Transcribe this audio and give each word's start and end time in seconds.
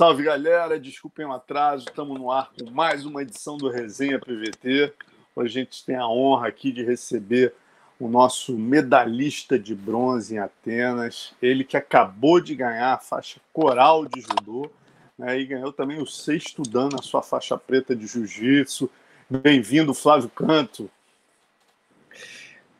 Salve 0.00 0.22
galera, 0.22 0.80
desculpem 0.80 1.26
o 1.26 1.32
atraso, 1.32 1.84
estamos 1.86 2.18
no 2.18 2.32
ar 2.32 2.50
com 2.58 2.70
mais 2.70 3.04
uma 3.04 3.20
edição 3.20 3.58
do 3.58 3.68
Resenha 3.68 4.18
PVT. 4.18 4.94
Hoje 5.36 5.60
a 5.60 5.62
gente 5.62 5.84
tem 5.84 5.94
a 5.94 6.08
honra 6.08 6.48
aqui 6.48 6.72
de 6.72 6.82
receber 6.82 7.52
o 7.98 8.08
nosso 8.08 8.56
medalhista 8.56 9.58
de 9.58 9.74
bronze 9.74 10.36
em 10.36 10.38
Atenas, 10.38 11.34
ele 11.42 11.64
que 11.64 11.76
acabou 11.76 12.40
de 12.40 12.54
ganhar 12.54 12.94
a 12.94 12.98
faixa 12.98 13.42
coral 13.52 14.06
de 14.06 14.22
judô 14.22 14.70
né, 15.18 15.38
e 15.38 15.44
ganhou 15.44 15.70
também 15.70 16.00
o 16.00 16.06
sexto 16.06 16.62
dan 16.62 16.88
na 16.88 17.02
sua 17.02 17.22
faixa 17.22 17.58
preta 17.58 17.94
de 17.94 18.06
jiu-jitsu. 18.06 18.88
Bem-vindo, 19.28 19.92
Flávio 19.92 20.30
Canto. 20.30 20.90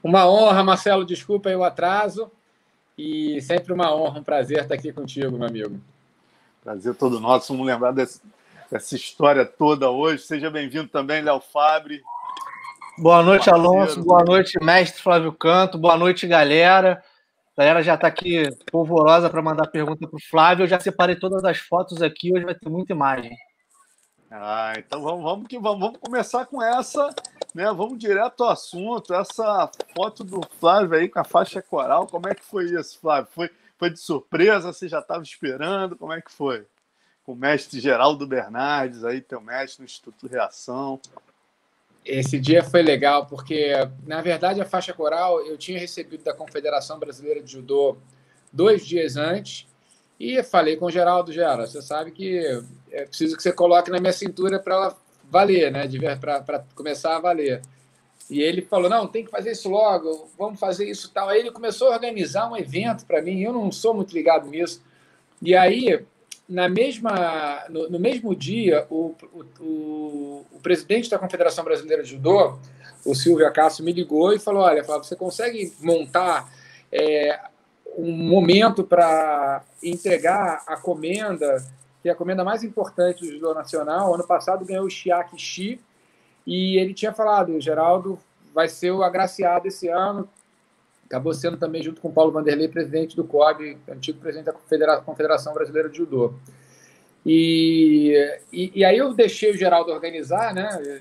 Uma 0.03 0.27
honra, 0.27 0.65
Marcelo, 0.65 1.05
desculpa 1.05 1.51
aí 1.51 1.55
o 1.55 1.65
atraso. 1.65 2.33
E 2.97 3.43
sempre 3.43 3.75
uma 3.75 3.95
honra, 3.95 4.21
um 4.21 4.25
prazer 4.25 4.63
estar 4.63 4.75
aqui 4.75 4.91
contigo, 4.91 5.37
meu 5.37 5.47
amigo. 5.47 5.79
Prazer 6.63 6.95
todo 6.95 7.19
nosso. 7.19 7.53
Vamos 7.53 7.67
lembrar 7.67 7.93
desse, 7.93 8.21
dessa 8.71 8.95
história 8.95 9.47
toda 9.47 9.91
hoje. 9.91 10.23
Seja 10.23 10.51
bem-vindo 10.51 10.89
também, 10.89 11.23
Léo 11.23 11.41
Fabre. 11.41 12.03
Boa 12.99 13.23
noite, 13.23 13.49
Alonso. 13.49 14.05
Boa 14.05 14.23
noite, 14.23 14.63
mestre 14.63 15.03
Flávio 15.03 15.33
Canto. 15.33 15.79
Boa 15.79 15.97
noite, 15.97 16.27
galera. 16.27 17.03
A 17.57 17.63
galera 17.63 17.83
já 17.83 17.95
está 17.95 18.07
aqui 18.07 18.49
polvorosa 18.71 19.31
para 19.31 19.41
mandar 19.41 19.69
pergunta 19.69 20.07
para 20.07 20.17
o 20.17 20.23
Flávio. 20.23 20.65
Eu 20.65 20.69
já 20.69 20.79
separei 20.79 21.17
todas 21.17 21.45
as 21.45 21.59
fotos 21.59 22.03
aqui, 22.03 22.33
hoje 22.33 22.45
vai 22.45 22.55
ter 22.55 22.69
muita 22.69 22.93
imagem. 22.93 23.35
Ah, 24.31 24.75
então 24.77 25.03
vamos, 25.03 25.25
vamos 25.25 25.47
que 25.49 25.59
vamos, 25.59 25.81
vamos 25.81 25.99
começar 25.99 26.47
com 26.47 26.63
essa, 26.63 27.09
né? 27.55 27.65
Vamos 27.73 27.99
direto 27.99 28.45
ao 28.45 28.51
assunto. 28.51 29.15
Essa 29.15 29.71
foto 29.95 30.23
do 30.23 30.41
Flávio 30.59 30.99
aí 30.99 31.09
com 31.09 31.21
a 31.21 31.25
faixa 31.25 31.61
coral, 31.63 32.07
como 32.07 32.29
é 32.29 32.35
que 32.35 32.45
foi 32.45 32.67
isso, 32.67 32.99
Flávio? 33.01 33.29
Foi, 33.35 33.51
foi 33.81 33.91
de 33.91 33.99
surpresa? 33.99 34.73
Você 34.73 34.87
já 34.87 35.01
estava 35.01 35.23
esperando? 35.23 35.97
Como 35.97 36.13
é 36.13 36.21
que 36.21 36.31
foi? 36.31 36.67
Com 37.25 37.33
o 37.33 37.37
mestre 37.37 37.81
Geraldo 37.81 38.27
Bernardes, 38.27 39.05
aí, 39.05 39.23
teu 39.23 39.41
mestre 39.41 39.81
no 39.81 39.87
Instituto 39.87 40.29
Reação. 40.29 41.01
Esse 42.05 42.39
dia 42.39 42.63
foi 42.63 42.83
legal, 42.83 43.27
porque, 43.27 43.73
na 44.07 44.21
verdade, 44.21 44.61
a 44.61 44.67
faixa 44.67 44.93
coral 44.93 45.41
eu 45.47 45.57
tinha 45.57 45.79
recebido 45.79 46.23
da 46.23 46.35
Confederação 46.35 46.99
Brasileira 46.99 47.43
de 47.43 47.53
Judô 47.53 47.97
dois 48.53 48.87
dias 48.87 49.17
antes 49.17 49.67
e 50.19 50.43
falei 50.43 50.77
com 50.77 50.87
o 50.87 50.91
Geraldo, 50.91 51.33
Geraldo, 51.33 51.67
você 51.67 51.81
sabe 51.81 52.11
que 52.11 52.63
é 52.91 53.07
preciso 53.07 53.37
que 53.37 53.43
você 53.43 53.53
coloque 53.53 53.91
na 53.91 53.99
minha 53.99 54.13
cintura 54.13 54.59
para 54.59 54.75
ela 54.75 54.99
valer, 55.25 55.73
né? 55.73 55.89
Para 56.17 56.65
começar 56.75 57.17
a 57.17 57.21
valer. 57.21 57.63
E 58.31 58.41
ele 58.41 58.63
falou: 58.63 58.89
não, 58.89 59.09
tem 59.09 59.25
que 59.25 59.31
fazer 59.31 59.51
isso 59.51 59.69
logo, 59.69 60.31
vamos 60.39 60.61
fazer 60.61 60.89
isso 60.89 61.11
tal. 61.13 61.29
Aí 61.29 61.41
ele 61.41 61.51
começou 61.51 61.89
a 61.89 61.95
organizar 61.95 62.49
um 62.49 62.57
evento 62.57 63.05
para 63.05 63.21
mim, 63.21 63.41
eu 63.41 63.53
não 63.53 63.73
sou 63.73 63.93
muito 63.93 64.15
ligado 64.15 64.49
nisso. 64.49 64.81
E 65.43 65.57
aí, 65.57 66.05
na 66.49 66.69
mesma, 66.69 67.65
no, 67.69 67.91
no 67.91 67.99
mesmo 67.99 68.35
dia, 68.35 68.87
o, 68.89 69.17
o, 69.61 70.47
o, 70.53 70.61
presidente 70.63 71.11
da 71.11 71.19
Confederação 71.19 71.65
Brasileira 71.65 72.05
de 72.05 72.11
Judô, 72.11 72.57
o 73.05 73.15
Silvio 73.17 73.47
Acácio, 73.47 73.85
me 73.85 73.93
ligou 73.93 74.33
e 74.33 74.39
falou: 74.39 74.63
olha, 74.63 74.85
você 74.85 75.17
consegue 75.17 75.73
montar 75.81 76.49
é, 76.93 77.41
um 77.99 78.13
momento 78.13 78.85
para 78.85 79.65
entregar 79.83 80.63
a 80.69 80.77
comenda, 80.77 81.65
que 82.01 82.09
é 82.09 82.13
a 82.13 82.17
comenda 82.17 82.45
mais 82.45 82.63
importante 82.63 83.27
do 83.27 83.33
judô 83.33 83.53
nacional. 83.55 84.15
Ano 84.15 84.27
passado 84.27 84.65
ganhou 84.65 84.85
o 84.85 84.91
Chiaki 84.91 85.37
Shi, 85.37 85.81
e 86.51 86.79
ele 86.79 86.93
tinha 86.93 87.13
falado, 87.13 87.53
o 87.53 87.61
Geraldo 87.61 88.19
vai 88.53 88.69
ser 88.69 88.91
o 88.91 89.05
agraciado 89.05 89.69
esse 89.69 89.87
ano. 89.87 90.29
Acabou 91.07 91.33
sendo 91.33 91.57
também, 91.57 91.81
junto 91.81 92.01
com 92.01 92.09
o 92.09 92.13
Paulo 92.13 92.33
Vanderlei, 92.33 92.67
presidente 92.67 93.15
do 93.15 93.23
COB, 93.23 93.79
antigo 93.89 94.19
presidente 94.19 94.47
da 94.47 95.01
Confederação 95.01 95.55
Brasileira 95.55 95.89
de 95.89 95.99
Judô. 95.99 96.35
E, 97.25 98.17
e, 98.53 98.73
e 98.81 98.85
aí 98.85 98.99
eu 98.99 99.15
deixei 99.15 99.53
o 99.53 99.57
Geraldo 99.57 99.93
organizar, 99.93 100.53
né? 100.53 101.01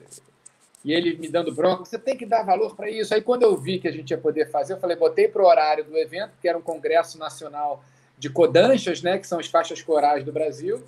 E 0.85 0.93
ele 0.93 1.17
me 1.17 1.27
dando 1.27 1.51
bronca, 1.51 1.83
você 1.83 1.97
tem 1.97 2.15
que 2.15 2.27
dar 2.27 2.43
valor 2.43 2.75
para 2.75 2.87
isso. 2.87 3.11
Aí 3.15 3.21
quando 3.21 3.41
eu 3.41 3.57
vi 3.57 3.79
que 3.79 3.87
a 3.87 3.91
gente 3.91 4.11
ia 4.11 4.19
poder 4.19 4.51
fazer, 4.51 4.73
eu 4.73 4.79
falei, 4.79 4.95
botei 4.95 5.27
para 5.27 5.41
o 5.41 5.47
horário 5.47 5.83
do 5.83 5.97
evento, 5.97 6.33
que 6.39 6.47
era 6.47 6.59
um 6.59 6.61
congresso 6.61 7.17
nacional 7.17 7.83
de 8.19 8.29
codanchas, 8.29 9.01
né, 9.01 9.17
que 9.17 9.25
são 9.25 9.39
as 9.39 9.47
faixas 9.47 9.81
corais 9.81 10.23
do 10.23 10.31
Brasil, 10.31 10.83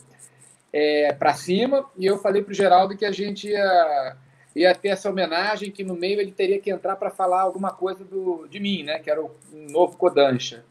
é, 0.71 1.13
para 1.13 1.33
cima, 1.33 1.89
e 1.97 2.05
eu 2.05 2.19
falei 2.19 2.43
para 2.43 2.51
o 2.51 2.53
Geraldo 2.53 2.95
que 2.95 3.05
a 3.05 3.11
gente 3.11 3.47
ia, 3.47 4.15
ia 4.55 4.75
ter 4.75 4.89
essa 4.89 5.09
homenagem, 5.09 5.71
que 5.71 5.83
no 5.83 5.95
meio 5.95 6.19
ele 6.19 6.31
teria 6.31 6.59
que 6.59 6.69
entrar 6.69 6.95
para 6.95 7.09
falar 7.09 7.41
alguma 7.41 7.71
coisa 7.71 8.03
do, 8.03 8.47
de 8.47 8.59
mim, 8.59 8.83
né, 8.83 8.99
que 8.99 9.09
era 9.09 9.21
o 9.23 9.31
novo 9.71 9.97
codancha. 9.97 10.63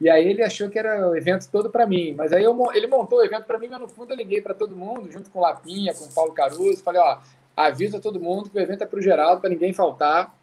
E 0.00 0.10
aí 0.10 0.28
ele 0.28 0.42
achou 0.42 0.68
que 0.68 0.78
era 0.78 1.08
o 1.08 1.16
evento 1.16 1.48
todo 1.50 1.70
para 1.70 1.86
mim, 1.86 2.14
mas 2.16 2.32
aí 2.32 2.44
eu, 2.44 2.56
ele 2.74 2.86
montou 2.86 3.18
o 3.18 3.24
evento 3.24 3.44
para 3.44 3.58
mim, 3.58 3.68
mas 3.70 3.80
no 3.80 3.88
fundo 3.88 4.12
eu 4.12 4.16
liguei 4.16 4.42
para 4.42 4.54
todo 4.54 4.76
mundo, 4.76 5.10
junto 5.10 5.30
com 5.30 5.38
o 5.38 5.42
Lapinha, 5.42 5.94
com 5.94 6.04
o 6.04 6.12
Paulo 6.12 6.32
Caruso, 6.32 6.82
falei, 6.82 7.00
ó, 7.00 7.18
avisa 7.56 7.98
todo 7.98 8.20
mundo 8.20 8.50
que 8.50 8.58
o 8.58 8.60
evento 8.60 8.82
é 8.82 8.86
para 8.86 8.98
o 8.98 9.02
Geraldo, 9.02 9.40
para 9.40 9.50
ninguém 9.50 9.72
faltar. 9.72 10.34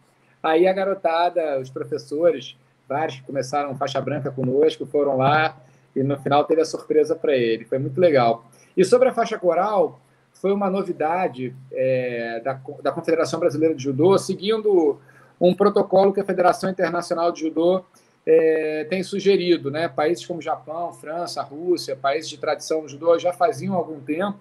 Aí 0.41 0.67
a 0.67 0.73
garotada, 0.73 1.59
os 1.59 1.69
professores, 1.69 2.57
vários 2.89 3.19
que 3.19 3.23
começaram 3.23 3.77
faixa 3.77 4.01
branca 4.01 4.31
conosco, 4.31 4.85
foram 4.85 5.17
lá 5.17 5.55
e 5.95 6.01
no 6.01 6.17
final 6.19 6.43
teve 6.43 6.61
a 6.61 6.65
surpresa 6.65 7.15
para 7.15 7.35
ele. 7.35 7.63
Foi 7.65 7.77
muito 7.77 8.01
legal. 8.01 8.45
E 8.75 8.83
sobre 8.83 9.07
a 9.09 9.13
faixa 9.13 9.37
coral, 9.37 9.99
foi 10.43 10.51
uma 10.51 10.69
novidade 10.69 11.55
é, 11.71 12.41
da, 12.43 12.59
da 12.81 12.91
Confederação 12.91 13.39
Brasileira 13.39 13.73
de 13.73 13.81
Judô, 13.81 14.17
seguindo 14.17 14.99
um 15.39 15.55
protocolo 15.55 16.11
que 16.11 16.19
a 16.19 16.25
Federação 16.25 16.69
Internacional 16.69 17.31
de 17.31 17.39
Judô 17.39 17.85
é, 18.27 18.85
tem 18.89 19.01
sugerido. 19.03 19.71
Né? 19.71 19.87
Países 19.87 20.25
como 20.25 20.41
Japão, 20.41 20.91
França, 20.91 21.41
Rússia, 21.41 21.95
países 21.95 22.29
de 22.29 22.37
tradição 22.37 22.85
judô 22.89 23.17
já 23.17 23.31
faziam 23.31 23.73
há 23.73 23.77
algum 23.77 24.01
tempo 24.01 24.37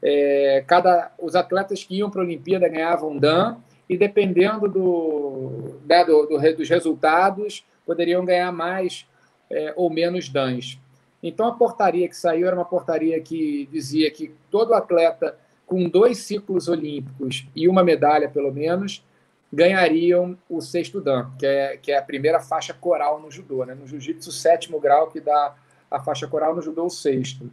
é, 0.00 0.62
cada, 0.68 1.10
os 1.18 1.34
atletas 1.34 1.82
que 1.82 1.96
iam 1.96 2.08
para 2.08 2.20
a 2.20 2.24
Olimpíada 2.24 2.68
ganhavam 2.68 3.18
Dan, 3.18 3.56
e 3.88 3.96
dependendo 3.96 4.68
do, 4.68 5.80
né, 5.84 6.04
do, 6.04 6.26
do, 6.26 6.56
dos 6.56 6.68
resultados, 6.68 7.66
poderiam 7.84 8.24
ganhar 8.24 8.52
mais 8.52 9.04
é, 9.50 9.72
ou 9.74 9.90
menos 9.90 10.28
DANs. 10.28 10.78
Então, 11.26 11.46
a 11.46 11.52
portaria 11.52 12.06
que 12.06 12.14
saiu 12.14 12.46
era 12.46 12.54
uma 12.54 12.66
portaria 12.66 13.18
que 13.18 13.66
dizia 13.72 14.10
que 14.10 14.34
todo 14.50 14.74
atleta 14.74 15.38
com 15.64 15.88
dois 15.88 16.18
ciclos 16.18 16.68
olímpicos 16.68 17.48
e 17.56 17.66
uma 17.66 17.82
medalha, 17.82 18.28
pelo 18.28 18.52
menos, 18.52 19.02
ganhariam 19.50 20.36
o 20.50 20.60
sexto 20.60 21.00
Dan, 21.00 21.30
que 21.38 21.46
é, 21.46 21.78
que 21.78 21.92
é 21.92 21.96
a 21.96 22.02
primeira 22.02 22.40
faixa 22.40 22.74
coral 22.74 23.18
no 23.18 23.30
judô. 23.30 23.64
Né? 23.64 23.74
No 23.74 23.86
jiu-jitsu, 23.86 24.30
sétimo 24.30 24.78
grau, 24.78 25.06
que 25.06 25.18
dá 25.18 25.54
a 25.90 25.98
faixa 25.98 26.26
coral, 26.26 26.54
no 26.54 26.60
judô, 26.60 26.84
o 26.84 26.90
sexto. 26.90 27.50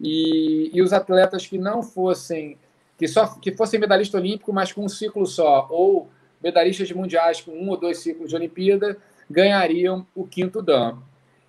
E, 0.00 0.72
e 0.74 0.82
os 0.82 0.92
atletas 0.92 1.46
que 1.46 1.56
não 1.56 1.84
fossem, 1.84 2.58
que 2.98 3.06
só 3.06 3.28
que 3.28 3.52
fossem 3.52 3.78
medalhista 3.78 4.18
olímpico, 4.18 4.52
mas 4.52 4.72
com 4.72 4.84
um 4.84 4.88
ciclo 4.88 5.24
só, 5.24 5.68
ou 5.70 6.10
medalhistas 6.42 6.90
mundiais 6.90 7.40
com 7.40 7.52
um 7.52 7.68
ou 7.68 7.76
dois 7.76 7.98
ciclos 7.98 8.30
de 8.30 8.34
Olimpíada, 8.34 8.96
ganhariam 9.30 10.04
o 10.16 10.26
quinto 10.26 10.60
dan. 10.60 10.98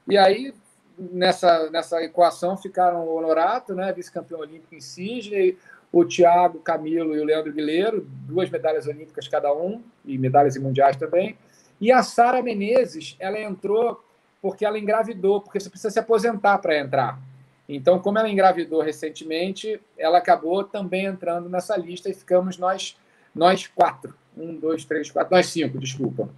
E 0.08 0.16
aí, 0.16 0.54
nessa, 0.98 1.70
nessa 1.70 2.02
equação, 2.04 2.58
ficaram 2.58 3.06
o 3.06 3.16
Honorato, 3.16 3.74
né, 3.74 3.92
vice-campeão 3.94 4.40
olímpico 4.40 4.76
em 4.76 4.82
Sydney, 4.82 5.58
o 5.92 6.04
Thiago 6.04 6.60
Camilo 6.60 7.16
e 7.16 7.20
o 7.20 7.24
Leandro 7.24 7.54
Guilheiro, 7.54 8.06
duas 8.28 8.50
medalhas 8.50 8.88
olímpicas 8.88 9.28
cada 9.28 9.54
um, 9.54 9.82
e 10.04 10.18
medalhas 10.18 10.58
mundiais 10.58 10.98
também. 10.98 11.38
E 11.80 11.92
a 11.92 12.04
Sara 12.04 12.42
Menezes, 12.42 13.16
ela 13.20 13.40
entrou 13.40 14.04
porque 14.42 14.66
ela 14.66 14.78
engravidou, 14.78 15.42
porque 15.42 15.60
você 15.60 15.70
precisa 15.70 15.90
se 15.90 16.00
aposentar 16.00 16.60
para 16.60 16.78
entrar. 16.78 17.20
Então, 17.68 18.00
como 18.00 18.20
ela 18.20 18.30
engravidou 18.30 18.82
recentemente, 18.82 19.82
ela 19.98 20.20
acabou 20.20 20.64
também 20.64 21.06
entrando 21.06 21.50
nessa 21.50 21.76
lista 21.76 22.10
e 22.10 22.14
ficamos 22.14 22.58
nós, 22.58 22.96
nós 23.34 23.66
quatro. 23.68 24.14
Um, 24.38 24.56
dois, 24.56 24.86
três, 24.86 25.10
quatro, 25.10 25.34
nós 25.34 25.48
cinco, 25.48 25.80
desculpa. 25.80 26.30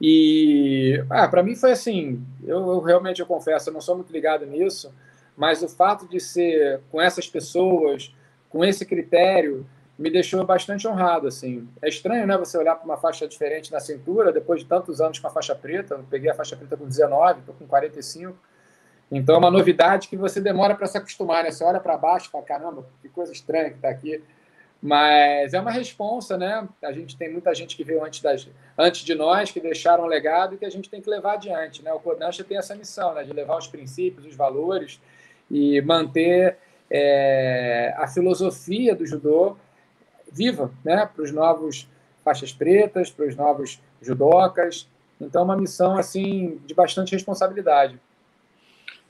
E 0.00 1.02
ah, 1.08 1.28
para 1.28 1.42
mim 1.42 1.54
foi 1.54 1.72
assim, 1.72 2.22
eu, 2.42 2.58
eu, 2.58 2.80
realmente 2.80 3.20
eu 3.20 3.26
confesso, 3.26 3.68
eu 3.68 3.74
não 3.74 3.80
sou 3.80 3.96
muito 3.96 4.12
ligado 4.12 4.44
nisso, 4.44 4.92
mas 5.36 5.62
o 5.62 5.68
fato 5.68 6.06
de 6.08 6.20
ser 6.20 6.80
com 6.90 7.00
essas 7.00 7.28
pessoas, 7.28 8.14
com 8.50 8.64
esse 8.64 8.84
critério, 8.84 9.66
me 9.98 10.10
deixou 10.10 10.44
bastante 10.44 10.86
honrado 10.88 11.28
assim. 11.28 11.68
É 11.80 11.88
estranho, 11.88 12.26
né, 12.26 12.36
você 12.36 12.58
olhar 12.58 12.74
para 12.74 12.84
uma 12.84 12.96
faixa 12.96 13.26
diferente 13.28 13.72
na 13.72 13.80
cintura 13.80 14.32
depois 14.32 14.60
de 14.60 14.66
tantos 14.66 15.00
anos 15.00 15.18
com 15.18 15.26
a 15.28 15.30
faixa 15.30 15.54
preta. 15.54 15.94
Eu 15.94 16.04
peguei 16.10 16.30
a 16.30 16.34
faixa 16.34 16.56
preta 16.56 16.76
com 16.76 16.86
19, 16.86 17.40
estou 17.40 17.54
com 17.54 17.66
45 17.66 18.36
então 19.10 19.36
é 19.36 19.38
uma 19.38 19.50
novidade 19.50 20.08
que 20.08 20.16
você 20.16 20.40
demora 20.40 20.74
para 20.74 20.86
se 20.86 20.98
acostumar, 20.98 21.44
né? 21.44 21.50
Você 21.50 21.62
olha 21.62 21.80
para 21.80 21.96
baixo 21.96 22.28
e 22.28 22.30
fala, 22.30 22.44
caramba, 22.44 22.86
que 23.00 23.08
coisa 23.08 23.32
estranha 23.32 23.70
que 23.70 23.76
está 23.76 23.88
aqui. 23.88 24.22
Mas 24.86 25.54
é 25.54 25.60
uma 25.60 25.70
responsa, 25.70 26.36
né? 26.36 26.68
A 26.82 26.92
gente 26.92 27.16
tem 27.16 27.32
muita 27.32 27.54
gente 27.54 27.74
que 27.74 27.82
veio 27.82 28.04
antes, 28.04 28.20
das, 28.20 28.46
antes 28.76 29.00
de 29.00 29.14
nós, 29.14 29.50
que 29.50 29.58
deixaram 29.58 30.04
um 30.04 30.06
legado 30.06 30.54
e 30.54 30.58
que 30.58 30.64
a 30.66 30.70
gente 30.70 30.90
tem 30.90 31.00
que 31.00 31.08
levar 31.08 31.36
adiante, 31.36 31.82
né? 31.82 31.90
O 31.90 31.98
Kodansha 31.98 32.44
tem 32.44 32.58
essa 32.58 32.74
missão, 32.74 33.14
né? 33.14 33.24
De 33.24 33.32
levar 33.32 33.56
os 33.56 33.66
princípios, 33.66 34.26
os 34.26 34.34
valores 34.34 35.00
e 35.50 35.80
manter 35.80 36.58
é, 36.90 37.94
a 37.96 38.06
filosofia 38.06 38.94
do 38.94 39.06
judô 39.06 39.56
viva, 40.30 40.70
né? 40.84 41.06
Para 41.06 41.24
os 41.24 41.32
novos 41.32 41.88
faixas 42.22 42.52
pretas, 42.52 43.10
para 43.10 43.24
os 43.24 43.34
novos 43.34 43.80
judocas. 44.02 44.86
Então, 45.18 45.40
é 45.40 45.44
uma 45.46 45.56
missão, 45.56 45.96
assim, 45.96 46.60
de 46.66 46.74
bastante 46.74 47.12
responsabilidade. 47.12 47.98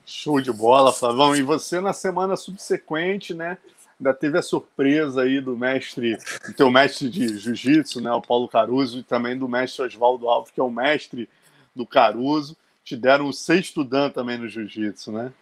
Show 0.06 0.41
de 0.41 0.53
bola, 0.53 0.93
Flavão. 0.93 1.35
E 1.35 1.43
você 1.43 1.81
na 1.81 1.93
semana 1.93 2.37
subsequente, 2.37 3.35
né? 3.35 3.59
Ainda 3.99 4.12
teve 4.12 4.38
a 4.38 4.43
surpresa 4.43 5.23
aí 5.23 5.41
do 5.41 5.56
mestre, 5.56 6.19
do 6.46 6.52
teu 6.52 6.70
mestre 6.70 7.08
de 7.08 7.38
jiu-jitsu, 7.38 8.00
né? 8.00 8.12
O 8.12 8.20
Paulo 8.20 8.49
Caruso, 8.49 8.99
e 8.99 9.02
também 9.02 9.38
do 9.38 9.49
mestre 9.49 9.85
Oswaldo 9.85 10.29
Alves, 10.29 10.50
que 10.50 10.61
é 10.61 10.62
o 10.62 10.70
mestre 10.70 11.29
do 11.75 11.87
Caruso. 11.87 12.56
Te 12.85 12.96
deram 12.96 13.29
o 13.29 13.32
sexto 13.32 13.82
dan 13.85 14.11
também 14.11 14.37
no 14.37 14.49
jiu-jitsu, 14.49 15.12
né? 15.12 15.32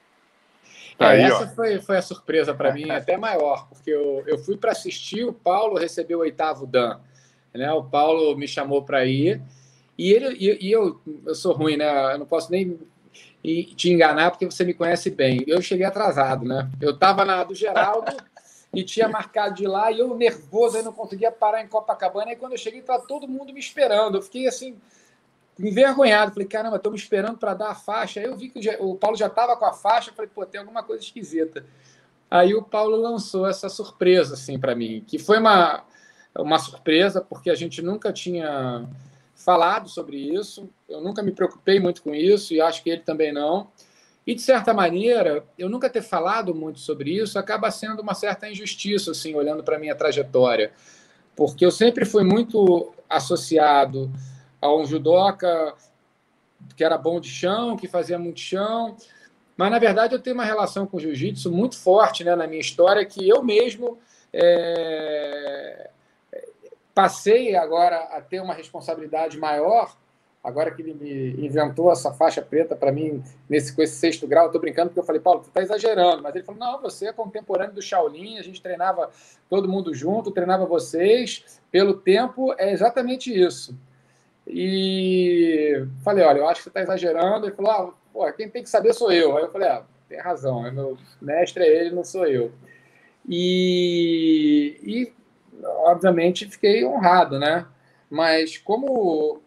Tá 0.98 1.14
é, 1.14 1.24
aí, 1.24 1.30
essa 1.30 1.48
foi, 1.48 1.80
foi 1.80 1.96
a 1.96 2.02
surpresa 2.02 2.54
para 2.54 2.72
mim, 2.72 2.90
até 2.90 3.16
maior, 3.16 3.66
porque 3.68 3.90
eu, 3.90 4.22
eu 4.26 4.38
fui 4.38 4.56
para 4.56 4.72
assistir, 4.72 5.24
o 5.24 5.32
Paulo 5.32 5.78
recebeu 5.78 6.18
o 6.18 6.22
oitavo 6.22 6.66
dan. 6.66 7.00
Né? 7.54 7.70
O 7.72 7.82
Paulo 7.82 8.36
me 8.36 8.46
chamou 8.46 8.82
para 8.82 9.04
ir. 9.06 9.40
E, 9.96 10.12
ele, 10.12 10.36
e, 10.38 10.68
e, 10.68 10.72
eu, 10.72 11.00
eu 11.26 11.34
sou 11.34 11.52
ruim, 11.52 11.76
né? 11.76 12.14
Eu 12.14 12.18
não 12.18 12.26
posso 12.26 12.50
nem 12.50 12.78
te 13.76 13.90
enganar 13.90 14.30
porque 14.30 14.46
você 14.46 14.64
me 14.64 14.72
conhece 14.72 15.10
bem. 15.10 15.42
Eu 15.46 15.60
cheguei 15.60 15.84
atrasado, 15.84 16.44
né? 16.44 16.70
Eu 16.80 16.92
estava 16.92 17.24
na 17.24 17.44
do 17.44 17.54
Geraldo 17.54 18.12
e 18.74 18.82
tinha 18.82 19.08
marcado 19.08 19.54
de 19.54 19.66
lá 19.66 19.90
e 19.90 19.98
eu 19.98 20.16
nervoso, 20.16 20.76
aí 20.76 20.82
não 20.82 20.92
conseguia 20.92 21.30
parar 21.30 21.62
em 21.62 21.68
Copacabana. 21.68 22.32
E 22.32 22.36
quando 22.36 22.52
eu 22.52 22.58
cheguei, 22.58 22.80
estava 22.80 23.06
todo 23.06 23.28
mundo 23.28 23.52
me 23.52 23.60
esperando. 23.60 24.16
Eu 24.16 24.22
fiquei 24.22 24.48
assim, 24.48 24.78
envergonhado. 25.58 26.32
Falei, 26.32 26.48
caramba, 26.48 26.76
estão 26.76 26.90
me 26.90 26.98
esperando 26.98 27.36
para 27.36 27.54
dar 27.54 27.70
a 27.70 27.74
faixa. 27.74 28.20
Aí 28.20 28.26
eu 28.26 28.36
vi 28.36 28.48
que 28.48 28.60
o 28.80 28.94
Paulo 28.96 29.16
já 29.16 29.26
estava 29.26 29.56
com 29.56 29.64
a 29.64 29.72
faixa. 29.72 30.12
Falei, 30.12 30.30
pô, 30.34 30.46
tem 30.46 30.60
alguma 30.60 30.82
coisa 30.82 31.02
esquisita. 31.02 31.66
Aí 32.30 32.54
o 32.54 32.62
Paulo 32.62 32.96
lançou 32.96 33.46
essa 33.46 33.68
surpresa 33.68 34.34
assim 34.34 34.58
para 34.58 34.74
mim, 34.74 35.04
que 35.06 35.18
foi 35.18 35.38
uma 35.38 35.84
uma 36.40 36.58
surpresa, 36.58 37.20
porque 37.20 37.50
a 37.50 37.54
gente 37.54 37.82
nunca 37.82 38.12
tinha 38.12 38.88
falado 39.34 39.88
sobre 39.88 40.16
isso, 40.16 40.68
eu 40.88 41.00
nunca 41.00 41.22
me 41.22 41.32
preocupei 41.32 41.80
muito 41.80 42.02
com 42.02 42.14
isso 42.14 42.54
e 42.54 42.60
acho 42.60 42.82
que 42.82 42.90
ele 42.90 43.02
também 43.02 43.32
não. 43.32 43.68
E, 44.26 44.34
de 44.34 44.42
certa 44.42 44.72
maneira, 44.72 45.44
eu 45.58 45.68
nunca 45.68 45.90
ter 45.90 46.02
falado 46.02 46.54
muito 46.54 46.78
sobre 46.78 47.10
isso 47.10 47.38
acaba 47.38 47.70
sendo 47.70 48.00
uma 48.02 48.14
certa 48.14 48.48
injustiça, 48.48 49.10
assim, 49.10 49.34
olhando 49.34 49.64
para 49.64 49.76
a 49.76 49.78
minha 49.78 49.94
trajetória. 49.94 50.72
Porque 51.34 51.64
eu 51.64 51.70
sempre 51.70 52.04
fui 52.04 52.22
muito 52.22 52.92
associado 53.08 54.10
a 54.60 54.72
um 54.74 54.84
judoca 54.84 55.74
que 56.76 56.84
era 56.84 56.96
bom 56.96 57.18
de 57.18 57.28
chão, 57.28 57.76
que 57.76 57.88
fazia 57.88 58.18
muito 58.18 58.38
chão. 58.38 58.96
Mas, 59.56 59.70
na 59.70 59.78
verdade, 59.78 60.14
eu 60.14 60.20
tenho 60.20 60.34
uma 60.34 60.44
relação 60.44 60.86
com 60.86 60.96
o 60.96 61.00
jiu-jitsu 61.00 61.50
muito 61.50 61.76
forte 61.76 62.22
né, 62.22 62.36
na 62.36 62.46
minha 62.46 62.60
história, 62.60 63.04
que 63.04 63.28
eu 63.28 63.42
mesmo 63.42 63.98
é, 64.32 65.90
Passei 66.94 67.56
agora 67.56 67.96
a 67.96 68.20
ter 68.20 68.40
uma 68.40 68.52
responsabilidade 68.52 69.38
maior, 69.38 69.96
agora 70.42 70.70
que 70.72 70.82
ele 70.82 70.94
me 70.94 71.46
inventou 71.46 71.92
essa 71.92 72.12
faixa 72.12 72.42
preta 72.42 72.74
para 72.74 72.90
mim 72.90 73.22
nesse, 73.48 73.74
com 73.74 73.82
esse 73.82 73.94
sexto 73.94 74.26
grau. 74.26 74.46
Estou 74.46 74.60
brincando 74.60 74.88
porque 74.88 75.00
eu 75.00 75.04
falei, 75.04 75.20
Paulo, 75.20 75.40
tu 75.40 75.48
está 75.48 75.62
exagerando. 75.62 76.22
Mas 76.22 76.34
ele 76.34 76.44
falou, 76.44 76.60
não, 76.60 76.80
você 76.80 77.06
é 77.06 77.12
contemporâneo 77.12 77.74
do 77.74 77.82
Shaolin, 77.82 78.38
a 78.38 78.42
gente 78.42 78.60
treinava 78.60 79.10
todo 79.48 79.68
mundo 79.68 79.94
junto, 79.94 80.32
treinava 80.32 80.66
vocês. 80.66 81.60
Pelo 81.70 81.94
tempo, 81.94 82.54
é 82.58 82.72
exatamente 82.72 83.32
isso. 83.32 83.78
E 84.46 85.86
falei, 86.02 86.24
olha, 86.24 86.38
eu 86.38 86.48
acho 86.48 86.60
que 86.60 86.64
você 86.64 86.70
está 86.70 86.82
exagerando. 86.82 87.46
Ele 87.46 87.54
falou, 87.54 87.70
ah, 87.70 87.94
pô, 88.12 88.32
quem 88.32 88.48
tem 88.48 88.62
que 88.64 88.70
saber 88.70 88.92
sou 88.92 89.12
eu. 89.12 89.36
Aí 89.36 89.44
eu 89.44 89.50
falei, 89.50 89.68
ah, 89.68 89.84
tem 90.08 90.18
razão, 90.20 90.66
é 90.66 90.70
meu 90.70 90.98
mestre 91.20 91.62
é 91.62 91.68
ele, 91.68 91.94
não 91.94 92.04
sou 92.04 92.26
eu. 92.26 92.52
E, 93.28 94.76
e 94.82 95.12
obviamente, 95.84 96.50
fiquei 96.50 96.84
honrado, 96.84 97.38
né? 97.38 97.66
Mas 98.10 98.58
como 98.58 99.40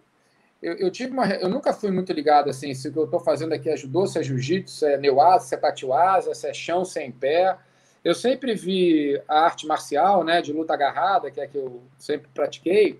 eu, 0.65 0.73
eu, 0.77 0.89
tive 0.89 1.12
uma, 1.12 1.27
eu 1.27 1.47
nunca 1.47 1.71
fui 1.71 1.91
muito 1.91 2.12
ligado 2.12 2.50
assim, 2.50 2.73
se 2.73 2.88
o 2.88 2.91
que 2.91 2.97
eu 2.97 3.06
estou 3.06 3.19
fazendo 3.19 3.53
aqui 3.53 3.69
é 3.69 3.77
judô, 3.77 4.07
se 4.07 4.17
é 4.17 4.23
jiu-jitsu, 4.23 4.77
se 4.77 4.85
é 4.88 4.97
neuasa, 4.97 5.45
se 5.45 5.53
é 5.53 5.57
tatiwasa, 5.59 6.33
se 6.33 6.47
é 6.47 6.53
chão 6.56 6.83
sem 6.83 7.12
pé. 7.12 7.56
Eu 8.03 8.15
sempre 8.15 8.56
vi 8.56 9.21
a 9.27 9.41
arte 9.41 9.67
marcial, 9.67 10.23
né, 10.23 10.41
de 10.41 10.51
luta 10.51 10.73
agarrada, 10.73 11.29
que 11.29 11.39
é 11.39 11.45
que 11.45 11.56
eu 11.56 11.83
sempre 12.00 12.27
pratiquei, 12.33 13.00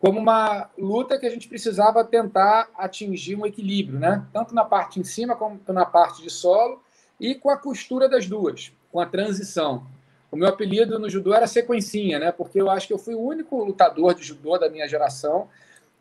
como 0.00 0.18
uma 0.18 0.70
luta 0.78 1.18
que 1.18 1.26
a 1.26 1.30
gente 1.30 1.48
precisava 1.48 2.02
tentar 2.02 2.70
atingir 2.78 3.36
um 3.36 3.44
equilíbrio, 3.44 3.98
né? 3.98 4.26
Tanto 4.32 4.54
na 4.54 4.64
parte 4.64 4.98
em 4.98 5.04
cima 5.04 5.36
como 5.36 5.60
na 5.68 5.84
parte 5.84 6.22
de 6.22 6.30
solo 6.30 6.82
e 7.20 7.34
com 7.34 7.50
a 7.50 7.58
costura 7.58 8.08
das 8.08 8.26
duas, 8.26 8.72
com 8.90 8.98
a 8.98 9.06
transição. 9.06 9.86
O 10.30 10.36
meu 10.36 10.48
apelido 10.48 10.98
no 10.98 11.10
judô 11.10 11.34
era 11.34 11.46
sequencinha, 11.46 12.18
né? 12.18 12.32
Porque 12.32 12.58
eu 12.58 12.70
acho 12.70 12.86
que 12.86 12.92
eu 12.94 12.98
fui 12.98 13.14
o 13.14 13.20
único 13.20 13.62
lutador 13.62 14.14
de 14.14 14.24
judô 14.24 14.56
da 14.56 14.70
minha 14.70 14.88
geração 14.88 15.48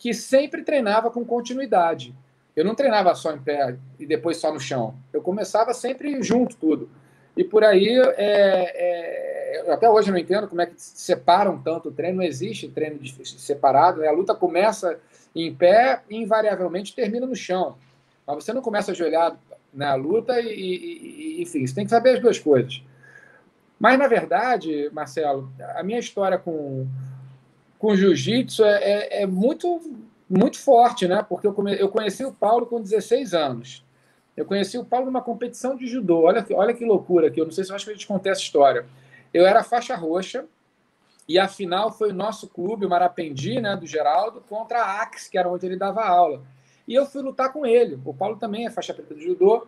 que 0.02 0.16
sempre 0.16 0.64
treinava 0.64 1.12
com 1.12 1.24
continuidade. 1.24 2.12
Eu 2.56 2.66
não 2.66 2.74
treinava 2.74 3.14
só 3.14 3.32
em 3.32 3.38
pé 3.38 3.78
e 4.00 4.06
depois 4.08 4.38
só 4.38 4.52
no 4.52 4.60
chão. 4.60 4.96
Eu 5.14 5.22
começava 5.22 5.76
sempre 5.76 6.24
junto 6.24 6.56
tudo. 6.56 6.90
E 7.38 7.44
por 7.44 7.64
aí, 7.64 7.88
é, 8.18 9.62
é, 9.68 9.72
até 9.72 9.88
hoje 9.88 10.10
não 10.10 10.18
entendo 10.18 10.48
como 10.48 10.60
é 10.60 10.66
que 10.66 10.74
separam 10.76 11.62
tanto 11.62 11.90
o 11.90 11.92
treino. 11.92 12.18
Não 12.18 12.24
existe 12.24 12.68
treino 12.68 13.00
separado. 13.24 14.02
Né? 14.02 14.08
A 14.08 14.12
luta 14.12 14.34
começa 14.34 15.00
em 15.36 15.54
pé 15.54 16.02
e 16.10 16.18
invariavelmente 16.18 16.96
termina 16.96 17.28
no 17.28 17.36
chão. 17.36 17.78
Mas 18.26 18.44
você 18.44 18.52
não 18.54 18.62
começa 18.64 18.92
ajoelhado 18.92 19.38
na 19.72 19.94
luta 19.94 20.42
e, 20.42 20.48
e, 20.48 21.38
e, 21.38 21.42
enfim, 21.44 21.68
você 21.68 21.76
tem 21.76 21.84
que 21.84 21.92
saber 21.92 22.16
as 22.16 22.20
duas 22.20 22.40
coisas. 22.40 22.82
Mas, 23.80 24.00
na 24.00 24.08
verdade, 24.08 24.90
Marcelo, 24.92 25.54
a 25.76 25.84
minha 25.84 26.00
história 26.00 26.40
com, 26.40 26.88
com 27.82 27.96
jiu-jitsu 27.96 28.64
é, 28.64 28.84
é, 28.84 29.24
é, 29.24 29.26
muito, 29.26 29.82
muito 30.30 30.60
forte, 30.60 31.08
né? 31.08 31.26
Porque 31.28 31.48
eu, 31.48 31.54
come, 31.54 31.76
eu 31.76 31.90
conheci 31.90 32.24
o 32.24 32.32
Paulo 32.32 32.68
com 32.68 32.80
16 32.80 33.34
anos. 33.34 33.84
Eu 34.38 34.46
conheci 34.46 34.78
o 34.78 34.86
Paulo 34.86 35.08
numa 35.08 35.24
competição 35.24 35.76
de 35.76 35.88
judô. 35.88 36.22
Olha, 36.22 36.46
olha 36.52 36.76
que 36.76 36.86
loucura 36.86 37.28
aqui. 37.28 37.42
Eu 37.42 37.46
não 37.46 37.52
sei 37.52 37.64
se 37.64 37.72
eu 37.72 37.76
acho 37.76 37.86
que 37.86 37.92
eu 37.92 37.98
te 37.98 38.06
contei 38.06 38.32
essa 38.32 38.42
história. 38.42 38.86
Eu 39.34 39.48
era 39.48 39.64
faixa 39.64 39.96
roxa 39.96 40.46
e 41.28 41.40
a 41.40 41.48
final 41.48 41.92
foi 41.92 42.12
o 42.12 42.14
nosso 42.14 42.48
clube, 42.48 42.86
o 42.86 42.90
Marapendi, 42.90 43.60
né, 43.60 43.76
do 43.76 43.88
Geraldo, 43.88 44.42
contra 44.48 44.84
a 44.84 45.02
Axe, 45.02 45.28
que 45.28 45.38
era 45.38 45.50
onde 45.50 45.66
ele 45.66 45.76
dava 45.76 46.06
aula. 46.06 46.44
E 46.88 46.94
eu 46.94 47.08
fui 47.08 47.24
lutar 47.24 47.52
com 47.52 47.66
ele. 47.66 48.00
O 48.06 48.14
Paulo 48.14 48.38
também 48.38 48.68
é 48.68 48.70
faixa 48.70 48.94
preta 48.94 49.16
de 49.16 49.24
judô. 49.24 49.68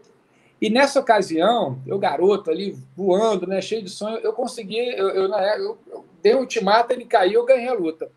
E 0.63 0.69
nessa 0.69 0.97
ocasião, 0.97 1.81
eu 1.85 1.99
garoto 1.99 2.49
ali, 2.49 2.73
voando, 2.95 3.45
né, 3.45 3.59
cheio 3.59 3.83
de 3.83 3.89
sonho, 3.89 4.19
eu 4.19 4.31
consegui, 4.31 4.79
eu, 4.79 5.09
eu, 5.09 5.27
eu, 5.27 5.77
eu 5.91 6.05
dei 6.21 6.33
um 6.35 6.39
ultimato, 6.39 6.93
ele 6.93 7.03
caiu, 7.03 7.41
eu 7.41 7.45
ganhei 7.45 7.67
a 7.67 7.73
luta. 7.73 8.09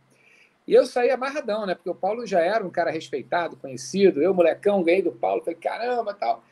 E 0.64 0.72
eu 0.72 0.86
saí 0.86 1.10
amarradão, 1.10 1.66
né? 1.66 1.74
Porque 1.74 1.90
o 1.90 1.94
Paulo 1.94 2.24
já 2.24 2.38
era 2.38 2.64
um 2.64 2.70
cara 2.70 2.92
respeitado, 2.92 3.56
conhecido. 3.56 4.22
Eu, 4.22 4.32
molecão, 4.32 4.84
ganhei 4.84 5.02
do 5.02 5.10
Paulo, 5.10 5.42
falei, 5.42 5.58
caramba, 5.58 6.14
tal. 6.14 6.44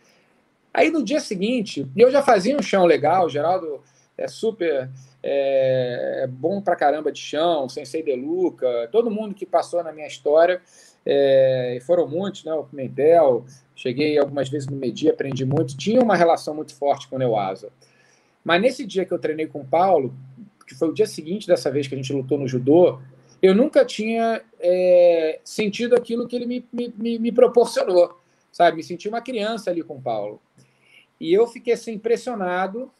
Aí 0.72 0.90
no 0.90 1.00
dia 1.00 1.20
seguinte, 1.20 1.86
eu 1.96 2.10
já 2.10 2.22
fazia 2.22 2.56
um 2.56 2.62
chão 2.62 2.86
legal, 2.86 3.26
o 3.26 3.30
Geraldo 3.30 3.80
é 4.18 4.26
super 4.26 4.90
é, 5.22 6.22
é 6.24 6.26
bom 6.26 6.60
pra 6.60 6.74
caramba 6.74 7.12
de 7.12 7.20
chão, 7.20 7.68
Sensei 7.68 8.02
De 8.02 8.16
Luca, 8.16 8.88
todo 8.90 9.12
mundo 9.12 9.32
que 9.32 9.46
passou 9.46 9.84
na 9.84 9.92
minha 9.92 10.08
história, 10.08 10.60
é, 11.06 11.78
foram 11.86 12.08
muitos, 12.08 12.42
né? 12.42 12.52
O 12.52 12.64
Pimentel, 12.64 13.44
Cheguei 13.74 14.18
algumas 14.18 14.48
vezes 14.48 14.68
no 14.68 14.76
Medi, 14.76 15.08
aprendi 15.08 15.44
muito. 15.44 15.76
Tinha 15.76 16.00
uma 16.00 16.14
relação 16.14 16.54
muito 16.54 16.74
forte 16.74 17.08
com 17.08 17.16
o 17.16 17.18
Neuasa. 17.18 17.70
Mas 18.44 18.60
nesse 18.60 18.86
dia 18.86 19.04
que 19.04 19.12
eu 19.12 19.18
treinei 19.18 19.46
com 19.46 19.60
o 19.60 19.64
Paulo, 19.64 20.14
que 20.66 20.74
foi 20.74 20.88
o 20.88 20.92
dia 20.92 21.06
seguinte 21.06 21.46
dessa 21.46 21.70
vez 21.70 21.88
que 21.88 21.94
a 21.94 21.96
gente 21.96 22.12
lutou 22.12 22.38
no 22.38 22.46
judô, 22.46 23.00
eu 23.42 23.54
nunca 23.54 23.84
tinha 23.84 24.42
é, 24.60 25.40
sentido 25.44 25.94
aquilo 25.94 26.26
que 26.26 26.36
ele 26.36 26.46
me, 26.46 26.66
me, 26.72 27.18
me, 27.18 27.32
proporcionou, 27.32 28.18
sabe? 28.52 28.76
Me 28.76 28.82
senti 28.82 29.08
uma 29.08 29.20
criança 29.20 29.70
ali 29.70 29.82
com 29.82 29.96
o 29.96 30.00
Paulo. 30.00 30.40
E 31.20 31.32
eu 31.32 31.46
fiquei 31.46 31.74
assim, 31.74 31.92
impressionado 31.92 32.90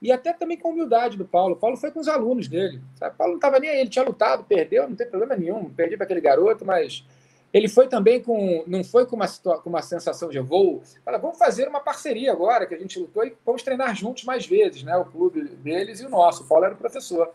e 0.00 0.12
até 0.12 0.32
também 0.32 0.56
com 0.56 0.68
a 0.68 0.70
humildade 0.70 1.16
do 1.16 1.24
Paulo. 1.24 1.54
O 1.54 1.58
Paulo 1.58 1.76
foi 1.76 1.90
com 1.90 1.98
os 1.98 2.06
alunos 2.06 2.46
dele, 2.48 2.80
sabe? 2.94 3.14
O 3.14 3.18
Paulo 3.18 3.32
não 3.32 3.38
estava 3.38 3.58
nem 3.58 3.70
aí, 3.70 3.80
ele 3.80 3.90
tinha 3.90 4.04
lutado, 4.04 4.44
perdeu, 4.44 4.88
não 4.88 4.94
tem 4.94 5.08
problema 5.08 5.34
nenhum, 5.34 5.68
perdi 5.70 5.96
para 5.96 6.04
aquele 6.04 6.20
garoto, 6.20 6.64
mas 6.64 7.04
ele 7.52 7.68
foi 7.68 7.88
também 7.88 8.22
com, 8.22 8.62
não 8.66 8.84
foi 8.84 9.06
com 9.06 9.16
uma, 9.16 9.26
com 9.26 9.70
uma 9.70 9.82
sensação 9.82 10.28
de 10.28 10.38
vou, 10.38 10.82
fala, 11.04 11.18
vamos 11.18 11.38
fazer 11.38 11.66
uma 11.66 11.80
parceria 11.80 12.30
agora, 12.30 12.66
que 12.66 12.74
a 12.74 12.78
gente 12.78 12.98
lutou 12.98 13.24
e 13.24 13.34
vamos 13.44 13.62
treinar 13.62 13.94
juntos 13.96 14.24
mais 14.24 14.46
vezes, 14.46 14.82
né? 14.82 14.96
O 14.96 15.06
clube 15.06 15.42
deles 15.42 16.00
e 16.00 16.06
o 16.06 16.10
nosso. 16.10 16.42
O 16.42 16.46
Paulo 16.46 16.66
era 16.66 16.74
o 16.74 16.78
professor. 16.78 17.32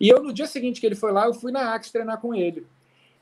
E 0.00 0.08
eu, 0.08 0.22
no 0.22 0.32
dia 0.32 0.46
seguinte 0.46 0.80
que 0.80 0.86
ele 0.86 0.94
foi 0.94 1.12
lá, 1.12 1.26
eu 1.26 1.34
fui 1.34 1.52
na 1.52 1.74
Axe 1.74 1.92
treinar 1.92 2.20
com 2.20 2.34
ele. 2.34 2.66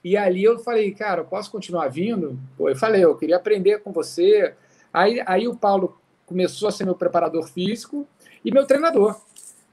E 0.04 0.16
ali 0.16 0.44
eu 0.44 0.58
falei, 0.60 0.92
cara, 0.92 1.22
eu 1.22 1.24
posso 1.24 1.50
continuar 1.50 1.88
vindo? 1.88 2.38
Pô, 2.56 2.68
eu 2.68 2.76
falei, 2.76 3.02
eu 3.02 3.16
queria 3.16 3.36
aprender 3.36 3.82
com 3.82 3.90
você. 3.90 4.54
Aí, 4.92 5.20
aí 5.26 5.48
o 5.48 5.56
Paulo 5.56 6.00
começou 6.24 6.68
a 6.68 6.72
ser 6.72 6.84
meu 6.84 6.94
preparador 6.94 7.48
físico 7.48 8.06
e 8.44 8.52
meu 8.52 8.64
treinador. 8.66 9.20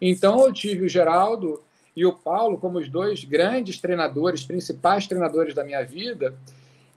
Então 0.02 0.44
eu 0.46 0.52
tive 0.52 0.86
o 0.86 0.90
Geraldo 0.90 1.62
e 1.96 2.06
o 2.06 2.14
Paulo 2.14 2.58
como 2.58 2.80
os 2.80 2.90
dois 2.90 3.24
grandes 3.24 3.80
treinadores, 3.80 4.44
principais 4.44 5.08
treinadores 5.08 5.54
da 5.54 5.64
minha 5.64 5.84
vida, 5.84 6.36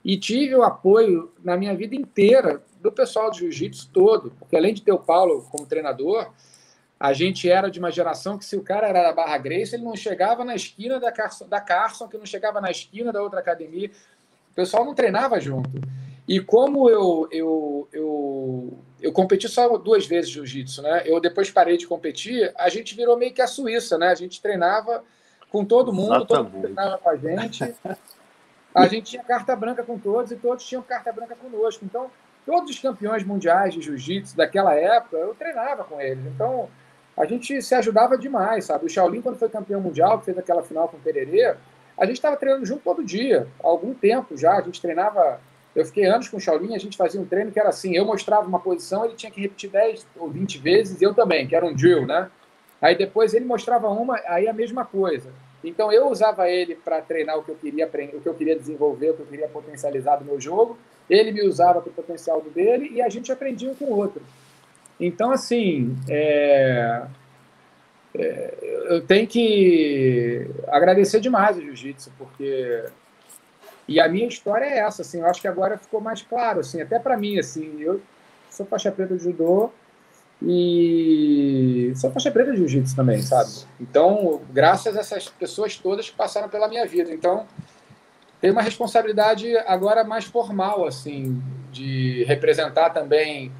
e 0.03 0.17
tive 0.17 0.55
o 0.55 0.63
apoio 0.63 1.31
na 1.43 1.57
minha 1.57 1.75
vida 1.75 1.95
inteira 1.95 2.61
do 2.81 2.91
pessoal 2.91 3.29
do 3.29 3.37
jiu-jitsu 3.37 3.89
todo, 3.91 4.31
porque 4.39 4.55
além 4.55 4.73
de 4.73 4.81
ter 4.81 4.91
o 4.91 4.99
Paulo 4.99 5.45
como 5.51 5.65
treinador, 5.65 6.31
a 6.99 7.13
gente 7.13 7.49
era 7.49 7.69
de 7.69 7.77
uma 7.79 7.91
geração 7.91 8.37
que 8.37 8.45
se 8.45 8.55
o 8.55 8.63
cara 8.63 8.87
era 8.87 9.03
da 9.03 9.13
Barra 9.13 9.37
Grace, 9.37 9.75
ele 9.75 9.83
não 9.83 9.95
chegava 9.95 10.43
na 10.43 10.55
esquina 10.55 10.99
da 10.99 11.11
Carson, 11.11 11.47
da 11.47 11.61
Carson, 11.61 12.07
que 12.07 12.17
não 12.17 12.25
chegava 12.25 12.59
na 12.59 12.71
esquina 12.71 13.11
da 13.11 13.21
outra 13.21 13.39
academia, 13.39 13.91
o 14.51 14.55
pessoal 14.55 14.83
não 14.83 14.95
treinava 14.95 15.39
junto. 15.39 15.69
E 16.27 16.39
como 16.39 16.89
eu, 16.89 17.27
eu, 17.31 17.87
eu 17.93 18.79
eu 19.01 19.11
competi 19.11 19.47
só 19.47 19.77
duas 19.77 20.05
vezes 20.05 20.29
jiu-jitsu, 20.29 20.81
né? 20.81 21.03
Eu 21.05 21.19
depois 21.19 21.51
parei 21.51 21.77
de 21.77 21.87
competir, 21.87 22.51
a 22.57 22.69
gente 22.69 22.95
virou 22.95 23.17
meio 23.17 23.33
que 23.33 23.41
a 23.41 23.47
Suíça, 23.47 23.97
né? 23.97 24.07
A 24.07 24.15
gente 24.15 24.41
treinava 24.41 25.03
com 25.51 25.63
todo 25.63 25.93
mundo, 25.93 26.15
Exatamente. 26.15 26.27
todo 26.27 26.51
mundo 26.51 26.61
treinava 26.61 26.97
com 26.97 27.09
a 27.09 27.15
gente. 27.15 27.75
A 28.75 28.87
gente 28.87 29.11
tinha 29.11 29.23
carta 29.23 29.55
branca 29.55 29.83
com 29.83 29.97
todos 29.97 30.31
e 30.31 30.35
todos 30.35 30.63
tinham 30.63 30.83
carta 30.83 31.11
branca 31.11 31.35
conosco. 31.35 31.83
Então, 31.83 32.11
todos 32.45 32.69
os 32.69 32.79
campeões 32.79 33.23
mundiais 33.23 33.73
de 33.73 33.81
jiu-jitsu 33.81 34.37
daquela 34.37 34.75
época, 34.75 35.17
eu 35.17 35.33
treinava 35.33 35.83
com 35.83 35.99
eles. 35.99 36.23
Então, 36.27 36.69
a 37.17 37.25
gente 37.25 37.59
se 37.61 37.73
ajudava 37.73 38.17
demais, 38.17 38.65
sabe? 38.65 38.85
O 38.85 38.89
Shaolin, 38.89 39.21
quando 39.21 39.37
foi 39.37 39.49
campeão 39.49 39.81
mundial, 39.81 40.19
que 40.19 40.25
fez 40.25 40.37
aquela 40.37 40.61
final 40.61 40.87
com 40.87 40.97
o 40.97 40.99
Pererê, 40.99 41.55
a 41.97 42.05
gente 42.05 42.17
estava 42.17 42.37
treinando 42.37 42.65
junto 42.65 42.83
todo 42.83 43.03
dia, 43.03 43.47
há 43.63 43.67
algum 43.67 43.93
tempo 43.93 44.37
já. 44.37 44.53
A 44.57 44.61
gente 44.61 44.79
treinava. 44.79 45.39
Eu 45.75 45.85
fiquei 45.85 46.05
anos 46.05 46.27
com 46.27 46.37
o 46.37 46.39
Shaolin, 46.39 46.75
a 46.75 46.79
gente 46.79 46.97
fazia 46.97 47.21
um 47.21 47.25
treino 47.25 47.51
que 47.51 47.59
era 47.59 47.69
assim: 47.69 47.95
eu 47.95 48.05
mostrava 48.05 48.47
uma 48.47 48.59
posição, 48.59 49.05
ele 49.05 49.15
tinha 49.15 49.31
que 49.31 49.41
repetir 49.41 49.69
10 49.69 50.07
ou 50.17 50.29
20 50.29 50.57
vezes, 50.59 51.01
eu 51.01 51.13
também, 51.13 51.47
que 51.47 51.55
era 51.55 51.65
um 51.65 51.73
drill, 51.73 52.05
né? 52.05 52.29
Aí 52.81 52.95
depois 52.97 53.33
ele 53.33 53.45
mostrava 53.45 53.87
uma, 53.89 54.19
aí 54.27 54.47
a 54.47 54.53
mesma 54.53 54.85
coisa. 54.85 55.31
Então 55.63 55.91
eu 55.91 56.09
usava 56.09 56.49
ele 56.49 56.75
para 56.75 57.01
treinar 57.01 57.37
o 57.37 57.43
que 57.43 57.49
eu 57.49 57.55
queria 57.55 57.85
aprender, 57.85 58.15
o 58.15 58.21
que 58.21 58.29
eu 58.29 58.33
queria 58.33 58.55
desenvolver, 58.55 59.11
o 59.11 59.13
que 59.15 59.21
eu 59.21 59.25
queria 59.25 59.47
potencializar 59.47 60.17
do 60.17 60.25
meu 60.25 60.39
jogo. 60.39 60.77
Ele 61.09 61.31
me 61.31 61.47
usava 61.47 61.81
para 61.81 61.89
o 61.89 61.93
potencial 61.93 62.41
do 62.41 62.49
dele 62.49 62.91
e 62.93 63.01
a 63.01 63.09
gente 63.09 63.31
aprendia 63.31 63.69
um 63.69 63.75
com 63.75 63.85
o 63.85 63.97
outro. 63.97 64.21
Então 64.99 65.31
assim, 65.31 65.95
é... 66.07 67.03
É, 68.15 68.53
eu 68.89 69.01
tenho 69.01 69.27
que 69.27 70.49
agradecer 70.67 71.19
demais 71.19 71.55
o 71.57 71.61
jiu-jitsu 71.61 72.11
porque 72.17 72.85
e 73.87 73.99
a 73.99 74.07
minha 74.09 74.27
história 74.27 74.65
é 74.65 74.79
essa, 74.79 75.01
assim. 75.01 75.19
Eu 75.19 75.27
acho 75.27 75.41
que 75.41 75.47
agora 75.47 75.77
ficou 75.77 76.01
mais 76.01 76.21
claro, 76.21 76.59
assim, 76.59 76.81
até 76.81 76.99
para 76.99 77.17
mim, 77.17 77.39
assim. 77.39 77.79
Eu 77.79 78.01
sou 78.49 78.65
faixa 78.65 78.91
preta 78.91 79.15
de 79.15 79.23
judô 79.23 79.71
e 80.41 81.93
sou 81.95 82.11
faixa 82.11 82.29
preta 82.29 82.51
de 82.51 82.57
jiu-jitsu 82.57 82.95
também, 82.95 83.21
sabe? 83.21 83.49
Então, 83.79 84.41
graças 84.51 84.95
a 84.95 84.99
essas 84.99 85.29
pessoas 85.29 85.77
todas 85.77 86.09
que 86.09 86.15
passaram 86.15 86.49
pela 86.49 86.67
minha 86.67 86.85
vida. 86.85 87.13
Então, 87.13 87.47
tem 88.39 88.51
uma 88.51 88.61
responsabilidade 88.61 89.55
agora 89.59 90.03
mais 90.03 90.25
formal, 90.25 90.85
assim, 90.85 91.41
de 91.71 92.23
representar 92.25 92.91
também, 92.91 93.51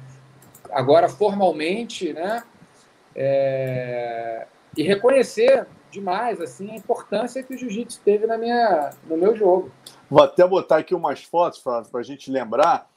agora 0.70 1.08
formalmente, 1.08 2.12
né? 2.12 2.42
É... 3.14 4.46
E 4.76 4.82
reconhecer 4.82 5.66
demais, 5.90 6.40
assim, 6.40 6.70
a 6.70 6.76
importância 6.76 7.42
que 7.42 7.54
o 7.54 7.58
jiu-jitsu 7.58 8.00
teve 8.04 8.26
na 8.26 8.38
minha, 8.38 8.90
no 9.08 9.16
meu 9.16 9.34
jogo. 9.34 9.72
Vou 10.10 10.22
até 10.22 10.46
botar 10.46 10.78
aqui 10.78 10.94
umas 10.94 11.22
fotos, 11.22 11.58
para 11.60 11.84
a 11.94 12.02
gente 12.02 12.30
lembrar 12.30 12.88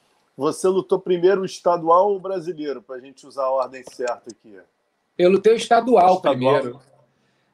você 0.41 0.67
lutou 0.67 0.99
primeiro 0.99 1.41
o 1.41 1.45
estadual 1.45 2.09
ou 2.09 2.15
o 2.15 2.19
brasileiro, 2.19 2.81
para 2.81 2.95
a 2.95 2.99
gente 2.99 3.27
usar 3.27 3.43
a 3.43 3.49
ordem 3.51 3.83
certa 3.83 4.31
aqui? 4.31 4.57
Eu 5.17 5.29
lutei 5.29 5.53
o 5.53 5.55
estadual, 5.55 6.15
estadual. 6.15 6.33
primeiro. 6.35 6.81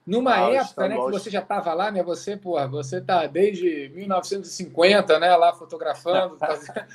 Numa 0.05 0.35
ah, 0.35 0.53
época, 0.53 0.87
né, 0.87 0.95
que 0.95 1.11
você 1.11 1.29
já 1.29 1.41
estava 1.41 1.73
lá, 1.73 1.91
né? 1.91 2.01
Você, 2.01 2.37
porra, 2.37 2.65
você 2.65 3.01
tá 3.01 3.27
desde 3.27 3.89
1950, 3.89 5.19
né, 5.19 5.35
lá 5.35 5.53
fotografando, 5.53 6.37
fazendo... 6.39 6.85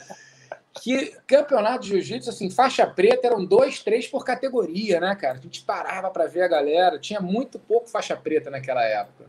que 0.81 1.15
campeonato 1.27 1.83
de 1.83 1.91
jiu-jitsu, 1.91 2.31
assim, 2.31 2.51
faixa 2.51 2.87
preta 2.87 3.27
eram 3.27 3.45
dois, 3.45 3.83
três 3.83 4.07
por 4.07 4.25
categoria, 4.25 4.99
né, 4.99 5.15
cara? 5.15 5.37
A 5.37 5.43
gente 5.43 5.63
parava 5.63 6.11
para 6.11 6.27
ver 6.27 6.43
a 6.43 6.49
galera, 6.49 6.99
tinha 6.99 7.21
muito 7.21 7.59
pouco 7.59 7.91
faixa 7.91 8.17
preta 8.17 8.51
naquela 8.51 8.83
época. 8.83 9.27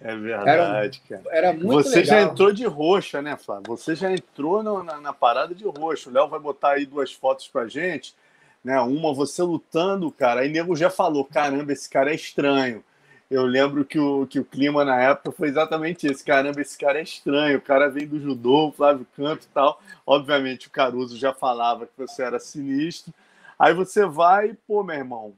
É 0.00 0.14
verdade, 0.14 1.02
era, 1.10 1.22
cara. 1.22 1.36
Era 1.36 1.52
muito 1.52 1.72
Você 1.72 2.00
legal. 2.00 2.04
já 2.04 2.22
entrou 2.22 2.52
de 2.52 2.64
roxa, 2.64 3.20
né, 3.20 3.36
Flávio? 3.36 3.64
Você 3.68 3.94
já 3.94 4.10
entrou 4.12 4.62
no, 4.62 4.82
na, 4.82 5.00
na, 5.00 5.12
parada 5.12 5.54
de 5.54 5.64
roxo. 5.64 6.08
O 6.08 6.12
Léo 6.12 6.28
vai 6.28 6.38
botar 6.38 6.72
aí 6.72 6.86
duas 6.86 7.12
fotos 7.12 7.48
pra 7.48 7.66
gente, 7.66 8.14
né? 8.62 8.80
Uma 8.80 9.12
você 9.12 9.42
lutando, 9.42 10.10
cara. 10.12 10.40
Aí 10.40 10.48
nego 10.48 10.76
já 10.76 10.88
falou: 10.88 11.24
caramba, 11.24 11.72
esse 11.72 11.90
cara 11.90 12.12
é 12.12 12.14
estranho. 12.14 12.84
Eu 13.30 13.44
lembro 13.44 13.84
que 13.84 13.98
o, 13.98 14.26
que 14.26 14.40
o 14.40 14.44
clima 14.44 14.84
na 14.84 15.02
época 15.02 15.32
foi 15.32 15.48
exatamente 15.48 16.06
esse. 16.06 16.24
Caramba, 16.24 16.60
esse 16.60 16.78
cara 16.78 17.00
é 17.00 17.02
estranho. 17.02 17.58
O 17.58 17.62
cara 17.62 17.90
vem 17.90 18.06
do 18.06 18.20
judô, 18.20 18.72
Flávio 18.72 19.06
Campos 19.16 19.46
e 19.46 19.48
tal. 19.48 19.82
Obviamente 20.06 20.68
o 20.68 20.70
Caruso 20.70 21.16
já 21.18 21.34
falava 21.34 21.86
que 21.86 21.92
você 21.96 22.22
era 22.22 22.38
sinistro. 22.38 23.12
Aí 23.58 23.74
você 23.74 24.06
vai, 24.06 24.56
pô, 24.66 24.84
meu 24.84 24.96
irmão, 24.96 25.34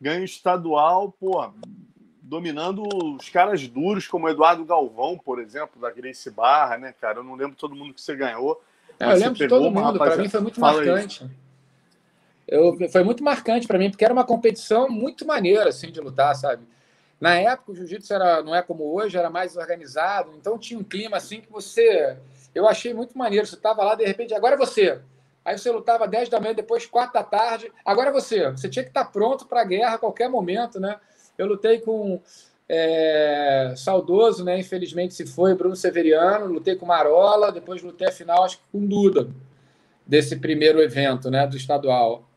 ganha 0.00 0.24
estadual, 0.24 1.12
pô, 1.18 1.52
dominando 2.24 2.82
os 3.16 3.28
caras 3.28 3.68
duros, 3.68 4.06
como 4.06 4.26
o 4.26 4.30
Eduardo 4.30 4.64
Galvão, 4.64 5.18
por 5.18 5.38
exemplo, 5.38 5.80
da 5.80 5.90
Grace 5.90 6.30
Barra, 6.30 6.78
né, 6.78 6.94
cara? 6.98 7.18
Eu 7.18 7.24
não 7.24 7.34
lembro 7.34 7.54
todo 7.54 7.74
mundo 7.74 7.92
que 7.92 8.00
você 8.00 8.16
ganhou. 8.16 8.62
É, 8.98 9.12
eu 9.12 9.16
lembro 9.16 9.34
de 9.34 9.46
todo 9.46 9.70
mundo, 9.70 9.98
para 9.98 10.16
mim 10.16 10.28
foi 10.28 10.40
muito 10.40 10.58
marcante. 10.58 11.30
Eu, 12.48 12.76
foi 12.90 13.04
muito 13.04 13.22
marcante 13.22 13.66
para 13.66 13.78
mim, 13.78 13.90
porque 13.90 14.04
era 14.04 14.12
uma 14.12 14.24
competição 14.24 14.88
muito 14.88 15.26
maneira, 15.26 15.68
assim, 15.68 15.90
de 15.90 16.00
lutar, 16.00 16.34
sabe? 16.34 16.66
Na 17.20 17.34
época, 17.34 17.72
o 17.72 17.74
jiu-jitsu 17.74 18.12
era, 18.12 18.42
não 18.42 18.54
é 18.54 18.62
como 18.62 18.84
hoje, 18.94 19.18
era 19.18 19.30
mais 19.30 19.56
organizado, 19.56 20.32
então 20.36 20.58
tinha 20.58 20.78
um 20.78 20.84
clima 20.84 21.16
assim 21.18 21.40
que 21.40 21.50
você. 21.50 22.16
Eu 22.54 22.66
achei 22.66 22.94
muito 22.94 23.16
maneiro. 23.16 23.46
Você 23.46 23.54
estava 23.54 23.82
lá, 23.82 23.94
de 23.94 24.04
repente, 24.04 24.34
agora 24.34 24.54
é 24.54 24.58
você. 24.58 25.00
Aí 25.44 25.58
você 25.58 25.70
lutava 25.70 26.08
10 26.08 26.30
da 26.30 26.40
manhã, 26.40 26.54
depois 26.54 26.86
4 26.86 27.12
da 27.12 27.22
tarde, 27.22 27.70
agora 27.84 28.08
é 28.08 28.12
você. 28.12 28.50
Você 28.50 28.68
tinha 28.68 28.82
que 28.82 28.90
estar 28.90 29.04
pronto 29.06 29.46
para 29.46 29.60
a 29.60 29.64
guerra 29.64 29.94
a 29.94 29.98
qualquer 29.98 30.28
momento, 30.28 30.80
né? 30.80 30.98
Eu 31.36 31.46
lutei 31.46 31.80
com 31.80 32.20
é, 32.68 33.74
saudoso, 33.76 34.44
né? 34.44 34.58
Infelizmente 34.58 35.14
se 35.14 35.26
foi, 35.26 35.54
Bruno 35.54 35.76
Severiano, 35.76 36.46
lutei 36.46 36.76
com 36.76 36.86
Marola, 36.86 37.52
depois 37.52 37.82
lutei 37.82 38.08
a 38.08 38.12
final, 38.12 38.44
acho 38.44 38.58
que 38.58 38.64
com 38.72 38.86
Duda, 38.86 39.28
desse 40.06 40.36
primeiro 40.36 40.80
evento, 40.82 41.30
né? 41.30 41.46
Do 41.46 41.56
estadual. 41.56 42.28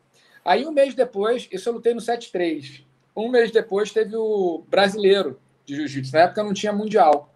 Aí 0.44 0.66
um 0.66 0.72
mês 0.72 0.94
depois, 0.94 1.48
isso 1.52 1.68
eu 1.68 1.74
lutei 1.74 1.92
no 1.94 2.00
7-3. 2.00 2.82
Um 3.14 3.28
mês 3.28 3.50
depois 3.50 3.90
teve 3.90 4.16
o 4.16 4.62
brasileiro 4.68 5.38
de 5.66 5.74
jiu-jitsu. 5.76 6.12
Na 6.14 6.22
época 6.22 6.42
não 6.42 6.54
tinha 6.54 6.72
mundial. 6.72 7.34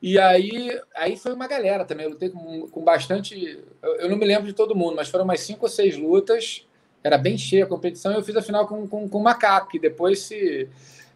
E 0.00 0.18
aí, 0.18 0.80
aí 0.94 1.16
foi 1.16 1.32
uma 1.32 1.48
galera 1.48 1.84
também. 1.84 2.04
Eu 2.04 2.10
lutei 2.10 2.28
com, 2.28 2.68
com 2.68 2.84
bastante. 2.84 3.58
Eu, 3.82 3.96
eu, 3.96 4.08
não 4.08 4.16
me 4.16 4.24
lembro 4.24 4.46
de 4.46 4.52
todo 4.52 4.76
mundo, 4.76 4.94
mas 4.94 5.08
foram 5.08 5.24
umas 5.24 5.40
cinco 5.40 5.64
ou 5.64 5.68
seis 5.68 5.96
lutas 5.96 6.67
era 7.02 7.16
bem 7.16 7.38
cheia 7.38 7.64
a 7.64 7.68
competição, 7.68 8.12
e 8.12 8.16
eu 8.16 8.22
fiz 8.22 8.36
a 8.36 8.42
final 8.42 8.66
com, 8.66 8.86
com, 8.86 9.08
com 9.08 9.18
o 9.18 9.22
Macaco, 9.22 9.68
que 9.68 9.78
depois 9.78 10.20
se, 10.20 10.68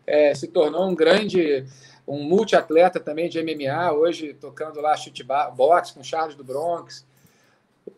é, 0.07 0.35
se 0.35 0.49
tornou 0.49 0.89
um 0.89 0.95
grande, 0.95 1.65
um 2.07 2.23
multiatleta 2.23 3.01
também 3.01 3.29
de 3.29 3.43
MMA, 3.43 3.93
hoje 3.93 4.35
tocando 4.35 4.81
lá 4.81 4.97
chute 4.97 5.25
boxe 5.55 5.95
com 5.95 6.03
Charles 6.03 6.35
do 6.35 6.45
Bronx. 6.45 7.07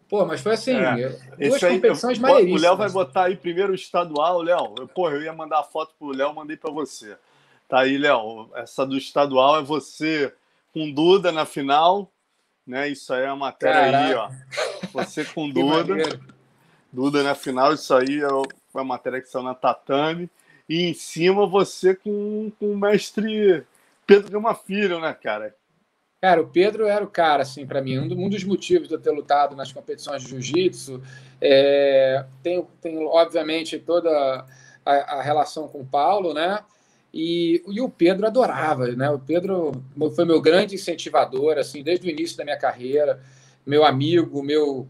Pô, 0.08 0.24
mas 0.24 0.40
foi 0.40 0.54
assim, 0.54 0.76
é, 0.76 1.08
duas 1.38 1.62
aí, 1.62 1.74
competições 1.74 2.18
maneiríssimas. 2.18 2.62
O 2.62 2.64
Léo 2.64 2.76
vai 2.76 2.90
botar 2.90 3.24
aí 3.24 3.36
primeiro 3.36 3.72
o 3.72 3.74
estadual, 3.74 4.40
Léo. 4.40 4.74
Eu, 4.78 4.88
porra, 4.88 5.14
eu 5.14 5.22
ia 5.22 5.32
mandar 5.32 5.60
a 5.60 5.64
foto 5.64 5.94
pro 5.98 6.12
Léo, 6.12 6.34
mandei 6.34 6.56
para 6.56 6.70
você. 6.70 7.16
Tá 7.68 7.80
aí, 7.80 7.98
Léo. 7.98 8.50
Essa 8.54 8.86
do 8.86 8.96
estadual 8.96 9.58
é 9.58 9.62
você 9.62 10.32
com 10.72 10.90
Duda 10.90 11.32
na 11.32 11.44
final, 11.44 12.10
né? 12.66 12.88
Isso 12.88 13.12
aí 13.12 13.22
é 13.22 13.26
a 13.26 13.36
matéria 13.36 13.92
Caraca. 13.92 14.06
aí, 14.06 14.14
ó. 14.14 14.30
Você 14.92 15.24
com 15.24 15.48
Duda. 15.50 15.94
Duda 16.94 17.24
na 17.24 17.34
final, 17.34 17.74
isso 17.74 17.92
aí 17.92 18.22
é 18.22 18.28
foi 18.72 18.82
a 18.82 18.84
matéria 18.84 19.20
que 19.20 19.28
saiu 19.28 19.42
na 19.42 19.52
Tatame. 19.52 20.30
E 20.68 20.84
em 20.84 20.94
cima 20.94 21.44
você 21.44 21.94
com, 21.94 22.52
com 22.58 22.72
o 22.72 22.78
mestre 22.78 23.64
Pedro 24.06 24.30
Gama 24.30 24.54
Filho, 24.54 25.00
né, 25.00 25.12
cara? 25.12 25.54
Cara, 26.20 26.40
o 26.40 26.46
Pedro 26.46 26.86
era 26.86 27.04
o 27.04 27.10
cara, 27.10 27.42
assim, 27.42 27.66
para 27.66 27.82
mim. 27.82 27.98
Um, 27.98 28.28
dos 28.28 28.44
motivos 28.44 28.86
de 28.88 28.94
eu 28.94 29.00
ter 29.00 29.10
lutado 29.10 29.56
nas 29.56 29.72
competições 29.72 30.22
de 30.22 30.30
jiu-jitsu 30.30 31.02
é, 31.40 32.24
tem, 32.42 32.64
tem, 32.80 32.96
obviamente, 33.06 33.78
toda 33.78 34.46
a, 34.86 34.92
a, 34.92 35.20
relação 35.20 35.66
com 35.66 35.80
o 35.80 35.86
Paulo, 35.86 36.32
né? 36.32 36.60
E, 37.12 37.62
e 37.68 37.80
o 37.80 37.90
Pedro 37.90 38.26
adorava, 38.26 38.86
né? 38.86 39.10
O 39.10 39.18
Pedro 39.18 39.72
foi 40.14 40.24
meu 40.24 40.40
grande 40.40 40.76
incentivador, 40.76 41.58
assim, 41.58 41.82
desde 41.82 42.06
o 42.06 42.10
início 42.10 42.36
da 42.36 42.44
minha 42.44 42.56
carreira, 42.56 43.20
meu 43.66 43.84
amigo, 43.84 44.42
meu 44.42 44.88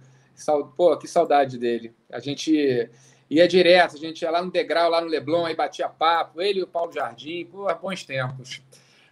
Pô, 0.77 0.97
que 0.97 1.07
saudade 1.07 1.59
dele. 1.59 1.93
A 2.11 2.19
gente 2.19 2.91
ia 3.31 3.49
direto, 3.49 3.97
a 3.97 3.99
gente 3.99 4.23
ia 4.23 4.31
lá 4.31 4.43
no 4.43 4.51
degrau, 4.51 4.91
lá 4.91 5.01
no 5.01 5.07
Leblon, 5.07 5.47
aí 5.47 5.55
batia 5.55 5.89
papo, 5.89 6.41
ele 6.41 6.61
e 6.61 6.63
o 6.63 6.67
Paulo 6.67 6.93
Jardim, 6.93 7.47
pô, 7.47 7.73
bons 7.75 8.05
tempos. 8.05 8.63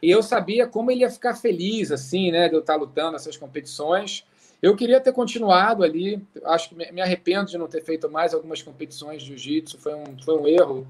E 0.02 0.10
eu 0.10 0.22
sabia 0.22 0.66
como 0.66 0.90
ele 0.90 1.02
ia 1.02 1.10
ficar 1.10 1.34
feliz, 1.34 1.92
assim, 1.92 2.30
né, 2.30 2.48
de 2.48 2.54
eu 2.54 2.60
estar 2.60 2.74
lutando 2.74 3.12
nessas 3.12 3.36
competições. 3.36 4.24
Eu 4.60 4.76
queria 4.76 5.00
ter 5.00 5.12
continuado 5.12 5.82
ali, 5.82 6.24
acho 6.44 6.68
que 6.68 6.92
me 6.92 7.00
arrependo 7.00 7.50
de 7.50 7.58
não 7.58 7.66
ter 7.66 7.82
feito 7.82 8.10
mais 8.10 8.34
algumas 8.34 8.62
competições 8.62 9.22
de 9.22 9.28
jiu-jitsu, 9.28 9.78
foi 9.78 9.94
um, 9.94 10.16
foi 10.24 10.38
um 10.38 10.46
erro. 10.46 10.86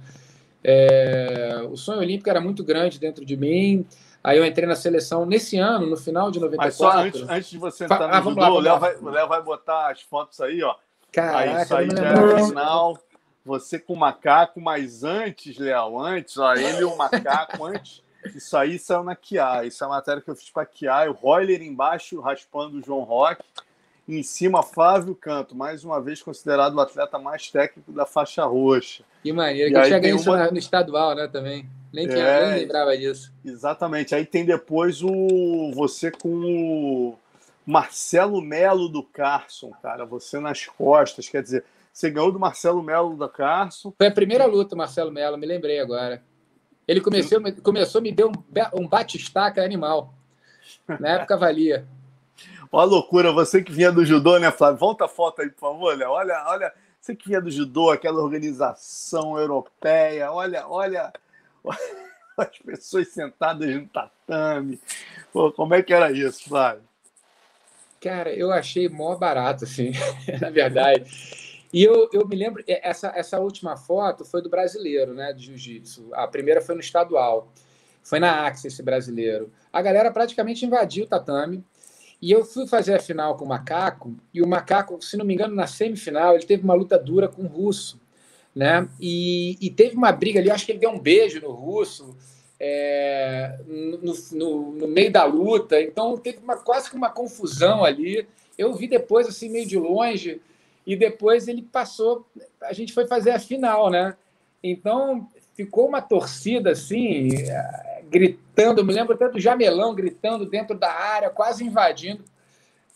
É... 0.65 1.67
o 1.71 1.77
sonho 1.77 1.99
olímpico 2.01 2.31
era 2.31 2.41
muito 2.41 2.63
grande 2.63 2.99
dentro 2.99 3.25
de 3.25 3.37
mim, 3.37 3.85
Aí 4.25 4.39
eu 4.39 4.47
entrei 4.47 4.69
na 4.69 4.77
seleção 4.77 5.27
nesse 5.27 5.59
ano, 5.59 5.87
no 5.87 5.97
final 5.97 6.31
de 6.31 6.39
94. 6.39 6.67
Mas 6.67 6.77
só 6.77 6.99
antes, 6.99 7.29
antes 7.29 7.51
de 7.51 7.59
você 7.59 7.85
entrar 7.85 8.07
no 8.07 8.15
ah, 8.15 8.21
judô, 8.21 8.41
lá, 8.41 8.51
o, 8.51 8.61
Léo 8.61 8.79
vai, 8.79 8.97
o 8.97 9.09
Léo 9.09 9.29
vai 9.29 9.43
botar 9.43 9.91
as 9.91 10.01
fotos 10.03 10.41
aí, 10.41 10.63
ó. 10.63 10.77
Caraca, 11.11 11.39
aí 11.39 11.63
isso 11.63 11.77
aí 11.77 11.91
já 11.91 12.05
era 12.05 12.45
final. 12.47 12.99
Você 13.45 13.79
com 13.81 13.95
o 13.95 13.97
macaco, 13.97 14.61
mas 14.61 15.03
antes, 15.03 15.59
Léo, 15.59 15.99
antes, 15.99 16.39
ó, 16.39 16.55
ele 16.55 16.83
e 16.83 16.85
o 16.85 16.97
macaco, 16.97 17.65
antes, 17.67 18.03
isso 18.35 18.57
aí 18.57 18.79
saiu 18.79 19.03
na 19.03 19.17
Kia. 19.17 19.65
Isso 19.65 19.83
é 19.83 19.87
a 19.87 19.91
matéria 19.91 20.23
que 20.23 20.31
eu 20.31 20.37
fiz 20.37 20.49
para 20.51 20.63
a 20.63 20.67
Kia. 20.67 21.11
O 21.11 21.13
Royler 21.13 21.61
embaixo, 21.61 22.21
raspando 22.21 22.79
o 22.79 22.83
João 22.83 23.03
Rock. 23.03 23.43
Em 24.09 24.23
cima, 24.23 24.63
Flávio 24.63 25.15
Canto, 25.15 25.55
mais 25.55 25.85
uma 25.85 26.01
vez 26.01 26.23
considerado 26.23 26.75
o 26.75 26.81
atleta 26.81 27.19
mais 27.19 27.51
técnico 27.51 27.93
da 27.93 28.05
faixa 28.05 28.45
roxa. 28.45 29.05
Que 29.23 29.33
maneiro, 29.33 29.71
que 29.71 29.79
eu 29.79 29.83
tinha 29.85 29.99
ganho 29.99 30.21
uma... 30.21 30.51
no 30.51 30.59
estadual, 30.59 31.15
né, 31.15 31.29
também. 31.29 31.69
Nem, 31.93 32.09
tinha, 32.09 32.19
é, 32.19 32.51
nem 32.51 32.61
lembrava 32.61 32.97
disso. 32.97 33.33
Exatamente. 33.45 34.15
Aí 34.15 34.25
tem 34.25 34.45
depois 34.45 35.03
o 35.03 35.71
você 35.75 36.11
com 36.11 36.29
o 36.29 37.19
Marcelo 37.67 38.41
Melo 38.41 38.89
do 38.89 39.03
Carson, 39.03 39.71
cara. 39.83 40.05
Você 40.07 40.41
nas 40.41 40.67
costas, 40.67 41.29
quer 41.29 41.43
dizer, 41.43 41.65
você 41.93 42.11
ganhou 42.11 42.33
do 42.33 42.41
Marcelo 42.41 42.83
Melo 42.83 43.15
do 43.15 43.29
Carson. 43.29 43.93
Foi 43.97 44.07
a 44.07 44.13
primeira 44.13 44.47
luta, 44.47 44.75
Marcelo 44.75 45.13
Melo, 45.13 45.37
me 45.37 45.47
lembrei 45.47 45.79
agora. 45.79 46.23
Ele 46.89 47.01
começou, 47.01 47.41
começou 47.63 48.01
me 48.01 48.11
deu 48.11 48.29
um, 48.29 48.81
um 48.81 48.89
batistaca 48.89 49.63
animal. 49.63 50.15
Na 50.99 51.11
época 51.11 51.37
valia. 51.37 51.87
Olha 52.71 52.83
a 52.83 52.85
loucura, 52.85 53.33
você 53.33 53.63
que 53.63 53.71
vinha 53.71 53.93
do 53.93 54.05
judô, 54.05 54.39
né, 54.39 54.51
Flávio? 54.51 54.79
Volta 54.79 55.05
a 55.05 55.09
foto 55.09 55.43
aí, 55.43 55.51
por 55.51 55.61
favor. 55.61 55.93
Olha, 55.93 56.11
olha, 56.11 56.45
olha. 56.47 56.73
Você 56.99 57.15
que 57.17 57.27
vinha 57.27 57.41
do 57.41 57.51
judô, 57.51 57.91
aquela 57.91 58.23
organização 58.23 59.37
europeia, 59.37 60.31
olha, 60.31 60.67
olha, 60.69 61.13
as 62.37 62.59
pessoas 62.59 63.09
sentadas 63.09 63.69
no 63.69 63.87
tatame. 63.87 64.81
Pô, 65.33 65.53
como 65.53 65.75
é 65.75 65.83
que 65.83 65.93
era 65.93 66.11
isso, 66.11 66.49
Flávio? 66.49 66.83
Cara, 68.01 68.33
eu 68.33 68.51
achei 68.51 68.89
mó 68.89 69.15
barato, 69.17 69.65
assim, 69.65 69.93
na 70.41 70.51
verdade. 70.51 71.11
E 71.73 71.83
eu, 71.83 72.09
eu 72.13 72.27
me 72.27 72.37
lembro, 72.37 72.63
é, 72.67 72.87
essa, 72.89 73.13
essa 73.15 73.39
última 73.39 73.77
foto 73.77 74.25
foi 74.25 74.43
do 74.43 74.51
brasileiro, 74.51 75.15
né, 75.15 75.33
de 75.33 75.47
jiu-jitsu. 75.47 76.09
A 76.13 76.27
primeira 76.27 76.61
foi 76.61 76.75
no 76.75 76.81
estadual. 76.81 77.53
Foi 78.03 78.19
na 78.19 78.47
Axis 78.47 78.73
esse 78.75 78.83
brasileiro. 78.83 79.53
A 79.73 79.81
galera 79.81 80.11
praticamente 80.11 80.67
invadiu 80.67 81.05
o 81.05 81.09
tatame. 81.09 81.65
E 82.21 82.31
eu 82.31 82.45
fui 82.45 82.67
fazer 82.67 82.95
a 82.95 83.01
final 83.01 83.37
com 83.37 83.45
o 83.45 83.49
Macaco, 83.49 84.15
e 84.33 84.41
o 84.41 84.47
Macaco, 84.47 85.03
se 85.03 85.17
não 85.17 85.25
me 85.25 85.35
engano, 85.35 85.57
na 85.57 85.67
semifinal, 85.67 86.37
ele 86.37 86.47
teve 86.47 86.63
uma 86.63 86.75
luta 86.75 86.97
dura 86.97 87.27
com 87.27 87.43
o 87.43 87.49
Russo, 87.49 88.01
né? 88.55 88.89
E, 89.01 89.57
e 89.61 89.71
teve 89.71 89.97
uma 89.97 90.13
briga 90.13 90.41
ali, 90.41 90.51
acho 90.51 90.67
que 90.67 90.73
ele 90.73 90.79
deu 90.79 90.91
um 90.91 90.99
beijo 90.99 91.41
no 91.41 91.53
Russo 91.53 92.17
é, 92.65 93.59
no, 93.67 94.15
no, 94.33 94.73
no, 94.73 94.87
meio 94.87 95.11
da 95.11 95.25
luta, 95.25 95.83
então 95.83 96.17
teve 96.17 96.39
uma, 96.39 96.57
quase 96.57 96.89
que 96.89 96.95
uma 96.95 97.11
confusão 97.11 97.85
ali. 97.85 98.25
Eu 98.57 98.73
vi 98.75 98.87
depois, 98.87 99.27
assim, 99.27 99.49
meio 99.49 99.67
de 99.67 99.77
longe, 99.77 100.41
e 100.87 100.95
depois 100.95 101.49
ele 101.49 101.63
passou, 101.63 102.25
a 102.63 102.73
gente 102.73 102.93
foi 102.93 103.09
fazer 103.09 103.33
a 103.33 103.41
final, 103.41 103.91
né? 103.91 104.17
Então 104.63 105.29
ficou 105.55 105.89
uma 105.89 106.01
torcida 106.01 106.71
assim, 106.71 107.31
gritando, 108.09 108.85
me 108.85 108.93
lembro 108.93 109.15
até 109.15 109.29
do 109.29 109.41
Jamelão 109.41 109.93
gritando 109.93 110.47
dentro 110.47 110.79
da 110.79 110.93
área, 110.93 111.31
quase 111.31 111.65
invadindo. 111.65 112.25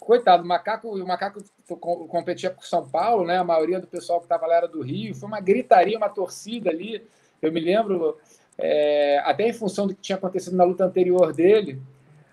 Coitado, 0.06 0.44
o 0.44 0.46
macaco, 0.46 0.88
o 0.88 1.04
macaco 1.04 1.42
competia 1.66 2.48
com 2.48 2.62
São 2.62 2.88
Paulo, 2.88 3.26
né? 3.26 3.38
A 3.38 3.44
maioria 3.44 3.80
do 3.80 3.88
pessoal 3.88 4.20
que 4.20 4.26
estava 4.26 4.46
lá 4.46 4.54
era 4.54 4.68
do 4.68 4.80
Rio. 4.80 5.16
Foi 5.16 5.26
uma 5.26 5.40
gritaria, 5.40 5.96
uma 5.96 6.08
torcida 6.08 6.70
ali. 6.70 7.04
Eu 7.42 7.50
me 7.50 7.58
lembro, 7.58 8.16
é, 8.56 9.20
até 9.24 9.48
em 9.48 9.52
função 9.52 9.84
do 9.84 9.96
que 9.96 10.00
tinha 10.00 10.14
acontecido 10.14 10.56
na 10.56 10.62
luta 10.62 10.84
anterior 10.84 11.32
dele. 11.32 11.82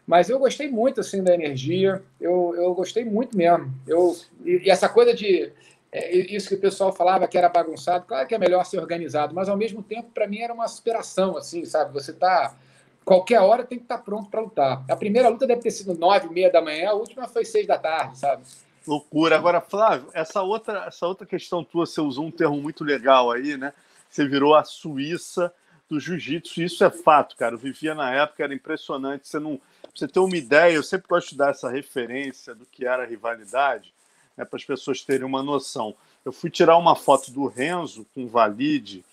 Mas 0.05 0.29
eu 0.29 0.37
gostei 0.37 0.69
muito 0.69 1.01
assim 1.01 1.23
da 1.23 1.33
energia. 1.33 2.03
Eu, 2.21 2.53
eu 2.55 2.75
gostei 2.75 3.03
muito 3.03 3.35
mesmo. 3.35 3.73
Eu, 3.87 4.15
e, 4.45 4.67
e 4.67 4.69
essa 4.69 4.87
coisa 4.87 5.11
de 5.11 5.51
é, 5.91 6.15
isso 6.15 6.49
que 6.49 6.55
o 6.55 6.61
pessoal 6.61 6.93
falava 6.93 7.27
que 7.27 7.39
era 7.39 7.49
bagunçado, 7.49 8.05
claro 8.05 8.27
que 8.27 8.35
é 8.35 8.37
melhor 8.37 8.63
ser 8.67 8.77
organizado, 8.77 9.33
mas 9.33 9.49
ao 9.49 9.57
mesmo 9.57 9.81
tempo 9.81 10.11
para 10.13 10.27
mim 10.27 10.41
era 10.41 10.53
uma 10.53 10.67
superação, 10.67 11.37
assim, 11.37 11.65
sabe? 11.65 11.91
Você 11.91 12.11
está 12.11 12.55
qualquer 13.03 13.39
hora 13.39 13.63
tem 13.63 13.77
que 13.77 13.85
estar 13.85 13.99
pronto 13.99 14.29
para 14.29 14.41
lutar. 14.41 14.83
A 14.89 14.95
primeira 14.95 15.29
luta 15.29 15.47
deve 15.47 15.61
ter 15.61 15.71
sido 15.71 15.93
nove 15.93 16.29
meia 16.29 16.51
da 16.51 16.61
manhã, 16.61 16.89
a 16.89 16.93
última 16.93 17.27
foi 17.27 17.45
seis 17.45 17.67
da 17.67 17.77
tarde, 17.77 18.17
sabe? 18.17 18.43
Loucura. 18.85 19.37
Agora, 19.37 19.61
Flávio, 19.61 20.09
essa 20.13 20.41
outra, 20.41 20.85
essa 20.87 21.07
outra 21.07 21.25
questão 21.25 21.63
tua, 21.63 21.85
você 21.85 22.01
usou 22.01 22.25
um 22.25 22.31
termo 22.31 22.57
muito 22.57 22.83
legal 22.83 23.31
aí, 23.31 23.55
né? 23.55 23.73
Você 24.09 24.27
virou 24.27 24.55
a 24.55 24.63
Suíça 24.63 25.53
do 25.89 25.99
jiu-jitsu. 25.99 26.61
Isso 26.61 26.83
é 26.83 26.89
fato, 26.89 27.35
cara. 27.35 27.55
Eu 27.55 27.59
vivia 27.59 27.95
na 27.95 28.13
época, 28.13 28.43
era 28.43 28.53
impressionante. 28.53 29.27
Você 29.27 29.39
não, 29.39 29.59
você 29.95 30.07
ter 30.07 30.19
uma 30.19 30.35
ideia, 30.35 30.73
eu 30.73 30.83
sempre 30.83 31.07
gosto 31.07 31.29
de 31.29 31.37
dar 31.37 31.51
essa 31.51 31.69
referência 31.69 32.53
do 32.53 32.65
que 32.65 32.85
era 32.85 33.03
a 33.03 33.05
rivalidade, 33.05 33.93
né, 34.35 34.43
para 34.43 34.57
as 34.57 34.65
pessoas 34.65 35.01
terem 35.01 35.25
uma 35.25 35.41
noção. 35.41 35.95
Eu 36.25 36.31
fui 36.31 36.49
tirar 36.49 36.77
uma 36.77 36.95
foto 36.95 37.31
do 37.31 37.47
Renzo 37.47 38.05
com 38.13 38.23
o 38.25 38.27
Valide, 38.27 39.03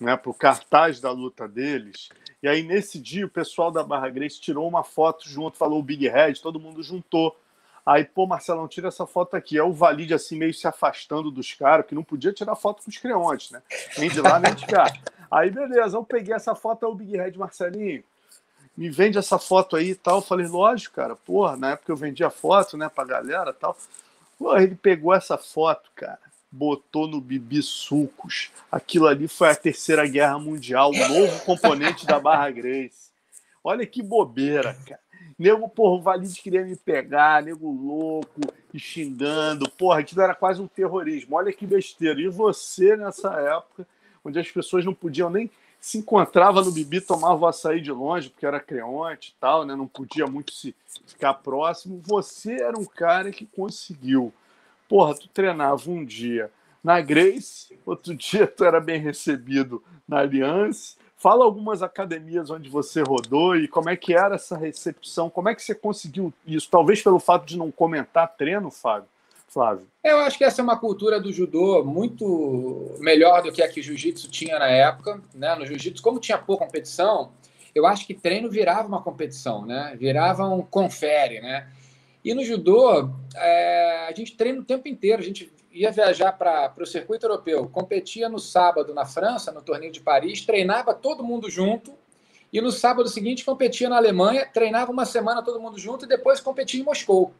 né, 0.00 0.16
para 0.16 0.30
o 0.30 0.34
cartaz 0.34 1.00
da 1.00 1.10
luta 1.10 1.48
deles. 1.48 2.08
E 2.42 2.48
aí, 2.48 2.62
nesse 2.62 2.98
dia, 2.98 3.26
o 3.26 3.30
pessoal 3.30 3.70
da 3.70 3.82
Barra 3.82 4.08
Grace 4.08 4.40
tirou 4.40 4.68
uma 4.68 4.84
foto 4.84 5.28
junto, 5.28 5.56
falou 5.56 5.78
o 5.78 5.82
Big 5.82 6.08
Red, 6.08 6.34
todo 6.34 6.60
mundo 6.60 6.82
juntou. 6.82 7.36
Aí, 7.84 8.04
pô, 8.04 8.26
Marcelão, 8.26 8.66
tira 8.66 8.88
essa 8.88 9.06
foto 9.06 9.36
aqui. 9.36 9.56
É 9.56 9.62
o 9.62 9.72
Valide, 9.72 10.12
assim, 10.12 10.36
meio 10.36 10.52
se 10.52 10.66
afastando 10.66 11.30
dos 11.30 11.54
caras, 11.54 11.86
que 11.86 11.94
não 11.94 12.02
podia 12.02 12.32
tirar 12.32 12.56
foto 12.56 12.82
com 12.82 12.90
os 12.90 12.98
creontes, 12.98 13.50
né? 13.50 13.62
Nem 13.96 14.10
de 14.10 14.20
lá, 14.20 14.38
nem 14.38 14.54
de 14.54 14.66
cá. 14.66 14.92
Aí, 15.30 15.50
beleza, 15.50 15.96
eu 15.96 16.04
peguei 16.04 16.34
essa 16.34 16.54
foto, 16.54 16.84
é 16.84 16.88
o 16.88 16.94
Big 16.94 17.16
Red 17.16 17.32
Marcelinho. 17.32 18.02
Me 18.76 18.90
vende 18.90 19.18
essa 19.18 19.38
foto 19.38 19.76
aí 19.76 19.90
e 19.90 19.94
tal. 19.94 20.16
Eu 20.16 20.22
falei, 20.22 20.46
lógico, 20.46 20.96
cara, 20.96 21.16
porra, 21.16 21.56
na 21.56 21.70
época 21.70 21.90
eu 21.90 21.96
vendia 21.96 22.28
foto, 22.28 22.76
né, 22.76 22.88
pra 22.88 23.04
galera 23.04 23.50
e 23.50 23.54
tal. 23.54 23.76
Pô, 24.38 24.56
ele 24.56 24.74
pegou 24.74 25.14
essa 25.14 25.38
foto, 25.38 25.90
cara 25.94 26.18
botou 26.50 27.06
no 27.06 27.20
Bibi 27.20 27.62
Sucos. 27.62 28.50
Aquilo 28.70 29.06
ali 29.06 29.28
foi 29.28 29.50
a 29.50 29.54
Terceira 29.54 30.06
Guerra 30.06 30.38
Mundial, 30.38 30.90
o 30.90 31.08
novo 31.08 31.44
componente 31.44 32.06
da 32.06 32.18
Barra 32.18 32.50
Grace. 32.50 33.10
Olha 33.62 33.86
que 33.86 34.02
bobeira, 34.02 34.74
cara. 34.86 35.00
Nego, 35.38 35.68
porra, 35.68 35.96
o 35.96 36.00
Valide 36.00 36.40
queria 36.40 36.64
me 36.64 36.76
pegar, 36.76 37.42
nego 37.42 37.70
louco, 37.70 38.40
e 38.72 38.78
xingando. 38.78 39.70
Porra, 39.70 40.00
aquilo 40.00 40.22
era 40.22 40.34
quase 40.34 40.62
um 40.62 40.66
terrorismo. 40.66 41.36
Olha 41.36 41.52
que 41.52 41.66
besteira. 41.66 42.18
E 42.20 42.28
você, 42.28 42.96
nessa 42.96 43.34
época, 43.34 43.86
onde 44.24 44.38
as 44.38 44.50
pessoas 44.50 44.84
não 44.84 44.94
podiam 44.94 45.28
nem 45.28 45.50
se 45.78 45.98
encontrava 45.98 46.62
no 46.62 46.72
Bibi, 46.72 47.00
tomava 47.00 47.50
açaí 47.50 47.80
de 47.80 47.92
longe, 47.92 48.30
porque 48.30 48.46
era 48.46 48.58
creonte 48.58 49.34
e 49.36 49.40
tal, 49.40 49.64
né? 49.64 49.76
Não 49.76 49.86
podia 49.86 50.26
muito 50.26 50.52
se 50.52 50.74
ficar 51.06 51.34
próximo. 51.34 52.00
Você 52.04 52.54
era 52.54 52.78
um 52.78 52.84
cara 52.84 53.30
que 53.30 53.46
conseguiu 53.46 54.32
Porra, 54.88 55.14
tu 55.14 55.28
treinava 55.28 55.90
um 55.90 56.04
dia 56.04 56.50
na 56.82 57.00
Grace, 57.00 57.78
outro 57.84 58.14
dia 58.14 58.46
tu 58.46 58.64
era 58.64 58.80
bem 58.80 59.00
recebido 59.00 59.82
na 60.06 60.18
Aliança. 60.18 60.96
Fala 61.16 61.44
algumas 61.44 61.82
academias 61.82 62.50
onde 62.50 62.68
você 62.68 63.02
rodou 63.02 63.56
e 63.56 63.66
como 63.66 63.88
é 63.88 63.96
que 63.96 64.14
era 64.14 64.34
essa 64.34 64.56
recepção, 64.56 65.30
como 65.30 65.48
é 65.48 65.54
que 65.54 65.62
você 65.62 65.74
conseguiu 65.74 66.32
isso? 66.46 66.68
Talvez 66.70 67.02
pelo 67.02 67.18
fato 67.18 67.46
de 67.46 67.56
não 67.56 67.70
comentar 67.70 68.36
treino, 68.36 68.70
Fábio. 68.70 69.08
Flávio. 69.48 69.86
Eu 70.04 70.18
acho 70.18 70.36
que 70.36 70.44
essa 70.44 70.60
é 70.60 70.64
uma 70.64 70.78
cultura 70.78 71.18
do 71.18 71.32
judô 71.32 71.82
muito 71.82 72.94
melhor 72.98 73.42
do 73.42 73.50
que 73.50 73.62
a 73.62 73.68
que 73.68 73.80
o 73.80 73.82
jiu-jitsu 73.82 74.28
tinha 74.28 74.58
na 74.58 74.68
época. 74.68 75.20
Né? 75.34 75.54
No 75.54 75.64
jiu-jitsu, 75.64 76.02
como 76.02 76.20
tinha 76.20 76.36
pouca 76.36 76.66
competição, 76.66 77.32
eu 77.74 77.86
acho 77.86 78.06
que 78.06 78.12
treino 78.12 78.50
virava 78.50 78.86
uma 78.86 79.02
competição, 79.02 79.64
né? 79.64 79.96
virava 79.98 80.46
um 80.46 80.60
confere. 80.60 81.40
Né? 81.40 81.66
E 82.26 82.34
no 82.34 82.42
judô, 82.42 83.08
é, 83.36 84.08
a 84.08 84.12
gente 84.12 84.36
treina 84.36 84.60
o 84.60 84.64
tempo 84.64 84.88
inteiro. 84.88 85.22
A 85.22 85.24
gente 85.24 85.48
ia 85.70 85.92
viajar 85.92 86.32
para 86.32 86.74
o 86.76 86.84
circuito 86.84 87.24
europeu, 87.24 87.68
competia 87.68 88.28
no 88.28 88.40
sábado 88.40 88.92
na 88.92 89.06
França, 89.06 89.52
no 89.52 89.62
torneio 89.62 89.92
de 89.92 90.00
Paris, 90.00 90.44
treinava 90.44 90.92
todo 90.92 91.22
mundo 91.22 91.48
junto. 91.48 91.94
E 92.52 92.60
no 92.60 92.72
sábado 92.72 93.08
seguinte 93.08 93.44
competia 93.44 93.88
na 93.88 93.96
Alemanha, 93.96 94.44
treinava 94.44 94.90
uma 94.90 95.04
semana 95.04 95.40
todo 95.40 95.60
mundo 95.60 95.78
junto 95.78 96.04
e 96.04 96.08
depois 96.08 96.40
competia 96.40 96.80
em 96.80 96.82
Moscou. 96.82 97.32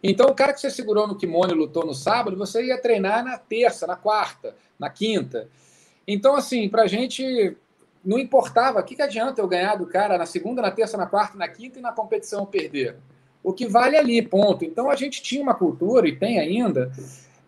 Então, 0.00 0.28
o 0.28 0.34
cara 0.34 0.52
que 0.52 0.60
você 0.60 0.70
segurou 0.70 1.08
no 1.08 1.16
kimono 1.16 1.52
e 1.52 1.56
lutou 1.56 1.84
no 1.84 1.92
sábado, 1.92 2.36
você 2.36 2.66
ia 2.66 2.80
treinar 2.80 3.24
na 3.24 3.36
terça, 3.36 3.84
na 3.84 3.96
quarta, 3.96 4.54
na 4.78 4.88
quinta. 4.88 5.48
Então, 6.06 6.36
assim, 6.36 6.68
para 6.68 6.82
a 6.82 6.86
gente 6.86 7.56
não 8.04 8.16
importava. 8.16 8.78
O 8.78 8.84
que, 8.84 8.94
que 8.94 9.02
adianta 9.02 9.40
eu 9.40 9.48
ganhar 9.48 9.74
do 9.74 9.86
cara 9.86 10.16
na 10.16 10.24
segunda, 10.24 10.62
na 10.62 10.70
terça, 10.70 10.96
na 10.96 11.06
quarta, 11.06 11.36
na 11.36 11.48
quinta 11.48 11.80
e 11.80 11.82
na 11.82 11.90
competição 11.90 12.46
perder? 12.46 12.96
O 13.42 13.52
que 13.52 13.66
vale 13.66 13.96
ali, 13.96 14.20
ponto. 14.20 14.64
Então 14.64 14.90
a 14.90 14.96
gente 14.96 15.22
tinha 15.22 15.42
uma 15.42 15.54
cultura, 15.54 16.06
e 16.06 16.16
tem 16.16 16.38
ainda, 16.38 16.92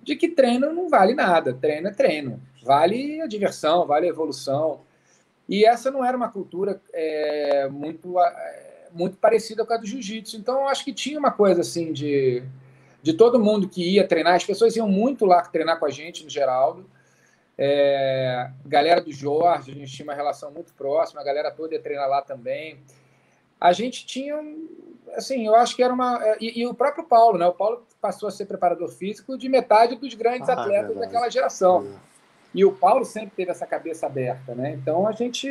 de 0.02 0.16
que 0.16 0.28
treino 0.28 0.72
não 0.72 0.88
vale 0.88 1.14
nada. 1.14 1.52
Treino 1.52 1.88
é 1.88 1.92
treino. 1.92 2.40
Vale 2.62 3.20
a 3.20 3.26
diversão, 3.26 3.86
vale 3.86 4.06
a 4.06 4.10
evolução. 4.10 4.80
E 5.48 5.64
essa 5.64 5.90
não 5.90 6.04
era 6.04 6.16
uma 6.16 6.30
cultura 6.30 6.80
é, 6.92 7.68
muito, 7.68 8.18
é, 8.18 8.88
muito 8.92 9.16
parecida 9.16 9.64
com 9.64 9.72
a 9.72 9.76
do 9.76 9.86
jiu-jitsu. 9.86 10.36
Então 10.36 10.60
eu 10.60 10.68
acho 10.68 10.84
que 10.84 10.92
tinha 10.92 11.18
uma 11.18 11.30
coisa 11.30 11.60
assim 11.60 11.92
de, 11.92 12.42
de 13.02 13.12
todo 13.12 13.38
mundo 13.38 13.68
que 13.68 13.94
ia 13.94 14.06
treinar. 14.06 14.34
As 14.34 14.44
pessoas 14.44 14.76
iam 14.76 14.88
muito 14.88 15.26
lá 15.26 15.42
treinar 15.42 15.78
com 15.78 15.86
a 15.86 15.90
gente, 15.90 16.24
no 16.24 16.30
Geraldo. 16.30 16.88
É, 17.58 18.50
galera 18.64 19.00
do 19.00 19.12
Jorge, 19.12 19.72
a 19.72 19.74
gente 19.74 19.92
tinha 19.92 20.04
uma 20.04 20.14
relação 20.14 20.50
muito 20.50 20.72
próxima, 20.72 21.20
a 21.20 21.24
galera 21.24 21.50
toda 21.50 21.74
ia 21.74 21.82
treinar 21.82 22.08
lá 22.08 22.22
também. 22.22 22.78
A 23.60 23.72
gente 23.72 24.06
tinha 24.06 24.42
assim, 25.14 25.46
eu 25.46 25.54
acho 25.54 25.76
que 25.76 25.82
era 25.82 25.92
uma. 25.92 26.18
É, 26.22 26.36
e, 26.40 26.60
e, 26.60 26.66
o 26.66 26.74
próprio 26.74 27.04
Paulo, 27.04 27.38
né? 27.38 27.46
O 27.46 27.52
Paulo 27.52 27.82
passou 28.00 28.28
a 28.28 28.32
ser 28.32 28.46
preparador 28.46 28.88
físico 28.88 29.36
de 29.36 29.48
metade 29.48 29.96
dos 29.96 30.14
grandes 30.14 30.48
ah, 30.48 30.54
atletas 30.54 30.96
daquela 30.96 31.28
geração. 31.28 31.86
É. 31.86 32.12
E 32.54 32.64
o 32.64 32.72
Paulo 32.72 33.04
sempre 33.04 33.32
teve 33.34 33.50
essa 33.50 33.66
cabeça 33.66 34.06
aberta, 34.06 34.54
né? 34.54 34.72
Então 34.72 35.06
a 35.06 35.12
gente 35.12 35.48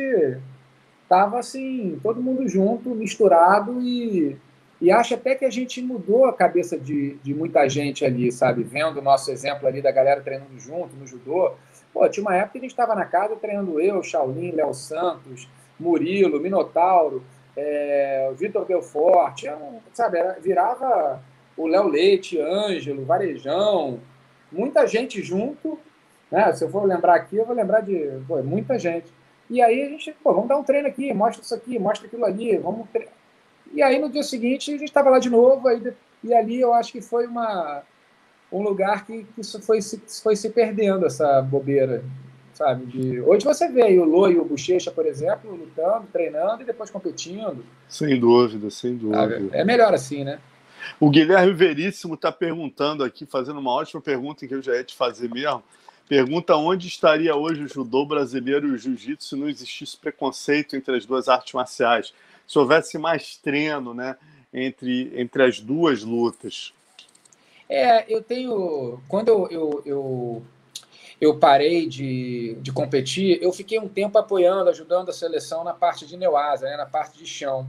tava 1.08 1.38
assim, 1.38 1.98
todo 2.02 2.22
mundo 2.22 2.48
junto, 2.48 2.90
misturado 2.90 3.80
e, 3.82 4.36
E 4.80 4.90
acho 4.90 5.14
até 5.14 5.34
que 5.34 5.44
a 5.44 5.50
gente 5.50 5.82
mudou 5.82 6.26
a 6.26 6.32
cabeça 6.32 6.78
de, 6.78 7.14
de 7.16 7.34
muita 7.34 7.68
gente 7.68 8.04
ali, 8.04 8.30
sabe? 8.30 8.62
Vendo 8.62 8.98
o 8.98 9.02
nosso 9.02 9.30
exemplo 9.30 9.66
ali 9.66 9.82
da 9.82 9.90
galera 9.90 10.20
treinando 10.20 10.58
junto 10.58 10.94
no 10.96 11.06
judô. 11.06 11.52
Pô, 11.92 12.08
tinha 12.08 12.24
uma 12.24 12.34
época 12.34 12.52
que 12.52 12.58
a 12.58 12.62
gente 12.62 12.70
estava 12.70 12.94
na 12.94 13.04
casa 13.04 13.36
treinando 13.36 13.80
eu, 13.80 14.02
Shaolin, 14.02 14.52
Léo 14.52 14.72
Santos, 14.72 15.48
Murilo, 15.78 16.40
Minotauro, 16.40 17.22
é, 17.56 18.30
Vitor 18.36 18.64
Belfort, 18.64 19.44
um, 19.44 19.80
sabe? 19.92 20.18
Era, 20.18 20.38
virava 20.40 21.22
o 21.56 21.66
Léo 21.66 21.88
Leite, 21.88 22.40
Ângelo, 22.40 23.04
Varejão, 23.04 24.00
muita 24.50 24.86
gente 24.86 25.22
junto. 25.22 25.78
Né? 26.30 26.52
Se 26.52 26.64
eu 26.64 26.70
for 26.70 26.84
lembrar 26.84 27.14
aqui, 27.14 27.36
eu 27.36 27.44
vou 27.44 27.54
lembrar 27.54 27.80
de 27.80 28.20
pô, 28.26 28.42
muita 28.42 28.78
gente. 28.78 29.12
E 29.50 29.60
aí 29.60 29.82
a 29.82 29.88
gente, 29.88 30.12
pô, 30.22 30.32
vamos 30.32 30.48
dar 30.48 30.56
um 30.56 30.64
treino 30.64 30.88
aqui, 30.88 31.12
mostra 31.12 31.42
isso 31.42 31.54
aqui, 31.54 31.78
mostra 31.78 32.06
aquilo 32.06 32.24
ali, 32.24 32.56
vamos 32.56 32.86
e 33.72 33.82
aí 33.82 33.98
no 33.98 34.10
dia 34.10 34.22
seguinte 34.22 34.70
a 34.70 34.78
gente 34.78 34.88
estava 34.88 35.10
lá 35.10 35.18
de 35.18 35.30
novo, 35.30 35.66
aí, 35.68 35.94
e 36.22 36.34
ali 36.34 36.60
eu 36.60 36.72
acho 36.72 36.92
que 36.92 37.00
foi 37.00 37.26
uma, 37.26 37.82
um 38.52 38.62
lugar 38.62 39.06
que, 39.06 39.24
que 39.24 39.40
isso 39.40 39.60
foi 39.62 39.80
se, 39.80 40.00
foi 40.22 40.36
se 40.36 40.50
perdendo, 40.50 41.06
essa 41.06 41.40
bobeira, 41.40 42.04
sabe? 42.62 42.86
De, 42.86 43.20
hoje 43.20 43.44
você 43.44 43.68
vê 43.68 43.82
aí 43.82 43.98
o 43.98 44.04
Lô 44.04 44.28
e 44.28 44.38
o 44.38 44.44
Bochecha, 44.44 44.92
por 44.92 45.04
exemplo, 45.04 45.50
lutando, 45.50 46.06
treinando 46.12 46.62
e 46.62 46.64
depois 46.64 46.90
competindo. 46.90 47.64
Sem 47.88 48.18
dúvida, 48.18 48.70
sem 48.70 48.96
dúvida. 48.96 49.48
É 49.52 49.64
melhor 49.64 49.92
assim, 49.92 50.22
né? 50.22 50.38
O 51.00 51.10
Guilherme 51.10 51.52
Veríssimo 51.52 52.14
está 52.14 52.30
perguntando 52.30 53.02
aqui, 53.02 53.26
fazendo 53.26 53.58
uma 53.58 53.72
ótima 53.72 54.00
pergunta 54.00 54.46
que 54.46 54.54
eu 54.54 54.62
já 54.62 54.76
ia 54.76 54.84
te 54.84 54.94
fazer 54.94 55.28
mesmo. 55.28 55.62
Pergunta 56.08 56.54
onde 56.56 56.88
estaria 56.88 57.34
hoje 57.34 57.64
o 57.64 57.68
judô 57.68 58.04
brasileiro 58.04 58.68
e 58.68 58.72
o 58.72 58.78
jiu-jitsu 58.78 59.28
se 59.28 59.36
não 59.36 59.48
existisse 59.48 59.96
preconceito 59.96 60.76
entre 60.76 60.96
as 60.96 61.06
duas 61.06 61.28
artes 61.28 61.52
marciais 61.54 62.12
se 62.46 62.58
houvesse 62.58 62.98
mais 62.98 63.36
treino 63.36 63.94
né, 63.94 64.16
entre, 64.52 65.10
entre 65.14 65.42
as 65.42 65.60
duas 65.60 66.02
lutas? 66.02 66.74
É, 67.68 68.04
eu 68.12 68.22
tenho. 68.22 69.00
Quando 69.08 69.28
eu, 69.28 69.48
eu, 69.50 69.82
eu, 69.86 70.42
eu, 71.22 71.38
parei 71.38 71.86
de, 71.86 72.56
de 72.60 72.72
competir, 72.72 73.38
eu 73.40 73.52
fiquei 73.52 73.78
um 73.78 73.86
tempo 73.86 74.18
apoiando, 74.18 74.68
ajudando 74.68 75.08
a 75.08 75.12
seleção 75.12 75.62
na 75.62 75.72
parte 75.72 76.04
de 76.04 76.16
Neuasa, 76.16 76.66
né, 76.66 76.76
na 76.76 76.84
parte 76.84 77.16
de 77.16 77.24
chão. 77.24 77.64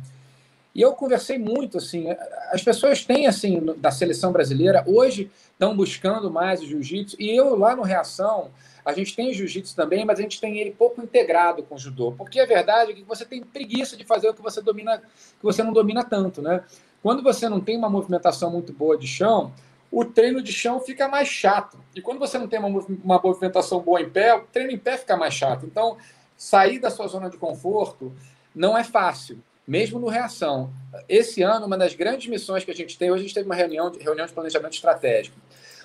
E 0.73 0.81
eu 0.81 0.93
conversei 0.93 1.37
muito, 1.37 1.77
assim, 1.77 2.07
as 2.51 2.63
pessoas 2.63 3.05
têm, 3.05 3.27
assim, 3.27 3.63
da 3.77 3.91
seleção 3.91 4.31
brasileira, 4.31 4.83
hoje 4.87 5.29
estão 5.51 5.77
buscando 5.77 6.31
mais 6.31 6.63
o 6.63 6.65
jiu-jitsu, 6.65 7.15
e 7.19 7.29
eu 7.29 7.55
lá 7.55 7.75
no 7.75 7.83
Reação, 7.83 8.49
a 8.83 8.91
gente 8.91 9.15
tem 9.15 9.31
jiu-jitsu 9.31 9.75
também, 9.75 10.03
mas 10.03 10.17
a 10.17 10.23
gente 10.23 10.41
tem 10.41 10.57
ele 10.57 10.71
pouco 10.71 10.99
integrado 10.99 11.61
com 11.61 11.75
o 11.75 11.77
judô, 11.77 12.11
porque 12.11 12.39
a 12.39 12.47
verdade 12.47 12.91
é 12.91 12.95
que 12.95 13.03
você 13.03 13.23
tem 13.23 13.43
preguiça 13.43 13.95
de 13.95 14.03
fazer 14.03 14.29
o 14.29 14.33
que 14.33 14.41
você 14.41 14.63
domina, 14.63 14.97
que 14.97 15.43
você 15.43 15.61
não 15.61 15.71
domina 15.71 16.03
tanto, 16.03 16.41
né? 16.41 16.63
Quando 17.03 17.21
você 17.21 17.47
não 17.47 17.61
tem 17.61 17.77
uma 17.77 17.89
movimentação 17.89 18.49
muito 18.49 18.73
boa 18.73 18.97
de 18.97 19.05
chão, 19.05 19.53
o 19.93 20.03
treino 20.03 20.41
de 20.41 20.51
chão 20.51 20.79
fica 20.79 21.07
mais 21.07 21.27
chato. 21.27 21.77
E 21.95 22.01
quando 22.01 22.17
você 22.17 22.39
não 22.39 22.47
tem 22.47 22.59
uma, 22.59 22.67
uma 23.03 23.21
movimentação 23.23 23.79
boa 23.79 24.01
em 24.01 24.09
pé, 24.09 24.33
o 24.33 24.41
treino 24.41 24.71
em 24.71 24.77
pé 24.77 24.97
fica 24.97 25.15
mais 25.15 25.35
chato. 25.35 25.67
Então, 25.67 25.97
sair 26.35 26.79
da 26.79 26.89
sua 26.89 27.05
zona 27.05 27.29
de 27.29 27.37
conforto 27.37 28.11
não 28.55 28.75
é 28.75 28.83
fácil, 28.83 29.37
mesmo 29.67 29.99
no 29.99 30.07
reação. 30.07 30.73
Esse 31.07 31.43
ano, 31.43 31.67
uma 31.67 31.77
das 31.77 31.93
grandes 31.93 32.27
missões 32.27 32.65
que 32.65 32.71
a 32.71 32.73
gente 32.73 32.97
tem, 32.97 33.11
hoje 33.11 33.19
a 33.19 33.27
gente 33.27 33.35
teve 33.35 33.45
uma 33.45 33.53
reunião, 33.53 33.91
reunião 33.91 34.25
de 34.25 34.33
planejamento 34.33 34.73
estratégico. 34.73 35.37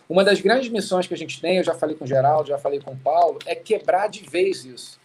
Uma 0.09 0.25
das 0.25 0.41
grandes 0.41 0.71
missões 0.71 1.07
que 1.07 1.13
a 1.13 1.19
gente 1.19 1.39
tem, 1.39 1.59
eu 1.59 1.65
já 1.65 1.75
falei 1.75 1.95
com 1.95 2.05
o 2.05 2.09
Geraldo, 2.09 2.49
já 2.49 2.57
falei 2.57 2.81
com 2.81 2.93
o 2.93 2.97
Paulo, 2.97 3.39
é 3.45 3.55
quebrar 3.55 4.09
de 4.09 4.27
vez 4.27 4.65
isso. 4.65 4.99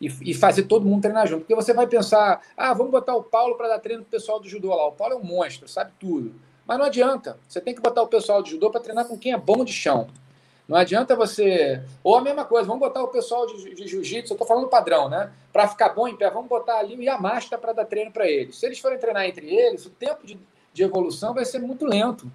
E, 0.00 0.08
e 0.22 0.34
fazer 0.34 0.64
todo 0.64 0.84
mundo 0.84 1.02
treinar 1.02 1.28
junto. 1.28 1.42
Porque 1.42 1.54
você 1.54 1.72
vai 1.72 1.86
pensar, 1.86 2.42
ah, 2.56 2.74
vamos 2.74 2.90
botar 2.90 3.14
o 3.14 3.22
Paulo 3.22 3.54
para 3.54 3.68
dar 3.68 3.78
treino 3.78 4.02
pro 4.02 4.10
pessoal 4.10 4.40
do 4.40 4.48
judô 4.48 4.74
lá. 4.74 4.88
O 4.88 4.92
Paulo 4.92 5.14
é 5.14 5.16
um 5.16 5.22
monstro, 5.22 5.68
sabe 5.68 5.92
tudo. 6.00 6.34
Mas 6.70 6.78
não 6.78 6.86
adianta. 6.86 7.36
Você 7.48 7.60
tem 7.60 7.74
que 7.74 7.80
botar 7.80 8.00
o 8.00 8.06
pessoal 8.06 8.44
de 8.44 8.52
judô 8.52 8.70
para 8.70 8.80
treinar 8.80 9.04
com 9.04 9.18
quem 9.18 9.32
é 9.32 9.36
bom 9.36 9.64
de 9.64 9.72
chão. 9.72 10.06
Não 10.68 10.76
adianta 10.76 11.16
você. 11.16 11.82
Ou 12.00 12.16
a 12.16 12.20
mesma 12.20 12.44
coisa, 12.44 12.64
vamos 12.64 12.78
botar 12.78 13.02
o 13.02 13.08
pessoal 13.08 13.44
de, 13.44 13.74
de 13.74 13.88
jiu-jitsu, 13.88 14.32
eu 14.32 14.36
estou 14.36 14.46
falando 14.46 14.68
padrão, 14.68 15.08
né? 15.08 15.32
Para 15.52 15.66
ficar 15.66 15.88
bom 15.88 16.06
em 16.06 16.14
pé, 16.14 16.30
vamos 16.30 16.48
botar 16.48 16.78
ali 16.78 16.94
o 16.94 17.02
Yamasta 17.02 17.58
para 17.58 17.72
dar 17.72 17.86
treino 17.86 18.12
para 18.12 18.28
eles. 18.28 18.56
Se 18.56 18.66
eles 18.66 18.78
forem 18.78 19.00
treinar 19.00 19.24
entre 19.24 19.52
eles, 19.52 19.84
o 19.84 19.90
tempo 19.90 20.24
de, 20.24 20.38
de 20.72 20.82
evolução 20.84 21.34
vai 21.34 21.44
ser 21.44 21.58
muito 21.58 21.84
lento. 21.84 22.30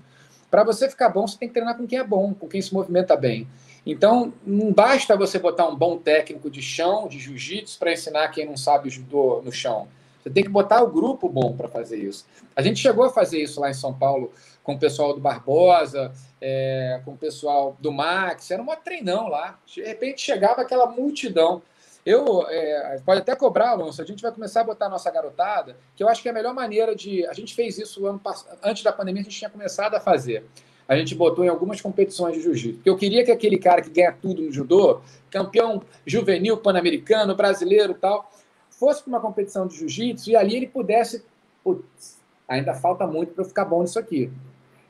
Para 0.52 0.66
você 0.66 0.90
ficar 0.90 1.08
bom, 1.08 1.26
você 1.26 1.38
tem 1.38 1.48
que 1.48 1.54
treinar 1.54 1.78
com 1.78 1.88
quem 1.88 2.00
é 2.00 2.04
bom, 2.04 2.34
com 2.34 2.46
quem 2.46 2.62
se 2.62 2.74
movimenta 2.74 3.16
bem. 3.16 3.48
Então, 3.86 4.34
não 4.46 4.74
basta 4.74 5.16
você 5.16 5.40
botar 5.40 5.66
um 5.66 5.78
bom 5.78 5.98
técnico 5.98 6.50
de 6.50 6.62
chão, 6.62 7.08
de 7.08 7.20
jiu-jitsu, 7.20 7.80
para 7.80 7.94
ensinar 7.94 8.28
quem 8.28 8.46
não 8.46 8.58
sabe 8.58 8.90
judô 8.90 9.42
no 9.46 9.52
chão. 9.54 9.88
Você 10.26 10.32
tem 10.32 10.44
que 10.44 10.50
botar 10.50 10.82
o 10.82 10.88
grupo 10.88 11.30
bom 11.30 11.56
para 11.56 11.68
fazer 11.68 11.98
isso. 11.98 12.26
A 12.56 12.62
gente 12.64 12.80
chegou 12.80 13.06
a 13.06 13.12
fazer 13.12 13.44
isso 13.44 13.62
lá 13.62 13.70
em 13.70 13.76
São 13.76 13.94
Paulo 13.94 14.32
com 14.64 14.74
o 14.74 14.80
pessoal 14.80 15.14
do 15.14 15.20
Barbosa, 15.20 16.12
é, 16.42 17.00
com 17.06 17.12
o 17.12 17.18
pessoal 17.18 17.78
do 17.80 17.92
Max. 17.92 18.50
Era 18.50 18.60
uma 18.60 18.76
treinão 18.76 19.28
lá. 19.28 19.60
De 19.68 19.84
repente 19.84 20.22
chegava 20.22 20.64
aquela 20.64 20.88
multidão. 20.88 21.62
Eu 22.04 22.44
é, 22.50 23.00
pode 23.06 23.22
até 23.22 23.36
cobrar, 23.36 23.70
Alonso. 23.70 24.02
A 24.02 24.06
gente 24.06 24.24
vai 24.24 24.32
começar 24.32 24.62
a 24.62 24.64
botar 24.64 24.88
a 24.88 24.90
nossa 24.90 25.12
garotada, 25.12 25.78
que 25.96 26.04
eu 26.04 26.10
acho 26.10 26.24
que 26.24 26.28
é 26.28 26.32
a 26.32 26.34
melhor 26.34 26.56
maneira 26.56 26.96
de. 26.96 27.24
A 27.28 27.34
gente 27.34 27.54
fez 27.54 27.78
isso 27.78 28.08
ano 28.08 28.20
antes 28.64 28.82
da 28.82 28.92
pandemia, 28.92 29.22
a 29.22 29.26
gente 29.26 29.38
tinha 29.38 29.50
começado 29.50 29.94
a 29.94 30.00
fazer. 30.00 30.44
A 30.88 30.96
gente 30.96 31.14
botou 31.14 31.46
em 31.46 31.50
algumas 31.50 31.82
competições 31.82 32.36
de 32.36 32.42
jiu-jitsu. 32.42 32.78
Porque 32.78 32.90
eu 32.90 32.98
queria 32.98 33.24
que 33.24 33.32
aquele 33.32 33.58
cara 33.60 33.82
que 33.82 33.92
ganha 33.92 34.12
tudo 34.12 34.42
no 34.42 34.52
judô, 34.52 35.02
campeão 35.30 35.84
juvenil, 36.06 36.58
pan-americano, 36.58 37.36
brasileiro 37.36 37.94
tal, 37.94 38.32
fosse 38.80 39.02
para 39.04 39.10
uma 39.10 39.20
competição 39.20 39.68
de 39.68 39.78
jiu-jitsu 39.78 40.32
e 40.32 40.36
ali 40.36 40.56
ele 40.56 40.68
pudesse. 40.68 41.24
Putz, 41.64 42.18
ainda 42.48 42.74
falta 42.74 43.08
muito 43.08 43.34
para 43.34 43.44
eu 43.44 43.48
ficar 43.48 43.66
bom 43.66 43.82
nisso 43.82 44.00
aqui. 44.00 44.32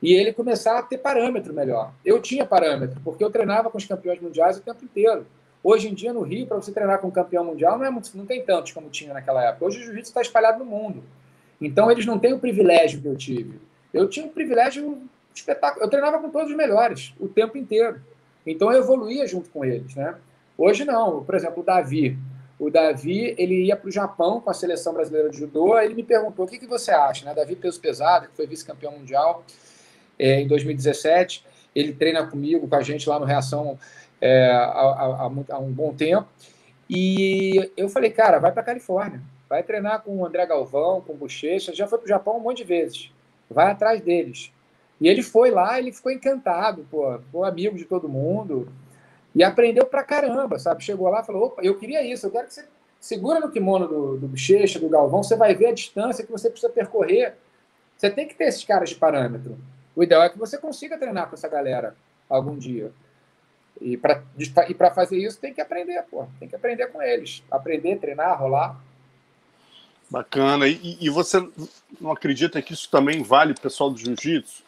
E 0.01 0.13
ele 0.13 0.33
começar 0.33 0.77
a 0.77 0.83
ter 0.83 0.97
parâmetro 0.97 1.53
melhor. 1.53 1.93
Eu 2.03 2.21
tinha 2.21 2.45
parâmetro, 2.45 2.99
porque 3.03 3.23
eu 3.23 3.31
treinava 3.31 3.69
com 3.69 3.77
os 3.77 3.85
campeões 3.85 4.21
mundiais 4.21 4.57
o 4.57 4.61
tempo 4.61 4.83
inteiro. 4.83 5.25
Hoje 5.63 5.89
em 5.89 5.95
dia, 5.95 6.13
no 6.13 6.21
Rio, 6.21 6.45
para 6.45 6.57
você 6.57 6.71
treinar 6.71 6.99
com 6.99 7.07
um 7.07 7.11
campeão 7.11 7.43
mundial, 7.43 7.77
não, 7.77 7.85
é 7.85 7.89
muito, 7.89 8.15
não 8.15 8.25
tem 8.25 8.45
tantos 8.45 8.71
como 8.71 8.87
tinha 8.89 9.13
naquela 9.13 9.43
época. 9.43 9.65
Hoje 9.65 9.79
o 9.79 9.83
jiu-jitsu 9.83 10.11
está 10.11 10.21
espalhado 10.21 10.59
no 10.59 10.65
mundo. 10.65 11.03
Então, 11.59 11.89
eles 11.89 12.05
não 12.05 12.19
têm 12.19 12.33
o 12.33 12.39
privilégio 12.39 13.01
que 13.01 13.07
eu 13.07 13.15
tive. 13.15 13.59
Eu 13.91 14.07
tinha 14.07 14.25
um 14.25 14.29
privilégio 14.29 15.01
espetáculo. 15.33 15.83
Eu 15.83 15.89
treinava 15.89 16.19
com 16.19 16.29
todos 16.29 16.51
os 16.51 16.55
melhores, 16.55 17.15
o 17.19 17.27
tempo 17.27 17.57
inteiro. 17.57 17.99
Então, 18.45 18.71
eu 18.71 18.79
evoluía 18.79 19.25
junto 19.25 19.49
com 19.49 19.65
eles. 19.65 19.95
Né? 19.95 20.13
Hoje, 20.55 20.85
não. 20.85 21.23
Por 21.23 21.33
exemplo, 21.33 21.63
o 21.63 21.65
Davi. 21.65 22.15
O 22.57 22.69
Davi, 22.69 23.35
ele 23.37 23.65
ia 23.65 23.75
para 23.75 23.89
o 23.89 23.91
Japão 23.91 24.39
com 24.39 24.49
a 24.49 24.53
seleção 24.53 24.93
brasileira 24.93 25.29
de 25.29 25.37
judô, 25.37 25.77
ele 25.77 25.93
me 25.93 26.03
perguntou, 26.03 26.45
o 26.45 26.47
que, 26.47 26.57
que 26.57 26.65
você 26.65 26.91
acha? 26.91 27.25
Né? 27.25 27.33
Davi 27.33 27.55
peso 27.55 27.79
pesado, 27.81 28.27
que 28.29 28.35
foi 28.35 28.47
vice-campeão 28.47 28.93
mundial 28.93 29.43
é, 30.17 30.39
em 30.39 30.47
2017, 30.47 31.45
ele 31.75 31.93
treina 31.93 32.25
comigo, 32.25 32.67
com 32.67 32.75
a 32.75 32.81
gente 32.81 33.09
lá 33.09 33.19
no 33.19 33.25
Reação 33.25 33.77
é, 34.21 34.49
há, 34.51 34.63
há, 34.63 35.31
há, 35.49 35.59
um 35.59 35.71
bom 35.71 35.93
tempo. 35.93 36.27
E 36.89 37.71
eu 37.75 37.89
falei, 37.89 38.11
cara, 38.11 38.39
vai 38.39 38.53
para 38.53 38.63
Califórnia, 38.63 39.21
vai 39.49 39.61
treinar 39.61 40.01
com 40.03 40.15
o 40.17 40.25
André 40.25 40.45
Galvão, 40.45 41.01
com 41.01 41.11
o 41.11 41.17
Bochecha, 41.17 41.75
já 41.75 41.87
foi 41.87 41.97
para 41.97 42.05
o 42.05 42.09
Japão 42.09 42.37
um 42.37 42.41
monte 42.41 42.57
de 42.57 42.63
vezes, 42.63 43.11
vai 43.49 43.71
atrás 43.71 43.99
deles. 44.01 44.53
E 45.01 45.09
ele 45.09 45.21
foi 45.21 45.51
lá, 45.51 45.77
ele 45.77 45.91
ficou 45.91 46.09
encantado, 46.09 46.87
pô, 46.89 47.19
ficou 47.19 47.43
amigo 47.43 47.75
de 47.75 47.83
todo 47.83 48.07
mundo 48.07 48.71
e 49.35 49.43
aprendeu 49.43 49.85
pra 49.85 50.03
caramba, 50.03 50.57
sabe? 50.57 50.83
Chegou 50.83 51.09
lá 51.09 51.21
e 51.21 51.25
falou: 51.25 51.47
opa, 51.47 51.61
eu 51.61 51.77
queria 51.77 52.01
isso, 52.01 52.25
eu 52.25 52.31
quero 52.31 52.47
que 52.47 52.53
você 52.53 52.65
segura 52.99 53.39
no 53.39 53.51
kimono 53.51 53.87
do, 53.87 54.17
do 54.17 54.27
Bochecha, 54.29 54.79
do 54.79 54.89
Galvão, 54.89 55.21
você 55.21 55.35
vai 55.35 55.53
ver 55.53 55.67
a 55.67 55.73
distância 55.73 56.25
que 56.25 56.31
você 56.31 56.49
precisa 56.49 56.71
percorrer. 56.71 57.35
Você 57.95 58.09
tem 58.09 58.27
que 58.27 58.33
ter 58.33 58.45
esses 58.45 58.63
caras 58.63 58.89
de 58.89 58.95
parâmetro. 58.95 59.57
O 59.95 60.03
ideal 60.03 60.23
é 60.23 60.29
que 60.29 60.39
você 60.39 60.57
consiga 60.57 60.97
treinar 60.97 61.29
com 61.29 61.35
essa 61.35 61.47
galera 61.47 61.95
algum 62.27 62.57
dia. 62.57 62.91
E 63.79 63.95
para 63.97 64.91
fazer 64.91 65.17
isso 65.17 65.39
tem 65.39 65.53
que 65.53 65.61
aprender, 65.61 66.01
pô. 66.09 66.25
Tem 66.39 66.49
que 66.49 66.55
aprender 66.55 66.87
com 66.87 67.01
eles. 67.01 67.43
Aprender, 67.51 67.99
treinar, 67.99 68.39
rolar. 68.39 68.81
Bacana. 70.09 70.67
E, 70.67 70.97
e 70.99 71.09
você 71.09 71.47
não 72.01 72.11
acredita 72.11 72.61
que 72.61 72.73
isso 72.73 72.89
também 72.89 73.21
vale 73.21 73.53
para 73.53 73.59
o 73.59 73.63
pessoal 73.63 73.89
do 73.89 73.97
jiu-jitsu? 73.97 74.63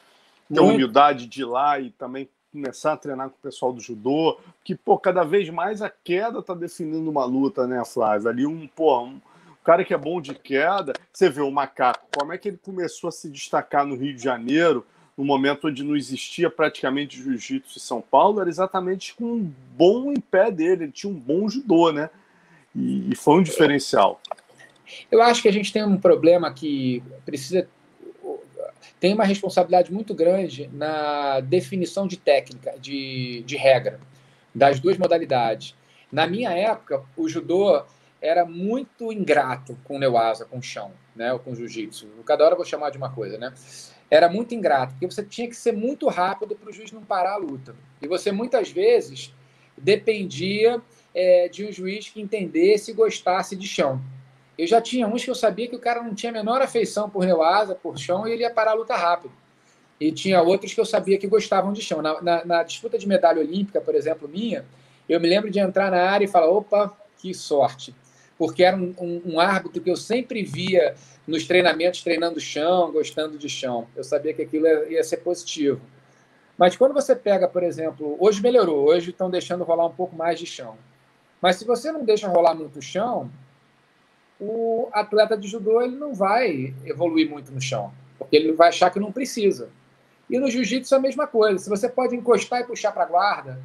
Ter 0.54 0.60
humildade 0.60 1.26
de 1.26 1.42
ir 1.42 1.46
lá 1.46 1.80
e 1.80 1.90
também 1.92 2.30
começar 2.52 2.94
a 2.94 2.98
treinar 2.98 3.30
com 3.30 3.36
o 3.36 3.42
pessoal 3.42 3.74
do 3.74 3.82
judô? 3.82 4.40
Que, 4.64 4.76
pô, 4.76 4.98
cada 4.98 5.24
vez 5.24 5.50
mais 5.50 5.82
a 5.82 5.90
queda 5.90 6.40
está 6.40 6.54
definindo 6.54 7.10
uma 7.10 7.26
luta, 7.26 7.68
né, 7.68 7.84
Flávio? 7.86 8.30
Ali 8.30 8.46
um, 8.46 8.68
pô, 8.68 9.04
um 9.04 9.22
cara 9.64 9.84
que 9.84 9.94
é 9.94 9.98
bom 9.98 10.22
de 10.22 10.34
queda, 10.34 10.94
você 11.12 11.30
vê 11.30 11.42
o 11.42 11.52
macaco, 11.52 12.08
como 12.16 12.34
é 12.34 12.38
que 12.38 12.48
ele 12.48 12.58
começou 12.58 13.10
a 13.10 13.12
se 13.12 13.30
destacar 13.30 13.86
no 13.86 13.96
Rio 13.96 14.16
de 14.16 14.24
Janeiro? 14.24 14.86
no 15.18 15.26
momento 15.26 15.68
onde 15.68 15.84
não 15.84 15.96
existia 15.96 16.48
praticamente 16.48 17.22
jiu-jitsu 17.22 17.80
em 17.80 17.82
São 17.82 18.00
Paulo, 18.00 18.40
era 18.40 18.50
exatamente 18.50 19.16
com 19.16 19.26
um 19.26 19.54
bom 19.76 20.12
em 20.12 20.20
pé 20.20 20.52
dele, 20.52 20.84
ele 20.84 20.92
tinha 20.92 21.12
um 21.12 21.16
bom 21.16 21.50
judô, 21.50 21.92
né? 21.92 22.12
E, 22.76 23.12
e 23.12 23.16
foi 23.16 23.40
um 23.40 23.42
diferencial. 23.42 24.22
Eu 25.12 25.22
acho 25.24 25.42
que 25.42 25.48
a 25.48 25.52
gente 25.52 25.74
tem 25.74 25.84
um 25.84 25.98
problema 25.98 26.54
que 26.54 27.04
precisa 27.26 27.68
tem 29.00 29.14
uma 29.14 29.24
responsabilidade 29.24 29.92
muito 29.92 30.14
grande 30.14 30.70
na 30.74 31.40
definição 31.40 32.08
de 32.08 32.18
técnica, 32.18 32.76
de, 32.80 33.44
de 33.46 33.56
regra, 33.56 34.00
das 34.54 34.80
duas 34.80 34.98
modalidades. 34.98 35.76
Na 36.12 36.26
minha 36.26 36.52
época, 36.52 37.04
o 37.16 37.30
judô 37.30 37.84
era 38.22 38.46
muito 38.46 39.12
ingrato 39.12 39.78
com 39.84 39.96
o 39.96 40.00
Neuasa, 40.00 40.46
com 40.46 40.58
o 40.58 40.64
chão, 40.64 40.92
né? 41.16 41.32
Ou 41.32 41.40
com 41.40 41.52
o 41.52 41.56
jiu-jitsu. 41.56 42.08
Cada 42.26 42.44
hora 42.44 42.54
eu 42.54 42.58
vou 42.58 42.66
chamar 42.66 42.90
de 42.90 42.98
uma 42.98 43.12
coisa, 43.12 43.38
né? 43.38 43.54
Era 44.10 44.30
muito 44.30 44.56
ingrato, 44.56 44.94
porque 44.94 45.06
você 45.06 45.24
tinha 45.24 45.48
que 45.48 45.56
ser 45.56 45.74
muito 45.74 46.08
rápido 46.08 46.56
para 46.56 46.70
o 46.70 46.74
juiz 46.74 46.92
não 46.92 47.04
parar 47.04 47.34
a 47.34 47.38
luta. 47.38 47.76
E 48.02 48.08
você 48.08 48.32
muitas 48.32 48.72
vezes 48.72 49.34
dependia 49.78 50.82
é, 51.14 51.48
de 51.50 51.66
um 51.66 51.72
juiz 51.72 52.10
que 52.10 52.22
entendesse 52.22 52.92
e 52.92 52.94
gostasse 52.94 53.56
de 53.56 53.68
chão. 53.68 54.02
Eu 54.58 54.66
já 54.68 54.82
tinha 54.82 55.08
uns 55.08 55.24
que 55.24 55.30
eu 55.30 55.36
sabia 55.36 55.68
que 55.68 55.76
o 55.76 55.80
cara 55.80 56.02
não 56.02 56.16
tinha 56.16 56.32
a 56.32 56.34
menor 56.34 56.62
afeição 56.62 57.10
por 57.10 57.26
Neuasa, 57.26 57.76
por 57.76 57.98
chão, 57.98 58.28
e 58.28 58.32
ele 58.32 58.42
ia 58.42 58.50
parar 58.50 58.72
a 58.72 58.76
luta 58.76 58.96
rápido. 58.96 59.34
E 60.00 60.12
tinha 60.12 60.42
outros 60.42 60.74
que 60.74 60.80
eu 60.80 60.86
sabia 60.86 61.18
que 61.18 61.28
gostavam 61.28 61.74
de 61.74 61.82
chão. 61.82 62.02
Na, 62.02 62.22
na, 62.22 62.46
na 62.46 62.64
disputa 62.64 62.98
de 62.98 63.08
medalha 63.08 63.42
olímpica, 63.42 63.82
por 63.82 63.96
exemplo, 63.96 64.28
minha, 64.28 64.66
eu 65.08 65.20
me 65.20 65.28
lembro 65.28 65.50
de 65.50 65.60
entrar 65.60 65.92
na 65.92 66.02
área 66.02 66.26
e 66.26 66.28
falar: 66.28 66.48
opa, 66.50 66.96
que 67.18 67.34
sorte 67.34 67.94
porque 68.38 68.64
era 68.64 68.78
um, 68.78 68.94
um, 69.00 69.22
um, 69.26 69.40
árbitro 69.40 69.82
que 69.82 69.90
eu 69.90 69.98
sempre 69.98 70.44
via 70.44 70.96
nos 71.26 71.46
treinamentos 71.46 72.04
treinando 72.04 72.40
chão, 72.40 72.92
gostando 72.92 73.38
de 73.38 73.50
chão. 73.50 73.88
Eu 73.96 74.04
sabia 74.04 74.34
que 74.34 74.44
aquilo 74.44 74.68
ia, 74.68 74.94
ia 74.94 75.04
ser 75.04 75.18
positivo. 75.18 75.82
Mas 76.58 76.76
quando 76.76 76.94
você 76.94 77.16
pega, 77.16 77.48
por 77.48 77.64
exemplo, 77.64 78.16
hoje 78.20 78.42
melhorou, 78.42 78.88
hoje 78.88 79.10
estão 79.10 79.30
deixando 79.30 79.64
rolar 79.64 79.88
um 79.88 79.94
pouco 79.94 80.16
mais 80.16 80.40
de 80.40 80.46
chão. 80.46 80.78
Mas 81.42 81.58
se 81.58 81.66
você 81.66 81.92
não 81.92 82.04
deixa 82.04 82.28
rolar 82.28 82.56
muito 82.56 82.82
chão, 82.82 83.30
o 84.40 84.90
atleta 84.92 85.38
de 85.38 85.48
judô 85.48 85.82
ele 85.82 85.96
não 85.96 86.14
vai 86.14 86.74
evoluir 86.86 87.30
muito 87.30 87.52
no 87.52 87.62
chão, 87.62 87.92
porque 88.18 88.36
ele 88.36 88.52
vai 88.54 88.70
achar 88.70 88.90
que 88.90 89.00
não 89.00 89.12
precisa. 89.12 89.70
E 90.30 90.38
no 90.38 90.50
jiu-jitsu 90.50 90.94
é 90.94 90.98
a 90.98 91.02
mesma 91.02 91.26
coisa. 91.26 91.58
Se 91.58 91.70
você 91.70 91.88
pode 91.88 92.16
encostar 92.16 92.62
e 92.62 92.66
puxar 92.66 92.92
para 92.92 93.04
a 93.04 93.08
guarda 93.08 93.62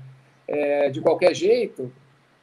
é, 0.47 0.91
de 0.91 1.01
qualquer 1.01 1.35
jeito, 1.35 1.93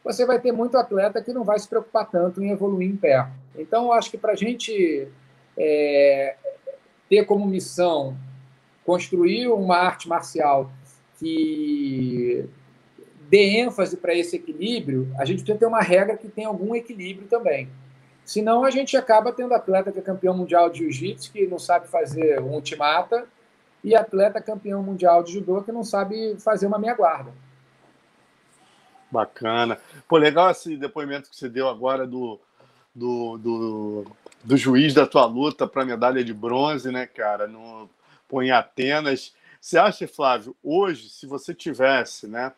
você 0.03 0.25
vai 0.25 0.39
ter 0.39 0.51
muito 0.51 0.77
atleta 0.77 1.21
que 1.21 1.33
não 1.33 1.43
vai 1.43 1.57
se 1.57 1.67
preocupar 1.67 2.09
tanto 2.09 2.43
em 2.43 2.51
evoluir 2.51 2.89
em 2.89 2.95
pé. 2.95 3.27
Então, 3.57 3.85
eu 3.85 3.93
acho 3.93 4.11
que 4.11 4.17
para 4.17 4.33
a 4.33 4.35
gente 4.35 5.07
é, 5.57 6.35
ter 7.09 7.25
como 7.25 7.45
missão 7.45 8.17
construir 8.85 9.47
uma 9.47 9.77
arte 9.77 10.07
marcial 10.07 10.71
que 11.19 12.45
dê 13.29 13.59
ênfase 13.59 13.97
para 13.97 14.15
esse 14.15 14.35
equilíbrio, 14.35 15.11
a 15.17 15.25
gente 15.25 15.43
precisa 15.43 15.59
ter 15.59 15.65
uma 15.65 15.81
regra 15.81 16.17
que 16.17 16.27
tenha 16.27 16.47
algum 16.47 16.75
equilíbrio 16.75 17.27
também. 17.27 17.69
Senão, 18.29 18.63
a 18.63 18.69
gente 18.69 18.95
acaba 18.95 19.33
tendo 19.33 19.55
atleta 19.55 19.91
que 19.91 19.97
é 19.97 20.03
campeão 20.03 20.37
mundial 20.37 20.69
de 20.69 20.77
jiu-jitsu, 20.77 21.31
que 21.31 21.47
não 21.47 21.57
sabe 21.57 21.87
fazer 21.87 22.39
um 22.39 22.53
ultimata, 22.53 23.27
e 23.83 23.95
atleta 23.95 24.39
campeão 24.39 24.83
mundial 24.83 25.23
de 25.23 25.33
judô 25.33 25.63
que 25.63 25.71
não 25.71 25.83
sabe 25.83 26.37
fazer 26.37 26.67
uma 26.67 26.77
meia 26.77 26.93
guarda. 26.93 27.33
Bacana. 29.09 29.79
Pô, 30.07 30.15
legal 30.17 30.51
esse 30.51 30.77
depoimento 30.77 31.27
que 31.27 31.35
você 31.35 31.49
deu 31.49 31.67
agora 31.67 32.05
do, 32.05 32.39
do, 32.93 33.39
do, 33.39 34.05
do 34.43 34.55
juiz 34.55 34.93
da 34.93 35.07
tua 35.07 35.25
luta 35.25 35.67
para 35.67 35.83
medalha 35.83 36.23
de 36.23 36.31
bronze, 36.31 36.91
né, 36.91 37.07
cara? 37.07 37.47
No, 37.47 37.89
em 38.43 38.51
Atenas. 38.51 39.33
Você 39.59 39.75
acha, 39.75 40.07
Flávio, 40.07 40.55
hoje, 40.63 41.09
se 41.09 41.25
você 41.25 41.51
tivesse, 41.51 42.27
né, 42.27 42.53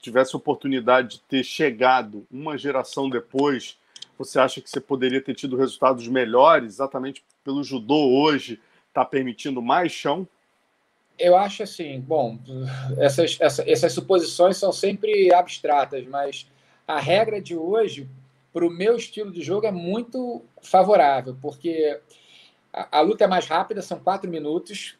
tivesse 0.00 0.34
oportunidade 0.34 1.18
de 1.18 1.20
ter 1.20 1.44
chegado 1.44 2.26
uma 2.32 2.58
geração 2.58 3.08
depois, 3.08 3.78
você 4.18 4.38
acha 4.38 4.60
que 4.60 4.70
você 4.70 4.80
poderia 4.80 5.20
ter 5.20 5.34
tido 5.34 5.56
resultados 5.56 6.06
melhores, 6.08 6.74
exatamente 6.74 7.24
pelo 7.42 7.62
judô 7.62 8.22
hoje 8.22 8.60
tá 8.92 9.04
permitindo 9.04 9.60
mais 9.60 9.92
chão? 9.92 10.26
Eu 11.18 11.36
acho 11.36 11.62
assim, 11.62 12.00
bom, 12.00 12.38
essas, 12.98 13.36
essas, 13.40 13.66
essas 13.66 13.92
suposições 13.92 14.56
são 14.56 14.72
sempre 14.72 15.32
abstratas, 15.32 16.06
mas 16.06 16.48
a 16.86 16.98
regra 16.98 17.40
de 17.40 17.56
hoje, 17.56 18.08
para 18.52 18.66
o 18.66 18.70
meu 18.70 18.96
estilo 18.96 19.30
de 19.30 19.42
jogo, 19.42 19.66
é 19.66 19.72
muito 19.72 20.44
favorável, 20.62 21.36
porque 21.40 22.00
a, 22.72 22.98
a, 22.98 23.00
luta 23.00 23.24
é 23.24 23.26
mais 23.26 23.46
rápida, 23.46 23.82
são 23.82 23.98
quatro 23.98 24.30
minutos, 24.30 24.96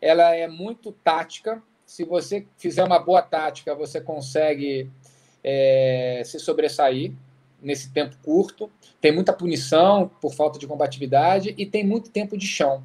ela 0.00 0.34
é 0.34 0.46
muito 0.46 0.92
tática. 0.92 1.62
Se 1.84 2.04
você 2.04 2.46
fizer 2.56 2.84
uma 2.84 2.98
boa 2.98 3.22
tática, 3.22 3.74
você 3.74 4.00
consegue 4.00 4.88
é, 5.42 6.22
se 6.24 6.38
sobressair 6.38 7.12
nesse 7.62 7.90
tempo 7.92 8.16
curto. 8.22 8.70
Tem 9.00 9.12
muita 9.12 9.32
punição 9.32 10.10
por 10.20 10.34
falta 10.34 10.58
de 10.58 10.66
combatividade 10.66 11.54
e 11.56 11.66
tem 11.66 11.84
muito 11.84 12.10
tempo 12.10 12.36
de 12.36 12.46
chão. 12.46 12.82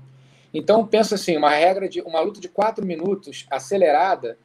Então, 0.53 0.87
pensa 0.87 1.15
assim, 1.15 1.35
uma 1.35 1.49
regra 1.49 1.89
de 1.89 2.01
uma 2.01 2.21
luta 2.21 2.39
de 2.39 2.47
quatro 2.47 2.85
minutos 2.85 3.45
acelerada, 3.51 4.37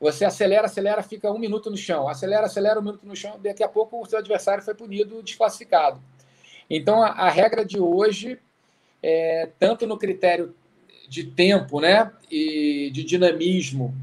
você 0.00 0.24
acelera, 0.24 0.66
acelera, 0.66 1.02
fica 1.02 1.32
um 1.32 1.38
minuto 1.38 1.70
no 1.70 1.76
chão, 1.76 2.08
acelera, 2.08 2.46
acelera 2.46 2.78
um 2.78 2.82
minuto 2.82 3.06
no 3.06 3.16
chão, 3.16 3.40
daqui 3.42 3.64
a 3.64 3.68
pouco 3.68 4.00
o 4.00 4.06
seu 4.06 4.18
adversário 4.18 4.62
foi 4.62 4.74
punido, 4.74 5.22
desclassificado. 5.22 6.00
Então, 6.68 7.02
a, 7.02 7.08
a 7.08 7.30
regra 7.30 7.64
de 7.64 7.80
hoje, 7.80 8.38
é, 9.02 9.48
tanto 9.58 9.86
no 9.86 9.98
critério 9.98 10.54
de 11.08 11.24
tempo 11.24 11.80
né, 11.80 12.12
e 12.30 12.90
de 12.92 13.02
dinamismo, 13.02 13.94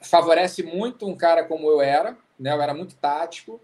favorece 0.00 0.62
muito 0.62 1.06
um 1.06 1.16
cara 1.16 1.44
como 1.44 1.68
eu 1.68 1.80
era, 1.80 2.16
né, 2.38 2.52
eu 2.52 2.62
era 2.62 2.74
muito 2.74 2.94
tático, 2.94 3.60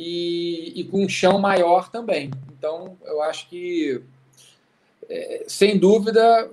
e, 0.00 0.74
e 0.76 0.84
com 0.84 1.04
um 1.04 1.08
chão 1.08 1.40
maior 1.40 1.90
também. 1.90 2.30
Então, 2.56 2.96
eu 3.04 3.20
acho 3.20 3.48
que, 3.48 4.00
é, 5.08 5.44
sem 5.48 5.76
dúvida, 5.76 6.48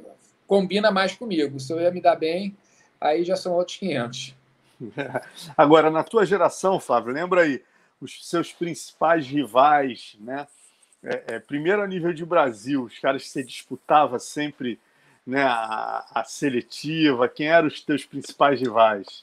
combina 0.47 0.89
mais 0.89 1.13
comigo. 1.13 1.59
Se 1.59 1.71
eu 1.71 1.79
ia 1.79 1.91
me 1.91 2.01
dar 2.01 2.15
bem, 2.15 2.57
aí 2.99 3.23
já 3.23 3.35
são 3.35 3.53
outros 3.53 3.77
500. 3.77 4.35
Agora, 5.55 5.91
na 5.91 6.03
tua 6.03 6.25
geração, 6.25 6.79
Flávio, 6.79 7.13
lembra 7.13 7.41
aí 7.41 7.61
os 8.01 8.27
seus 8.27 8.51
principais 8.51 9.27
rivais, 9.27 10.17
né? 10.19 10.47
É, 11.03 11.35
é, 11.35 11.39
primeiro 11.39 11.83
a 11.83 11.87
nível 11.87 12.11
de 12.11 12.25
Brasil, 12.25 12.85
os 12.85 12.97
caras 12.97 13.21
que 13.21 13.29
você 13.29 13.43
disputava 13.43 14.17
sempre 14.17 14.79
né, 15.23 15.43
a, 15.43 16.03
a 16.15 16.23
seletiva, 16.23 17.29
quem 17.29 17.47
eram 17.47 17.67
os 17.67 17.79
teus 17.79 18.03
principais 18.05 18.59
rivais? 18.59 19.21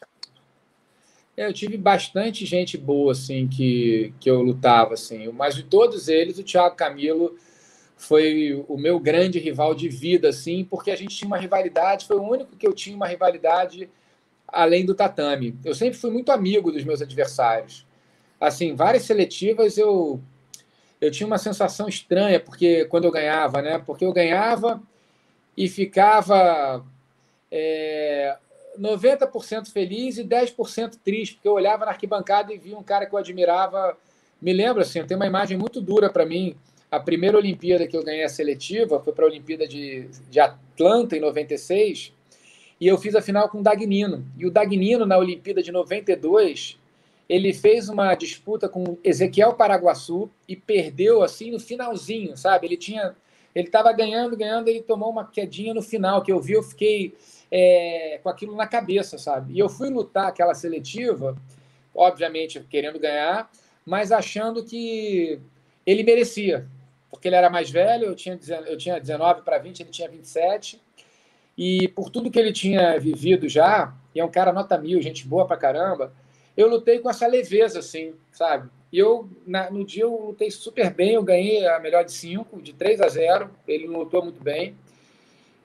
Eu 1.37 1.53
tive 1.53 1.79
bastante 1.79 2.45
gente 2.45 2.77
boa 2.77 3.13
assim 3.13 3.49
que, 3.49 4.13
que 4.21 4.31
eu 4.31 4.43
lutava 4.43 4.95
assim, 4.95 5.29
mas 5.29 5.55
de 5.55 5.63
todos 5.63 6.09
eles 6.09 6.39
o 6.39 6.45
Thiago 6.45 6.77
Camilo 6.77 7.37
foi 7.97 8.65
o 8.69 8.77
meu 8.77 8.99
grande 8.99 9.39
rival 9.39 9.75
de 9.75 9.89
vida, 9.89 10.29
assim, 10.29 10.65
porque 10.65 10.91
a 10.91 10.97
gente 10.97 11.17
tinha 11.17 11.29
uma 11.29 11.39
rivalidade, 11.39 12.05
foi 12.05 12.17
o 12.17 12.23
único 12.23 12.57
que 12.57 12.67
eu 12.67 12.73
tinha 12.73 12.97
uma 12.97 13.07
rivalidade 13.07 13.89
além 14.47 14.85
do 14.85 14.95
tatame. 14.95 15.57
Eu 15.65 15.75
sempre 15.75 15.99
fui 15.99 16.11
muito 16.11 16.33
amigo 16.33 16.73
dos 16.73 16.85
meus 16.85 17.01
adversários. 17.01 17.87
Assim, 18.41 18.75
várias 18.75 19.05
seletivas 19.05 19.79
eu 19.79 20.21
eu 21.01 21.11
tinha 21.11 21.27
uma 21.27 21.39
sensação 21.39 21.89
estranha 21.89 22.39
porque 22.39 22.85
quando 22.87 23.05
eu 23.05 23.11
ganhava, 23.11 23.63
né? 23.63 23.79
Porque 23.79 24.05
eu 24.05 24.13
ganhava 24.13 24.83
e 25.57 25.69
ficava 25.69 26.85
é, 27.51 28.37
90% 28.79 29.71
feliz 29.71 30.19
e 30.19 30.25
10% 30.25 30.99
triste, 31.05 31.35
porque 31.35 31.49
eu 31.49 31.53
olhava 31.53 31.85
na 31.85 31.93
arquibancada 31.93 32.53
e 32.53 32.59
via 32.59 32.77
um 32.77 32.83
cara 32.83 33.07
que 33.07 33.15
eu 33.15 33.19
admirava. 33.19 33.97
Me 34.41 34.53
lembro 34.53 34.83
assim, 34.83 35.05
tenho 35.05 35.19
uma 35.21 35.27
imagem 35.27 35.57
muito 35.57 35.81
dura 35.81 36.11
para 36.11 36.27
mim 36.27 36.57
a 36.93 37.01
primeira 37.01 37.39
Olimpíada 37.39 37.87
que 37.87 37.97
eu 37.97 38.05
ganhei 38.05 38.23
a 38.23 38.29
seletiva 38.29 39.01
foi 39.01 39.15
para 39.15 39.25
a 39.25 39.29
Olimpíada 39.29 39.67
de, 39.67 40.11
de 40.29 40.39
Atlanta, 40.39 41.17
em 41.17 41.21
96, 41.21 42.13
e 42.79 42.87
eu 42.87 42.99
fiz 42.99 43.15
a 43.15 43.23
final 43.23 43.49
com 43.49 43.61
o 43.61 43.63
Dagnino. 43.63 44.27
E 44.37 44.45
o 44.45 44.51
Dagnino, 44.51 45.07
na 45.07 45.17
Olimpíada 45.17 45.63
de 45.63 45.73
92, 45.73 46.79
ele 47.27 47.55
fez 47.55 47.89
uma 47.89 48.15
disputa 48.15 48.69
com 48.69 48.99
Ezequiel 49.03 49.55
Paraguaçu 49.55 50.29
e 50.47 50.55
perdeu 50.55 51.23
assim 51.23 51.51
no 51.51 51.59
finalzinho, 51.59 52.37
sabe? 52.37 52.67
Ele 52.67 52.77
tinha. 52.77 53.17
Ele 53.55 53.69
estava 53.69 53.91
ganhando, 53.93 54.37
ganhando, 54.37 54.69
ele 54.69 54.83
tomou 54.83 55.11
uma 55.11 55.27
quedinha 55.27 55.73
no 55.73 55.81
final, 55.81 56.23
que 56.23 56.33
eu 56.33 56.41
vi, 56.41 56.55
eu 56.55 56.63
fiquei 56.63 57.15
é, 57.55 58.19
com 58.23 58.31
aquilo 58.31 58.57
na 58.57 58.67
cabeça, 58.67 59.19
sabe? 59.19 59.53
E 59.53 59.59
eu 59.59 59.69
fui 59.69 59.91
lutar 59.91 60.29
aquela 60.29 60.55
seletiva, 60.55 61.37
obviamente 61.95 62.59
querendo 62.61 62.99
ganhar, 62.99 63.51
mas 63.85 64.11
achando 64.11 64.65
que 64.65 65.39
ele 65.85 66.03
merecia, 66.03 66.67
porque 67.11 67.29
ele 67.29 67.37
era 67.37 67.51
mais 67.51 67.69
velho, 67.71 68.07
eu 68.07 68.15
tinha, 68.15 68.39
eu 68.67 68.79
tinha 68.79 68.99
19 68.99 69.43
para 69.43 69.59
20, 69.59 69.81
ele 69.81 69.91
tinha 69.91 70.09
27. 70.09 70.81
E 71.59 71.89
por 71.89 72.09
tudo 72.09 72.31
que 72.31 72.39
ele 72.39 72.53
tinha 72.53 72.99
vivido 72.99 73.47
já, 73.47 73.95
e 74.15 74.21
é 74.21 74.25
um 74.25 74.31
cara 74.31 74.51
nota 74.51 74.79
mil, 74.79 75.03
gente 75.03 75.29
boa 75.29 75.47
pra 75.47 75.59
caramba, 75.59 76.11
eu 76.57 76.69
lutei 76.69 77.01
com 77.01 77.11
essa 77.11 77.27
leveza, 77.27 77.81
assim, 77.81 78.15
sabe? 78.33 78.71
E 78.91 78.99
eu, 78.99 79.29
na, 79.47 79.71
no 79.71 79.85
dia, 79.85 80.05
eu 80.05 80.29
lutei 80.29 80.51
super 80.51 80.93
bem, 80.93 81.13
eu 81.13 81.23
ganhei 81.23 81.67
a 81.67 81.79
melhor 81.79 82.05
de 82.05 82.13
5, 82.13 82.63
de 82.63 82.73
3 82.73 83.01
a 83.03 83.09
0, 83.09 83.51
ele 83.69 83.87
lutou 83.87 84.23
muito 84.23 84.43
bem. 84.43 84.75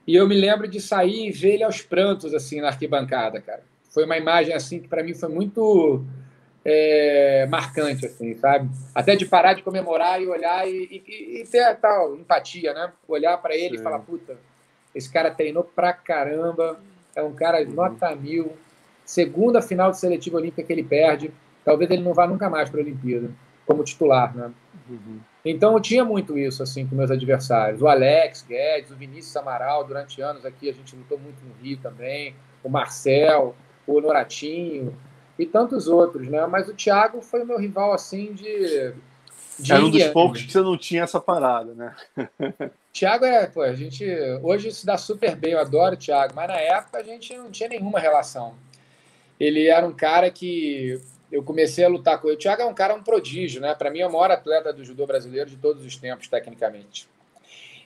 E 0.08 0.16
eu 0.16 0.26
me 0.28 0.36
lembro 0.36 0.68
de 0.68 0.80
sair 0.80 1.28
e 1.28 1.32
ver 1.32 1.56
ele 1.56 1.64
aos 1.64 1.82
prantos, 1.82 2.34
assim, 2.34 2.62
na 2.62 2.70
arquibancada, 2.70 3.42
cara. 3.42 3.62
Foi 3.90 4.06
uma 4.06 4.18
imagem, 4.18 4.54
assim, 4.54 4.80
que 4.80 4.88
para 4.88 5.04
mim 5.04 5.14
foi 5.14 5.28
muito 5.28 6.06
é, 6.64 7.46
marcante, 7.50 8.06
assim, 8.06 8.34
sabe? 8.36 8.70
Até 8.96 9.16
de 9.16 9.26
parar 9.26 9.54
de 9.54 9.64
comemorar 9.64 10.22
e 10.22 10.28
olhar 10.28 10.68
e, 10.68 11.04
e, 11.08 11.42
e 11.42 11.48
ter 11.48 11.76
tal 11.78 12.16
empatia, 12.16 12.74
né? 12.74 12.92
Olhar 13.08 13.38
para 13.38 13.56
ele 13.56 13.76
Sim. 13.76 13.82
e 13.82 13.84
falar, 13.84 14.00
puta, 14.00 14.38
esse 14.96 15.12
cara 15.12 15.32
treinou 15.32 15.64
pra 15.64 15.94
caramba, 15.94 16.80
é 17.16 17.24
um 17.24 17.34
cara 17.34 17.62
uhum. 17.64 17.74
nota 17.74 18.16
mil, 18.16 18.54
segunda 19.06 19.62
final 19.62 19.92
de 19.92 20.00
seletiva 20.00 20.38
olímpica 20.38 20.64
que 20.64 20.74
ele 20.74 20.84
perde, 20.84 21.32
talvez 21.64 21.90
ele 21.90 22.04
não 22.04 22.14
vá 22.14 22.28
nunca 22.28 22.50
mais 22.50 22.70
para 22.70 22.80
a 22.80 22.84
Olimpíada, 22.84 23.30
como 23.66 23.84
titular, 23.84 24.36
né? 24.36 24.52
Uhum. 24.90 25.20
Então 25.50 25.74
eu 25.74 25.80
tinha 25.80 26.04
muito 26.04 26.38
isso 26.38 26.62
assim 26.62 26.86
com 26.86 26.96
meus 26.96 27.10
adversários. 27.10 27.82
O 27.82 27.88
Alex 27.88 28.46
Guedes, 28.48 28.92
o 28.92 28.96
Vinícius 28.96 29.36
Amaral, 29.38 29.84
durante 29.84 30.22
anos 30.22 30.46
aqui 30.46 30.70
a 30.70 30.74
gente 30.74 30.96
lutou 30.96 31.18
muito 31.18 31.38
no 31.46 31.54
Rio 31.62 31.78
também, 31.78 32.36
o 32.64 32.70
Marcel, 32.70 33.56
o 33.86 34.02
Noratinho 34.02 34.96
e 35.40 35.46
tantos 35.46 35.88
outros, 35.88 36.28
né? 36.28 36.46
Mas 36.48 36.68
o 36.68 36.74
Thiago 36.74 37.22
foi 37.22 37.44
o 37.44 37.46
meu 37.46 37.58
rival 37.58 37.94
assim 37.94 38.34
de 38.34 38.94
de 39.60 39.74
Era 39.74 39.84
um 39.84 39.90
dos 39.90 40.04
poucos 40.10 40.44
que 40.44 40.52
você 40.52 40.62
não 40.62 40.78
tinha 40.78 41.04
essa 41.04 41.20
parada, 41.20 41.74
né? 41.74 41.96
Thiago 42.94 43.26
é, 43.26 43.48
pô, 43.48 43.62
a 43.62 43.74
gente 43.74 44.06
hoje 44.44 44.72
se 44.72 44.86
dá 44.86 44.98
super 44.98 45.36
bem, 45.36 45.54
eu 45.54 45.60
adoro 45.60 45.96
o 45.96 45.98
Thiago, 45.98 46.34
mas 46.36 46.48
na 46.48 46.60
época 46.60 47.00
a 47.00 47.04
gente 47.04 47.36
não 47.36 47.50
tinha 47.50 47.70
nenhuma 47.70 48.00
relação. 48.00 48.54
Ele 49.40 49.68
era 49.68 49.86
um 49.88 49.94
cara 49.94 50.30
que 50.30 51.00
eu 51.32 51.44
comecei 51.44 51.84
a 51.84 51.90
lutar 51.90 52.20
com 52.20 52.28
ele. 52.28 52.38
O 52.38 52.40
Thiago 52.40 52.62
é 52.62 52.66
um 52.66 52.74
cara, 52.74 52.96
um 52.96 53.04
prodígio, 53.04 53.62
né? 53.62 53.76
Para 53.76 53.90
mim 53.90 54.00
é 54.00 54.08
o 54.08 54.12
maior 54.12 54.32
atleta 54.32 54.72
do 54.72 54.84
judô 54.84 55.06
brasileiro 55.06 55.50
de 55.50 55.58
todos 55.58 55.86
os 55.86 55.96
tempos, 55.98 56.28
tecnicamente. 56.28 57.08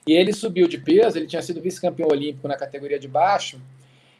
E 0.06 0.12
ele 0.12 0.32
subiu 0.32 0.66
de 0.66 0.78
peso, 0.78 1.18
ele 1.18 1.26
tinha 1.26 1.42
sido 1.42 1.60
vice-campeão 1.60 2.08
olímpico 2.08 2.48
na 2.48 2.56
categoria 2.56 2.98
de 2.98 3.08
baixo. 3.08 3.60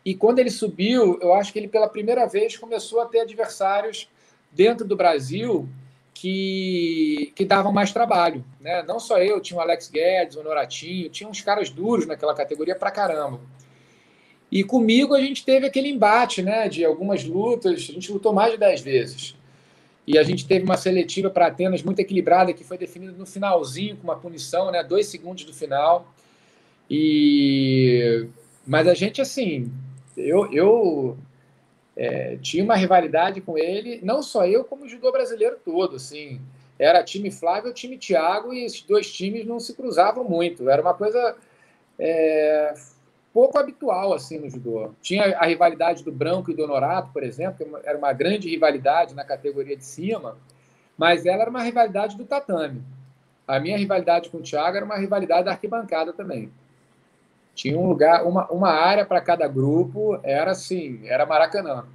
E 0.04 0.14
quando 0.14 0.38
ele 0.38 0.50
subiu, 0.50 1.18
eu 1.20 1.32
acho 1.32 1.52
que 1.52 1.58
ele 1.58 1.68
pela 1.68 1.88
primeira 1.88 2.26
vez 2.26 2.56
começou 2.56 3.00
a 3.00 3.06
ter 3.06 3.20
adversários 3.20 4.08
dentro 4.50 4.86
do 4.86 4.96
Brasil 4.96 5.68
que, 6.12 7.32
que 7.34 7.44
davam 7.44 7.72
mais 7.72 7.92
trabalho. 7.92 8.44
Né? 8.60 8.82
Não 8.82 9.00
só 9.00 9.18
eu, 9.18 9.40
tinha 9.40 9.58
o 9.58 9.60
Alex 9.60 9.88
Guedes, 9.88 10.36
o 10.36 10.42
Noratinho, 10.42 11.08
tinha 11.08 11.28
uns 11.28 11.40
caras 11.40 11.70
duros 11.70 12.06
naquela 12.06 12.34
categoria 12.34 12.74
pra 12.74 12.90
caramba. 12.90 13.40
E 14.52 14.62
comigo 14.62 15.14
a 15.14 15.20
gente 15.20 15.46
teve 15.46 15.66
aquele 15.66 15.88
embate 15.88 16.42
né, 16.42 16.68
de 16.68 16.84
algumas 16.84 17.24
lutas, 17.24 17.72
a 17.72 17.92
gente 17.92 18.12
lutou 18.12 18.34
mais 18.34 18.52
de 18.52 18.58
10 18.58 18.82
vezes. 18.82 19.34
E 20.06 20.18
a 20.18 20.22
gente 20.22 20.46
teve 20.46 20.62
uma 20.62 20.76
seletiva 20.76 21.30
para 21.30 21.46
Atenas 21.46 21.82
muito 21.82 22.00
equilibrada, 22.00 22.52
que 22.52 22.62
foi 22.62 22.76
definida 22.76 23.12
no 23.12 23.24
finalzinho, 23.24 23.96
com 23.96 24.04
uma 24.04 24.16
punição, 24.16 24.70
né, 24.70 24.84
dois 24.84 25.06
segundos 25.06 25.44
do 25.44 25.54
final. 25.54 26.12
E 26.90 28.26
Mas 28.66 28.86
a 28.86 28.92
gente, 28.92 29.22
assim, 29.22 29.72
eu, 30.14 30.52
eu 30.52 31.16
é, 31.96 32.36
tinha 32.42 32.62
uma 32.62 32.76
rivalidade 32.76 33.40
com 33.40 33.56
ele, 33.56 34.00
não 34.02 34.22
só 34.22 34.46
eu, 34.46 34.64
como 34.64 34.84
o 34.84 34.88
judô 34.88 35.10
brasileiro 35.10 35.56
todo, 35.64 35.96
assim. 35.96 36.38
Era 36.78 37.02
time 37.02 37.30
Flávio, 37.30 37.72
time 37.72 37.96
Thiago, 37.96 38.52
e 38.52 38.64
esses 38.64 38.82
dois 38.82 39.10
times 39.10 39.46
não 39.46 39.58
se 39.58 39.74
cruzavam 39.74 40.24
muito. 40.24 40.68
Era 40.68 40.82
uma 40.82 40.92
coisa 40.92 41.36
é, 41.98 42.74
pouco 43.32 43.58
habitual, 43.58 44.12
assim, 44.12 44.38
no 44.38 44.50
judô. 44.50 44.92
Tinha 45.00 45.36
a 45.38 45.46
rivalidade 45.46 46.04
do 46.04 46.12
Branco 46.12 46.50
e 46.50 46.54
do 46.54 46.62
Honorato, 46.64 47.10
por 47.12 47.22
exemplo, 47.22 47.64
que 47.64 47.88
era 47.88 47.96
uma 47.96 48.12
grande 48.12 48.48
rivalidade 48.48 49.14
na 49.14 49.24
categoria 49.24 49.76
de 49.76 49.84
cima, 49.84 50.36
mas 50.96 51.24
ela 51.24 51.42
era 51.42 51.50
uma 51.50 51.62
rivalidade 51.62 52.16
do 52.16 52.24
tatame. 52.24 52.82
A 53.46 53.58
minha 53.58 53.76
rivalidade 53.76 54.30
com 54.30 54.38
o 54.38 54.42
Thiago 54.42 54.76
era 54.76 54.84
uma 54.84 54.96
rivalidade 54.96 55.44
da 55.44 55.52
arquibancada 55.52 56.12
também. 56.12 56.52
Tinha 57.54 57.78
um 57.78 57.86
lugar, 57.86 58.24
uma, 58.24 58.46
uma 58.50 58.70
área 58.70 59.04
para 59.04 59.20
cada 59.20 59.46
grupo, 59.46 60.18
era 60.22 60.52
assim, 60.52 61.00
era 61.06 61.26
Maracanã. 61.26 61.86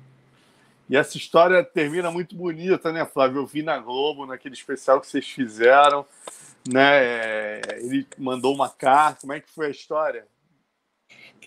E 0.89 0.95
essa 0.95 1.17
história 1.17 1.63
termina 1.63 2.09
muito 2.09 2.35
bonita, 2.35 2.91
né, 2.91 3.05
Flávio? 3.05 3.41
Eu 3.41 3.45
vi 3.45 3.61
na 3.61 3.77
Globo, 3.77 4.25
naquele 4.25 4.55
especial 4.55 5.01
que 5.01 5.07
vocês 5.07 5.27
fizeram, 5.27 6.05
né? 6.67 7.03
É, 7.03 7.61
ele 7.79 8.07
mandou 8.17 8.53
uma 8.53 8.69
carta. 8.69 9.21
Como 9.21 9.33
é 9.33 9.39
que 9.39 9.51
foi 9.51 9.67
a 9.67 9.71
história? 9.71 10.25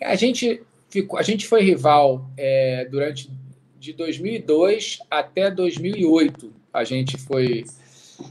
A 0.03 0.15
gente 0.15 0.63
ficou, 0.89 1.19
a 1.19 1.23
gente 1.23 1.47
foi 1.47 1.63
rival 1.63 2.31
é, 2.37 2.87
durante 2.91 3.31
de 3.79 3.93
2002 3.93 4.99
até 5.11 5.51
2008. 5.51 6.53
A 6.73 6.85
gente 6.85 7.17
foi 7.17 7.65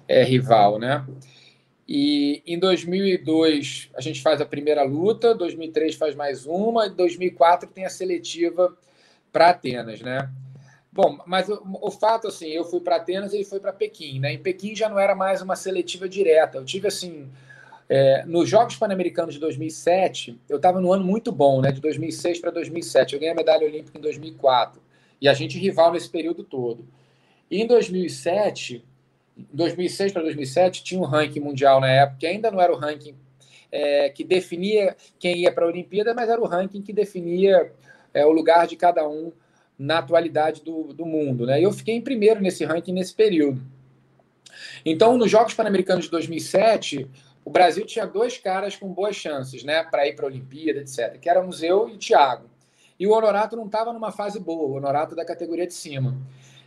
é, 0.08 0.24
rival, 0.24 0.78
né? 0.78 1.06
E 1.88 2.44
em 2.46 2.60
2002 2.60 3.90
a 3.96 4.02
gente 4.02 4.22
faz 4.22 4.40
a 4.40 4.46
primeira 4.46 4.84
luta, 4.84 5.34
2003 5.34 5.96
faz 5.96 6.14
mais 6.14 6.46
uma, 6.46 6.86
e 6.86 6.92
2004 6.92 7.68
tem 7.68 7.84
a 7.84 7.90
seletiva 7.90 8.78
para 9.32 9.50
Atenas, 9.50 10.02
né? 10.02 10.30
Bom, 10.92 11.20
mas 11.26 11.50
o, 11.50 11.62
o 11.82 11.90
fato 11.90 12.28
assim, 12.28 12.50
eu 12.50 12.64
fui 12.64 12.80
para 12.80 12.98
Atenas 12.98 13.34
e 13.34 13.38
ele 13.38 13.46
foi 13.46 13.60
para 13.60 13.74
Pequim, 13.74 14.20
né? 14.20 14.34
Em 14.34 14.38
Pequim 14.38 14.76
já 14.76 14.88
não 14.88 15.00
era 15.00 15.16
mais 15.16 15.42
uma 15.42 15.56
seletiva 15.56 16.08
direta. 16.08 16.58
Eu 16.58 16.66
tive 16.66 16.88
assim, 16.88 17.28
é, 17.90 18.24
nos 18.26 18.48
Jogos 18.48 18.76
Pan-Americanos 18.76 19.34
de 19.34 19.40
2007, 19.40 20.40
eu 20.48 20.58
estava 20.58 20.80
no 20.80 20.94
ano 20.94 21.04
muito 21.04 21.32
bom, 21.32 21.60
né? 21.60 21.72
De 21.72 21.82
2006 21.82 22.40
para 22.40 22.52
2007. 22.52 23.14
Eu 23.14 23.20
ganhei 23.20 23.34
a 23.34 23.36
medalha 23.36 23.66
olímpica 23.66 23.98
em 23.98 24.02
2004 24.02 24.80
e 25.20 25.28
a 25.28 25.34
gente 25.34 25.58
rival 25.58 25.92
nesse 25.92 26.08
período 26.08 26.44
todo. 26.44 26.88
E 27.50 27.60
em 27.60 27.66
2007 27.66 28.86
2006 29.54 30.12
para 30.12 30.22
2007 30.24 30.84
tinha 30.84 31.00
um 31.00 31.06
ranking 31.06 31.40
mundial 31.40 31.80
na 31.80 31.90
época, 31.90 32.20
que 32.20 32.28
ainda 32.28 32.52
não 32.52 32.60
era 32.60 32.74
o 32.74 32.76
ranking 32.76 33.16
é, 33.72 34.10
que 34.10 34.24
definia 34.24 34.96
quem 35.18 35.38
ia 35.38 35.52
para 35.52 35.66
a 35.66 35.68
Olimpíada, 35.68 36.14
mas 36.14 36.30
era 36.30 36.42
o 36.42 36.46
ranking 36.46 36.82
que 36.82 36.92
definia 36.92 37.72
é, 38.14 38.26
o 38.26 38.32
lugar 38.32 38.68
de 38.68 38.76
cada 38.76 39.08
um 39.08 39.32
na 39.78 40.00
atualidade 40.00 40.62
do, 40.62 40.94
do 40.94 41.06
mundo. 41.06 41.46
Né? 41.46 41.62
E 41.62 41.64
eu 41.64 41.72
fiquei 41.72 41.96
em 41.96 42.02
primeiro 42.02 42.42
nesse 42.42 42.66
ranking 42.66 42.92
nesse 42.92 43.14
período. 43.14 43.62
Então, 44.86 45.18
nos 45.18 45.32
Jogos 45.32 45.54
Pan-Americanos 45.54 46.06
de 46.06 46.12
2007, 46.12 47.08
o 47.50 47.52
Brasil 47.52 47.84
tinha 47.84 48.06
dois 48.06 48.38
caras 48.38 48.76
com 48.76 48.94
boas 48.94 49.16
chances 49.16 49.64
né, 49.64 49.84
para 49.84 50.08
ir 50.08 50.16
para 50.16 50.26
a 50.26 50.30
Olimpíada, 50.30 50.82
etc., 50.82 51.20
que 51.20 51.28
éramos 51.28 51.64
eu 51.64 51.90
e 51.90 51.94
o 51.94 51.98
Thiago. 51.98 52.48
E 53.00 53.08
o 53.08 53.12
Honorato 53.12 53.56
não 53.56 53.66
estava 53.66 53.92
numa 53.92 54.12
fase 54.12 54.40
boa, 54.40 54.70
o 54.70 54.74
Honorato 54.76 55.16
da 55.16 55.26
categoria 55.26 55.66
de 55.66 55.74
cima. 55.74 56.16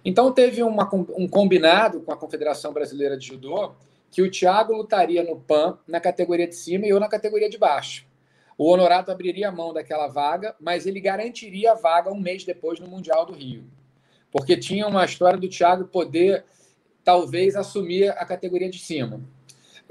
Então 0.05 0.33
teve 0.33 0.61
uma, 0.61 0.92
um 1.16 1.29
combinado 1.29 2.01
com 2.01 2.11
a 2.11 2.16
Confederação 2.16 2.73
Brasileira 2.73 3.16
de 3.16 3.29
Judô 3.29 3.77
que 4.11 4.23
o 4.23 4.29
Thiago 4.29 4.73
lutaria 4.73 5.23
no 5.23 5.37
PAN 5.37 5.79
na 5.87 6.01
categoria 6.01 6.49
de 6.49 6.57
cima 6.57 6.85
e 6.85 6.88
eu 6.88 6.99
na 6.99 7.09
categoria 7.09 7.49
de 7.49 7.59
baixo. 7.59 8.05
O 8.59 8.68
Honorato 8.68 9.12
abriria 9.12 9.51
a 9.51 9.53
mão 9.53 9.73
daquela 9.73 10.09
vaga, 10.09 10.57
mas 10.59 10.85
ele 10.85 11.01
garantiria 11.01 11.71
a 11.71 11.77
vaga 11.77 12.11
um 12.11 12.18
mês 12.18 12.42
depois 12.42 12.81
no 12.81 12.88
Mundial 12.88 13.25
do 13.25 13.35
Rio. 13.35 13.62
Porque 14.33 14.57
tinha 14.57 14.88
uma 14.88 15.05
história 15.05 15.38
do 15.38 15.49
Thiago 15.49 15.85
poder, 15.85 16.45
talvez, 17.05 17.55
assumir 17.55 18.09
a 18.09 18.25
categoria 18.25 18.68
de 18.68 18.81
cima. 18.81 19.21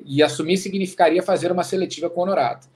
E 0.06 0.22
assumir 0.24 0.58
significaria 0.58 1.22
fazer 1.24 1.52
uma 1.52 1.64
seletiva 1.64 2.10
com 2.10 2.22
o 2.22 2.24
Honorato. 2.24 2.68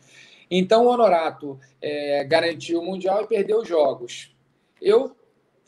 Então 0.49 0.85
o 0.85 0.89
Honorato 0.89 1.59
é, 1.81 2.23
garantiu 2.23 2.79
o 2.79 2.85
Mundial 2.85 3.23
e 3.23 3.27
perdeu 3.27 3.59
os 3.59 3.67
jogos. 3.67 4.35
Eu 4.81 5.15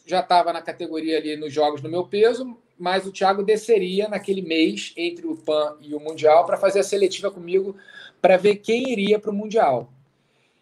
já 0.06 0.20
estava 0.20 0.54
na 0.54 0.62
categoria 0.62 1.18
ali 1.18 1.36
nos 1.36 1.52
jogos 1.52 1.82
no 1.82 1.90
meu 1.90 2.08
peso, 2.08 2.58
mas 2.78 3.06
o 3.06 3.12
Thiago 3.12 3.44
desceria 3.44 4.08
naquele 4.08 4.42
mês 4.42 4.94
entre 4.96 5.26
o 5.26 5.36
PAN 5.36 5.78
e 5.82 5.94
o 5.94 6.00
Mundial 6.00 6.46
para 6.46 6.58
fazer 6.58 6.80
a 6.80 6.84
seletiva 6.84 7.32
comigo 7.32 7.76
para 8.22 8.38
ver 8.38 8.58
quem 8.58 8.92
iria 8.92 9.20
para 9.20 9.32
o 9.32 9.34
Mundial. 9.34 9.92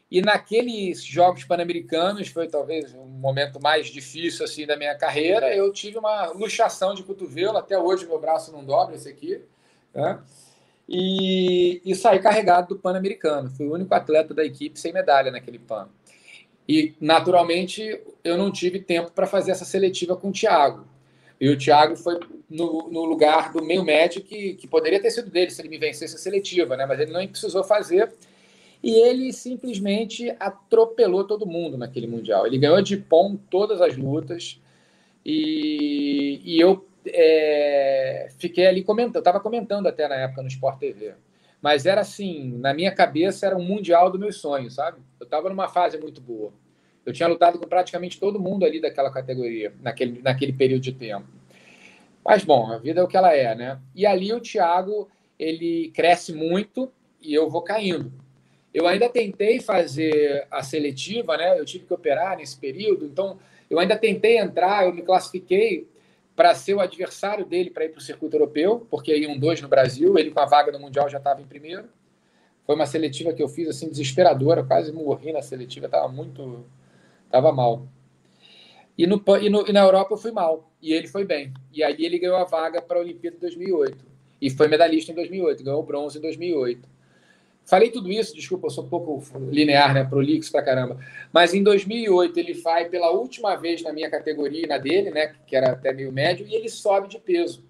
E 0.10 0.22
naqueles 0.22 1.04
Jogos 1.04 1.44
Pan-Americanos, 1.44 2.28
foi 2.30 2.48
talvez 2.48 2.94
o 2.94 3.06
momento 3.06 3.60
mais 3.60 3.88
difícil 3.88 4.46
assim 4.46 4.66
da 4.66 4.78
minha 4.78 4.96
carreira, 4.96 5.54
eu 5.54 5.72
tive 5.74 5.98
uma 5.98 6.28
luxação 6.28 6.94
de 6.94 7.04
cotovelo, 7.04 7.58
até 7.58 7.78
hoje 7.78 8.06
meu 8.06 8.20
braço 8.20 8.52
não 8.52 8.64
dobra, 8.64 8.96
esse 8.96 9.10
aqui, 9.10 9.42
né? 9.94 10.22
E, 10.88 11.82
e 11.84 11.96
saí 11.96 12.20
carregado 12.20 12.70
do 12.70 12.80
Pan-Americano. 12.80 13.50
Fui 13.50 13.66
o 13.66 13.74
único 13.74 13.94
atleta 13.94 14.34
da 14.34 14.46
equipe 14.46 14.80
sem 14.80 14.94
medalha 14.94 15.32
naquele 15.32 15.60
PAN. 15.60 15.90
E, 16.68 16.94
naturalmente, 17.00 18.02
eu 18.24 18.38
não 18.38 18.52
tive 18.52 18.80
tempo 18.80 19.12
para 19.12 19.28
fazer 19.28 19.52
essa 19.52 19.66
seletiva 19.66 20.16
com 20.16 20.30
o 20.30 20.32
Thiago. 20.32 20.86
E 21.40 21.50
o 21.50 21.58
Thiago 21.58 21.96
foi 21.96 22.20
no, 22.50 22.90
no 22.90 23.04
lugar 23.04 23.52
do 23.52 23.64
meio 23.64 23.84
médio 23.84 24.22
que, 24.22 24.54
que 24.54 24.68
poderia 24.68 25.02
ter 25.02 25.12
sido 25.12 25.30
dele 25.30 25.52
se 25.52 25.62
ele 25.62 25.70
me 25.70 25.78
vencesse 25.78 26.16
a 26.16 26.20
seletiva, 26.20 26.78
né? 26.78 26.86
mas 26.86 27.00
ele 27.00 27.12
não 27.12 27.26
precisou 27.28 27.64
fazer. 27.64 28.12
E 28.82 28.94
ele 29.08 29.34
simplesmente 29.34 30.36
atropelou 30.40 31.24
todo 31.24 31.46
mundo 31.46 31.78
naquele 31.78 32.08
Mundial. 32.08 32.46
Ele 32.46 32.58
ganhou 32.58 32.82
de 32.82 32.98
pom 32.98 33.36
todas 33.36 33.82
as 33.82 33.98
lutas. 33.98 34.62
E, 35.26 36.42
e 36.44 36.60
eu 36.60 36.86
é, 37.08 38.28
fiquei 38.38 38.68
ali 38.68 38.84
comentando, 38.84 39.18
estava 39.18 39.40
comentando 39.40 39.88
até 39.88 40.08
na 40.08 40.16
época 40.16 40.42
no 40.42 40.48
Sport 40.48 40.80
TV. 40.80 41.14
Mas 41.62 41.86
era 41.86 42.02
assim, 42.02 42.58
na 42.60 42.74
minha 42.74 42.92
cabeça 42.92 43.48
era 43.48 43.58
um 43.58 43.64
mundial 43.64 44.12
dos 44.12 44.20
meus 44.20 44.38
sonhos, 44.38 44.76
sabe? 44.76 45.00
Eu 45.20 45.26
estava 45.26 45.50
numa 45.50 45.68
fase 45.68 45.98
muito 45.98 46.22
boa. 46.22 46.54
Eu 47.06 47.14
tinha 47.14 47.28
lutado 47.28 47.60
com 47.60 47.68
praticamente 47.68 48.20
todo 48.20 48.40
mundo 48.40 48.66
ali 48.66 48.82
daquela 48.82 49.12
categoria, 49.12 49.74
naquele, 49.82 50.22
naquele 50.22 50.54
período 50.54 50.82
de 50.82 50.92
tempo. 50.92 51.28
Mas, 52.24 52.44
bom, 52.44 52.72
a 52.72 52.78
vida 52.78 53.02
é 53.02 53.04
o 53.04 53.08
que 53.08 53.18
ela 53.18 53.34
é, 53.34 53.54
né? 53.54 53.80
E 53.94 54.06
ali 54.06 54.34
o 54.34 54.40
Thiago, 54.40 55.08
ele 55.38 55.92
cresce 55.94 56.34
muito 56.34 56.92
e 57.22 57.34
eu 57.34 57.50
vou 57.50 57.62
caindo. 57.62 58.12
Eu 58.74 58.88
ainda 58.88 59.08
tentei 59.08 59.60
fazer 59.60 60.48
a 60.50 60.62
seletiva, 60.64 61.38
né? 61.38 61.60
Eu 61.60 61.66
tive 61.66 61.86
que 61.86 61.94
operar 61.94 62.38
nesse 62.38 62.58
período, 62.58 63.06
então 63.06 63.38
eu 63.70 63.80
ainda 63.80 63.96
tentei 63.96 64.38
entrar, 64.38 64.86
eu 64.86 64.94
me 64.94 65.02
classifiquei 65.02 65.88
para 66.36 66.54
ser 66.54 66.74
o 66.74 66.82
adversário 66.82 67.46
dele 67.46 67.70
para 67.70 67.86
ir 67.86 67.90
para 67.90 68.00
o 68.00 68.02
circuito 68.02 68.36
europeu, 68.36 68.86
porque 68.90 69.16
iam 69.16 69.38
dois 69.38 69.62
no 69.62 69.68
Brasil, 69.68 70.18
ele 70.18 70.32
com 70.32 70.40
a 70.40 70.46
vaga 70.46 70.72
no 70.72 70.80
Mundial 70.80 71.10
já 71.10 71.18
estava 71.18 71.42
em 71.42 71.46
primeiro. 71.46 71.88
Foi 72.66 72.76
uma 72.76 72.86
seletiva 72.86 73.32
que 73.32 73.42
eu 73.42 73.48
fiz 73.48 73.70
assim 73.70 73.90
desesperadora, 73.90 74.64
quase 74.64 74.92
morri 74.92 75.32
na 75.32 75.42
seletiva, 75.42 75.86
estava 75.86 76.08
muito. 76.08 76.66
estava 77.26 77.52
mal. 77.52 77.88
E, 78.98 79.06
no, 79.06 79.22
e, 79.42 79.50
no, 79.50 79.68
e 79.68 79.74
na 79.74 79.82
Europa 79.82 80.14
eu 80.14 80.18
fui 80.18 80.32
mal, 80.32 80.72
e 80.82 80.94
ele 80.94 81.08
foi 81.08 81.26
bem. 81.26 81.54
E 81.72 81.84
aí 81.84 81.96
ele 82.00 82.18
ganhou 82.18 82.38
a 82.38 82.44
vaga 82.44 82.82
para 82.82 82.98
a 82.98 83.02
Olimpíada 83.02 83.36
de 83.36 83.42
2008. 83.42 84.06
E 84.42 84.50
foi 84.50 84.68
medalhista 84.68 85.12
em 85.12 85.16
2008, 85.16 85.64
ganhou 85.64 85.84
bronze 85.84 86.18
em 86.18 86.22
2008. 86.22 86.95
Falei 87.66 87.90
tudo 87.90 88.12
isso, 88.12 88.36
desculpa, 88.36 88.68
eu 88.68 88.70
sou 88.70 88.84
um 88.84 88.88
pouco 88.88 89.24
linear, 89.50 89.92
né? 89.92 90.04
Prolixo 90.04 90.52
pra 90.52 90.62
caramba. 90.62 91.00
Mas 91.34 91.52
em 91.54 91.64
2008 91.64 92.40
ele 92.40 92.54
vai 92.54 92.86
pela 92.86 93.10
última 93.10 93.56
vez 93.56 93.82
na 93.82 93.92
minha 93.92 94.10
categoria, 94.10 94.68
na 94.68 94.78
dele, 94.78 95.10
né? 95.10 95.34
Que 95.48 95.56
era 95.56 95.72
até 95.72 95.92
meio 95.92 96.12
médio, 96.12 96.46
e 96.48 96.54
ele 96.54 96.70
sobe 96.70 97.08
de 97.08 97.18
peso. 97.18 97.66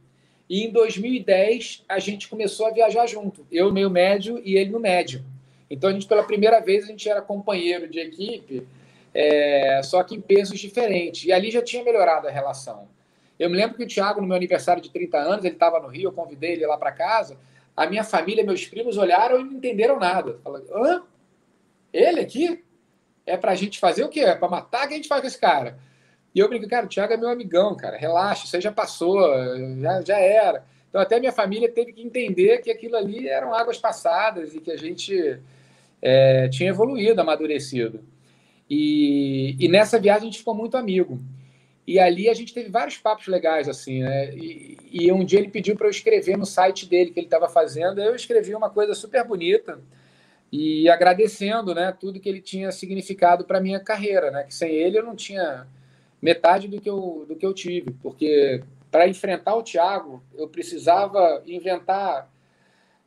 E 0.50 0.66
em 0.66 0.72
2010 0.72 1.86
a 1.88 1.98
gente 1.98 2.28
começou 2.28 2.68
a 2.68 2.72
viajar 2.72 3.08
junto, 3.08 3.48
eu 3.50 3.72
meio 3.72 3.89
médio 3.89 4.39
e 4.43 4.58
ele 4.58 4.70
no 4.70 4.82
médio. 4.82 5.24
Então 5.70 5.89
a 5.89 5.93
gente 5.93 6.06
pela 6.06 6.24
primeira 6.24 6.60
vez 6.60 6.84
a 6.84 6.88
gente 6.88 7.10
era 7.10 7.22
companheiro 7.22 7.88
de 7.88 8.00
equipe, 8.00 8.68
é, 9.14 9.82
só 9.82 10.04
que 10.04 10.14
em 10.14 10.22
pesos 10.22 10.60
diferentes. 10.60 11.24
E 11.24 11.32
ali 11.32 11.50
já 11.50 11.62
tinha 11.62 11.84
melhorado 11.84 12.28
a 12.28 12.32
relação. 12.32 12.88
Eu 13.39 13.50
me 13.50 13.56
lembro 13.56 13.78
que 13.78 13.84
o 13.84 13.88
Thiago 13.88 14.20
no 14.20 14.28
meu 14.28 14.36
aniversário 14.36 14.84
de 14.84 14.89
30 14.89 15.18
anos 15.18 15.46
ele 15.46 15.56
estava 15.56 15.80
no 15.80 15.88
Rio, 15.88 16.10
eu 16.10 16.12
convidei 16.12 16.52
ele 16.52 16.68
lá 16.68 16.78
para 16.78 16.91
casa 16.91 17.38
a 17.76 17.88
minha 17.88 18.03
família, 18.03 18.43
meus 18.43 18.65
primos 18.65 18.97
olharam 18.97 19.39
e 19.39 19.43
não 19.43 19.53
entenderam 19.53 19.99
nada. 19.99 20.39
Falaram, 20.43 20.65
hã? 20.73 21.03
Ele 21.91 22.19
aqui? 22.19 22.63
É 23.26 23.36
pra 23.36 23.55
gente 23.55 23.80
fazer 23.80 24.03
o 24.03 24.09
quê? 24.09 24.21
É 24.21 24.36
pra 24.36 24.47
matar? 24.47 24.88
Que 24.88 24.93
a 24.93 24.97
gente 24.97 25.07
faz 25.07 25.21
com 25.21 25.28
esse 25.28 25.39
cara? 25.39 25.78
E 26.34 26.39
eu 26.39 26.49
brinco, 26.49 26.67
cara, 26.67 26.86
o 26.86 26.89
Thiago 26.89 27.13
é 27.13 27.17
meu 27.17 27.30
amigão, 27.30 27.76
cara. 27.76 27.97
Relaxa, 27.97 28.45
isso 28.45 28.55
aí 28.55 28.61
já 28.61 28.71
passou, 28.71 29.19
já, 29.82 30.01
já 30.01 30.19
era. 30.19 30.65
Então 30.89 31.01
até 31.01 31.19
minha 31.19 31.32
família 31.32 31.69
teve 31.69 31.91
que 31.93 32.01
entender 32.01 32.59
que 32.59 32.71
aquilo 32.71 32.95
ali 32.95 33.28
eram 33.28 33.53
águas 33.53 33.78
passadas 33.78 34.53
e 34.53 34.61
que 34.61 34.71
a 34.71 34.78
gente 34.78 35.39
é, 36.01 36.47
tinha 36.49 36.69
evoluído, 36.69 37.19
amadurecido. 37.19 38.03
E, 38.69 39.55
e 39.59 39.67
nessa 39.67 39.99
viagem 39.99 40.23
a 40.23 40.32
gente 40.32 40.39
ficou 40.39 40.55
muito 40.55 40.78
amigo. 40.78 41.19
E 41.88 41.99
ali 41.99 42.29
a 42.29 42.33
gente 42.33 42.53
teve 42.53 42.69
vários 42.69 42.97
papos 42.97 43.27
legais, 43.27 43.69
assim, 43.69 44.01
né? 44.01 44.33
E, 44.36 44.77
e 44.91 45.11
um 45.11 45.23
dia 45.23 45.39
ele 45.39 45.49
pediu 45.49 45.75
para 45.75 45.86
eu 45.86 45.91
escrever 45.91 46.36
no 46.36 46.45
site 46.45 46.88
dele 46.88 47.11
que 47.11 47.19
ele 47.19 47.27
estava 47.27 47.47
fazendo. 47.47 48.01
Eu 48.01 48.15
escrevi 48.15 48.55
uma 48.55 48.69
coisa 48.69 48.95
super 48.95 49.23
bonita 49.23 49.79
e 50.51 50.89
agradecendo, 50.89 51.75
né, 51.75 51.95
tudo 51.99 52.19
que 52.19 52.29
ele 52.29 52.41
tinha 52.41 52.71
significado 52.71 53.45
para 53.45 53.59
minha 53.59 53.79
carreira, 53.79 54.31
né? 54.31 54.43
Que 54.43 54.53
sem 54.53 54.71
ele 54.71 54.97
eu 54.97 55.03
não 55.03 55.15
tinha 55.15 55.67
metade 56.21 56.67
do 56.67 56.81
que 56.81 56.89
eu, 56.89 57.25
do 57.27 57.36
que 57.36 57.45
eu 57.45 57.53
tive, 57.53 57.91
porque 58.01 58.63
para 58.89 59.07
enfrentar 59.07 59.55
o 59.55 59.63
Thiago 59.63 60.23
eu 60.36 60.47
precisava 60.47 61.43
inventar, 61.45 62.31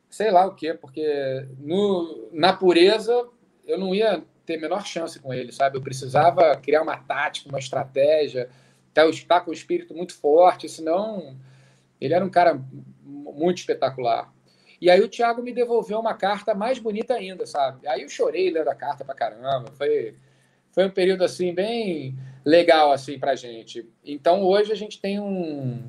sei 0.09 0.31
lá 0.31 0.45
o 0.45 0.55
quê, 0.55 0.73
porque 0.73 1.45
no, 1.59 2.29
na 2.31 2.53
pureza 2.53 3.27
eu 3.67 3.77
não 3.77 3.93
ia 3.93 4.23
ter 4.45 4.57
menor 4.57 4.85
chance 4.85 5.19
com 5.19 5.33
ele, 5.33 5.51
sabe? 5.51 5.77
Eu 5.77 5.81
precisava 5.81 6.55
criar 6.55 6.81
uma 6.81 6.97
tática, 6.97 7.49
uma 7.49 7.59
estratégia 7.59 8.49
está 8.89 9.39
tá 9.39 9.41
com 9.41 9.51
o 9.51 9.53
espírito 9.53 9.93
muito 9.93 10.13
forte, 10.15 10.67
senão 10.67 11.37
ele 11.99 12.13
era 12.13 12.23
um 12.23 12.29
cara 12.29 12.61
muito 13.03 13.57
espetacular. 13.57 14.33
E 14.81 14.89
aí 14.89 15.01
o 15.01 15.09
Thiago 15.09 15.41
me 15.41 15.53
devolveu 15.53 15.99
uma 15.99 16.13
carta 16.13 16.53
mais 16.53 16.79
bonita 16.79 17.13
ainda, 17.13 17.45
sabe? 17.45 17.85
Aí 17.87 18.01
eu 18.01 18.09
chorei 18.09 18.49
lendo 18.49 18.69
a 18.69 18.75
carta 18.75 19.03
pra 19.03 19.13
caramba. 19.13 19.71
Foi, 19.73 20.15
foi 20.71 20.85
um 20.85 20.89
período 20.89 21.23
assim 21.23 21.53
bem 21.53 22.17
legal 22.45 22.91
assim 22.91 23.19
pra 23.19 23.35
gente. 23.35 23.87
Então 24.05 24.43
hoje 24.43 24.71
a 24.71 24.75
gente 24.75 24.99
tem 24.99 25.19
um, 25.19 25.83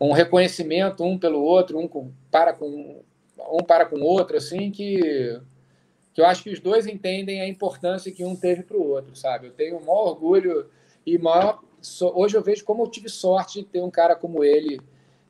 um 0.00 0.12
reconhecimento 0.12 1.04
um 1.04 1.18
pelo 1.18 1.42
outro, 1.42 1.78
um 1.78 1.86
com, 1.86 2.10
para 2.30 2.52
com 2.54 3.02
um 3.52 3.62
para 3.62 3.84
com 3.86 3.96
o 3.96 4.04
outro 4.04 4.36
assim 4.36 4.70
que 4.70 5.40
que 6.12 6.20
eu 6.20 6.26
acho 6.26 6.42
que 6.42 6.50
os 6.50 6.58
dois 6.58 6.88
entendem 6.88 7.40
a 7.40 7.46
importância 7.46 8.10
que 8.10 8.24
um 8.24 8.34
teve 8.34 8.64
para 8.64 8.76
o 8.76 8.84
outro, 8.84 9.14
sabe? 9.14 9.46
Eu 9.46 9.52
tenho 9.52 9.76
o 9.76 9.80
maior 9.80 10.08
orgulho 10.08 10.68
e 11.06 11.16
maior 11.16 11.62
hoje 12.14 12.36
eu 12.36 12.42
vejo 12.42 12.64
como 12.64 12.82
eu 12.82 12.88
tive 12.88 13.08
sorte 13.08 13.60
de 13.60 13.66
ter 13.66 13.82
um 13.82 13.90
cara 13.90 14.14
como 14.16 14.44
ele 14.44 14.80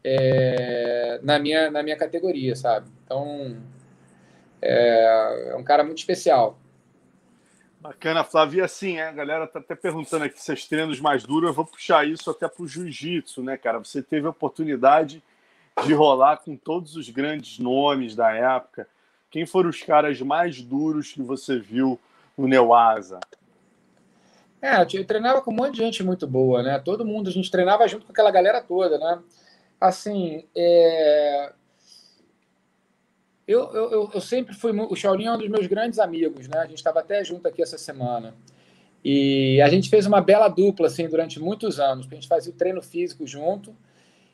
é, 0.02 1.20
na, 1.22 1.38
minha, 1.38 1.70
na 1.70 1.82
minha 1.82 1.96
categoria, 1.96 2.54
sabe? 2.56 2.88
Então, 3.04 3.56
é, 4.60 5.50
é 5.50 5.56
um 5.56 5.64
cara 5.64 5.84
muito 5.84 5.98
especial. 5.98 6.58
Bacana, 7.80 8.24
Flávio. 8.24 8.58
E 8.58 8.62
assim, 8.62 8.98
a 8.98 9.12
galera 9.12 9.46
tá 9.46 9.60
até 9.60 9.74
perguntando 9.74 10.24
aqui 10.24 10.42
se 10.42 10.52
os 10.52 10.66
treinos 10.66 11.00
mais 11.00 11.24
duros, 11.24 11.48
eu 11.48 11.54
vou 11.54 11.64
puxar 11.64 12.06
isso 12.06 12.30
até 12.30 12.48
para 12.48 12.62
o 12.62 12.66
jiu-jitsu, 12.66 13.42
né, 13.42 13.56
cara? 13.56 13.78
Você 13.78 14.02
teve 14.02 14.26
a 14.26 14.30
oportunidade 14.30 15.22
de 15.84 15.94
rolar 15.94 16.38
com 16.38 16.56
todos 16.56 16.96
os 16.96 17.08
grandes 17.08 17.58
nomes 17.58 18.16
da 18.16 18.32
época. 18.32 18.88
Quem 19.30 19.46
foram 19.46 19.70
os 19.70 19.82
caras 19.82 20.20
mais 20.20 20.60
duros 20.60 21.12
que 21.12 21.22
você 21.22 21.58
viu 21.58 22.00
no 22.36 22.48
Neuasa? 22.48 23.20
É, 24.60 24.82
eu 24.82 25.04
treinava 25.04 25.40
com 25.40 25.52
um 25.52 25.54
monte 25.54 25.74
de 25.74 25.78
gente 25.78 26.02
muito 26.02 26.26
boa, 26.26 26.62
né? 26.62 26.78
Todo 26.78 27.04
mundo, 27.04 27.28
a 27.28 27.32
gente 27.32 27.50
treinava 27.50 27.86
junto 27.86 28.06
com 28.06 28.12
aquela 28.12 28.30
galera 28.30 28.60
toda, 28.60 28.98
né? 28.98 29.20
Assim, 29.80 30.44
é... 30.56 31.52
eu, 33.46 33.72
eu, 33.72 34.10
eu 34.12 34.20
sempre 34.20 34.54
fui. 34.54 34.72
O 34.72 34.96
Shaolin 34.96 35.26
é 35.26 35.32
um 35.32 35.38
dos 35.38 35.48
meus 35.48 35.66
grandes 35.66 35.98
amigos, 36.00 36.48
né? 36.48 36.58
A 36.58 36.66
gente 36.66 36.78
estava 36.78 37.00
até 37.00 37.22
junto 37.22 37.46
aqui 37.46 37.62
essa 37.62 37.78
semana. 37.78 38.34
E 39.04 39.60
a 39.62 39.68
gente 39.68 39.88
fez 39.88 40.06
uma 40.06 40.20
bela 40.20 40.48
dupla, 40.48 40.88
assim, 40.88 41.08
durante 41.08 41.38
muitos 41.38 41.78
anos. 41.78 42.08
A 42.10 42.14
gente 42.14 42.26
fazia 42.26 42.52
o 42.52 42.56
treino 42.56 42.82
físico 42.82 43.26
junto 43.26 43.76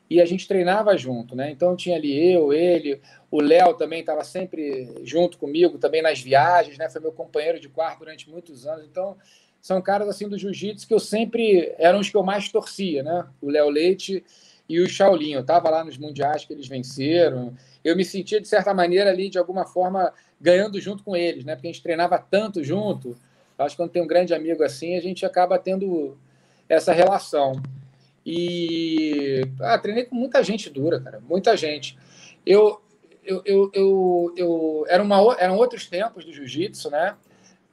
e 0.09 0.21
a 0.21 0.25
gente 0.25 0.47
treinava 0.47 0.97
junto, 0.97 1.35
né? 1.35 1.51
Então 1.51 1.75
tinha 1.75 1.95
ali 1.95 2.33
eu, 2.33 2.53
ele, 2.53 3.01
o 3.31 3.41
Léo 3.41 3.73
também 3.75 4.01
estava 4.01 4.23
sempre 4.23 4.87
junto 5.03 5.37
comigo, 5.37 5.77
também 5.77 6.01
nas 6.01 6.19
viagens, 6.19 6.77
né? 6.77 6.89
Foi 6.89 7.01
meu 7.01 7.11
companheiro 7.11 7.59
de 7.59 7.69
quarto 7.69 7.99
durante 7.99 8.29
muitos 8.29 8.65
anos. 8.67 8.85
Então 8.85 9.17
são 9.65 9.81
caras 9.81 10.07
assim 10.07 10.29
do 10.29 10.37
jiu-jitsu 10.37 10.87
que 10.87 10.93
eu 10.93 10.99
sempre 10.99 11.73
eram 11.79 11.99
os 11.99 12.07
que 12.07 12.15
eu 12.15 12.21
mais 12.21 12.51
torcia, 12.51 13.01
né? 13.01 13.25
O 13.41 13.49
Léo 13.49 13.67
Leite 13.67 14.23
e 14.69 14.79
o 14.79 14.87
Shaolin. 14.87 15.31
Eu 15.31 15.41
estava 15.41 15.71
lá 15.71 15.83
nos 15.83 15.97
mundiais 15.97 16.45
que 16.45 16.53
eles 16.53 16.67
venceram. 16.67 17.51
Eu 17.83 17.95
me 17.95 18.05
sentia 18.05 18.39
de 18.39 18.47
certa 18.47 18.75
maneira 18.75 19.09
ali 19.09 19.27
de 19.27 19.39
alguma 19.39 19.65
forma 19.65 20.13
ganhando 20.39 20.79
junto 20.79 21.03
com 21.03 21.15
eles, 21.15 21.43
né? 21.43 21.55
Porque 21.55 21.67
a 21.67 21.71
gente 21.71 21.81
treinava 21.81 22.19
tanto 22.19 22.63
junto. 22.63 23.17
Eu 23.57 23.65
acho 23.65 23.75
que 23.75 23.81
quando 23.81 23.89
tem 23.89 24.03
um 24.03 24.07
grande 24.07 24.35
amigo 24.35 24.63
assim, 24.63 24.95
a 24.95 25.01
gente 25.01 25.25
acaba 25.25 25.57
tendo 25.57 26.15
essa 26.69 26.93
relação. 26.93 27.59
E 28.23 29.41
ah, 29.59 29.79
treinei 29.79 30.05
com 30.05 30.15
muita 30.15 30.43
gente 30.43 30.69
dura, 30.69 31.01
cara, 31.01 31.19
muita 31.27 31.57
gente. 31.57 31.97
Eu 32.45 32.79
eu, 33.23 33.41
eu, 33.43 33.71
eu, 33.73 34.33
eu 34.37 34.85
era 34.87 35.01
uma, 35.01 35.35
eram 35.39 35.57
outros 35.57 35.87
tempos 35.87 36.23
do 36.23 36.31
jiu-jitsu, 36.31 36.91
né? 36.91 37.15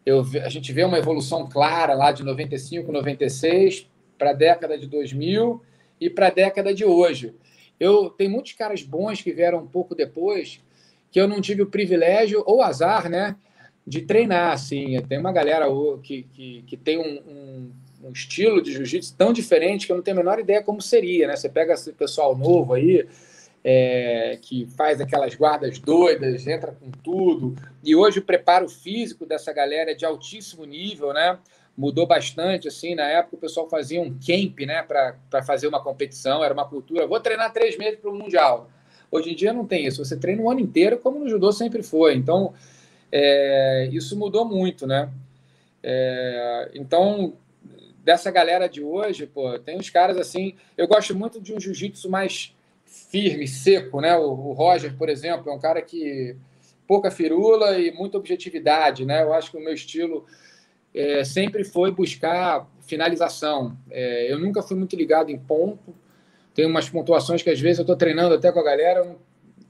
Eu, 0.04 0.24
a 0.44 0.48
gente 0.48 0.72
vê 0.72 0.84
uma 0.84 0.98
evolução 0.98 1.48
clara 1.48 1.94
lá 1.94 2.12
de 2.12 2.24
95, 2.24 2.90
96 2.90 3.88
para 4.18 4.30
a 4.30 4.34
década 4.34 4.76
de 4.76 4.86
2000 4.86 5.62
e 6.00 6.10
para 6.10 6.28
a 6.28 6.30
década 6.30 6.74
de 6.74 6.84
hoje. 6.84 7.34
Eu 7.78 8.10
tem 8.10 8.28
muitos 8.28 8.52
caras 8.52 8.82
bons 8.82 9.20
que 9.20 9.32
vieram 9.32 9.58
um 9.58 9.66
pouco 9.66 9.94
depois 9.94 10.60
que 11.10 11.20
eu 11.20 11.28
não 11.28 11.40
tive 11.40 11.62
o 11.62 11.66
privilégio 11.66 12.42
ou 12.46 12.62
azar, 12.62 13.08
né, 13.08 13.36
de 13.86 14.02
treinar 14.02 14.52
assim. 14.52 15.00
Tem 15.02 15.18
uma 15.18 15.32
galera 15.32 15.66
que, 16.02 16.22
que, 16.32 16.64
que 16.66 16.76
tem 16.76 16.98
um, 16.98 17.22
um, 17.28 17.72
um 18.04 18.12
estilo 18.12 18.62
de 18.62 18.72
jiu-jitsu 18.72 19.14
tão 19.16 19.32
diferente 19.32 19.86
que 19.86 19.92
eu 19.92 19.96
não 19.96 20.02
tenho 20.02 20.16
a 20.16 20.20
menor 20.20 20.38
ideia 20.38 20.62
como 20.62 20.80
seria, 20.80 21.26
né? 21.26 21.36
Você 21.36 21.48
pega 21.48 21.74
esse 21.74 21.92
pessoal 21.92 22.36
novo 22.36 22.74
aí, 22.74 23.06
é, 23.64 24.38
que 24.42 24.66
faz 24.76 25.00
aquelas 25.00 25.34
guardas 25.34 25.78
doidas, 25.78 26.46
entra 26.46 26.72
com 26.72 26.90
tudo. 26.90 27.54
E 27.82 27.94
hoje 27.94 28.18
o 28.18 28.22
preparo 28.22 28.68
físico 28.68 29.24
dessa 29.24 29.52
galera 29.52 29.92
é 29.92 29.94
de 29.94 30.04
altíssimo 30.04 30.64
nível, 30.64 31.12
né? 31.12 31.38
Mudou 31.76 32.06
bastante, 32.06 32.68
assim, 32.68 32.94
na 32.94 33.04
época 33.04 33.36
o 33.36 33.38
pessoal 33.38 33.68
fazia 33.68 34.00
um 34.00 34.10
camp, 34.10 34.58
né, 34.60 34.82
para 34.82 35.42
fazer 35.42 35.66
uma 35.68 35.82
competição, 35.82 36.44
era 36.44 36.52
uma 36.52 36.68
cultura, 36.68 37.06
vou 37.06 37.18
treinar 37.18 37.50
três 37.50 37.78
meses 37.78 37.98
para 37.98 38.10
o 38.10 38.14
Mundial. 38.14 38.68
Hoje 39.10 39.32
em 39.32 39.34
dia 39.34 39.54
não 39.54 39.66
tem 39.66 39.86
isso, 39.86 40.04
você 40.04 40.16
treina 40.16 40.42
o 40.42 40.50
ano 40.50 40.60
inteiro, 40.60 40.98
como 40.98 41.18
no 41.18 41.28
judô 41.28 41.50
sempre 41.50 41.82
foi. 41.82 42.14
Então, 42.14 42.52
é, 43.10 43.88
isso 43.90 44.18
mudou 44.18 44.44
muito, 44.44 44.86
né? 44.86 45.08
É, 45.82 46.70
então, 46.74 47.34
dessa 48.04 48.30
galera 48.30 48.68
de 48.68 48.82
hoje, 48.82 49.26
pô, 49.26 49.58
tem 49.58 49.78
uns 49.78 49.90
caras 49.90 50.16
assim. 50.16 50.54
Eu 50.76 50.86
gosto 50.86 51.14
muito 51.14 51.40
de 51.40 51.54
um 51.54 51.60
jiu-jitsu 51.60 52.10
mais 52.10 52.54
firme, 52.92 53.48
seco, 53.48 54.00
né? 54.00 54.16
O, 54.16 54.30
o, 54.30 54.52
Roger, 54.52 54.94
por 54.96 55.08
exemplo, 55.08 55.50
é 55.50 55.54
um 55.54 55.58
cara 55.58 55.80
que 55.80 56.36
pouca 56.86 57.10
firula 57.10 57.78
e 57.78 57.90
muita 57.92 58.18
objetividade, 58.18 59.06
né? 59.06 59.22
Eu 59.22 59.32
acho 59.32 59.50
que 59.50 59.56
o 59.56 59.64
meu 59.64 59.72
estilo 59.72 60.26
é, 60.94 61.24
sempre 61.24 61.64
foi 61.64 61.90
buscar 61.90 62.68
finalização. 62.82 63.76
É, 63.90 64.30
eu 64.30 64.38
nunca 64.38 64.62
fui 64.62 64.76
muito 64.76 64.94
ligado 64.94 65.30
em 65.30 65.38
ponto. 65.38 65.94
Tem 66.54 66.66
umas 66.66 66.88
pontuações 66.88 67.42
que 67.42 67.48
às 67.48 67.60
vezes 67.60 67.78
eu 67.78 67.84
estou 67.84 67.96
treinando 67.96 68.34
até 68.34 68.52
com 68.52 68.60
a 68.60 68.64
galera, 68.64 69.16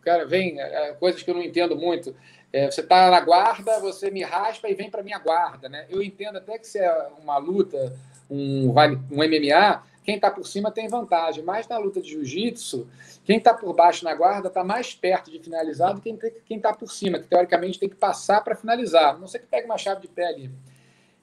cara, 0.01 0.27
vem 0.27 0.61
é, 0.61 0.89
é, 0.89 0.93
coisas 0.95 1.23
que 1.23 1.31
eu 1.31 1.35
não 1.35 1.43
entendo 1.43 1.77
muito. 1.77 2.15
É, 2.53 2.71
você 2.71 2.81
está 2.81 3.09
na 3.11 3.21
guarda, 3.21 3.79
você 3.79 4.11
me 4.11 4.23
raspa 4.23 4.69
e 4.69 4.75
vem 4.75 4.91
para 4.91 5.03
minha 5.03 5.19
guarda, 5.19 5.69
né? 5.69 5.87
Eu 5.89 6.03
entendo 6.03 6.39
até 6.39 6.59
que 6.59 6.67
se 6.67 6.79
é 6.79 7.09
uma 7.23 7.39
luta, 7.39 7.97
um, 8.29 8.71
um 8.71 9.17
MMA, 9.17 9.83
quem 10.03 10.17
está 10.17 10.31
por 10.31 10.47
cima 10.47 10.71
tem 10.71 10.89
vantagem. 10.89 11.45
Mas 11.45 11.69
na 11.69 11.79
luta 11.79 12.01
de 12.01 12.11
jiu-jitsu, 12.11 12.89
quem 13.25 13.39
está 13.39 13.55
por 13.55 13.75
baixo 13.75 14.05
na 14.05 14.15
guarda 14.15 14.49
está 14.49 14.65
mais 14.65 14.95
perto 14.95 15.31
de 15.31 15.39
finalizar 15.39 15.95
do 15.95 16.01
que 16.01 16.13
quem 16.45 16.57
está 16.57 16.73
por 16.73 16.91
cima, 16.91 17.19
que 17.19 17.29
teoricamente 17.29 17.79
tem 17.79 17.89
que 17.89 17.97
passar 17.97 18.43
para 18.43 18.57
finalizar. 18.57 19.19
Não 19.19 19.27
sei 19.27 19.41
que 19.41 19.47
pegue 19.47 19.67
uma 19.67 19.79
chave 19.79 20.01
de 20.03 20.09
pé 20.09 20.27
ali. 20.27 20.51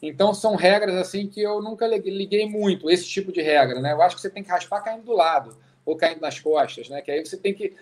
Então 0.02 0.34
são 0.34 0.56
regras 0.56 0.96
assim 0.96 1.28
que 1.28 1.42
eu 1.42 1.62
nunca 1.62 1.86
liguei 1.86 2.48
muito, 2.50 2.90
esse 2.90 3.06
tipo 3.06 3.32
de 3.32 3.42
regra. 3.42 3.82
Né? 3.82 3.92
Eu 3.92 4.02
acho 4.02 4.16
que 4.16 4.22
você 4.22 4.30
tem 4.30 4.44
que 4.44 4.50
raspar 4.50 4.82
caindo 4.82 5.04
do 5.04 5.14
lado 5.14 5.58
ou 5.86 5.96
caindo 5.98 6.22
nas 6.22 6.40
costas, 6.40 6.88
né? 6.88 7.02
que 7.02 7.12
aí 7.12 7.26
você 7.26 7.36
tem 7.36 7.54
que 7.54 7.76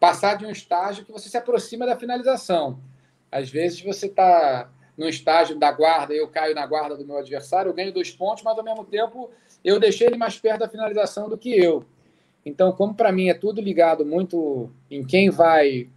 passar 0.00 0.36
de 0.36 0.46
um 0.46 0.50
estágio 0.50 1.04
que 1.04 1.12
você 1.12 1.28
se 1.28 1.36
aproxima 1.36 1.86
da 1.86 1.96
finalização. 1.96 2.80
Às 3.30 3.48
vezes 3.48 3.80
você 3.82 4.06
está 4.06 4.68
no 4.96 5.08
estágio 5.08 5.58
da 5.58 5.70
guarda, 5.70 6.12
eu 6.12 6.28
caio 6.28 6.54
na 6.54 6.66
guarda 6.66 6.96
do 6.96 7.06
meu 7.06 7.18
adversário, 7.18 7.70
eu 7.70 7.74
ganho 7.74 7.92
dois 7.92 8.10
pontos, 8.10 8.42
mas 8.42 8.58
ao 8.58 8.64
mesmo 8.64 8.84
tempo 8.84 9.30
eu 9.64 9.78
deixei 9.78 10.06
ele 10.06 10.16
mais 10.16 10.38
perto 10.38 10.60
da 10.60 10.68
finalização 10.68 11.28
do 11.28 11.38
que 11.38 11.50
eu. 11.50 11.84
Então, 12.44 12.72
como 12.72 12.94
para 12.94 13.12
mim 13.12 13.28
é 13.28 13.34
tudo 13.34 13.60
ligado 13.60 14.04
muito 14.04 14.70
em 14.90 15.04
quem 15.04 15.30
vai 15.30 15.88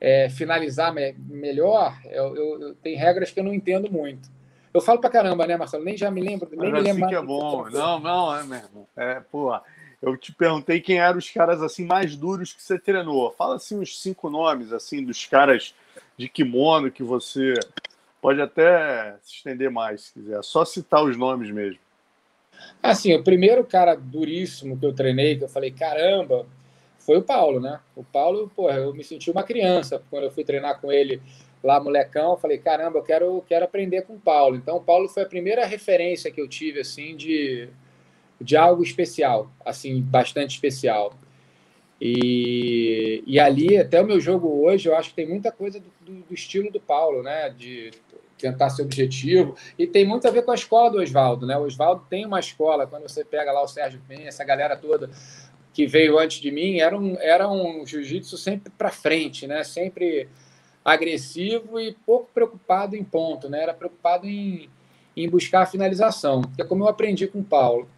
é, 0.00 0.28
finalizar 0.30 0.92
me 0.94 1.12
melhor, 1.12 1.98
eu, 2.06 2.36
eu, 2.36 2.60
eu, 2.60 2.74
tem 2.76 2.96
regras 2.96 3.30
que 3.30 3.40
eu 3.40 3.44
não 3.44 3.52
entendo 3.52 3.90
muito. 3.90 4.30
Eu 4.72 4.80
falo 4.80 5.00
para 5.00 5.10
caramba, 5.10 5.46
né, 5.46 5.56
Marcelo? 5.56 5.84
Nem 5.84 5.96
já 5.96 6.10
me 6.10 6.20
lembro, 6.20 6.48
nem 6.50 6.70
Mas 6.70 6.82
me 6.82 6.88
lembro. 6.88 7.04
Assim 7.04 7.14
que 7.14 7.20
é 7.20 7.26
bom. 7.26 7.68
Não, 7.70 7.98
não, 7.98 8.34
é 8.34 8.44
mesmo. 8.44 8.88
É, 8.96 9.20
pô, 9.20 9.58
eu 10.00 10.16
te 10.16 10.32
perguntei 10.32 10.80
quem 10.80 10.98
eram 10.98 11.18
os 11.18 11.28
caras 11.30 11.62
assim 11.62 11.84
mais 11.84 12.14
duros 12.14 12.52
que 12.52 12.62
você 12.62 12.78
treinou. 12.78 13.30
Fala 13.32 13.56
assim 13.56 13.78
uns 13.78 14.00
cinco 14.00 14.30
nomes 14.30 14.72
assim 14.72 15.04
dos 15.04 15.24
caras 15.26 15.74
de 16.16 16.28
kimono 16.28 16.90
que 16.90 17.02
você 17.02 17.54
pode 18.20 18.40
até 18.40 19.16
se 19.22 19.36
estender 19.36 19.70
mais, 19.70 20.02
se 20.02 20.12
quiser. 20.12 20.42
Só 20.44 20.64
citar 20.64 21.02
os 21.02 21.16
nomes 21.16 21.50
mesmo. 21.50 21.80
Assim, 22.82 23.14
o 23.14 23.22
primeiro 23.22 23.64
cara 23.64 23.94
duríssimo 23.94 24.78
que 24.78 24.86
eu 24.86 24.92
treinei, 24.92 25.36
que 25.36 25.44
eu 25.44 25.48
falei, 25.48 25.70
caramba, 25.70 26.46
foi 26.98 27.16
o 27.16 27.22
Paulo, 27.22 27.60
né? 27.60 27.80
O 27.96 28.04
Paulo, 28.04 28.50
porra, 28.54 28.76
eu 28.76 28.94
me 28.94 29.02
senti 29.02 29.30
uma 29.30 29.42
criança 29.42 30.02
quando 30.10 30.24
eu 30.24 30.30
fui 30.30 30.44
treinar 30.44 30.80
com 30.80 30.92
ele 30.92 31.20
lá, 31.62 31.80
molecão. 31.80 32.32
Eu 32.32 32.36
falei, 32.36 32.58
caramba, 32.58 32.98
eu 32.98 33.02
quero, 33.02 33.44
quero 33.48 33.64
aprender 33.64 34.02
com 34.02 34.14
o 34.14 34.20
Paulo. 34.20 34.56
Então, 34.56 34.76
o 34.76 34.82
Paulo 34.82 35.08
foi 35.08 35.22
a 35.22 35.26
primeira 35.26 35.64
referência 35.64 36.30
que 36.30 36.40
eu 36.40 36.46
tive, 36.46 36.80
assim, 36.80 37.16
de, 37.16 37.68
de 38.40 38.56
algo 38.56 38.82
especial, 38.82 39.50
assim, 39.64 40.00
bastante 40.00 40.50
especial. 40.50 41.14
E, 42.00 43.24
e 43.26 43.40
ali, 43.40 43.76
até 43.76 44.00
o 44.00 44.06
meu 44.06 44.20
jogo 44.20 44.64
hoje, 44.64 44.88
eu 44.88 44.96
acho 44.96 45.10
que 45.10 45.16
tem 45.16 45.28
muita 45.28 45.50
coisa 45.50 45.80
do, 45.80 45.86
do, 46.00 46.20
do 46.20 46.34
estilo 46.34 46.70
do 46.70 46.78
Paulo, 46.78 47.22
né? 47.22 47.50
De 47.50 47.90
tentar 48.38 48.70
ser 48.70 48.82
objetivo. 48.82 49.56
E 49.78 49.86
tem 49.86 50.06
muito 50.06 50.26
a 50.26 50.30
ver 50.30 50.42
com 50.42 50.50
a 50.50 50.54
escola 50.54 50.90
do 50.90 50.98
Oswaldo, 50.98 51.46
né? 51.46 51.56
O 51.56 51.62
Oswaldo 51.62 52.04
tem 52.08 52.24
uma 52.24 52.40
escola, 52.40 52.86
quando 52.86 53.02
você 53.02 53.24
pega 53.24 53.52
lá 53.52 53.62
o 53.62 53.68
Sérgio 53.68 54.00
Penha, 54.08 54.28
essa 54.28 54.44
galera 54.44 54.76
toda 54.76 55.10
que 55.72 55.86
veio 55.86 56.18
antes 56.18 56.40
de 56.40 56.50
mim, 56.50 56.80
era 56.80 56.98
um, 56.98 57.16
era 57.20 57.48
um 57.48 57.86
jiu-jitsu 57.86 58.36
sempre 58.36 58.72
para 58.76 58.90
frente, 58.90 59.46
né? 59.46 59.62
Sempre 59.62 60.28
agressivo 60.84 61.78
e 61.78 61.92
pouco 62.04 62.28
preocupado 62.34 62.96
em 62.96 63.04
ponto, 63.04 63.48
né? 63.48 63.62
Era 63.62 63.74
preocupado 63.74 64.26
em, 64.26 64.68
em 65.16 65.28
buscar 65.28 65.62
a 65.62 65.66
finalização, 65.66 66.42
que 66.42 66.62
é 66.62 66.64
como 66.64 66.82
eu 66.82 66.88
aprendi 66.88 67.28
com 67.28 67.40
o 67.40 67.44
Paulo. 67.44 67.88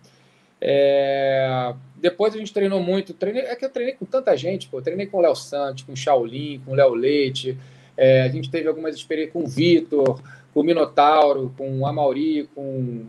É... 0.61 1.75
Depois 1.97 2.35
a 2.35 2.39
gente 2.39 2.53
treinou 2.53 2.83
muito, 2.83 3.15
treinei, 3.15 3.43
é 3.43 3.57
que 3.57 3.65
eu 3.65 3.71
treinei 3.71 3.95
com 3.95 4.05
tanta 4.05 4.37
gente, 4.37 4.69
pô. 4.69 4.83
Treinei 4.83 5.07
com 5.07 5.19
o 5.19 5.21
Léo 5.21 5.35
Santos, 5.35 5.85
com 5.85 5.93
o 5.93 5.97
Shaolin, 5.97 6.61
com 6.65 6.73
o 6.73 6.75
Léo 6.75 6.95
Leite, 6.95 7.59
é, 8.01 8.23
a 8.23 8.29
gente 8.29 8.51
teve 8.51 8.67
algumas 8.67 8.97
experiências 8.97 9.35
com 9.35 9.45
o 9.45 9.47
Vitor, 9.47 10.23
com 10.55 10.61
o 10.61 10.65
Minotauro, 10.65 11.53
com 11.55 11.81
o 11.81 11.87
Amauri, 11.87 12.49
com, 12.55 13.05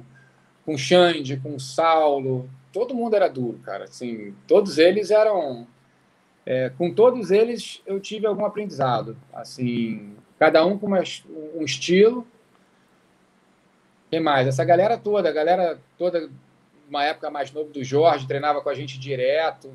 com 0.66 0.74
o 0.74 0.78
Xande, 0.78 1.38
com 1.38 1.56
o 1.56 1.60
Saulo. 1.62 2.50
Todo 2.74 2.94
mundo 2.94 3.16
era 3.16 3.30
duro, 3.30 3.58
cara. 3.60 3.86
Assim, 3.86 4.36
todos 4.46 4.78
eles 4.78 5.10
eram. 5.10 5.66
É, 6.46 6.72
com 6.78 6.94
todos 6.94 7.32
eles 7.32 7.82
eu 7.86 8.02
tive 8.02 8.28
algum 8.28 8.44
aprendizado. 8.44 9.16
Assim, 9.32 10.14
cada 10.38 10.66
um 10.66 10.78
com 10.78 10.88
uma, 10.88 11.02
um 11.56 11.64
estilo. 11.64 12.28
Quem 14.10 14.20
mais? 14.20 14.46
Essa 14.46 14.66
galera 14.66 14.98
toda, 14.98 15.30
a 15.30 15.32
galera 15.32 15.80
toda, 15.98 16.30
uma 16.90 17.06
época 17.06 17.30
mais 17.30 17.50
nova 17.54 17.70
do 17.70 17.82
Jorge, 17.82 18.28
treinava 18.28 18.60
com 18.60 18.68
a 18.68 18.76
gente 18.76 19.00
direto. 19.00 19.72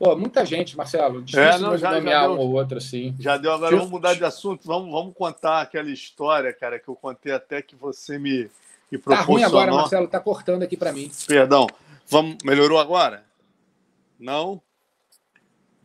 Pô, 0.00 0.16
muita 0.16 0.46
gente, 0.46 0.78
Marcelo. 0.78 1.20
Difícil 1.20 1.42
é, 1.42 1.58
não, 1.58 1.76
já, 1.76 1.92
nomear 1.92 2.22
já 2.22 2.26
deu, 2.28 2.36
um 2.36 2.38
ou 2.38 2.52
outro, 2.52 2.78
assim. 2.78 3.14
Já 3.18 3.36
deu, 3.36 3.52
agora 3.52 3.76
vamos 3.76 3.90
mudar 3.90 4.14
de 4.14 4.24
assunto. 4.24 4.66
Vamos, 4.66 4.90
vamos 4.90 5.14
contar 5.14 5.60
aquela 5.60 5.90
história, 5.90 6.54
cara, 6.54 6.78
que 6.80 6.88
eu 6.88 6.96
contei 6.96 7.34
até 7.34 7.60
que 7.60 7.76
você 7.76 8.18
me, 8.18 8.50
me 8.90 8.96
proporcionou. 8.96 9.18
Tá 9.18 9.22
ruim 9.24 9.42
agora, 9.42 9.70
Marcelo, 9.70 10.08
tá 10.08 10.18
cortando 10.18 10.62
aqui 10.62 10.74
para 10.74 10.90
mim. 10.90 11.12
Perdão. 11.28 11.66
Vamos, 12.08 12.38
melhorou 12.42 12.78
agora? 12.78 13.26
Não? 14.18 14.62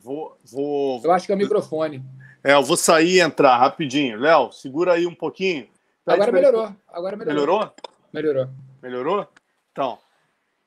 Vou, 0.02 0.38
vou... 0.46 1.02
Eu 1.04 1.12
acho 1.12 1.26
que 1.26 1.34
é 1.34 1.36
o 1.36 1.38
microfone. 1.38 2.02
É, 2.42 2.54
eu 2.54 2.64
vou 2.64 2.78
sair 2.78 3.16
e 3.16 3.20
entrar 3.20 3.58
rapidinho. 3.58 4.18
Léo, 4.18 4.50
segura 4.54 4.94
aí 4.94 5.06
um 5.06 5.14
pouquinho. 5.14 5.68
agora 6.08 6.32
melhorou. 6.32 6.74
Agora 6.88 7.18
melhorou. 7.18 7.44
Melhorou? 7.44 7.74
Melhorou. 8.14 8.50
Melhorou? 8.82 9.28
Então, 9.74 10.00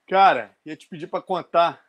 cara, 0.07 0.51
ia 0.67 0.77
te 0.77 0.87
pedir 0.87 1.07
para 1.07 1.23
contar 1.23 1.88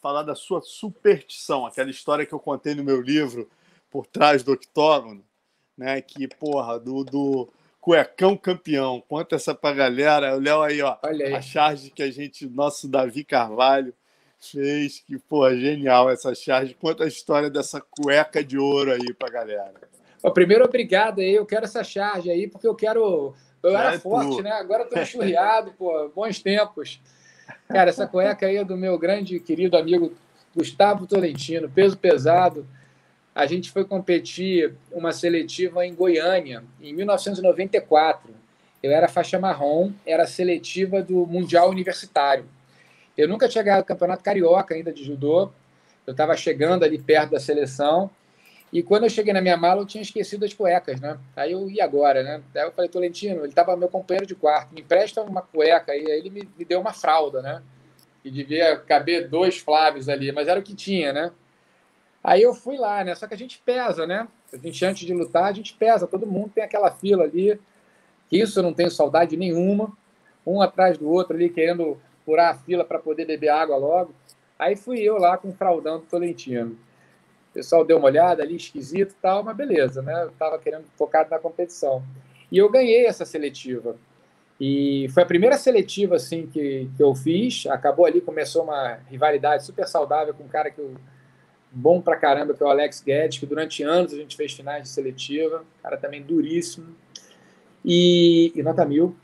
falar 0.00 0.22
da 0.22 0.34
sua 0.34 0.60
superstição, 0.62 1.66
aquela 1.66 1.90
história 1.90 2.26
que 2.26 2.32
eu 2.32 2.38
contei 2.38 2.74
no 2.74 2.84
meu 2.84 3.00
livro, 3.00 3.48
Por 3.90 4.06
Trás 4.06 4.42
do 4.42 4.52
Octógono, 4.52 5.24
né? 5.76 6.00
Que, 6.00 6.28
porra, 6.28 6.78
do, 6.78 7.04
do 7.04 7.48
cuecão 7.80 8.36
campeão. 8.36 9.02
Conta 9.08 9.36
essa 9.36 9.54
pra 9.54 9.72
galera. 9.72 10.36
O 10.36 10.40
Léo 10.40 10.62
aí, 10.62 10.82
ó. 10.82 10.96
Aí. 11.02 11.34
A 11.34 11.40
charge 11.40 11.90
que 11.90 12.02
a 12.02 12.10
gente, 12.10 12.46
nosso 12.48 12.88
Davi 12.88 13.24
Carvalho, 13.24 13.94
fez, 14.40 15.00
que, 15.00 15.18
porra, 15.18 15.56
genial 15.56 16.10
essa 16.10 16.34
charge. 16.34 16.74
Conta 16.74 17.04
a 17.04 17.08
história 17.08 17.50
dessa 17.50 17.80
cueca 17.80 18.42
de 18.42 18.58
ouro 18.58 18.92
aí 18.92 19.14
pra 19.14 19.30
galera. 19.30 19.74
Ó, 20.22 20.30
primeiro, 20.30 20.64
obrigado 20.64 21.20
aí. 21.20 21.34
Eu 21.34 21.46
quero 21.46 21.64
essa 21.64 21.84
charge 21.84 22.30
aí, 22.30 22.48
porque 22.48 22.66
eu 22.66 22.74
quero. 22.74 23.34
Eu 23.62 23.76
era 23.76 23.94
é 23.94 23.98
forte, 23.98 24.36
tu. 24.36 24.42
né? 24.42 24.50
Agora 24.52 24.82
eu 24.84 24.88
tô 24.88 24.98
enxurriado, 24.98 25.72
pô. 25.72 26.08
Bons 26.08 26.40
tempos. 26.40 27.00
Cara, 27.68 27.90
essa 27.90 28.06
cueca 28.06 28.46
aí 28.46 28.56
é 28.56 28.64
do 28.64 28.76
meu 28.76 28.98
grande 28.98 29.40
querido 29.40 29.76
amigo 29.76 30.12
Gustavo 30.54 31.06
Tolentino, 31.06 31.68
peso 31.68 31.98
pesado. 31.98 32.66
A 33.34 33.44
gente 33.44 33.70
foi 33.70 33.84
competir 33.84 34.74
uma 34.90 35.12
seletiva 35.12 35.84
em 35.84 35.94
Goiânia, 35.94 36.62
em 36.80 36.94
1994. 36.94 38.32
Eu 38.82 38.92
era 38.92 39.08
faixa 39.08 39.38
marrom, 39.38 39.92
era 40.06 40.26
seletiva 40.26 41.02
do 41.02 41.26
Mundial 41.26 41.68
Universitário. 41.68 42.46
Eu 43.16 43.28
nunca 43.28 43.48
tinha 43.48 43.64
ganhado 43.64 43.82
o 43.82 43.86
Campeonato 43.86 44.22
Carioca 44.22 44.74
ainda 44.74 44.92
de 44.92 45.04
judô. 45.04 45.50
Eu 46.06 46.12
estava 46.12 46.36
chegando 46.36 46.84
ali 46.84 46.98
perto 46.98 47.32
da 47.32 47.40
seleção 47.40 48.10
e 48.72 48.82
quando 48.82 49.04
eu 49.04 49.10
cheguei 49.10 49.32
na 49.32 49.40
minha 49.40 49.56
mala, 49.56 49.82
eu 49.82 49.86
tinha 49.86 50.02
esquecido 50.02 50.44
as 50.44 50.52
cuecas, 50.52 51.00
né? 51.00 51.18
Aí 51.36 51.52
eu 51.52 51.70
ia 51.70 51.84
agora, 51.84 52.22
né? 52.22 52.42
Aí 52.54 52.62
eu 52.62 52.72
falei, 52.72 52.90
Tolentino, 52.90 53.40
ele 53.40 53.48
estava 53.48 53.76
meu 53.76 53.88
companheiro 53.88 54.26
de 54.26 54.34
quarto, 54.34 54.74
me 54.74 54.80
empresta 54.80 55.22
uma 55.22 55.42
cueca. 55.42 55.94
E 55.94 56.10
aí 56.10 56.18
ele 56.18 56.30
me, 56.30 56.48
me 56.58 56.64
deu 56.64 56.80
uma 56.80 56.92
fralda, 56.92 57.40
né? 57.40 57.62
E 58.24 58.30
devia 58.30 58.76
caber 58.76 59.28
dois 59.28 59.56
Flávios 59.58 60.08
ali, 60.08 60.32
mas 60.32 60.48
era 60.48 60.58
o 60.58 60.62
que 60.62 60.74
tinha, 60.74 61.12
né? 61.12 61.32
Aí 62.22 62.42
eu 62.42 62.52
fui 62.52 62.76
lá, 62.76 63.04
né? 63.04 63.14
Só 63.14 63.28
que 63.28 63.34
a 63.34 63.38
gente 63.38 63.62
pesa, 63.64 64.04
né? 64.04 64.26
A 64.52 64.56
gente, 64.56 64.84
antes 64.84 65.06
de 65.06 65.14
lutar, 65.14 65.44
a 65.44 65.52
gente 65.52 65.72
pesa. 65.74 66.08
Todo 66.08 66.26
mundo 66.26 66.50
tem 66.52 66.64
aquela 66.64 66.90
fila 66.90 67.22
ali. 67.22 67.60
Isso 68.30 68.58
eu 68.58 68.64
não 68.64 68.74
tenho 68.74 68.90
saudade 68.90 69.36
nenhuma. 69.36 69.96
Um 70.44 70.60
atrás 70.60 70.98
do 70.98 71.08
outro 71.08 71.36
ali, 71.36 71.48
querendo 71.48 71.96
furar 72.24 72.52
a 72.52 72.58
fila 72.58 72.84
para 72.84 72.98
poder 72.98 73.26
beber 73.26 73.50
água 73.50 73.76
logo. 73.76 74.12
Aí 74.58 74.74
fui 74.74 75.00
eu 75.00 75.18
lá 75.18 75.38
com 75.38 75.50
o 75.50 75.52
fraldão 75.52 76.00
do 76.00 76.06
Tolentino 76.06 76.76
pessoal 77.56 77.84
deu 77.84 77.96
uma 77.96 78.06
olhada 78.06 78.42
ali, 78.42 78.54
esquisito 78.54 79.12
e 79.12 79.22
tal, 79.22 79.42
mas 79.42 79.56
beleza, 79.56 80.02
né? 80.02 80.24
Eu 80.24 80.28
estava 80.28 80.58
querendo 80.58 80.84
focado 80.94 81.30
na 81.30 81.38
competição. 81.38 82.02
E 82.52 82.58
eu 82.58 82.68
ganhei 82.68 83.06
essa 83.06 83.24
seletiva. 83.24 83.96
E 84.60 85.08
foi 85.12 85.22
a 85.22 85.26
primeira 85.26 85.56
seletiva 85.56 86.16
assim 86.16 86.46
que, 86.46 86.88
que 86.94 87.02
eu 87.02 87.14
fiz. 87.14 87.66
Acabou 87.66 88.04
ali, 88.04 88.20
começou 88.20 88.64
uma 88.64 88.98
rivalidade 89.10 89.64
super 89.64 89.86
saudável 89.88 90.34
com 90.34 90.44
um 90.44 90.48
cara 90.48 90.70
que 90.70 90.78
eu, 90.78 90.94
bom 91.72 92.00
pra 92.00 92.16
caramba, 92.16 92.52
que 92.52 92.62
é 92.62 92.66
o 92.66 92.68
Alex 92.68 93.02
Guedes, 93.02 93.38
que 93.38 93.46
durante 93.46 93.82
anos 93.82 94.12
a 94.12 94.16
gente 94.16 94.36
fez 94.36 94.52
finais 94.52 94.82
de 94.82 94.88
seletiva. 94.90 95.64
Cara 95.82 95.96
também 95.96 96.22
duríssimo. 96.22 96.94
E, 97.82 98.52
e 98.54 98.62
nota 98.62 98.84
mil. 98.84 99.16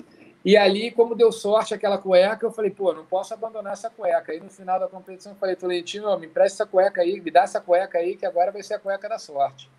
E 0.45 0.57
ali, 0.57 0.91
como 0.91 1.15
deu 1.15 1.31
sorte 1.31 1.73
aquela 1.73 1.99
cueca, 1.99 2.45
eu 2.45 2.51
falei, 2.51 2.71
pô, 2.71 2.93
não 2.93 3.05
posso 3.05 3.33
abandonar 3.33 3.75
essa 3.75 3.89
cueca. 3.89 4.33
Aí 4.33 4.41
no 4.41 4.51
final 4.51 4.81
da 4.81 4.89
competição 4.89 5.33
eu 5.33 5.39
falei, 5.39 5.55
Tolentino, 5.55 6.19
me 6.19 6.27
empresta 6.27 6.65
essa 6.65 6.71
cueca 6.71 7.01
aí, 7.01 7.21
me 7.21 7.31
dá 7.31 7.43
essa 7.43 7.61
cueca 7.61 7.99
aí, 7.99 8.17
que 8.17 8.27
agora 8.27 8.51
vai 8.51 8.63
ser 8.63 8.75
a 8.75 8.79
cueca 8.79 9.09
da 9.09 9.19
sorte. 9.19 9.71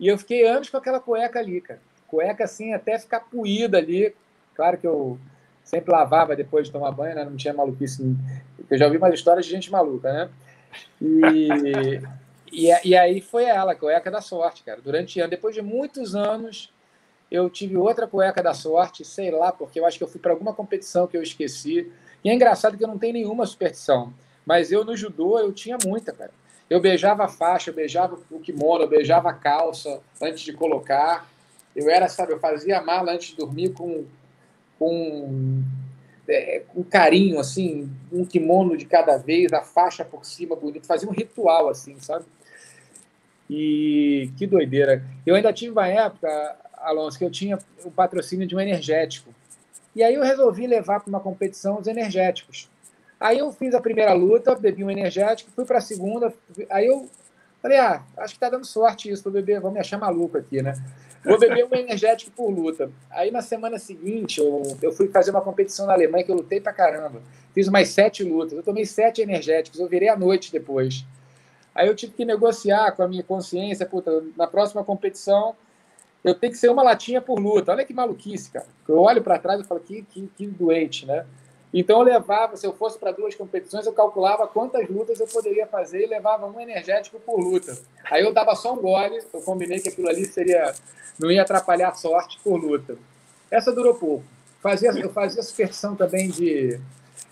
E 0.00 0.08
eu 0.08 0.16
fiquei 0.16 0.46
anos 0.46 0.70
com 0.70 0.78
aquela 0.78 0.98
cueca 0.98 1.38
ali, 1.38 1.60
cara. 1.60 1.80
Cueca 2.08 2.44
assim, 2.44 2.72
até 2.72 2.98
ficar 2.98 3.20
puída 3.20 3.76
ali. 3.76 4.14
Claro 4.54 4.78
que 4.78 4.86
eu 4.86 5.18
sempre 5.62 5.92
lavava 5.92 6.34
depois 6.34 6.66
de 6.66 6.72
tomar 6.72 6.90
banho, 6.90 7.14
né? 7.14 7.24
Não 7.24 7.36
tinha 7.36 7.52
maluquice. 7.52 8.16
Eu 8.70 8.78
já 8.78 8.86
ouvi 8.86 8.96
umas 8.96 9.14
histórias 9.14 9.44
de 9.44 9.52
gente 9.52 9.70
maluca, 9.70 10.10
né? 10.10 10.30
E, 11.00 12.00
e, 12.50 12.88
e 12.88 12.96
aí 12.96 13.20
foi 13.20 13.44
ela, 13.44 13.72
a 13.72 13.76
cueca 13.76 14.10
da 14.10 14.22
sorte, 14.22 14.62
cara. 14.62 14.80
Durante 14.80 15.20
anos, 15.20 15.30
depois 15.30 15.54
de 15.54 15.60
muitos 15.60 16.14
anos 16.14 16.72
eu 17.32 17.48
tive 17.48 17.76
outra 17.76 18.06
cueca 18.06 18.42
da 18.42 18.52
sorte, 18.52 19.04
sei 19.04 19.30
lá, 19.30 19.50
porque 19.50 19.80
eu 19.80 19.86
acho 19.86 19.96
que 19.96 20.04
eu 20.04 20.08
fui 20.08 20.20
para 20.20 20.32
alguma 20.32 20.52
competição 20.52 21.06
que 21.06 21.16
eu 21.16 21.22
esqueci. 21.22 21.90
E 22.22 22.28
é 22.28 22.34
engraçado 22.34 22.76
que 22.76 22.84
eu 22.84 22.88
não 22.88 22.98
tenho 22.98 23.14
nenhuma 23.14 23.46
superstição. 23.46 24.12
Mas 24.44 24.70
eu 24.70 24.84
no 24.84 24.94
judô 24.94 25.38
eu 25.38 25.50
tinha 25.50 25.78
muita, 25.82 26.12
cara. 26.12 26.30
Eu 26.68 26.78
beijava 26.80 27.24
a 27.24 27.28
faixa, 27.28 27.70
eu 27.70 27.74
beijava 27.74 28.18
o 28.30 28.38
kimono, 28.38 28.84
eu 28.84 28.88
beijava 28.88 29.30
a 29.30 29.34
calça 29.34 30.00
antes 30.20 30.42
de 30.42 30.52
colocar. 30.52 31.26
Eu 31.74 31.88
era, 31.88 32.06
sabe, 32.08 32.32
eu 32.32 32.38
fazia 32.38 32.78
a 32.78 32.82
mala 32.82 33.12
antes 33.12 33.28
de 33.28 33.36
dormir 33.36 33.70
com, 33.70 34.04
com 34.78 35.62
é, 36.28 36.62
com 36.68 36.82
carinho, 36.84 37.38
assim, 37.38 37.90
um 38.12 38.24
kimono 38.24 38.76
de 38.76 38.84
cada 38.84 39.16
vez, 39.16 39.52
a 39.52 39.62
faixa 39.62 40.04
por 40.04 40.24
cima 40.24 40.54
bonito, 40.54 40.86
fazia 40.86 41.08
um 41.08 41.12
ritual, 41.12 41.68
assim, 41.68 41.98
sabe? 41.98 42.26
E 43.48 44.30
que 44.36 44.46
doideira. 44.46 45.02
Eu 45.26 45.34
ainda 45.34 45.52
tive 45.52 45.72
uma 45.72 45.88
época, 45.88 46.56
Alonso, 46.82 47.18
que 47.18 47.24
eu 47.24 47.30
tinha 47.30 47.58
o 47.84 47.90
patrocínio 47.90 48.46
de 48.46 48.54
um 48.54 48.60
energético. 48.60 49.34
E 49.94 50.02
aí 50.02 50.14
eu 50.14 50.22
resolvi 50.22 50.66
levar 50.66 51.00
para 51.00 51.08
uma 51.08 51.20
competição 51.20 51.78
os 51.78 51.86
energéticos. 51.86 52.68
Aí 53.20 53.38
eu 53.38 53.52
fiz 53.52 53.74
a 53.74 53.80
primeira 53.80 54.12
luta, 54.12 54.54
bebi 54.54 54.82
um 54.82 54.90
energético, 54.90 55.50
fui 55.54 55.64
para 55.64 55.78
a 55.78 55.80
segunda. 55.80 56.32
Aí 56.70 56.86
eu 56.86 57.08
falei, 57.60 57.78
ah, 57.78 58.02
acho 58.16 58.34
que 58.34 58.40
tá 58.40 58.50
dando 58.50 58.66
sorte 58.66 59.10
isso, 59.10 59.22
vou 59.22 59.32
beber, 59.32 59.60
vou 59.60 59.70
me 59.70 59.78
achar 59.78 59.98
maluco 59.98 60.36
aqui, 60.36 60.60
né? 60.60 60.74
Vou 61.24 61.38
beber 61.38 61.64
um 61.64 61.74
energético 61.76 62.32
por 62.32 62.50
luta. 62.50 62.90
Aí 63.08 63.30
na 63.30 63.40
semana 63.40 63.78
seguinte, 63.78 64.40
eu, 64.40 64.62
eu 64.82 64.92
fui 64.92 65.08
fazer 65.08 65.30
uma 65.30 65.40
competição 65.40 65.86
na 65.86 65.92
Alemanha 65.92 66.24
que 66.24 66.32
eu 66.32 66.36
lutei 66.36 66.60
pra 66.60 66.72
caramba. 66.72 67.22
Fiz 67.54 67.68
mais 67.68 67.90
sete 67.90 68.24
lutas. 68.24 68.54
Eu 68.54 68.62
tomei 68.62 68.84
sete 68.84 69.22
energéticos, 69.22 69.78
eu 69.78 69.88
virei 69.88 70.08
à 70.08 70.16
noite 70.16 70.50
depois. 70.50 71.04
Aí 71.74 71.86
eu 71.86 71.94
tive 71.94 72.12
que 72.12 72.24
negociar 72.24 72.92
com 72.92 73.02
a 73.02 73.08
minha 73.08 73.22
consciência, 73.22 73.86
puta, 73.86 74.24
na 74.36 74.46
próxima 74.46 74.82
competição 74.82 75.54
eu 76.24 76.34
tenho 76.34 76.52
que 76.52 76.58
ser 76.58 76.70
uma 76.70 76.82
latinha 76.82 77.20
por 77.20 77.38
luta. 77.38 77.72
Olha 77.72 77.84
que 77.84 77.92
maluquice, 77.92 78.50
cara. 78.50 78.66
Eu 78.88 78.98
olho 78.98 79.22
para 79.22 79.38
trás 79.38 79.60
e 79.60 79.64
falo, 79.64 79.80
que, 79.80 80.02
que, 80.02 80.28
que 80.36 80.46
doente, 80.46 81.04
né? 81.06 81.26
Então 81.74 81.98
eu 82.00 82.04
levava, 82.04 82.56
se 82.56 82.66
eu 82.66 82.72
fosse 82.74 82.98
para 82.98 83.12
duas 83.12 83.34
competições, 83.34 83.86
eu 83.86 83.92
calculava 83.92 84.46
quantas 84.46 84.88
lutas 84.88 85.18
eu 85.18 85.26
poderia 85.26 85.66
fazer 85.66 86.04
e 86.04 86.06
levava 86.06 86.46
um 86.46 86.60
energético 86.60 87.18
por 87.18 87.40
luta. 87.40 87.76
Aí 88.10 88.22
eu 88.22 88.32
dava 88.32 88.54
só 88.54 88.74
um 88.74 88.76
gole, 88.76 89.22
eu 89.32 89.40
combinei 89.40 89.80
que 89.80 89.88
aquilo 89.88 90.08
ali 90.08 90.26
seria 90.26 90.74
não 91.18 91.30
ia 91.30 91.42
atrapalhar 91.42 91.88
a 91.88 91.94
sorte 91.94 92.38
por 92.42 92.56
luta. 92.56 92.96
Essa 93.50 93.72
durou 93.72 93.94
pouco. 93.94 94.24
Fazia, 94.60 94.90
eu 94.90 95.10
fazia 95.10 95.42
suspensão 95.42 95.96
também 95.96 96.28
de. 96.28 96.78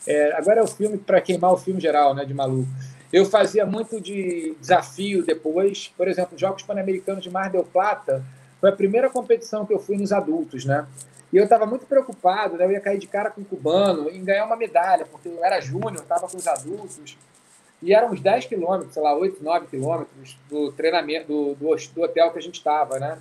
É, 0.07 0.33
agora 0.33 0.61
é 0.61 0.63
o 0.63 0.67
filme 0.67 0.99
para 0.99 1.21
queimar 1.21 1.53
o 1.53 1.57
filme 1.57 1.81
geral, 1.81 2.15
né, 2.15 2.25
de 2.25 2.35
maluco. 2.35 2.69
Eu 3.13 3.25
fazia 3.27 3.67
muito 3.67 4.01
de 4.01 4.55
desafio 4.61 5.25
depois. 5.25 5.93
Por 5.97 6.09
exemplo, 6.09 6.39
Jogos 6.39 6.63
Pan-Americanos 6.63 7.23
de 7.23 7.31
Mar 7.31 7.51
del 7.51 7.65
Plata 7.65 8.25
foi 8.61 8.71
a 8.71 8.73
primeira 8.73 9.09
competição 9.09 9.65
que 9.65 9.73
eu 9.73 9.79
fui 9.79 9.97
nos 9.97 10.13
adultos, 10.13 10.65
né? 10.65 10.87
E 11.33 11.37
eu 11.37 11.45
estava 11.45 11.65
muito 11.65 11.87
preocupado, 11.87 12.57
né? 12.57 12.65
Eu 12.65 12.73
ia 12.73 12.81
cair 12.81 12.99
de 12.99 13.07
cara 13.07 13.31
com 13.31 13.41
o 13.41 13.45
cubano 13.45 14.11
em 14.11 14.25
ganhar 14.25 14.45
uma 14.45 14.57
medalha, 14.57 15.07
porque 15.07 15.29
eu 15.29 15.45
era 15.45 15.61
júnior, 15.61 16.03
estava 16.03 16.29
com 16.29 16.37
os 16.37 16.47
adultos. 16.47 17.17
E 17.83 17.95
eram 17.95 18.11
uns 18.11 18.21
10 18.21 18.47
quilômetros, 18.47 18.93
sei 18.93 19.03
lá, 19.03 19.17
8, 19.17 19.43
9 19.43 19.67
quilômetros 19.69 20.39
do 20.51 20.71
treinamento, 20.73 21.29
do, 21.29 21.55
do, 21.55 21.77
do 21.95 22.03
hotel 22.03 22.31
que 22.31 22.39
a 22.39 22.43
gente 22.43 22.57
estava, 22.57 22.99
né? 22.99 23.19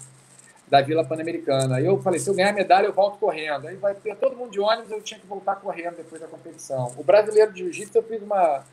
da 0.70 0.82
Vila 0.82 1.04
Pan-Americana. 1.04 1.78
Aí 1.78 1.86
eu 1.86 2.00
falei, 2.02 2.20
se 2.20 2.30
eu 2.30 2.36
ganhar 2.36 2.54
medalha, 2.54 2.86
eu 2.86 2.94
volto 2.94 3.18
correndo. 3.18 3.68
Aí 3.68 3.76
vai 3.76 3.96
ter 3.96 4.16
todo 4.16 4.36
mundo 4.36 4.52
de 4.52 4.60
ônibus, 4.60 4.92
eu 4.92 5.02
tinha 5.02 5.20
que 5.20 5.26
voltar 5.26 5.56
correndo 5.56 5.98
depois 5.98 6.22
da 6.22 6.28
competição. 6.28 6.94
O 6.96 7.04
brasileiro 7.04 7.52
de 7.52 7.60
jiu-jitsu, 7.60 7.98
eu 7.98 8.04
fiz 8.04 8.22
uma, 8.22 8.64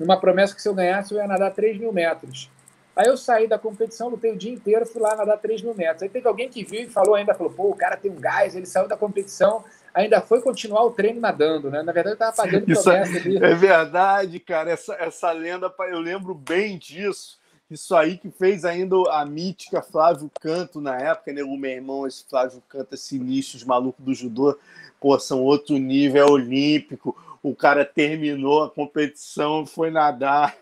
uma 0.00 0.18
promessa 0.18 0.54
que 0.54 0.62
se 0.62 0.68
eu 0.68 0.74
ganhasse, 0.74 1.12
eu 1.12 1.18
ia 1.18 1.26
nadar 1.26 1.52
3 1.52 1.78
mil 1.78 1.92
metros. 1.92 2.50
Aí 2.96 3.06
eu 3.06 3.16
saí 3.16 3.48
da 3.48 3.58
competição, 3.58 4.08
lutei 4.08 4.32
o 4.32 4.36
dia 4.36 4.52
inteiro, 4.52 4.86
fui 4.86 5.02
lá 5.02 5.16
nadar 5.16 5.38
3 5.38 5.62
mil 5.62 5.74
metros. 5.74 6.02
Aí 6.02 6.08
teve 6.08 6.28
alguém 6.28 6.48
que 6.48 6.64
viu 6.64 6.82
e 6.82 6.88
falou 6.88 7.14
ainda, 7.14 7.34
falou, 7.34 7.52
pô, 7.52 7.70
o 7.70 7.76
cara 7.76 7.96
tem 7.96 8.10
um 8.10 8.20
gás, 8.20 8.54
ele 8.54 8.66
saiu 8.66 8.86
da 8.86 8.96
competição, 8.96 9.64
ainda 9.92 10.20
foi 10.20 10.40
continuar 10.40 10.84
o 10.84 10.90
treino 10.90 11.20
nadando, 11.20 11.70
né? 11.70 11.82
Na 11.82 11.92
verdade, 11.92 12.12
eu 12.20 12.26
estava 12.26 12.36
pagando 12.36 12.64
promessa 12.64 13.16
ali. 13.16 13.36
É 13.36 13.54
verdade, 13.54 14.38
cara, 14.40 14.70
essa, 14.70 14.94
essa 14.94 15.32
lenda, 15.32 15.72
eu 15.90 15.98
lembro 15.98 16.34
bem 16.34 16.78
disso 16.78 17.38
isso 17.70 17.94
aí 17.96 18.16
que 18.16 18.30
fez 18.30 18.64
ainda 18.64 18.96
a 19.10 19.24
mítica 19.24 19.82
Flávio 19.82 20.30
Canto 20.40 20.80
na 20.80 20.96
época, 20.96 21.32
né? 21.32 21.42
O 21.42 21.56
meu 21.56 21.70
irmão, 21.70 22.06
esse 22.06 22.24
Flávio 22.28 22.62
Canto, 22.68 22.94
esse 22.94 23.18
nicho, 23.18 23.56
os 23.56 23.64
malucos 23.64 24.04
do 24.04 24.14
judô, 24.14 24.58
pô, 25.00 25.18
são 25.18 25.42
outro 25.42 25.76
nível 25.76 26.28
olímpico. 26.28 27.16
O 27.42 27.54
cara 27.54 27.84
terminou 27.84 28.64
a 28.64 28.70
competição, 28.70 29.66
foi 29.66 29.90
nadar. 29.90 30.56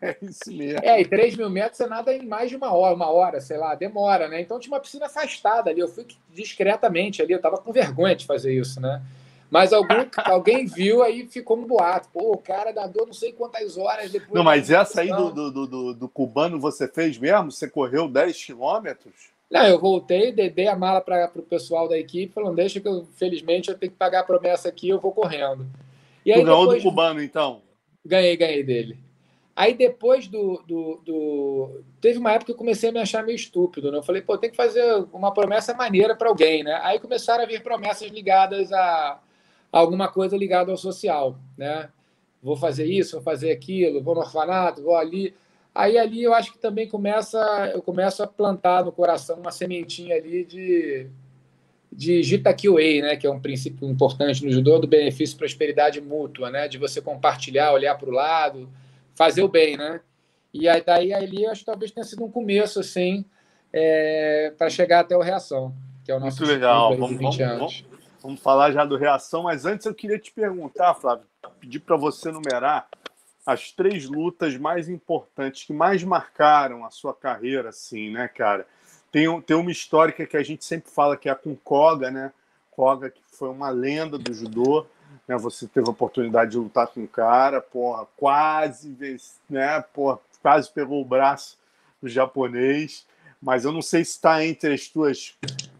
É 0.00 0.16
isso 0.22 0.52
mesmo. 0.52 0.80
É, 0.82 1.00
e 1.00 1.04
3 1.04 1.36
mil 1.36 1.48
metros 1.48 1.78
você 1.78 1.86
nada 1.86 2.14
em 2.14 2.26
mais 2.26 2.50
de 2.50 2.56
uma 2.56 2.72
hora, 2.72 2.94
uma 2.94 3.10
hora, 3.10 3.40
sei 3.40 3.56
lá, 3.56 3.74
demora, 3.74 4.28
né? 4.28 4.40
Então 4.40 4.58
tinha 4.58 4.74
uma 4.74 4.80
piscina 4.80 5.06
afastada 5.06 5.70
ali. 5.70 5.80
Eu 5.80 5.88
fui 5.88 6.06
discretamente 6.32 7.22
ali, 7.22 7.32
eu 7.32 7.40
tava 7.40 7.58
com 7.58 7.72
vergonha 7.72 8.14
de 8.14 8.26
fazer 8.26 8.52
isso, 8.52 8.80
né? 8.80 9.02
Mas 9.50 9.72
algum, 9.72 10.06
alguém 10.24 10.66
viu 10.66 11.02
aí 11.02 11.26
ficou 11.28 11.56
um 11.56 11.66
boato. 11.66 12.08
Pô, 12.12 12.32
o 12.32 12.38
cara 12.38 12.72
nadou 12.72 13.06
não 13.06 13.12
sei 13.12 13.32
quantas 13.32 13.76
horas 13.78 14.10
depois. 14.10 14.32
Não, 14.32 14.44
mas 14.44 14.70
essa 14.70 15.00
aí 15.00 15.08
do, 15.08 15.30
do, 15.30 15.66
do, 15.66 15.94
do, 15.94 16.08
cubano 16.08 16.60
você 16.60 16.86
fez 16.86 17.16
mesmo? 17.16 17.50
Você 17.50 17.68
correu 17.68 18.08
10 18.08 18.44
quilômetros? 18.44 19.30
Não, 19.50 19.64
eu 19.64 19.78
voltei, 19.78 20.32
dei 20.32 20.66
a 20.66 20.74
mala 20.74 21.00
para 21.00 21.30
o 21.36 21.42
pessoal 21.42 21.88
da 21.88 21.96
equipe, 21.96 22.34
falando: 22.34 22.56
deixa 22.56 22.80
que 22.80 22.88
eu, 22.88 23.06
felizmente, 23.16 23.68
eu 23.68 23.78
tenho 23.78 23.92
que 23.92 23.98
pagar 23.98 24.20
a 24.20 24.24
promessa 24.24 24.68
aqui, 24.68 24.88
eu 24.88 25.00
vou 25.00 25.12
correndo. 25.12 25.64
E 26.24 26.32
aí, 26.32 26.40
tu 26.40 26.44
ganhou 26.44 26.62
depois... 26.62 26.82
do 26.82 26.88
cubano, 26.90 27.22
então? 27.22 27.62
Ganhei, 28.04 28.36
ganhei 28.36 28.64
dele. 28.64 29.05
Aí 29.56 29.72
depois 29.72 30.28
do, 30.28 30.62
do, 30.68 31.00
do, 31.02 31.80
Teve 31.98 32.18
uma 32.18 32.32
época 32.32 32.46
que 32.46 32.52
eu 32.52 32.56
comecei 32.56 32.90
a 32.90 32.92
me 32.92 33.00
achar 33.00 33.24
meio 33.24 33.36
estúpido, 33.36 33.90
né? 33.90 33.96
Eu 33.96 34.02
falei, 34.02 34.20
pô, 34.20 34.36
tem 34.36 34.50
que 34.50 34.56
fazer 34.56 34.84
uma 35.10 35.32
promessa 35.32 35.72
maneira 35.72 36.14
para 36.14 36.28
alguém, 36.28 36.62
né? 36.62 36.78
Aí 36.82 37.00
começaram 37.00 37.42
a 37.42 37.46
vir 37.46 37.62
promessas 37.62 38.10
ligadas 38.10 38.70
a 38.70 39.18
alguma 39.72 40.08
coisa 40.08 40.36
ligada 40.36 40.70
ao 40.70 40.76
social, 40.76 41.38
né? 41.56 41.88
Vou 42.42 42.54
fazer 42.54 42.84
isso, 42.84 43.16
vou 43.16 43.22
fazer 43.22 43.50
aquilo, 43.50 44.02
vou 44.02 44.14
no 44.14 44.20
orfanato, 44.20 44.82
vou 44.82 44.94
ali. 44.94 45.34
Aí 45.74 45.96
ali 45.96 46.22
eu 46.22 46.34
acho 46.34 46.52
que 46.52 46.58
também 46.58 46.86
começa, 46.86 47.38
eu 47.74 47.80
começo 47.80 48.22
a 48.22 48.26
plantar 48.26 48.84
no 48.84 48.92
coração 48.92 49.38
uma 49.38 49.50
sementinha 49.50 50.16
ali 50.16 50.44
de 50.44 51.08
de 51.90 52.22
Jitakiwei, 52.22 53.00
né, 53.00 53.16
que 53.16 53.26
é 53.26 53.30
um 53.30 53.40
princípio 53.40 53.88
importante 53.88 54.44
no 54.44 54.52
judô 54.52 54.78
do 54.78 54.86
benefício 54.86 55.34
e 55.34 55.38
prosperidade 55.38 55.98
mútua, 55.98 56.50
né, 56.50 56.68
de 56.68 56.76
você 56.76 57.00
compartilhar, 57.00 57.72
olhar 57.72 57.94
para 57.94 58.10
o 58.10 58.12
lado, 58.12 58.68
fazer 59.16 59.42
o 59.42 59.48
bem, 59.48 59.76
né? 59.76 60.00
E 60.52 60.68
aí 60.68 60.82
daí 60.84 61.12
ali 61.12 61.46
acho 61.46 61.60
que 61.60 61.66
talvez 61.66 61.90
tenha 61.90 62.04
sido 62.04 62.24
um 62.24 62.30
começo 62.30 62.80
assim 62.80 63.24
é, 63.72 64.52
para 64.56 64.70
chegar 64.70 65.00
até 65.00 65.16
o 65.16 65.20
reação, 65.20 65.74
que 66.04 66.12
é 66.12 66.16
o 66.16 66.20
nosso 66.20 66.38
Muito 66.42 66.52
legal. 66.52 66.96
Vamos, 66.96 67.16
vamos, 67.20 67.36
vamos, 67.36 67.84
Vamos 68.22 68.40
falar 68.40 68.72
já 68.72 68.84
do 68.84 68.96
reação, 68.96 69.44
mas 69.44 69.64
antes 69.64 69.86
eu 69.86 69.94
queria 69.94 70.18
te 70.18 70.32
perguntar, 70.32 70.94
Flávio, 70.94 71.24
pedir 71.60 71.78
para 71.78 71.96
você 71.96 72.32
numerar 72.32 72.88
as 73.46 73.70
três 73.70 74.08
lutas 74.08 74.56
mais 74.56 74.88
importantes 74.88 75.64
que 75.64 75.72
mais 75.72 76.02
marcaram 76.02 76.84
a 76.84 76.90
sua 76.90 77.14
carreira, 77.14 77.68
assim, 77.68 78.10
né, 78.10 78.26
cara? 78.26 78.66
Tem, 79.12 79.40
tem 79.42 79.56
uma 79.56 79.70
histórica 79.70 80.26
que 80.26 80.36
a 80.36 80.42
gente 80.42 80.64
sempre 80.64 80.90
fala 80.90 81.16
que 81.16 81.28
é 81.28 81.32
a 81.32 81.36
com 81.36 81.54
Koga, 81.54 82.10
né? 82.10 82.32
Koga, 82.72 83.10
que 83.10 83.22
foi 83.30 83.48
uma 83.48 83.70
lenda 83.70 84.18
do 84.18 84.34
judô, 84.34 84.84
né? 85.26 85.36
Você 85.36 85.66
teve 85.66 85.88
a 85.88 85.90
oportunidade 85.90 86.52
de 86.52 86.58
lutar 86.58 86.86
com 86.86 87.02
o 87.02 87.08
cara, 87.08 87.60
porra, 87.60 88.06
quase, 88.16 88.96
né? 89.48 89.84
Porra, 89.92 90.18
quase 90.42 90.70
pegou 90.70 91.00
o 91.00 91.04
braço 91.04 91.58
do 92.00 92.08
japonês, 92.08 93.06
mas 93.40 93.64
eu 93.64 93.72
não 93.72 93.82
sei 93.82 94.04
se 94.04 94.12
está 94.12 94.44
entre 94.44 94.72
as 94.72 94.86
tuas 94.88 95.36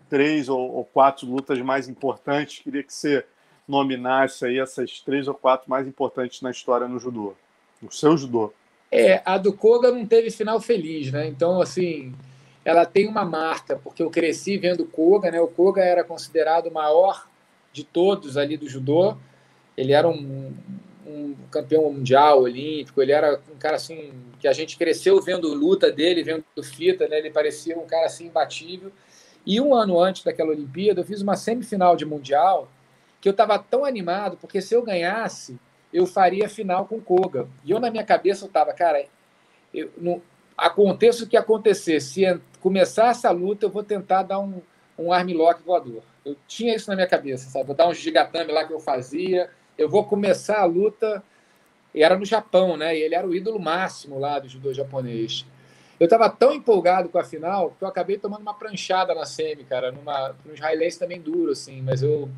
três 0.08 0.48
ou, 0.48 0.58
ou, 0.58 0.84
quatro 0.84 1.26
lutas 1.26 1.60
mais 1.60 1.88
importantes. 1.88 2.60
Queria 2.62 2.82
que 2.82 2.92
você 2.92 3.24
nominasse 3.66 4.44
aí 4.44 4.58
essas 4.58 5.00
três 5.00 5.26
ou 5.28 5.34
quatro 5.34 5.68
mais 5.68 5.86
importantes 5.86 6.40
na 6.42 6.50
história 6.50 6.86
no 6.86 6.98
judô, 6.98 7.34
no 7.82 7.90
seu 7.90 8.16
judô. 8.16 8.52
É, 8.90 9.20
a 9.24 9.36
do 9.36 9.52
Koga 9.52 9.90
não 9.90 10.06
teve 10.06 10.30
final 10.30 10.60
feliz, 10.60 11.10
né? 11.10 11.26
Então, 11.26 11.60
assim, 11.60 12.14
ela 12.64 12.86
tem 12.86 13.08
uma 13.08 13.24
marca, 13.24 13.76
porque 13.76 14.02
eu 14.02 14.10
cresci 14.10 14.56
vendo 14.56 14.86
Koga, 14.86 15.30
né? 15.30 15.40
O 15.40 15.48
Koga 15.48 15.82
era 15.82 16.04
considerado 16.04 16.68
o 16.68 16.72
maior 16.72 17.26
de 17.72 17.84
todos 17.84 18.36
ali 18.36 18.56
do 18.56 18.68
judô. 18.68 19.16
Ele 19.76 19.92
era 19.92 20.08
um, 20.08 20.52
um 21.06 21.34
campeão 21.50 21.90
mundial, 21.92 22.42
olímpico. 22.42 23.00
Ele 23.02 23.12
era 23.12 23.40
um 23.52 23.58
cara 23.58 23.76
assim 23.76 24.12
que 24.38 24.48
a 24.48 24.52
gente 24.52 24.76
cresceu 24.76 25.20
vendo 25.20 25.52
luta 25.52 25.90
dele, 25.90 26.22
vendo 26.22 26.44
fita, 26.62 27.08
né? 27.08 27.18
Ele 27.18 27.30
parecia 27.30 27.78
um 27.78 27.86
cara 27.86 28.06
assim 28.06 28.26
imbatível. 28.26 28.92
E 29.44 29.60
um 29.60 29.74
ano 29.74 30.00
antes 30.00 30.24
daquela 30.24 30.50
Olimpíada, 30.50 31.00
eu 31.00 31.04
fiz 31.04 31.20
uma 31.20 31.36
semifinal 31.36 31.96
de 31.96 32.04
Mundial 32.04 32.68
que 33.20 33.28
eu 33.28 33.32
estava 33.32 33.58
tão 33.58 33.84
animado, 33.84 34.36
porque 34.36 34.60
se 34.60 34.74
eu 34.74 34.82
ganhasse, 34.82 35.58
eu 35.92 36.06
faria 36.06 36.48
final 36.48 36.86
com 36.86 37.00
Koga. 37.00 37.48
E 37.64 37.70
eu, 37.70 37.80
na 37.80 37.90
minha 37.90 38.04
cabeça, 38.04 38.44
eu 38.44 38.48
estava, 38.48 38.72
cara, 38.72 39.04
eu, 39.72 39.90
não, 39.96 40.20
aconteça 40.56 41.24
o 41.24 41.26
que 41.26 41.36
acontecer, 41.36 42.00
se 42.00 42.22
começar 42.60 43.10
essa 43.10 43.30
luta, 43.30 43.66
eu 43.66 43.70
vou 43.70 43.82
tentar 43.82 44.22
dar 44.22 44.38
um, 44.38 44.60
um 44.98 45.12
armlock 45.12 45.62
voador. 45.62 46.02
Eu 46.24 46.36
tinha 46.46 46.74
isso 46.74 46.88
na 46.90 46.96
minha 46.96 47.06
cabeça, 47.06 47.50
sabe? 47.50 47.66
Vou 47.66 47.76
dar 47.76 47.88
um 47.88 47.94
gigatame 47.94 48.52
lá 48.52 48.64
que 48.64 48.72
eu 48.72 48.80
fazia, 48.80 49.50
eu 49.78 49.88
vou 49.88 50.04
começar 50.04 50.60
a 50.60 50.64
luta. 50.64 51.22
E 51.94 52.02
era 52.02 52.18
no 52.18 52.24
Japão, 52.24 52.76
né? 52.76 52.96
E 52.96 53.00
ele 53.00 53.14
era 53.14 53.26
o 53.26 53.34
ídolo 53.34 53.58
máximo 53.58 54.18
lá 54.18 54.38
do 54.38 54.48
judô 54.48 54.72
japonês. 54.72 55.46
Eu 55.98 56.04
estava 56.04 56.28
tão 56.28 56.52
empolgado 56.52 57.08
com 57.08 57.18
a 57.18 57.24
final 57.24 57.70
que 57.70 57.82
eu 57.82 57.88
acabei 57.88 58.18
tomando 58.18 58.42
uma 58.42 58.52
pranchada 58.52 59.14
na 59.14 59.24
semi, 59.24 59.64
cara, 59.64 59.90
numa, 59.90 60.36
nos 60.44 60.60
highlights 60.60 60.98
também 60.98 61.20
duro, 61.20 61.52
assim, 61.52 61.80
mas 61.80 62.02
eu 62.02 62.28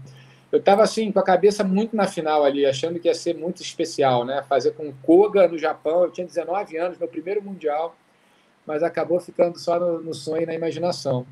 eu 0.50 0.58
estava 0.58 0.82
assim 0.82 1.12
com 1.12 1.18
a 1.18 1.22
cabeça 1.22 1.62
muito 1.62 1.94
na 1.94 2.06
final 2.06 2.42
ali, 2.42 2.64
achando 2.64 2.98
que 2.98 3.06
ia 3.06 3.14
ser 3.14 3.36
muito 3.36 3.62
especial, 3.62 4.24
né? 4.24 4.42
Fazer 4.48 4.70
com 4.72 4.90
Koga 5.02 5.46
no 5.46 5.58
Japão, 5.58 6.04
eu 6.04 6.10
tinha 6.10 6.26
19 6.26 6.76
anos, 6.78 6.98
meu 6.98 7.06
primeiro 7.06 7.42
mundial, 7.42 7.94
mas 8.64 8.82
acabou 8.82 9.20
ficando 9.20 9.58
só 9.58 9.78
no, 9.78 10.00
no 10.00 10.14
sonho 10.14 10.42
e 10.42 10.46
na 10.46 10.54
imaginação. 10.54 11.26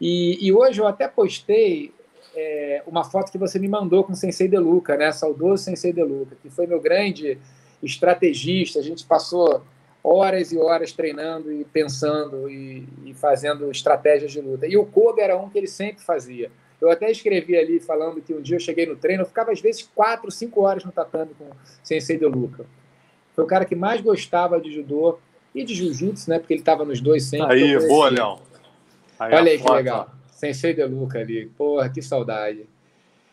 E, 0.00 0.38
e, 0.40 0.52
hoje 0.52 0.80
eu 0.80 0.86
até 0.86 1.08
postei 1.08 1.92
é, 2.34 2.82
uma 2.86 3.04
foto 3.04 3.30
que 3.32 3.38
você 3.38 3.58
me 3.58 3.68
mandou 3.68 4.04
com 4.04 4.12
o 4.12 4.16
Sensei 4.16 4.48
De 4.48 4.58
Luca, 4.58 4.96
né? 4.96 5.10
Saudoso 5.12 5.64
Sensei 5.64 5.92
De 5.92 6.02
Luca, 6.02 6.36
que 6.40 6.50
foi 6.50 6.66
meu 6.66 6.80
grande 6.80 7.38
estrategista. 7.82 8.78
A 8.78 8.82
gente 8.82 9.04
passou 9.04 9.62
horas 10.02 10.52
e 10.52 10.58
horas 10.58 10.92
treinando 10.92 11.52
e 11.52 11.64
pensando 11.64 12.48
e, 12.48 12.86
e 13.04 13.14
fazendo 13.14 13.70
estratégias 13.70 14.32
de 14.32 14.40
luta. 14.40 14.66
E 14.66 14.76
o 14.76 14.86
Koga 14.86 15.22
era 15.22 15.36
um 15.36 15.48
que 15.48 15.58
ele 15.58 15.66
sempre 15.66 16.02
fazia. 16.02 16.50
Eu 16.80 16.90
até 16.90 17.10
escrevi 17.10 17.56
ali 17.56 17.80
falando 17.80 18.20
que 18.20 18.32
um 18.32 18.40
dia 18.40 18.56
eu 18.56 18.60
cheguei 18.60 18.86
no 18.86 18.96
treino, 18.96 19.22
eu 19.22 19.26
ficava 19.26 19.50
às 19.50 19.60
vezes 19.60 19.88
quatro, 19.94 20.30
cinco 20.30 20.62
horas 20.62 20.84
no 20.84 20.92
tatame 20.92 21.32
com 21.36 21.44
o 21.44 21.56
Sensei 21.82 22.16
De 22.16 22.24
Luca. 22.24 22.64
Foi 23.34 23.44
o 23.44 23.46
cara 23.46 23.64
que 23.64 23.74
mais 23.74 24.00
gostava 24.00 24.60
de 24.60 24.72
judô 24.72 25.18
e 25.54 25.64
de 25.64 25.74
jiu-jitsu, 25.74 26.30
né? 26.30 26.38
Porque 26.38 26.54
ele 26.54 26.60
estava 26.60 26.84
nos 26.84 27.00
dois 27.00 27.24
sempre. 27.24 27.52
Aí, 27.52 27.88
boa, 27.88 28.10
Léo. 28.10 28.38
Olha 29.18 29.50
aí 29.50 29.58
que 29.58 29.70
legal. 29.70 30.08
Sensei 30.38 30.72
De 30.72 30.84
Luca 30.84 31.18
ali. 31.18 31.46
Porra, 31.58 31.88
que 31.88 32.00
saudade. 32.00 32.64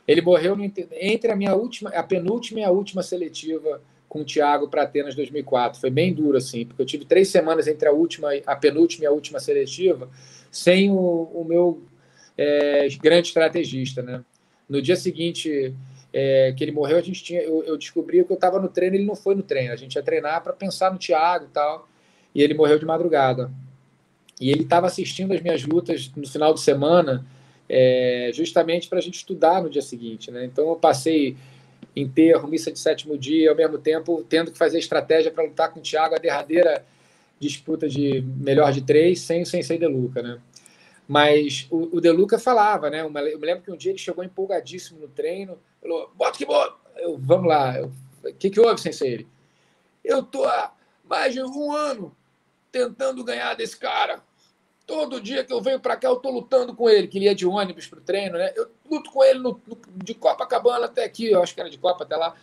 Ele 0.08 0.22
morreu 0.22 0.58
entre 1.00 1.32
a 1.32 1.36
minha 1.36 1.56
última, 1.56 1.92
a 1.92 2.02
penúltima 2.02 2.60
e 2.62 2.64
a 2.64 2.72
última 2.72 3.04
seletiva 3.04 3.80
com 4.10 4.22
o 4.22 4.26
Thiago 4.26 4.68
para 4.68 4.84
Atenas 4.84 5.14
2004. 5.14 5.80
Foi 5.80 5.92
bem 5.92 6.12
duro, 6.14 6.36
assim, 6.36 6.66
porque 6.66 6.82
eu 6.82 6.86
tive 6.86 7.06
três 7.06 7.30
semanas 7.30 7.68
entre 7.68 7.88
a 7.88 7.92
última, 7.92 8.30
a 8.46 8.56
penúltima 8.56 9.04
e 9.04 9.08
a 9.08 9.12
última 9.12 9.40
seletiva 9.40 10.10
sem 10.52 10.90
o, 10.90 10.96
o 10.96 11.46
meu 11.48 11.84
é, 12.36 12.88
grande 13.02 13.28
estrategista, 13.28 14.02
né? 14.02 14.24
No 14.68 14.82
dia 14.82 14.96
seguinte 14.96 15.76
é, 16.12 16.54
que 16.58 16.64
ele 16.64 16.72
morreu, 16.72 16.98
a 16.98 17.02
gente 17.02 17.24
tinha, 17.24 17.42
eu, 17.42 17.64
eu 17.66 17.78
descobri 17.78 18.24
que 18.24 18.32
eu 18.32 18.36
estava 18.36 18.60
no 18.60 18.68
treino, 18.68 18.96
ele 18.96 19.06
não 19.06 19.16
foi 19.16 19.36
no 19.36 19.44
treino. 19.44 19.74
A 19.74 19.76
gente 19.76 19.96
ia 19.96 20.02
treinar 20.02 20.42
para 20.42 20.54
pensar 20.54 20.92
no 20.92 20.98
Thiago 20.98 21.46
e 21.46 21.50
tal, 21.50 21.88
e 22.34 22.42
ele 22.42 22.56
morreu 22.56 22.80
de 22.80 22.86
madrugada. 22.86 23.52
E 24.40 24.52
ele 24.52 24.64
estava 24.64 24.88
assistindo 24.88 25.34
as 25.34 25.42
minhas 25.42 25.64
lutas 25.64 26.12
no 26.16 26.28
final 26.28 26.54
de 26.54 26.62
semana, 26.62 27.26
é, 27.70 28.32
justamente 28.34 28.88
para 28.88 29.00
a 29.00 29.02
gente 29.02 29.16
estudar 29.16 29.62
no 29.62 29.70
dia 29.70 29.82
seguinte, 29.82 30.30
né? 30.30 30.46
Então 30.46 30.70
eu 30.70 30.76
passei 30.76 31.36
enterro, 31.96 32.48
missa 32.48 32.72
de 32.72 32.78
sétimo 32.78 33.18
dia, 33.18 33.50
ao 33.50 33.56
mesmo 33.56 33.78
tempo 33.78 34.24
tendo 34.28 34.52
que 34.52 34.58
fazer 34.58 34.78
estratégia 34.78 35.32
para 35.32 35.44
lutar 35.44 35.72
com 35.72 35.80
o 35.80 35.84
Thiago 35.84 36.16
a 36.16 36.20
derradeira 36.20 36.86
disputa 37.40 37.88
de 37.88 38.22
melhor 38.22 38.72
de 38.72 38.82
três 38.82 39.22
sem 39.22 39.42
o 39.42 39.46
Sensei 39.46 39.78
De 39.78 39.88
Luca, 39.88 40.22
né? 40.22 40.40
Mas 41.08 41.68
o, 41.70 41.98
o 41.98 42.02
De 42.02 42.12
Luca 42.12 42.38
falava, 42.40 42.90
né? 42.90 43.02
Eu 43.02 43.10
me 43.10 43.22
lembro 43.22 43.64
que 43.64 43.72
um 43.72 43.78
dia 43.78 43.92
ele 43.92 44.00
chegou 44.00 44.24
empolgadíssimo 44.24 45.00
no 45.00 45.08
treino, 45.08 45.58
falou: 45.82 46.12
bota 46.16 46.38
que 46.38 46.46
bota! 46.46 46.76
Eu, 46.98 47.18
vamos 47.18 47.48
lá, 47.48 47.76
o 48.24 48.34
que, 48.34 48.50
que 48.50 48.60
houve, 48.60 48.82
Sensei? 48.82 49.14
Ele, 49.14 49.28
eu 50.04 50.24
tô 50.24 50.46
há 50.46 50.74
mais 51.08 51.34
de 51.34 51.42
um 51.42 51.72
ano 51.72 52.16
tentando 52.76 53.24
ganhar 53.24 53.54
desse 53.54 53.78
cara. 53.78 54.22
Todo 54.86 55.22
dia 55.22 55.46
que 55.46 55.54
eu 55.54 55.62
venho 55.62 55.80
para 55.80 55.96
cá, 55.96 56.10
eu 56.10 56.16
estou 56.16 56.30
lutando 56.30 56.76
com 56.76 56.90
ele, 56.90 57.08
que 57.08 57.18
ele 57.18 57.26
ia 57.26 57.34
de 57.34 57.48
ônibus 57.48 57.88
para 57.88 58.00
o 58.00 58.02
treino, 58.02 58.38
né? 58.38 58.52
Eu 58.54 58.70
luto 58.92 59.10
com 59.12 59.24
ele 59.24 59.40
no, 59.40 59.60
no, 59.66 59.78
de 59.96 60.14
Copacabana 60.14 60.86
até 60.86 61.06
aqui, 61.06 61.32
eu 61.32 61.42
acho 61.42 61.56
que 61.56 61.62
era 61.62 61.70
de 61.70 61.78
Copa 61.78 62.04
até 62.04 62.18
lá, 62.18 62.36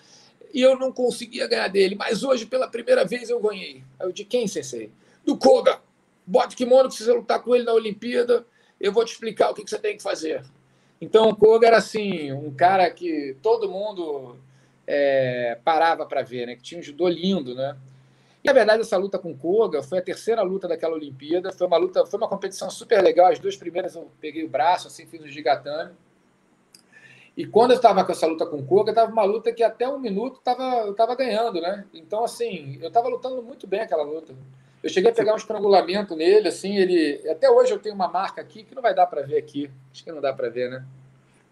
e 0.54 0.62
eu 0.62 0.76
não 0.78 0.90
conseguia 0.90 1.46
ganhar 1.46 1.68
dele. 1.68 1.94
Mas 1.94 2.24
hoje, 2.24 2.46
pela 2.46 2.66
primeira 2.66 3.04
vez, 3.04 3.28
eu 3.28 3.38
ganhei. 3.40 3.84
Eu 4.00 4.10
de 4.10 4.24
quem, 4.24 4.48
Sensei? 4.48 4.90
Do 5.22 5.36
Koga. 5.36 5.80
Bota 6.26 6.56
kimono 6.56 6.88
que 6.88 6.94
você 6.94 7.12
lutar 7.12 7.42
com 7.42 7.54
ele 7.54 7.64
na 7.64 7.74
Olimpíada, 7.74 8.46
eu 8.80 8.90
vou 8.90 9.04
te 9.04 9.12
explicar 9.12 9.50
o 9.50 9.54
que, 9.54 9.64
que 9.64 9.70
você 9.70 9.78
tem 9.78 9.98
que 9.98 10.02
fazer. 10.02 10.42
Então, 10.98 11.28
o 11.28 11.36
Koga 11.36 11.66
era 11.66 11.76
assim, 11.76 12.32
um 12.32 12.54
cara 12.54 12.90
que 12.90 13.36
todo 13.42 13.68
mundo 13.68 14.36
é, 14.86 15.58
parava 15.62 16.06
para 16.06 16.22
ver, 16.22 16.46
né? 16.46 16.56
Que 16.56 16.62
tinha 16.62 16.80
um 16.80 16.82
judô 16.82 17.06
lindo, 17.06 17.54
né? 17.54 17.76
E, 18.42 18.46
na 18.46 18.52
verdade, 18.52 18.80
essa 18.82 18.96
luta 18.96 19.18
com 19.18 19.30
o 19.30 19.36
Koga 19.36 19.82
foi 19.82 19.98
a 19.98 20.02
terceira 20.02 20.42
luta 20.42 20.66
daquela 20.66 20.94
Olimpíada. 20.94 21.52
Foi 21.52 21.66
uma 21.66 21.76
luta, 21.76 22.04
foi 22.04 22.18
uma 22.18 22.28
competição 22.28 22.68
super 22.70 23.02
legal. 23.02 23.30
As 23.30 23.38
duas 23.38 23.56
primeiras 23.56 23.94
eu 23.94 24.10
peguei 24.20 24.44
o 24.44 24.48
braço, 24.48 24.88
assim, 24.88 25.06
fiz 25.06 25.22
o 25.22 25.28
gigatame. 25.28 25.92
E 27.36 27.46
quando 27.46 27.70
eu 27.70 27.76
estava 27.76 28.04
com 28.04 28.12
essa 28.12 28.26
luta 28.26 28.44
com 28.44 28.56
o 28.56 28.66
Koga, 28.66 28.90
estava 28.90 29.10
uma 29.10 29.24
luta 29.24 29.52
que 29.52 29.62
até 29.62 29.88
um 29.88 29.98
minuto 29.98 30.40
tava, 30.42 30.62
eu 30.84 30.90
estava 30.92 31.14
ganhando, 31.14 31.60
né? 31.60 31.86
Então, 31.94 32.24
assim, 32.24 32.78
eu 32.82 32.88
estava 32.88 33.08
lutando 33.08 33.42
muito 33.42 33.66
bem 33.66 33.80
aquela 33.80 34.02
luta. 34.02 34.34
Eu 34.82 34.90
cheguei 34.90 35.12
a 35.12 35.14
pegar 35.14 35.32
um 35.32 35.36
estrangulamento 35.36 36.16
nele, 36.16 36.48
assim, 36.48 36.76
ele. 36.76 37.22
Até 37.30 37.48
hoje 37.48 37.72
eu 37.72 37.78
tenho 37.78 37.94
uma 37.94 38.08
marca 38.08 38.40
aqui 38.40 38.64
que 38.64 38.74
não 38.74 38.82
vai 38.82 38.92
dar 38.92 39.06
para 39.06 39.22
ver 39.22 39.38
aqui. 39.38 39.70
Acho 39.92 40.02
que 40.02 40.10
não 40.10 40.20
dá 40.20 40.32
para 40.32 40.50
ver, 40.50 40.68
né? 40.68 40.84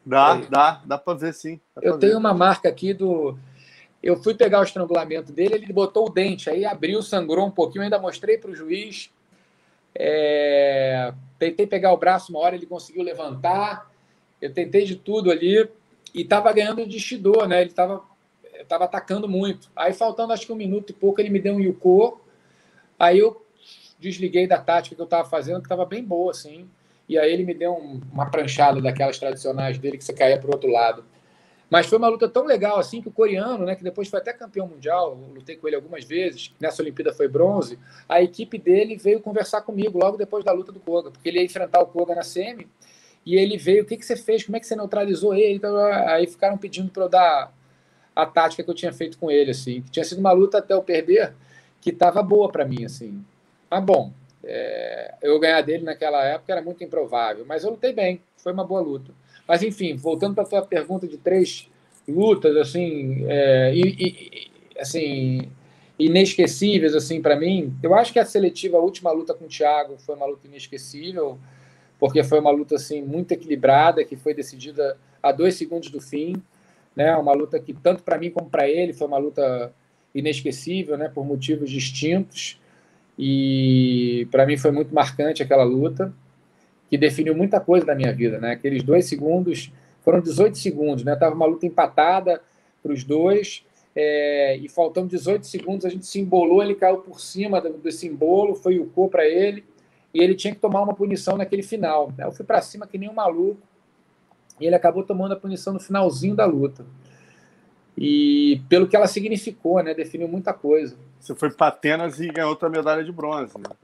Dá, 0.04 0.34
dá, 0.50 0.82
dá 0.84 0.98
para 0.98 1.14
ver 1.14 1.32
sim. 1.32 1.60
eu 1.80 1.92
ver. 1.92 2.00
tenho 2.00 2.18
uma 2.18 2.34
marca 2.34 2.68
aqui 2.68 2.92
do 2.92 3.38
eu 4.02 4.16
fui 4.16 4.34
pegar 4.34 4.60
o 4.60 4.64
estrangulamento 4.64 5.32
dele, 5.32 5.54
ele 5.54 5.72
botou 5.72 6.06
o 6.06 6.10
dente, 6.10 6.48
aí 6.48 6.64
abriu, 6.64 7.02
sangrou 7.02 7.46
um 7.46 7.50
pouquinho, 7.50 7.84
ainda 7.84 7.98
mostrei 7.98 8.38
para 8.38 8.50
o 8.50 8.54
juiz. 8.54 9.10
É... 9.94 11.12
Tentei 11.38 11.66
pegar 11.66 11.92
o 11.92 11.96
braço 11.96 12.32
uma 12.32 12.40
hora, 12.40 12.54
ele 12.54 12.66
conseguiu 12.66 13.02
levantar. 13.02 13.90
Eu 14.40 14.52
tentei 14.52 14.84
de 14.84 14.96
tudo 14.96 15.30
ali 15.30 15.68
e 16.14 16.22
estava 16.22 16.52
ganhando 16.52 16.86
de 16.86 16.98
Shido, 16.98 17.46
né? 17.46 17.60
Ele 17.60 17.70
estava 17.70 18.02
tava 18.64 18.84
atacando 18.84 19.28
muito. 19.28 19.70
Aí, 19.74 19.92
faltando 19.92 20.32
acho 20.32 20.46
que 20.46 20.52
um 20.52 20.56
minuto 20.56 20.90
e 20.90 20.92
pouco, 20.92 21.20
ele 21.20 21.30
me 21.30 21.40
deu 21.40 21.54
um 21.54 21.60
Yuko. 21.60 22.20
Aí 22.98 23.18
eu 23.18 23.44
desliguei 23.98 24.46
da 24.46 24.58
tática 24.58 24.94
que 24.94 25.00
eu 25.00 25.04
estava 25.04 25.28
fazendo, 25.28 25.60
que 25.60 25.66
estava 25.66 25.84
bem 25.84 26.02
boa, 26.02 26.30
assim. 26.30 26.68
E 27.08 27.18
aí 27.18 27.32
ele 27.32 27.44
me 27.44 27.54
deu 27.54 27.72
um, 27.72 28.00
uma 28.12 28.30
pranchada 28.30 28.80
daquelas 28.80 29.18
tradicionais 29.18 29.78
dele 29.78 29.98
que 29.98 30.04
você 30.04 30.12
caía 30.12 30.38
para 30.38 30.48
o 30.48 30.52
outro 30.52 30.70
lado. 30.70 31.04
Mas 31.70 31.86
foi 31.86 31.98
uma 31.98 32.08
luta 32.08 32.28
tão 32.28 32.44
legal 32.44 32.78
assim 32.78 33.00
que 33.00 33.08
o 33.08 33.12
coreano, 33.12 33.64
né, 33.64 33.76
que 33.76 33.84
depois 33.84 34.08
foi 34.08 34.18
até 34.18 34.32
campeão 34.32 34.66
mundial, 34.66 35.14
lutei 35.32 35.56
com 35.56 35.68
ele 35.68 35.76
algumas 35.76 36.04
vezes, 36.04 36.52
nessa 36.58 36.82
Olimpíada 36.82 37.12
foi 37.12 37.28
bronze, 37.28 37.78
a 38.08 38.20
equipe 38.20 38.58
dele 38.58 38.96
veio 38.96 39.20
conversar 39.20 39.60
comigo 39.62 39.96
logo 39.96 40.16
depois 40.16 40.44
da 40.44 40.50
luta 40.50 40.72
do 40.72 40.80
Koga, 40.80 41.12
porque 41.12 41.28
ele 41.28 41.38
ia 41.38 41.44
enfrentar 41.44 41.80
o 41.80 41.86
Koga 41.86 42.16
na 42.16 42.24
semi, 42.24 42.66
e 43.24 43.36
ele 43.36 43.56
veio, 43.56 43.84
o 43.84 43.86
que, 43.86 43.96
que 43.96 44.04
você 44.04 44.16
fez, 44.16 44.44
como 44.44 44.56
é 44.56 44.60
que 44.60 44.66
você 44.66 44.74
neutralizou 44.74 45.34
ele? 45.34 45.54
Então, 45.54 45.76
aí 45.76 46.26
ficaram 46.26 46.58
pedindo 46.58 46.90
para 46.90 47.04
eu 47.04 47.08
dar 47.08 47.54
a 48.16 48.26
tática 48.26 48.64
que 48.64 48.70
eu 48.70 48.74
tinha 48.74 48.92
feito 48.92 49.18
com 49.18 49.30
ele, 49.30 49.52
assim, 49.52 49.82
que 49.82 49.90
tinha 49.90 50.04
sido 50.04 50.18
uma 50.18 50.32
luta 50.32 50.58
até 50.58 50.74
eu 50.74 50.82
perder, 50.82 51.34
que 51.80 51.90
estava 51.90 52.22
boa 52.22 52.50
para 52.50 52.64
mim, 52.64 52.84
assim. 52.84 53.24
Mas 53.70 53.84
bom, 53.84 54.12
é, 54.42 55.14
eu 55.22 55.38
ganhar 55.38 55.60
dele 55.60 55.84
naquela 55.84 56.24
época 56.24 56.52
era 56.52 56.62
muito 56.62 56.82
improvável, 56.82 57.44
mas 57.46 57.62
eu 57.62 57.70
lutei 57.70 57.92
bem, 57.92 58.20
foi 58.38 58.52
uma 58.52 58.64
boa 58.64 58.80
luta. 58.80 59.12
Mas, 59.50 59.64
enfim, 59.64 59.96
voltando 59.96 60.32
para 60.32 60.44
a 60.44 60.46
sua 60.46 60.62
pergunta 60.62 61.08
de 61.08 61.18
três 61.18 61.68
lutas, 62.06 62.56
assim, 62.56 63.24
é, 63.26 63.74
e, 63.74 63.80
e, 63.98 64.80
assim 64.80 65.50
inesquecíveis, 65.98 66.94
assim, 66.94 67.20
para 67.20 67.34
mim, 67.34 67.74
eu 67.82 67.92
acho 67.92 68.12
que 68.12 68.20
a 68.20 68.24
seletiva, 68.24 68.76
a 68.76 68.80
última 68.80 69.10
luta 69.10 69.34
com 69.34 69.46
o 69.46 69.48
Thiago 69.48 69.96
foi 69.98 70.14
uma 70.14 70.24
luta 70.24 70.46
inesquecível, 70.46 71.36
porque 71.98 72.22
foi 72.22 72.38
uma 72.38 72.52
luta, 72.52 72.76
assim, 72.76 73.02
muito 73.02 73.32
equilibrada, 73.32 74.04
que 74.04 74.14
foi 74.14 74.34
decidida 74.34 74.96
a 75.20 75.32
dois 75.32 75.56
segundos 75.56 75.90
do 75.90 76.00
fim, 76.00 76.40
né, 76.94 77.16
uma 77.16 77.32
luta 77.32 77.58
que, 77.58 77.74
tanto 77.74 78.04
para 78.04 78.18
mim 78.18 78.30
como 78.30 78.48
para 78.48 78.68
ele, 78.68 78.92
foi 78.92 79.08
uma 79.08 79.18
luta 79.18 79.74
inesquecível, 80.14 80.96
né, 80.96 81.08
por 81.08 81.26
motivos 81.26 81.68
distintos, 81.68 82.56
e 83.18 84.28
para 84.30 84.46
mim 84.46 84.56
foi 84.56 84.70
muito 84.70 84.94
marcante 84.94 85.42
aquela 85.42 85.64
luta 85.64 86.14
que 86.90 86.98
definiu 86.98 87.36
muita 87.36 87.60
coisa 87.60 87.86
da 87.86 87.94
minha 87.94 88.12
vida, 88.12 88.40
né? 88.40 88.50
Aqueles 88.52 88.82
dois 88.82 89.06
segundos, 89.06 89.72
foram 90.02 90.20
18 90.20 90.58
segundos, 90.58 91.04
né? 91.04 91.14
Tava 91.14 91.34
uma 91.34 91.46
luta 91.46 91.64
empatada 91.64 92.42
para 92.82 92.92
os 92.92 93.04
dois, 93.04 93.64
é, 93.94 94.56
e 94.56 94.68
faltando 94.68 95.08
18 95.08 95.46
segundos, 95.46 95.86
a 95.86 95.88
gente 95.88 96.04
se 96.06 96.18
embolou, 96.18 96.62
ele 96.62 96.74
caiu 96.74 96.98
por 96.98 97.20
cima 97.20 97.60
do 97.60 97.92
simbolo, 97.92 98.56
foi 98.56 98.80
o 98.80 98.86
cor 98.86 99.08
para 99.08 99.24
ele, 99.24 99.64
e 100.12 100.20
ele 100.20 100.34
tinha 100.34 100.52
que 100.52 100.60
tomar 100.60 100.82
uma 100.82 100.94
punição 100.94 101.36
naquele 101.36 101.62
final. 101.62 102.12
Né? 102.18 102.24
Eu 102.24 102.32
fui 102.32 102.44
para 102.44 102.60
cima 102.60 102.86
que 102.86 102.98
nem 102.98 103.08
um 103.08 103.14
maluco, 103.14 103.60
e 104.60 104.66
ele 104.66 104.74
acabou 104.74 105.04
tomando 105.04 105.32
a 105.32 105.36
punição 105.36 105.72
no 105.72 105.80
finalzinho 105.80 106.34
da 106.34 106.44
luta. 106.44 106.84
E 107.96 108.60
pelo 108.68 108.88
que 108.88 108.96
ela 108.96 109.06
significou, 109.06 109.82
né? 109.82 109.92
Definiu 109.92 110.26
muita 110.26 110.52
coisa. 110.52 110.96
Você 111.18 111.34
foi 111.34 111.50
para 111.50 111.66
Atenas 111.66 112.18
e 112.18 112.28
ganhou 112.28 112.50
outra 112.50 112.68
medalha 112.68 113.04
de 113.04 113.12
bronze, 113.12 113.52
né? 113.58 113.74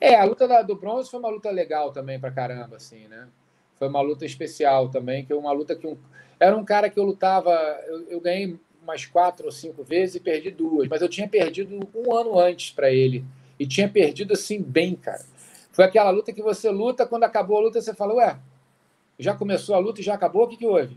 É, 0.00 0.14
a 0.14 0.24
luta 0.24 0.46
da, 0.46 0.62
do 0.62 0.76
bronze 0.76 1.10
foi 1.10 1.18
uma 1.18 1.30
luta 1.30 1.50
legal 1.50 1.90
também 1.90 2.20
pra 2.20 2.30
caramba, 2.30 2.76
assim, 2.76 3.08
né? 3.08 3.28
Foi 3.78 3.88
uma 3.88 4.00
luta 4.00 4.24
especial 4.24 4.88
também, 4.88 5.24
que 5.24 5.32
é 5.32 5.36
uma 5.36 5.52
luta 5.52 5.74
que 5.74 5.86
um, 5.86 5.96
era 6.38 6.56
um 6.56 6.64
cara 6.64 6.88
que 6.90 6.98
eu 6.98 7.04
lutava, 7.04 7.50
eu, 7.86 8.08
eu, 8.08 8.20
ganhei 8.20 8.58
umas 8.82 9.04
quatro 9.06 9.46
ou 9.46 9.52
cinco 9.52 9.82
vezes 9.82 10.16
e 10.16 10.20
perdi 10.20 10.50
duas, 10.50 10.88
mas 10.88 11.02
eu 11.02 11.08
tinha 11.08 11.28
perdido 11.28 11.88
um 11.94 12.14
ano 12.14 12.38
antes 12.38 12.70
para 12.70 12.90
ele 12.90 13.24
e 13.58 13.66
tinha 13.66 13.88
perdido 13.88 14.32
assim 14.32 14.62
bem, 14.62 14.94
cara. 14.94 15.24
Foi 15.72 15.84
aquela 15.84 16.10
luta 16.10 16.32
que 16.32 16.42
você 16.42 16.70
luta, 16.70 17.06
quando 17.06 17.24
acabou 17.24 17.58
a 17.58 17.60
luta 17.62 17.80
você 17.80 17.94
fala, 17.94 18.14
ué, 18.14 18.38
já 19.18 19.34
começou 19.34 19.74
a 19.74 19.78
luta 19.78 20.00
e 20.00 20.04
já 20.04 20.14
acabou, 20.14 20.44
o 20.44 20.48
que, 20.48 20.56
que 20.56 20.66
houve? 20.66 20.96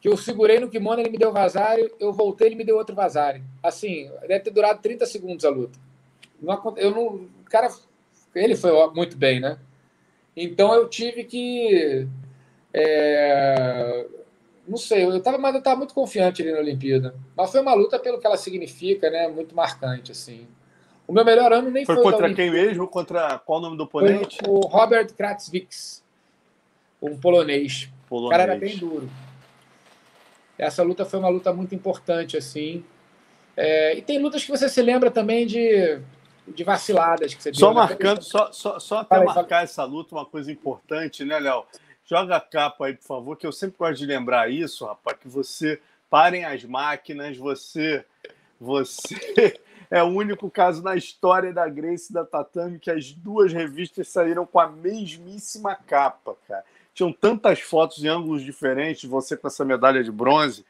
Que 0.00 0.08
eu 0.08 0.16
segurei 0.16 0.60
no 0.60 0.68
kimono, 0.68 1.00
ele 1.00 1.10
me 1.10 1.18
deu 1.18 1.32
vazário, 1.32 1.90
eu 1.98 2.12
voltei, 2.12 2.48
ele 2.48 2.56
me 2.56 2.64
deu 2.64 2.76
outro 2.76 2.94
vazário. 2.94 3.42
Assim, 3.62 4.10
deve 4.22 4.40
ter 4.40 4.50
durado 4.50 4.80
30 4.82 5.06
segundos 5.06 5.44
a 5.46 5.50
luta. 5.50 5.78
Eu 6.76 6.90
não, 6.90 7.06
o 7.06 7.28
cara 7.50 7.70
ele 8.34 8.56
foi 8.56 8.72
muito 8.92 9.16
bem, 9.16 9.40
né? 9.40 9.58
Então 10.36 10.74
eu 10.74 10.88
tive 10.88 11.24
que. 11.24 12.06
É, 12.72 14.06
não 14.66 14.76
sei, 14.76 15.04
eu 15.04 15.16
estava 15.16 15.38
mas 15.38 15.54
eu 15.54 15.58
estava 15.58 15.76
muito 15.76 15.94
confiante 15.94 16.42
ali 16.42 16.52
na 16.52 16.58
Olimpíada. 16.58 17.14
Mas 17.36 17.50
foi 17.50 17.60
uma 17.60 17.74
luta 17.74 17.98
pelo 17.98 18.18
que 18.18 18.26
ela 18.26 18.36
significa, 18.36 19.10
né? 19.10 19.28
Muito 19.28 19.54
marcante, 19.54 20.12
assim. 20.12 20.46
O 21.06 21.12
meu 21.12 21.24
melhor 21.24 21.52
ano 21.52 21.70
nem 21.70 21.84
foi. 21.84 21.94
Foi 21.94 22.04
contra 22.04 22.32
quem 22.34 22.50
mesmo? 22.50 22.88
Contra 22.88 23.38
qual 23.38 23.58
o 23.58 23.62
nome 23.62 23.76
do 23.76 23.84
oponente? 23.84 24.38
Foi 24.44 24.54
o 24.54 24.60
Robert 24.60 25.12
Kratzviks, 25.14 26.02
um 27.00 27.16
polonês. 27.18 27.88
O 28.10 28.28
cara 28.28 28.44
era 28.44 28.56
bem 28.56 28.76
duro. 28.76 29.08
Essa 30.56 30.82
luta 30.82 31.04
foi 31.04 31.18
uma 31.18 31.28
luta 31.28 31.52
muito 31.52 31.74
importante, 31.74 32.36
assim. 32.36 32.84
É, 33.56 33.96
e 33.96 34.02
tem 34.02 34.18
lutas 34.20 34.44
que 34.44 34.50
você 34.50 34.68
se 34.68 34.80
lembra 34.82 35.10
também 35.10 35.46
de, 35.46 35.98
de 36.46 36.64
vaciladas 36.64 37.34
que 37.34 37.42
você 37.42 37.54
Só 37.54 37.66
deu, 37.66 37.74
né? 37.74 37.80
marcando, 37.80 38.22
só, 38.22 38.52
só, 38.52 38.78
só 38.78 38.98
até 38.98 39.22
marcar 39.22 39.64
essa 39.64 39.84
luta, 39.84 40.14
uma 40.14 40.26
coisa 40.26 40.50
importante, 40.52 41.24
né, 41.24 41.38
Léo? 41.38 41.64
Joga 42.06 42.36
a 42.36 42.40
capa 42.40 42.86
aí, 42.86 42.94
por 42.94 43.04
favor, 43.04 43.36
que 43.36 43.46
eu 43.46 43.52
sempre 43.52 43.78
gosto 43.78 43.98
de 43.98 44.06
lembrar 44.06 44.50
isso, 44.50 44.84
rapaz, 44.84 45.16
que 45.18 45.28
você 45.28 45.80
parem 46.10 46.44
as 46.44 46.62
máquinas, 46.64 47.36
você 47.36 48.04
você 48.60 49.14
é 49.90 50.02
o 50.02 50.06
único 50.06 50.50
caso 50.50 50.82
na 50.82 50.96
história 50.96 51.52
da 51.52 51.68
Grace 51.68 52.10
e 52.10 52.14
da 52.14 52.24
Tatame 52.24 52.78
que 52.78 52.90
as 52.90 53.12
duas 53.12 53.52
revistas 53.52 54.08
saíram 54.08 54.46
com 54.46 54.60
a 54.60 54.68
mesmíssima 54.68 55.74
capa, 55.74 56.36
cara. 56.46 56.64
Tinham 56.94 57.12
tantas 57.12 57.58
fotos 57.60 58.04
em 58.04 58.08
ângulos 58.08 58.42
diferentes, 58.42 59.10
você 59.10 59.36
com 59.36 59.48
essa 59.48 59.64
medalha 59.64 60.04
de 60.04 60.12
bronze, 60.12 60.64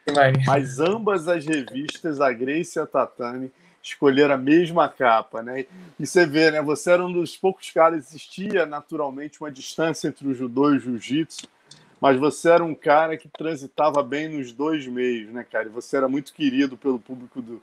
mas 0.47 0.81
ambas 0.81 1.29
as 1.29 1.45
revistas, 1.45 2.19
a 2.21 2.33
Grace 2.33 2.79
e 2.79 2.83
a 2.83 2.87
Tatame, 2.87 3.53
escolheram 3.85 4.35
a 4.35 4.39
mesma 4.39 4.89
capa, 4.89 5.43
né? 5.43 5.67
E 5.99 6.07
você 6.07 6.27
vê, 6.27 6.51
né? 6.51 6.63
Você 6.63 6.91
era 6.91 7.05
um 7.05 7.13
dos 7.13 7.37
poucos 7.37 7.71
caras, 7.71 8.07
existia 8.07 8.65
naturalmente 8.67 9.41
uma 9.41 9.51
distância 9.51 10.09
entre 10.09 10.27
o 10.27 10.35
judô 10.35 10.73
e 10.73 10.77
o 10.77 10.81
jiu-jitsu, 10.81 11.47
mas 12.01 12.19
você 12.19 12.51
era 12.51 12.65
um 12.65 12.75
cara 12.75 13.17
que 13.17 13.29
transitava 13.29 14.03
bem 14.03 14.29
nos 14.29 14.53
dois 14.53 14.87
meios, 14.87 15.33
né, 15.33 15.45
cara? 15.45 15.67
E 15.67 15.71
você 15.71 15.97
era 15.97 16.09
muito 16.09 16.33
querido 16.33 16.77
pelo 16.77 16.99
público 16.99 17.41
do, 17.41 17.63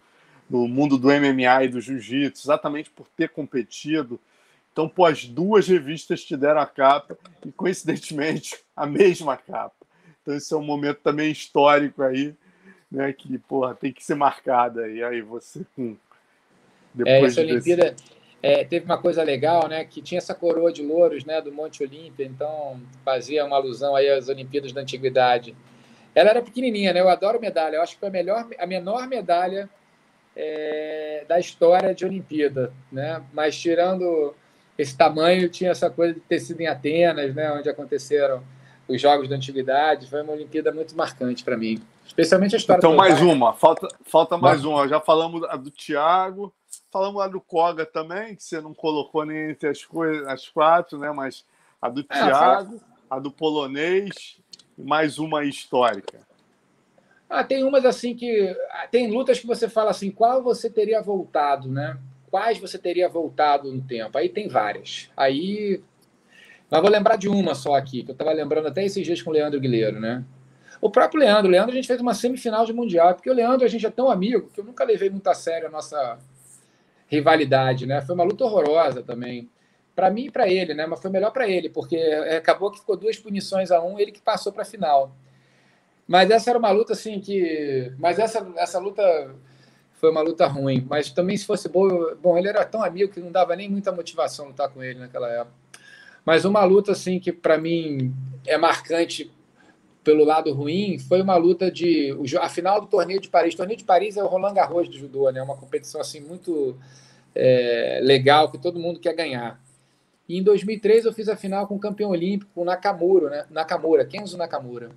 no 0.49 0.67
mundo 0.67 0.97
do 0.97 1.07
MMA 1.07 1.63
e 1.63 1.69
do 1.69 1.82
jiu-jitsu, 1.82 2.45
exatamente 2.45 2.89
por 2.89 3.07
ter 3.15 3.30
competido. 3.30 4.19
Então, 4.72 4.88
pô, 4.88 5.05
as 5.05 5.26
duas 5.26 5.67
revistas 5.67 6.24
te 6.24 6.38
deram 6.38 6.61
a 6.61 6.65
capa 6.65 7.17
e, 7.45 7.51
coincidentemente, 7.51 8.57
a 8.76 8.86
mesma 8.86 9.36
capa. 9.38 9.76
Então, 10.22 10.36
esse 10.36 10.53
é 10.53 10.57
um 10.57 10.63
momento 10.63 10.99
também 10.99 11.32
histórico 11.32 12.03
aí, 12.03 12.36
né? 12.91 13.11
Que, 13.11 13.38
porra, 13.39 13.74
tem 13.74 13.91
que 13.91 14.03
ser 14.03 14.15
marcada. 14.15 14.89
E 14.89 15.03
aí, 15.03 15.22
você 15.22 15.65
com. 15.76 15.95
Depois 16.93 17.15
é, 17.15 17.25
essa 17.25 17.41
desse... 17.41 17.51
Olimpíada 17.53 17.95
é, 18.43 18.63
teve 18.63 18.85
uma 18.85 18.97
coisa 18.97 19.23
legal, 19.23 19.67
né? 19.67 19.85
Que 19.85 20.01
tinha 20.01 20.17
essa 20.17 20.33
coroa 20.33 20.71
de 20.71 20.81
louros, 20.81 21.23
né? 21.25 21.41
Do 21.41 21.51
Monte 21.51 21.83
Olímpia, 21.83 22.25
então 22.25 22.81
fazia 23.05 23.45
uma 23.45 23.55
alusão 23.55 23.95
aí 23.95 24.09
às 24.09 24.29
Olimpíadas 24.29 24.71
da 24.71 24.81
Antiguidade. 24.81 25.55
Ela 26.13 26.31
era 26.31 26.41
pequenininha, 26.41 26.91
né? 26.91 26.99
Eu 26.99 27.09
adoro 27.09 27.39
medalha. 27.39 27.77
Eu 27.77 27.81
acho 27.81 27.93
que 27.93 27.99
foi 27.99 28.09
a, 28.09 28.11
melhor, 28.11 28.47
a 28.57 28.65
menor 28.65 29.07
medalha 29.07 29.69
é, 30.35 31.23
da 31.27 31.39
história 31.39 31.93
de 31.93 32.05
Olimpíada, 32.05 32.73
né? 32.91 33.21
Mas 33.31 33.57
tirando 33.57 34.33
esse 34.77 34.97
tamanho, 34.97 35.47
tinha 35.49 35.71
essa 35.71 35.89
coisa 35.89 36.15
de 36.15 36.19
ter 36.21 36.39
sido 36.39 36.61
em 36.61 36.67
Atenas, 36.67 37.33
né? 37.35 37.51
Onde 37.51 37.69
aconteceram 37.69 38.43
os 38.87 38.99
Jogos 38.99 39.29
da 39.29 39.35
Antiguidade. 39.35 40.09
Foi 40.09 40.21
uma 40.21 40.33
Olimpíada 40.33 40.71
muito 40.71 40.95
marcante 40.95 41.43
para 41.43 41.55
mim, 41.55 41.81
especialmente 42.05 42.55
a 42.55 42.57
história. 42.57 42.79
Então 42.79 42.95
mais 42.95 43.19
pai. 43.19 43.23
uma, 43.23 43.53
falta, 43.53 43.87
falta 44.03 44.37
mais 44.37 44.65
uma. 44.65 44.87
Já 44.87 44.99
falamos 44.99 45.43
a 45.43 45.55
do 45.55 45.71
Thiago, 45.71 46.53
falamos 46.91 47.19
lá 47.19 47.27
do 47.27 47.39
Koga 47.39 47.85
também, 47.85 48.35
que 48.35 48.43
você 48.43 48.59
não 48.59 48.73
colocou 48.73 49.25
nem 49.25 49.51
entre 49.51 49.69
as 49.69 49.83
coisas, 49.83 50.27
as 50.27 50.47
quatro, 50.47 50.99
né? 50.99 51.11
Mas 51.11 51.45
a 51.81 51.89
do 51.89 52.01
é, 52.01 52.03
Thiago, 52.03 52.81
a 53.09 53.17
do 53.17 53.31
polonês 53.31 54.37
e 54.77 54.83
mais 54.83 55.17
uma 55.17 55.45
histórica. 55.45 56.19
Ah, 57.29 57.43
tem 57.43 57.63
umas 57.63 57.85
assim 57.85 58.13
que. 58.13 58.55
Tem 58.91 59.09
lutas 59.09 59.39
que 59.39 59.47
você 59.47 59.69
fala 59.69 59.89
assim, 59.89 60.11
qual 60.11 60.43
você 60.43 60.69
teria 60.69 61.01
voltado, 61.01 61.69
né? 61.69 61.97
Quais 62.29 62.59
você 62.59 62.77
teria 62.77 63.07
voltado 63.07 63.71
no 63.71 63.81
tempo? 63.81 64.17
Aí 64.17 64.27
tem 64.27 64.49
várias. 64.49 65.09
Aí. 65.15 65.81
Mas 66.69 66.81
vou 66.81 66.89
lembrar 66.89 67.15
de 67.15 67.27
uma 67.27 67.55
só 67.55 67.75
aqui, 67.75 68.03
que 68.03 68.11
eu 68.11 68.13
estava 68.13 68.31
lembrando 68.31 68.67
até 68.67 68.83
esses 68.83 69.05
dias 69.05 69.21
com 69.21 69.29
o 69.29 69.33
Leandro 69.33 69.59
Guilheiro, 69.59 69.99
né? 69.99 70.23
O 70.79 70.89
próprio 70.89 71.19
Leandro. 71.19 71.47
O 71.47 71.51
Leandro, 71.51 71.71
a 71.71 71.75
gente 71.75 71.87
fez 71.87 71.99
uma 72.01 72.13
semifinal 72.13 72.65
de 72.65 72.73
Mundial, 72.73 73.13
porque 73.13 73.29
o 73.29 73.33
Leandro, 73.33 73.65
a 73.65 73.69
gente 73.69 73.85
é 73.85 73.89
tão 73.89 74.09
amigo 74.09 74.49
que 74.53 74.59
eu 74.59 74.63
nunca 74.63 74.83
levei 74.83 75.09
muito 75.09 75.27
a 75.27 75.33
sério 75.33 75.67
a 75.67 75.71
nossa 75.71 76.17
rivalidade, 77.12 77.86
né? 77.86 78.01
Foi 78.01 78.16
uma 78.16 78.24
luta 78.24 78.45
horrorosa 78.45 79.03
também. 79.03 79.49
Para 79.93 80.09
mim 80.09 80.26
e 80.26 80.32
para 80.32 80.47
ele, 80.47 80.74
né? 80.74 80.86
Mas 80.86 81.01
foi 81.01 81.12
melhor 81.12 81.32
para 81.32 81.47
ele, 81.47 81.70
porque 81.70 81.97
acabou 81.97 82.72
que 82.72 82.80
ficou 82.80 82.95
duas 82.95 83.20
punições 83.20 83.70
a 83.70 83.84
um, 83.84 83.99
ele 83.99 84.12
que 84.12 84.22
passou 84.22 84.53
para 84.53 84.62
a 84.62 84.66
final. 84.66 85.14
Mas 86.07 86.32
essa 86.32 86.49
era 86.49 86.57
uma 86.57 86.72
luta 86.72 86.93
assim 86.93 87.20
que. 87.20 87.91
Mas 87.99 88.18
essa, 88.18 88.49
essa 88.55 88.80
luta 88.80 89.03
foi 89.93 90.09
uma 90.09 90.22
luta 90.22 90.47
ruim. 90.47 90.86
Mas 90.89 91.12
também, 91.12 91.36
se 91.36 91.45
fosse 91.45 91.68
boa. 91.68 92.18
Bom, 92.22 92.38
ele 92.38 92.47
era 92.47 92.64
tão 92.64 92.82
amigo 92.82 93.12
que 93.12 93.20
não 93.20 93.32
dava 93.32 93.55
nem 93.55 93.70
muita 93.70 93.91
motivação 93.91 94.47
lutar 94.47 94.70
com 94.70 94.82
ele 94.82 94.99
naquela 94.99 95.30
época. 95.30 95.55
Mas 96.26 96.45
uma 96.45 96.64
luta 96.64 96.93
assim 96.93 97.20
que 97.20 97.32
para 97.32 97.57
mim 97.57 98.14
é 98.45 98.57
marcante 98.57 99.32
pelo 100.04 100.24
lado 100.24 100.52
ruim 100.54 100.97
foi 100.99 101.22
uma 101.22 101.36
luta 101.36 101.72
de 101.72 102.16
a 102.39 102.49
final 102.49 102.82
do 102.82 102.88
torneio 102.88 103.20
de 103.20 103.30
Paris. 103.30 103.54
O 103.54 103.58
torneio 103.58 103.78
de 103.78 103.84
Paris 103.84 104.18
é 104.18 104.24
o 104.24 104.28
Roland 104.28 104.54
Garros 104.54 104.89
do 104.89 104.97
judô, 104.97 105.30
né? 105.30 105.41
Uma 105.41 105.58
competição 105.58 106.02
assim 106.02 106.20
muito 106.20 106.78
é, 107.36 107.99
legal 108.02 108.49
que 108.49 108.58
todo 108.58 108.80
mundo 108.80 108.99
quer 108.99 109.14
ganhar. 109.14 109.60
E 110.28 110.38
em 110.38 110.43
2003 110.43 111.06
eu 111.06 111.14
fiz 111.14 111.28
a 111.28 111.36
final 111.36 111.68
com 111.68 111.76
o 111.76 111.80
campeão 111.80 112.12
olímpico 112.12 112.64
Nakamura, 112.64 113.30
né? 113.30 113.45
Nakamura, 113.49 114.06
Kenzo 114.06 114.38
Nakamura. 114.38 114.89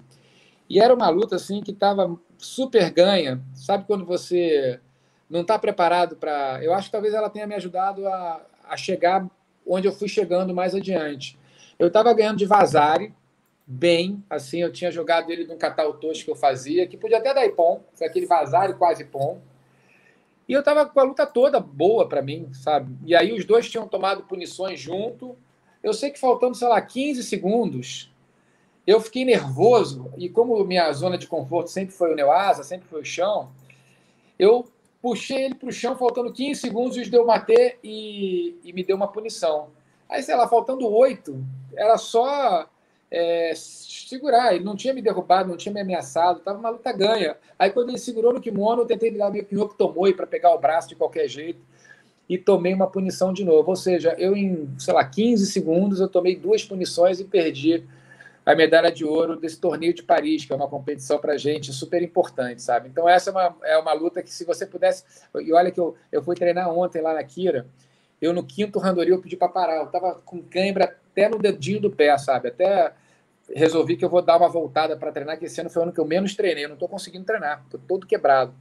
E 0.68 0.80
era 0.80 0.94
uma 0.94 1.08
luta 1.08 1.36
assim 1.36 1.62
que 1.62 1.70
estava 1.70 2.16
super 2.38 2.90
ganha. 2.90 3.40
Sabe 3.54 3.84
quando 3.86 4.04
você 4.04 4.80
não 5.28 5.42
está 5.42 5.58
preparado 5.58 6.16
para. 6.16 6.60
Eu 6.62 6.72
acho 6.72 6.86
que 6.86 6.92
talvez 6.92 7.12
ela 7.14 7.28
tenha 7.28 7.46
me 7.46 7.54
ajudado 7.54 8.06
a, 8.06 8.40
a 8.68 8.76
chegar 8.76 9.26
onde 9.66 9.88
eu 9.88 9.92
fui 9.92 10.08
chegando 10.08 10.54
mais 10.54 10.74
adiante. 10.74 11.38
Eu 11.78 11.88
estava 11.88 12.12
ganhando 12.12 12.38
de 12.38 12.46
Vazari, 12.46 13.12
bem, 13.66 14.22
assim, 14.28 14.60
eu 14.60 14.72
tinha 14.72 14.90
jogado 14.90 15.30
ele 15.30 15.46
num 15.46 15.56
catautosh 15.56 16.22
que 16.22 16.30
eu 16.30 16.36
fazia, 16.36 16.86
que 16.86 16.96
podia 16.96 17.18
até 17.18 17.32
dar 17.32 17.46
ipom, 17.46 17.82
foi 17.94 18.06
aquele 18.06 18.26
Vazari 18.26 18.74
quase 18.74 19.04
pom. 19.04 19.40
E 20.46 20.52
eu 20.52 20.60
estava 20.60 20.84
com 20.84 21.00
a 21.00 21.04
luta 21.04 21.26
toda 21.26 21.58
boa 21.58 22.06
para 22.06 22.20
mim, 22.20 22.52
sabe? 22.52 22.94
E 23.04 23.14
aí 23.14 23.32
os 23.32 23.44
dois 23.44 23.68
tinham 23.70 23.88
tomado 23.88 24.24
punições 24.24 24.78
junto. 24.78 25.36
Eu 25.82 25.94
sei 25.94 26.10
que 26.10 26.18
faltando, 26.18 26.54
sei 26.54 26.68
lá, 26.68 26.80
15 26.80 27.22
segundos, 27.22 28.12
eu 28.86 29.00
fiquei 29.00 29.24
nervoso, 29.24 30.12
e 30.18 30.28
como 30.28 30.62
minha 30.64 30.92
zona 30.92 31.16
de 31.16 31.26
conforto 31.26 31.70
sempre 31.70 31.94
foi 31.94 32.12
o 32.12 32.14
Neoasa, 32.14 32.62
sempre 32.62 32.86
foi 32.86 33.00
o 33.00 33.04
chão, 33.04 33.50
eu 34.38 34.68
puxei 35.00 35.44
ele 35.44 35.54
para 35.54 35.68
o 35.68 35.72
chão, 35.72 35.96
faltando 35.96 36.32
15 36.32 36.60
segundos, 36.60 36.96
o 36.96 37.10
deu 37.10 37.26
matê 37.26 37.78
e, 37.82 38.56
e 38.62 38.72
me 38.72 38.84
deu 38.84 38.96
uma 38.96 39.08
punição. 39.08 39.70
Aí, 40.08 40.22
sei 40.22 40.34
lá, 40.34 40.46
faltando 40.46 40.86
oito, 40.88 41.42
era 41.74 41.96
só 41.96 42.68
é, 43.10 43.52
segurar. 43.54 44.54
Ele 44.54 44.64
não 44.64 44.76
tinha 44.76 44.94
me 44.94 45.02
derrubado, 45.02 45.48
não 45.48 45.56
tinha 45.56 45.72
me 45.72 45.80
ameaçado, 45.80 46.38
estava 46.38 46.58
uma 46.58 46.70
luta 46.70 46.92
ganha. 46.92 47.36
Aí, 47.58 47.70
quando 47.70 47.90
ele 47.90 47.98
segurou 47.98 48.32
no 48.32 48.40
kimono, 48.40 48.82
eu 48.82 48.86
tentei 48.86 49.10
dar 49.10 49.30
meio 49.30 49.44
que 49.44 49.78
tomou 49.78 50.12
para 50.14 50.26
pegar 50.26 50.54
o 50.54 50.58
braço 50.58 50.88
de 50.88 50.96
qualquer 50.96 51.28
jeito 51.28 51.60
e 52.28 52.38
tomei 52.38 52.72
uma 52.74 52.90
punição 52.90 53.32
de 53.32 53.44
novo. 53.44 53.70
Ou 53.70 53.76
seja, 53.76 54.14
eu 54.18 54.36
em, 54.36 54.68
sei 54.78 54.94
lá, 54.94 55.04
15 55.04 55.46
segundos, 55.46 56.00
eu 56.00 56.08
tomei 56.08 56.36
duas 56.36 56.64
punições 56.64 57.20
e 57.20 57.24
perdi 57.24 57.84
a 58.44 58.54
medalha 58.54 58.92
de 58.92 59.04
ouro 59.04 59.36
desse 59.36 59.58
torneio 59.58 59.94
de 59.94 60.02
Paris, 60.02 60.44
que 60.44 60.52
é 60.52 60.56
uma 60.56 60.68
competição 60.68 61.18
para 61.18 61.32
a 61.32 61.38
gente 61.38 61.72
super 61.72 62.02
importante, 62.02 62.62
sabe? 62.62 62.88
Então, 62.88 63.08
essa 63.08 63.30
é 63.30 63.32
uma, 63.32 63.56
é 63.64 63.78
uma 63.78 63.92
luta 63.94 64.22
que, 64.22 64.32
se 64.32 64.44
você 64.44 64.66
pudesse. 64.66 65.02
E 65.40 65.52
olha 65.52 65.70
que 65.70 65.80
eu, 65.80 65.94
eu 66.12 66.22
fui 66.22 66.36
treinar 66.36 66.68
ontem 66.70 67.00
lá 67.00 67.14
na 67.14 67.24
Kira, 67.24 67.66
eu 68.20 68.32
no 68.32 68.44
quinto 68.44 68.78
randori 68.78 69.10
eu 69.10 69.20
pedi 69.20 69.36
para 69.36 69.48
parar, 69.48 69.76
eu 69.76 69.84
estava 69.84 70.14
com 70.24 70.42
cãibra 70.42 70.96
até 71.14 71.28
no 71.28 71.38
dedinho 71.38 71.80
do 71.80 71.90
pé, 71.90 72.18
sabe? 72.18 72.48
Até 72.48 72.92
resolvi 73.54 73.96
que 73.96 74.04
eu 74.04 74.08
vou 74.08 74.20
dar 74.20 74.36
uma 74.36 74.48
voltada 74.48 74.96
para 74.96 75.12
treinar, 75.12 75.38
que 75.38 75.44
esse 75.44 75.60
ano 75.60 75.70
foi 75.70 75.80
o 75.80 75.82
ano 75.84 75.92
que 75.92 76.00
eu 76.00 76.04
menos 76.04 76.34
treinei, 76.34 76.64
eu 76.64 76.68
não 76.68 76.74
estou 76.74 76.88
conseguindo 76.88 77.24
treinar, 77.24 77.62
estou 77.64 77.80
todo 77.86 78.06
quebrado. 78.06 78.52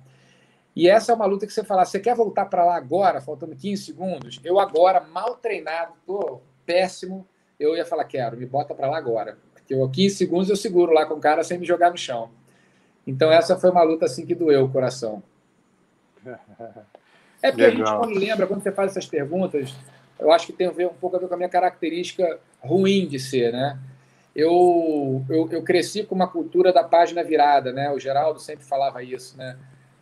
E 0.76 0.88
essa 0.90 1.12
é 1.12 1.16
uma 1.16 1.26
luta 1.26 1.46
que 1.46 1.54
você 1.54 1.64
fala, 1.64 1.86
você 1.86 2.00
quer 2.00 2.16
voltar 2.16 2.46
para 2.46 2.64
lá 2.64 2.76
agora, 2.76 3.22
faltando 3.22 3.56
15 3.56 3.84
segundos? 3.84 4.40
Eu 4.44 4.60
agora, 4.60 5.02
mal 5.02 5.36
treinado, 5.36 5.94
estou 6.00 6.44
péssimo, 6.66 7.28
eu 7.60 7.76
ia 7.76 7.86
falar, 7.86 8.06
quero, 8.06 8.38
me 8.38 8.46
bota 8.46 8.74
para 8.74 8.90
lá 8.90 8.98
agora. 8.98 9.38
Que 9.66 9.74
eu 9.74 9.90
15 9.90 10.16
segundos 10.16 10.50
eu 10.50 10.56
seguro 10.56 10.92
lá 10.92 11.06
com 11.06 11.14
o 11.16 11.20
cara 11.20 11.44
sem 11.44 11.58
me 11.58 11.66
jogar 11.66 11.92
no 11.92 11.98
chão. 11.98 12.32
Então 13.06 13.32
essa 13.32 13.58
foi 13.58 13.70
uma 13.70 13.84
luta 13.84 14.06
assim 14.06 14.26
que 14.26 14.36
doeu 14.36 14.66
o 14.66 14.72
coração. 14.72 15.24
É 17.44 17.52
porque 17.52 17.68
Legal. 17.68 17.84
a 17.84 17.90
gente 17.90 18.00
quando 18.00 18.18
lembra, 18.18 18.48
quando 18.48 18.64
você 18.64 18.72
faz 18.72 18.92
essas 18.92 19.06
perguntas, 19.06 19.76
eu 20.24 20.32
acho 20.32 20.48
que 20.48 20.54
tem 20.54 20.68
a 20.68 20.72
ver 20.72 20.88
um 20.88 20.94
pouco 20.94 21.18
a 21.18 21.20
ver 21.20 21.28
com 21.28 21.34
a 21.34 21.38
minha 21.38 21.50
característica 21.50 22.40
ruim 22.62 23.06
de 23.06 23.20
ser, 23.20 23.52
né? 23.52 23.78
Eu, 24.34 25.24
eu, 25.30 25.48
eu 25.52 25.62
cresci 25.62 26.04
com 26.04 26.16
uma 26.16 26.28
cultura 26.28 26.72
da 26.72 26.84
página 26.84 27.24
virada, 27.24 27.72
né? 27.72 27.92
O 27.92 28.00
Geraldo 28.00 28.40
sempre 28.40 28.66
falava 28.66 29.04
isso, 29.04 29.38
né? 29.38 29.58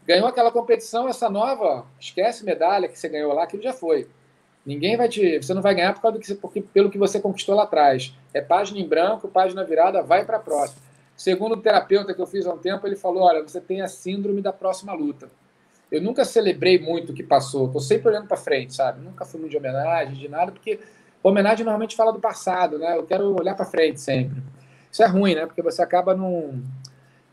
Ganhou 0.06 0.28
aquela 0.28 0.52
competição, 0.52 1.10
essa 1.10 1.30
nova, 1.30 1.86
esquece 2.00 2.46
medalha 2.46 2.88
que 2.88 2.98
você 2.98 3.10
ganhou 3.10 3.34
lá, 3.34 3.44
aquilo 3.44 3.64
já 3.64 3.74
foi. 3.74 4.08
Ninguém 4.66 4.96
vai 4.96 5.10
te. 5.10 5.38
Você 5.38 5.54
não 5.54 5.62
vai 5.62 5.74
ganhar 5.74 5.94
por 5.94 6.02
causa 6.02 6.18
do 6.18 6.24
que, 6.24 6.36
porque, 6.36 6.62
pelo 6.62 6.90
que 6.90 6.98
você 6.98 7.20
conquistou 7.20 7.56
lá 7.56 7.64
atrás. 7.64 8.16
É 8.34 8.42
página 8.42 8.80
em 8.80 8.88
branco, 8.88 9.28
página 9.28 9.64
virada, 9.64 10.04
vai 10.04 10.24
para 10.24 10.38
a 10.38 10.40
próxima. 10.40 10.82
Segundo 11.18 11.54
o 11.54 11.62
terapeuta 11.62 12.14
que 12.14 12.22
eu 12.22 12.28
fiz 12.28 12.46
há 12.46 12.54
um 12.54 12.58
tempo, 12.58 12.86
ele 12.86 12.96
falou: 12.96 13.24
olha, 13.24 13.42
você 13.42 13.60
tem 13.60 13.82
a 13.82 13.88
síndrome 13.88 14.42
da 14.42 14.54
próxima 14.54 14.94
luta. 14.94 15.30
Eu 15.92 16.02
nunca 16.02 16.24
celebrei 16.24 16.80
muito 16.80 17.12
o 17.12 17.14
que 17.14 17.22
passou, 17.22 17.66
estou 17.66 17.82
sempre 17.82 18.08
olhando 18.08 18.28
para 18.28 18.38
frente, 18.38 18.74
sabe? 18.74 19.04
Nunca 19.04 19.26
fui 19.26 19.42
muito 19.42 19.52
de 19.52 19.58
homenagem, 19.58 20.16
de 20.16 20.30
nada, 20.30 20.52
porque 20.52 20.80
homenagem 21.22 21.66
normalmente 21.66 21.98
fala 21.98 22.14
do 22.14 22.20
passado, 22.20 22.80
né? 22.80 22.96
Eu 22.96 23.06
quero 23.06 23.36
olhar 23.38 23.56
para 23.56 23.66
frente 23.66 24.00
sempre. 24.00 24.42
Isso 24.90 25.04
é 25.04 25.06
ruim, 25.06 25.36
né? 25.36 25.46
Porque 25.46 25.62
você 25.62 25.82
acaba 25.82 26.16
num. 26.16 26.64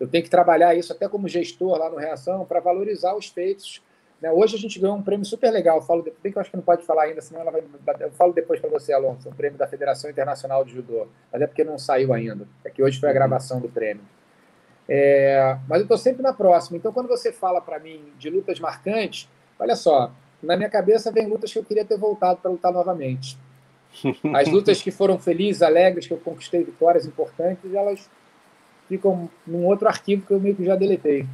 Eu 0.01 0.09
tenho 0.09 0.25
que 0.25 0.31
trabalhar 0.31 0.75
isso 0.75 0.93
até 0.93 1.09
como 1.09 1.29
gestor 1.29 1.79
lá 1.79 1.89
no 1.89 1.97
Reação 1.97 2.45
para 2.45 2.59
valorizar 2.59 3.15
os 3.15 3.29
feitos. 3.29 3.81
Né? 4.21 4.31
Hoje 4.31 4.57
a 4.57 4.59
gente 4.59 4.79
ganhou 4.79 4.97
um 4.97 5.03
prêmio 5.03 5.25
super 5.25 5.51
legal. 5.51 5.77
Eu 5.77 5.83
falo, 5.83 6.03
bem 6.03 6.33
que 6.33 6.39
eu 6.39 6.41
acho 6.41 6.51
que 6.51 6.57
não 6.57 6.65
pode 6.65 6.85
falar 6.85 7.05
ainda, 7.05 7.21
senão 7.21 7.41
ela 7.41 7.51
vai. 7.51 7.63
Eu 8.01 8.11
falo 8.13 8.33
depois 8.33 8.61
para 8.61 8.71
você, 8.71 8.93
Alonso, 8.93 9.29
um 9.29 9.33
prêmio 9.33 9.59
da 9.59 9.67
Federação 9.67 10.11
Internacional 10.11 10.65
de 10.65 10.73
Judô. 10.73 11.07
Mas 11.33 11.43
é 11.43 11.47
porque 11.47 11.65
não 11.65 11.79
saiu 11.79 12.13
ainda. 12.13 12.47
É 12.65 12.71
que 12.71 12.83
hoje 12.83 12.99
foi 12.99 13.09
a 13.09 13.13
uhum. 13.13 13.19
gravação 13.19 13.61
do 13.61 13.69
prêmio. 13.69 14.03
É, 14.89 15.59
mas 15.69 15.79
eu 15.79 15.83
estou 15.83 15.99
sempre 15.99 16.23
na 16.23 16.33
próxima. 16.33 16.79
Então, 16.79 16.93
quando 16.93 17.09
você 17.09 17.31
fala 17.31 17.61
para 17.61 17.79
mim 17.79 18.01
de 18.19 18.31
lutas 18.31 18.59
marcantes, 18.59 19.29
olha 19.59 19.77
só, 19.77 20.11
na 20.43 20.57
minha 20.57 20.71
cabeça 20.71 21.13
vem 21.13 21.27
lutas 21.27 21.53
que 21.53 21.59
eu 21.59 21.65
queria 21.65 21.85
ter 21.85 21.99
voltado 21.99 22.41
para 22.41 22.51
lutar 22.51 22.73
novamente. 22.73 23.37
As 24.35 24.49
lutas 24.49 24.81
que 24.81 24.91
foram 24.91 25.19
felizes, 25.19 25.63
alegres, 25.63 26.07
que 26.07 26.13
eu 26.13 26.19
conquistei 26.19 26.65
vitórias 26.65 27.05
importantes, 27.05 27.73
elas 27.75 28.09
ficam 28.89 29.29
num 29.47 29.67
outro 29.67 29.87
arquivo 29.89 30.25
que 30.27 30.33
eu 30.33 30.41
meio 30.41 30.57
que 30.57 30.65
já 30.65 30.75
deletei. 30.75 31.27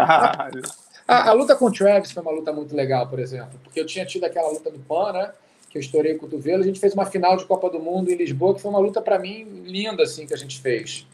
a, 1.08 1.30
a, 1.30 1.34
luta 1.34 1.56
com 1.56 1.66
o 1.66 1.72
Travis 1.72 2.12
foi 2.12 2.24
uma 2.24 2.32
luta 2.32 2.54
muito 2.54 2.76
legal, 2.76 3.08
por 3.08 3.20
exemplo, 3.20 3.60
porque 3.64 3.80
eu 3.80 3.86
tinha 3.86 4.06
tido 4.06 4.24
aquela 4.24 4.50
luta 4.50 4.72
do 4.72 4.80
PAN, 4.80 5.14
né? 5.14 5.32
Que 5.70 5.78
eu 5.78 5.82
estourei 5.82 6.16
o 6.16 6.18
cotovelo. 6.18 6.64
A 6.64 6.66
gente 6.66 6.80
fez 6.80 6.94
uma 6.94 7.06
final 7.06 7.38
de 7.38 7.46
Copa 7.46 7.70
do 7.70 7.80
Mundo 7.80 8.10
em 8.10 8.16
Lisboa, 8.16 8.56
que 8.56 8.62
foi 8.62 8.72
uma 8.72 8.80
luta 8.80 9.02
para 9.02 9.20
mim 9.20 9.44
linda, 9.66 10.04
assim, 10.04 10.26
que 10.26 10.34
a 10.34 10.38
gente 10.38 10.60
fez. 10.60 11.06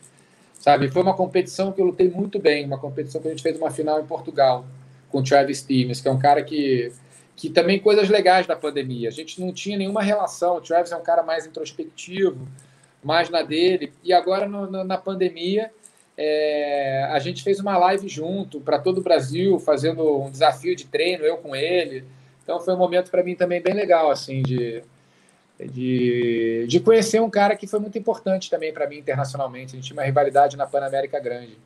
Sabe? 0.65 0.89
Foi 0.89 1.03
uma 1.03 1.13
competição 1.13 1.71
que 1.71 1.79
eu 1.79 1.85
lutei 1.85 2.09
muito 2.09 2.39
bem, 2.39 2.65
uma 2.65 2.79
competição 2.79 3.21
que 3.21 3.27
a 3.27 3.29
gente 3.29 3.43
fez 3.43 3.55
uma 3.55 3.69
final 3.69 4.01
em 4.01 4.05
Portugal 4.07 4.65
com 5.09 5.19
o 5.19 5.23
Travis 5.23 5.59
Stevens, 5.59 6.01
que 6.01 6.07
é 6.07 6.11
um 6.11 6.17
cara 6.17 6.43
que 6.43 6.91
que 7.35 7.51
também 7.51 7.77
coisas 7.79 8.09
legais 8.09 8.47
da 8.47 8.55
pandemia. 8.55 9.09
A 9.09 9.11
gente 9.11 9.39
não 9.39 9.53
tinha 9.53 9.77
nenhuma 9.77 10.01
relação. 10.01 10.55
O 10.55 10.61
Travis 10.61 10.91
é 10.91 10.95
um 10.95 11.03
cara 11.03 11.21
mais 11.21 11.45
introspectivo, 11.45 12.47
mais 13.03 13.29
na 13.29 13.43
dele. 13.43 13.93
E 14.03 14.11
agora, 14.11 14.47
no, 14.47 14.65
no, 14.65 14.83
na 14.83 14.97
pandemia, 14.97 15.69
é, 16.17 17.07
a 17.11 17.19
gente 17.19 17.43
fez 17.43 17.59
uma 17.59 17.77
live 17.77 18.07
junto 18.07 18.59
para 18.59 18.79
todo 18.79 18.97
o 18.97 19.03
Brasil, 19.03 19.59
fazendo 19.59 20.19
um 20.19 20.31
desafio 20.31 20.75
de 20.75 20.85
treino, 20.85 21.23
eu 21.25 21.37
com 21.37 21.55
ele. 21.55 22.05
Então, 22.41 22.59
foi 22.59 22.73
um 22.73 22.77
momento 22.77 23.11
para 23.11 23.21
mim 23.21 23.35
também 23.35 23.61
bem 23.61 23.75
legal, 23.75 24.09
assim, 24.09 24.41
de, 24.41 24.81
de, 25.59 26.65
de 26.67 26.79
conhecer 26.79 27.21
um 27.21 27.29
cara 27.29 27.55
que 27.55 27.67
foi 27.67 27.79
muito 27.79 27.97
importante 27.97 28.49
também 28.49 28.73
para 28.73 28.87
mim 28.87 28.97
internacionalmente. 28.97 29.73
A 29.73 29.75
gente 29.75 29.87
tinha 29.87 29.97
uma 29.97 30.05
rivalidade 30.05 30.57
na 30.57 30.67
Panamérica 30.67 31.19
grande. 31.19 31.57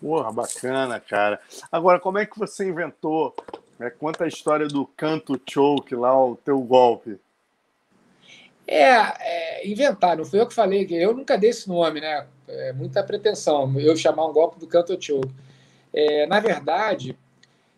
Porra, 0.00 0.30
bacana, 0.32 1.00
cara. 1.00 1.40
Agora, 1.70 1.98
como 1.98 2.18
é 2.18 2.26
que 2.26 2.38
você 2.38 2.68
inventou 2.68 3.34
é, 3.78 3.90
conta 3.90 4.24
a 4.24 4.28
história 4.28 4.66
do 4.66 4.86
canto 4.86 5.40
choke 5.48 5.94
lá, 5.94 6.18
o 6.18 6.36
teu 6.36 6.58
golpe. 6.60 7.18
É, 8.66 8.90
é, 8.90 9.68
inventar, 9.68 10.16
não 10.16 10.24
foi 10.24 10.40
eu 10.40 10.46
que 10.46 10.54
falei, 10.54 10.86
eu 10.90 11.14
nunca 11.14 11.38
dei 11.38 11.50
esse 11.50 11.68
nome, 11.68 12.00
né? 12.00 12.26
É 12.48 12.72
muita 12.72 13.02
pretensão 13.02 13.78
eu 13.78 13.96
chamar 13.96 14.26
um 14.26 14.32
golpe 14.32 14.58
do 14.58 14.66
canto 14.66 15.00
choke. 15.00 15.32
É, 15.92 16.26
na 16.26 16.40
verdade, 16.40 17.16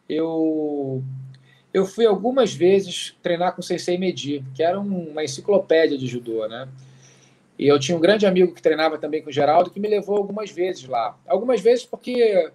eu 0.08 1.02
eu 1.72 1.84
fui 1.84 2.06
algumas 2.06 2.52
vezes 2.52 3.14
treinar 3.22 3.54
com 3.54 3.60
o 3.60 3.64
Sensei 3.64 3.98
Medi, 3.98 4.44
que 4.54 4.62
era 4.62 4.78
uma 4.80 5.22
enciclopédia 5.22 5.98
de 5.98 6.06
judô, 6.06 6.46
né? 6.48 6.68
E 7.58 7.66
eu 7.66 7.78
tinha 7.78 7.96
um 7.96 8.00
grande 8.00 8.24
amigo 8.24 8.54
que 8.54 8.62
treinava 8.62 8.98
também 8.98 9.20
com 9.20 9.30
o 9.30 9.32
Geraldo, 9.32 9.70
que 9.70 9.80
me 9.80 9.88
levou 9.88 10.16
algumas 10.16 10.50
vezes 10.50 10.86
lá. 10.86 11.18
Algumas 11.26 11.60
vezes 11.60 11.84
porque 11.84 12.50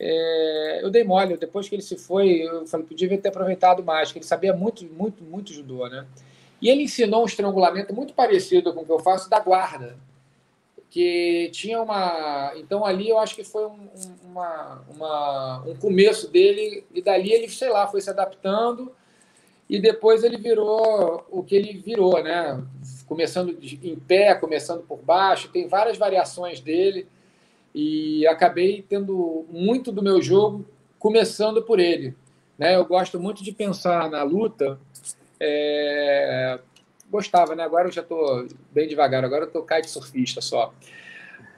é, 0.00 0.80
eu 0.82 0.90
dei 0.90 1.04
mole. 1.04 1.36
Depois 1.36 1.68
que 1.68 1.74
ele 1.74 1.82
se 1.82 1.96
foi, 1.96 2.42
eu 2.42 2.66
falei, 2.66 2.86
podia 2.86 3.18
ter 3.18 3.28
aproveitado 3.28 3.84
mais, 3.84 4.10
que 4.10 4.18
ele 4.18 4.24
sabia 4.24 4.54
muito, 4.54 4.84
muito, 4.86 5.22
muito 5.22 5.52
judô, 5.52 5.86
né? 5.88 6.06
E 6.62 6.68
ele 6.68 6.82
ensinou 6.82 7.22
um 7.22 7.26
estrangulamento 7.26 7.94
muito 7.94 8.14
parecido 8.14 8.72
com 8.72 8.80
o 8.80 8.84
que 8.84 8.92
eu 8.92 8.98
faço 8.98 9.28
da 9.28 9.38
guarda, 9.38 9.96
que 10.90 11.50
tinha 11.52 11.80
uma... 11.82 12.52
Então, 12.56 12.84
ali 12.84 13.08
eu 13.08 13.18
acho 13.18 13.34
que 13.34 13.44
foi 13.44 13.66
um, 13.66 13.88
uma, 14.24 14.84
uma, 14.88 15.64
um 15.66 15.76
começo 15.76 16.28
dele, 16.28 16.84
e 16.94 17.02
dali 17.02 17.32
ele, 17.32 17.48
sei 17.48 17.68
lá, 17.68 17.86
foi 17.86 18.00
se 18.00 18.10
adaptando, 18.10 18.92
e 19.68 19.78
depois 19.78 20.24
ele 20.24 20.38
virou 20.38 21.26
o 21.30 21.42
que 21.42 21.54
ele 21.54 21.74
virou, 21.78 22.22
né? 22.22 22.62
Começando 23.06 23.56
em 23.82 23.96
pé, 23.96 24.34
começando 24.34 24.82
por 24.82 24.98
baixo, 24.98 25.50
tem 25.50 25.68
várias 25.68 25.98
variações 25.98 26.60
dele, 26.60 27.06
e 27.74 28.26
acabei 28.26 28.82
tendo 28.88 29.46
muito 29.50 29.92
do 29.92 30.02
meu 30.02 30.22
jogo 30.22 30.64
começando 30.98 31.62
por 31.62 31.78
ele. 31.78 32.14
Né? 32.58 32.74
Eu 32.74 32.84
gosto 32.84 33.20
muito 33.20 33.44
de 33.44 33.52
pensar 33.52 34.10
na 34.10 34.22
luta. 34.22 34.80
É... 35.38 36.58
Gostava, 37.10 37.54
né? 37.54 37.62
Agora 37.62 37.88
eu 37.88 37.92
já 37.92 38.02
estou 38.02 38.46
bem 38.70 38.86
devagar, 38.86 39.24
agora 39.24 39.44
eu 39.44 39.48
estou 39.48 39.62
kite 39.62 39.88
surfista 39.88 40.40
só. 40.40 40.72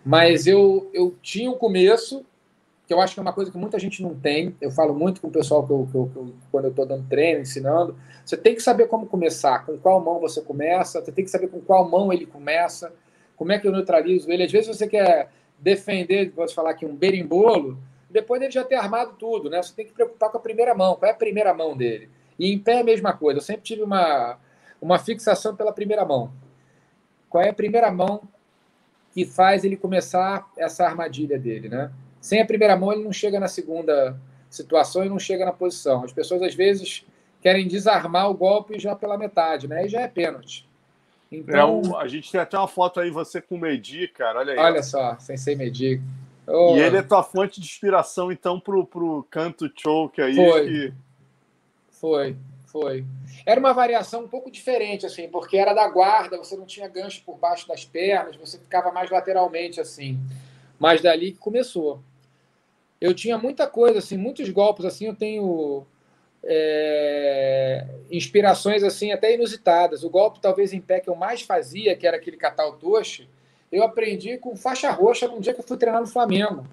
Mas 0.04 0.46
eu, 0.46 0.88
eu 0.94 1.14
tinha 1.20 1.50
um 1.50 1.58
começo, 1.58 2.24
que 2.86 2.94
eu 2.94 3.00
acho 3.00 3.14
que 3.14 3.20
é 3.20 3.22
uma 3.22 3.32
coisa 3.32 3.50
que 3.50 3.58
muita 3.58 3.78
gente 3.78 4.02
não 4.02 4.14
tem. 4.14 4.54
Eu 4.60 4.70
falo 4.70 4.94
muito 4.94 5.20
com 5.20 5.28
o 5.28 5.30
pessoal 5.30 5.66
que 5.66 5.72
eu, 5.72 5.88
que 5.90 5.96
eu, 5.96 6.10
que 6.12 6.16
eu 6.16 6.34
quando 6.50 6.64
eu 6.64 6.70
estou 6.70 6.86
dando 6.86 7.08
treino, 7.08 7.40
ensinando. 7.40 7.96
Você 8.24 8.36
tem 8.36 8.54
que 8.54 8.62
saber 8.62 8.86
como 8.86 9.06
começar, 9.06 9.64
com 9.66 9.76
qual 9.78 10.00
mão 10.00 10.18
você 10.18 10.40
começa, 10.40 11.00
você 11.00 11.12
tem 11.12 11.24
que 11.24 11.30
saber 11.30 11.48
com 11.48 11.60
qual 11.60 11.88
mão 11.88 12.12
ele 12.12 12.26
começa, 12.26 12.92
como 13.36 13.52
é 13.52 13.58
que 13.58 13.68
eu 13.68 13.72
neutralizo 13.72 14.30
ele. 14.30 14.44
Às 14.44 14.52
vezes 14.52 14.76
você 14.76 14.88
quer 14.88 15.30
defender, 15.58 16.32
posso 16.32 16.54
falar 16.54 16.70
aqui, 16.70 16.86
um 16.86 16.96
berimbolo, 16.96 17.78
depois 18.08 18.40
dele 18.40 18.52
já 18.52 18.64
ter 18.64 18.74
armado 18.74 19.14
tudo, 19.18 19.48
né? 19.48 19.62
Você 19.62 19.74
tem 19.74 19.86
que 19.86 19.92
preocupar 19.92 20.30
com 20.30 20.38
a 20.38 20.40
primeira 20.40 20.74
mão. 20.74 20.96
Qual 20.96 21.08
é 21.08 21.12
a 21.12 21.16
primeira 21.16 21.54
mão 21.54 21.76
dele? 21.76 22.08
E 22.38 22.52
em 22.52 22.58
pé 22.58 22.74
é 22.74 22.80
a 22.80 22.84
mesma 22.84 23.12
coisa. 23.12 23.38
Eu 23.38 23.42
sempre 23.42 23.62
tive 23.62 23.82
uma, 23.82 24.38
uma 24.80 24.98
fixação 24.98 25.54
pela 25.54 25.72
primeira 25.72 26.04
mão. 26.04 26.32
Qual 27.28 27.42
é 27.42 27.50
a 27.50 27.54
primeira 27.54 27.90
mão 27.90 28.22
que 29.12 29.24
faz 29.24 29.64
ele 29.64 29.76
começar 29.76 30.48
essa 30.56 30.84
armadilha 30.84 31.38
dele, 31.38 31.68
né? 31.68 31.90
Sem 32.20 32.40
a 32.40 32.46
primeira 32.46 32.76
mão, 32.76 32.92
ele 32.92 33.04
não 33.04 33.12
chega 33.12 33.40
na 33.40 33.48
segunda 33.48 34.16
situação 34.48 35.04
e 35.04 35.08
não 35.08 35.18
chega 35.18 35.44
na 35.44 35.52
posição. 35.52 36.04
As 36.04 36.12
pessoas, 36.12 36.42
às 36.42 36.54
vezes, 36.54 37.04
querem 37.40 37.66
desarmar 37.66 38.30
o 38.30 38.34
golpe 38.34 38.78
já 38.78 38.94
pela 38.94 39.16
metade, 39.16 39.66
né? 39.66 39.86
E 39.86 39.88
já 39.88 40.00
é 40.00 40.08
pênalti. 40.08 40.68
Então, 41.32 41.82
é, 41.96 42.02
a 42.02 42.08
gente 42.08 42.30
tem 42.30 42.40
até 42.40 42.58
uma 42.58 42.68
foto 42.68 43.00
aí, 43.00 43.10
você 43.10 43.40
com 43.40 43.54
o 43.54 43.58
Medi, 43.58 44.08
cara. 44.08 44.40
Olha 44.40 44.52
aí. 44.52 44.58
Olha 44.58 44.82
só, 44.82 45.16
sem 45.18 45.36
ser 45.36 45.56
Medi. 45.56 46.00
Oh. 46.46 46.76
E 46.76 46.80
ele 46.80 46.96
é 46.96 47.02
tua 47.02 47.22
fonte 47.22 47.60
de 47.60 47.66
inspiração, 47.66 48.32
então, 48.32 48.58
pro, 48.58 48.84
pro 48.84 49.24
canto 49.30 49.70
choke 49.76 50.20
aí. 50.20 50.34
Foi. 50.34 50.66
Que... 50.66 50.94
Foi, 51.90 52.36
foi. 52.70 53.04
Era 53.44 53.58
uma 53.58 53.72
variação 53.72 54.24
um 54.24 54.28
pouco 54.28 54.50
diferente, 54.50 55.04
assim, 55.06 55.28
porque 55.28 55.56
era 55.56 55.74
da 55.74 55.88
guarda, 55.88 56.38
você 56.38 56.56
não 56.56 56.66
tinha 56.66 56.88
gancho 56.88 57.22
por 57.24 57.36
baixo 57.36 57.66
das 57.66 57.84
pernas, 57.84 58.36
você 58.36 58.58
ficava 58.58 58.92
mais 58.92 59.10
lateralmente, 59.10 59.80
assim. 59.80 60.18
Mas 60.78 61.02
dali 61.02 61.32
que 61.32 61.38
começou. 61.38 62.00
Eu 63.00 63.14
tinha 63.14 63.36
muita 63.38 63.66
coisa, 63.66 63.98
assim, 63.98 64.16
muitos 64.16 64.48
golpes, 64.50 64.84
assim, 64.84 65.06
eu 65.06 65.14
tenho 65.14 65.86
é, 66.44 67.86
inspirações 68.10 68.82
assim 68.82 69.12
até 69.12 69.34
inusitadas. 69.34 70.04
O 70.04 70.10
golpe 70.10 70.40
talvez 70.40 70.72
em 70.72 70.80
pé 70.80 71.00
que 71.00 71.08
eu 71.08 71.14
mais 71.14 71.42
fazia, 71.42 71.96
que 71.96 72.06
era 72.06 72.16
aquele 72.16 72.36
catal 72.36 72.74
toche, 72.74 73.28
eu 73.70 73.82
aprendi 73.82 74.38
com 74.38 74.56
faixa 74.56 74.90
roxa 74.90 75.28
num 75.28 75.40
dia 75.40 75.54
que 75.54 75.60
eu 75.60 75.64
fui 75.64 75.76
treinar 75.76 76.00
no 76.00 76.06
Flamengo. 76.06 76.66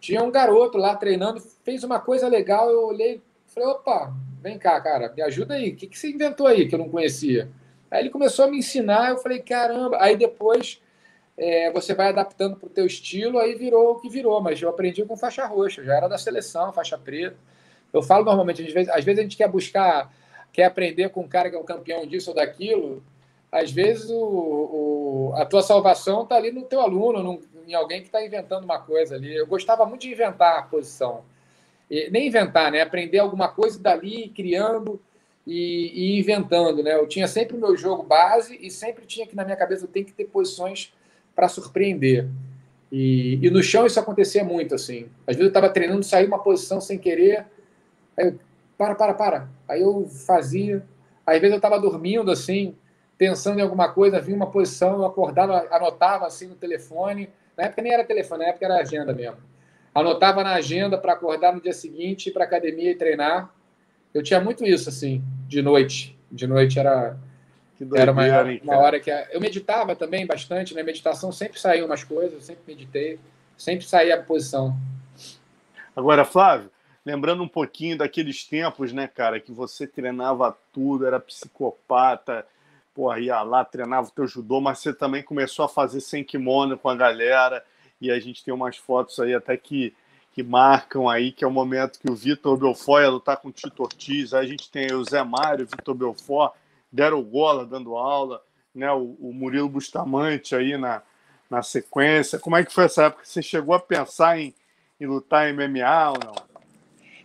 Tinha 0.00 0.22
um 0.22 0.30
garoto 0.30 0.76
lá 0.76 0.94
treinando, 0.94 1.40
fez 1.64 1.82
uma 1.82 1.98
coisa 1.98 2.28
legal, 2.28 2.70
eu 2.70 2.86
olhei, 2.86 3.22
falei, 3.56 3.70
opa, 3.70 4.12
vem 4.42 4.58
cá, 4.58 4.78
cara, 4.80 5.10
me 5.16 5.22
ajuda 5.22 5.54
aí, 5.54 5.70
o 5.70 5.76
que, 5.76 5.86
que 5.86 5.98
você 5.98 6.10
inventou 6.10 6.46
aí 6.46 6.68
que 6.68 6.74
eu 6.74 6.78
não 6.78 6.90
conhecia? 6.90 7.48
Aí 7.90 8.02
ele 8.02 8.10
começou 8.10 8.44
a 8.44 8.48
me 8.48 8.58
ensinar, 8.58 9.10
eu 9.10 9.18
falei, 9.18 9.40
caramba, 9.40 9.96
aí 9.98 10.14
depois 10.14 10.82
é, 11.38 11.70
você 11.70 11.94
vai 11.94 12.08
adaptando 12.08 12.56
para 12.56 12.66
o 12.66 12.70
teu 12.70 12.84
estilo, 12.84 13.38
aí 13.38 13.54
virou 13.54 13.92
o 13.92 14.00
que 14.00 14.10
virou, 14.10 14.40
mas 14.42 14.60
eu 14.60 14.68
aprendi 14.68 15.02
com 15.04 15.16
faixa 15.16 15.46
roxa, 15.46 15.82
já 15.82 15.96
era 15.96 16.08
da 16.08 16.18
seleção, 16.18 16.72
faixa 16.72 16.98
preta. 16.98 17.36
Eu 17.92 18.02
falo 18.02 18.24
normalmente, 18.24 18.62
às 18.62 18.72
vezes, 18.72 18.92
às 18.92 19.04
vezes 19.04 19.20
a 19.20 19.22
gente 19.22 19.36
quer 19.36 19.48
buscar, 19.48 20.12
quer 20.52 20.64
aprender 20.64 21.08
com 21.08 21.22
um 21.22 21.28
cara 21.28 21.48
que 21.48 21.56
é 21.56 21.58
um 21.58 21.64
campeão 21.64 22.06
disso 22.06 22.30
ou 22.30 22.36
daquilo. 22.36 23.02
Às 23.50 23.70
vezes 23.70 24.10
o, 24.10 24.18
o 24.18 25.32
a 25.36 25.46
tua 25.46 25.62
salvação 25.62 26.24
está 26.24 26.36
ali 26.36 26.50
no 26.50 26.62
teu 26.62 26.80
aluno, 26.80 27.22
num, 27.22 27.40
em 27.66 27.74
alguém 27.74 28.00
que 28.00 28.08
está 28.08 28.22
inventando 28.24 28.64
uma 28.64 28.78
coisa 28.78 29.14
ali. 29.14 29.34
Eu 29.34 29.46
gostava 29.46 29.86
muito 29.86 30.02
de 30.02 30.10
inventar 30.12 30.58
a 30.58 30.62
posição. 30.62 31.24
Nem 31.88 32.26
inventar, 32.26 32.70
né? 32.72 32.80
Aprender 32.80 33.18
alguma 33.18 33.48
coisa 33.48 33.78
dali, 33.78 34.28
criando 34.34 35.00
e, 35.46 35.92
e, 35.94 36.18
inventando, 36.18 36.82
né? 36.82 36.94
Eu 36.94 37.06
tinha 37.06 37.28
sempre 37.28 37.56
o 37.56 37.60
meu 37.60 37.76
jogo 37.76 38.02
base 38.02 38.58
e 38.60 38.70
sempre 38.70 39.06
tinha 39.06 39.26
que 39.26 39.36
na 39.36 39.44
minha 39.44 39.56
cabeça 39.56 39.84
eu 39.84 39.88
tenho 39.88 40.06
que 40.06 40.12
ter 40.12 40.24
posições 40.24 40.92
para 41.34 41.48
surpreender. 41.48 42.28
E, 42.90 43.38
e, 43.42 43.50
no 43.50 43.62
chão 43.62 43.86
isso 43.86 44.00
acontecia 44.00 44.42
muito 44.42 44.74
assim. 44.74 45.08
Às 45.26 45.36
vezes 45.36 45.42
eu 45.42 45.48
estava 45.48 45.68
treinando, 45.68 46.02
saí 46.02 46.26
uma 46.26 46.38
posição 46.38 46.80
sem 46.80 46.98
querer, 46.98 47.46
Aí 48.16 48.28
eu, 48.28 48.38
para, 48.78 48.94
para, 48.94 49.14
para. 49.14 49.48
Aí 49.68 49.82
eu 49.82 50.08
fazia. 50.08 50.82
Às 51.26 51.40
vezes 51.40 51.52
eu 51.52 51.56
estava 51.56 51.78
dormindo 51.78 52.30
assim, 52.30 52.74
pensando 53.18 53.58
em 53.58 53.62
alguma 53.62 53.88
coisa, 53.88 54.20
vinha 54.20 54.36
uma 54.36 54.50
posição, 54.50 54.96
eu 54.96 55.04
acordava, 55.04 55.66
anotava 55.70 56.26
assim 56.26 56.46
no 56.46 56.54
telefone. 56.54 57.28
Na 57.56 57.64
época 57.64 57.82
nem 57.82 57.92
era 57.92 58.04
telefone, 58.04 58.44
na 58.44 58.50
época 58.50 58.64
era 58.64 58.80
agenda 58.80 59.12
mesmo. 59.12 59.38
Anotava 60.00 60.42
na 60.42 60.54
agenda 60.54 60.98
para 60.98 61.12
acordar 61.12 61.54
no 61.54 61.60
dia 61.60 61.72
seguinte, 61.72 62.28
ir 62.28 62.32
para 62.32 62.44
academia 62.44 62.90
e 62.90 62.94
treinar. 62.94 63.50
Eu 64.12 64.22
tinha 64.22 64.40
muito 64.40 64.64
isso 64.64 64.88
assim, 64.88 65.22
de 65.48 65.62
noite. 65.62 66.16
De 66.30 66.46
noite 66.46 66.78
era 66.78 67.16
Doideira, 67.78 68.10
Era 68.10 68.12
uma, 68.12 68.62
uma 68.62 68.78
hora 68.78 68.98
que 68.98 69.10
eu 69.10 69.40
meditava 69.40 69.94
também 69.94 70.26
bastante, 70.26 70.74
né? 70.74 70.82
Meditação 70.82 71.30
sempre 71.30 71.60
saiu 71.60 71.84
umas 71.84 72.02
coisas, 72.02 72.44
sempre 72.44 72.62
meditei, 72.66 73.18
sempre 73.56 73.84
saía 73.84 74.14
a 74.14 74.22
posição. 74.22 74.74
Agora, 75.94 76.24
Flávio, 76.24 76.70
lembrando 77.04 77.42
um 77.42 77.48
pouquinho 77.48 77.98
daqueles 77.98 78.44
tempos, 78.44 78.92
né, 78.92 79.06
cara, 79.06 79.38
que 79.40 79.52
você 79.52 79.86
treinava 79.86 80.56
tudo, 80.72 81.06
era 81.06 81.20
psicopata, 81.20 82.46
pô, 82.94 83.14
ia 83.14 83.42
lá, 83.42 83.64
treinava 83.64 84.08
o 84.08 84.10
teu 84.10 84.26
judô, 84.26 84.60
mas 84.60 84.78
você 84.78 84.94
também 84.94 85.22
começou 85.22 85.64
a 85.64 85.68
fazer 85.68 86.00
sem 86.00 86.24
kimono 86.24 86.78
com 86.78 86.88
a 86.88 86.96
galera, 86.96 87.62
e 88.00 88.10
a 88.10 88.18
gente 88.18 88.44
tem 88.44 88.52
umas 88.52 88.76
fotos 88.76 89.18
aí 89.18 89.34
até 89.34 89.56
que, 89.56 89.94
que 90.32 90.42
marcam 90.42 91.08
aí, 91.08 91.32
que 91.32 91.44
é 91.44 91.48
o 91.48 91.50
momento 91.50 91.98
que 91.98 92.10
o 92.10 92.14
Vitor 92.14 92.56
Belfort 92.56 93.02
ia 93.02 93.10
lutar 93.10 93.36
com 93.38 93.48
o 93.48 93.52
Tito 93.52 93.82
Ortiz, 93.82 94.34
aí 94.34 94.44
a 94.44 94.48
gente 94.48 94.70
tem 94.70 94.92
o 94.92 95.04
Zé 95.04 95.22
Mário, 95.22 95.64
o 95.64 95.68
Vitor 95.68 95.94
Belfort, 95.94 96.52
Daryl 96.92 97.22
Gola 97.22 97.66
dando 97.66 97.96
aula, 97.96 98.42
né, 98.74 98.90
o, 98.92 99.16
o 99.20 99.32
Murilo 99.32 99.68
Bustamante 99.68 100.54
aí 100.54 100.76
na, 100.76 101.02
na 101.50 101.62
sequência. 101.62 102.38
Como 102.38 102.56
é 102.56 102.64
que 102.64 102.72
foi 102.72 102.84
essa 102.84 103.04
época? 103.04 103.24
Você 103.24 103.42
chegou 103.42 103.74
a 103.74 103.80
pensar 103.80 104.38
em, 104.38 104.54
em 105.00 105.06
lutar 105.06 105.48
em 105.48 105.54
MMA 105.54 106.10
ou 106.10 106.18
não? 106.24 106.34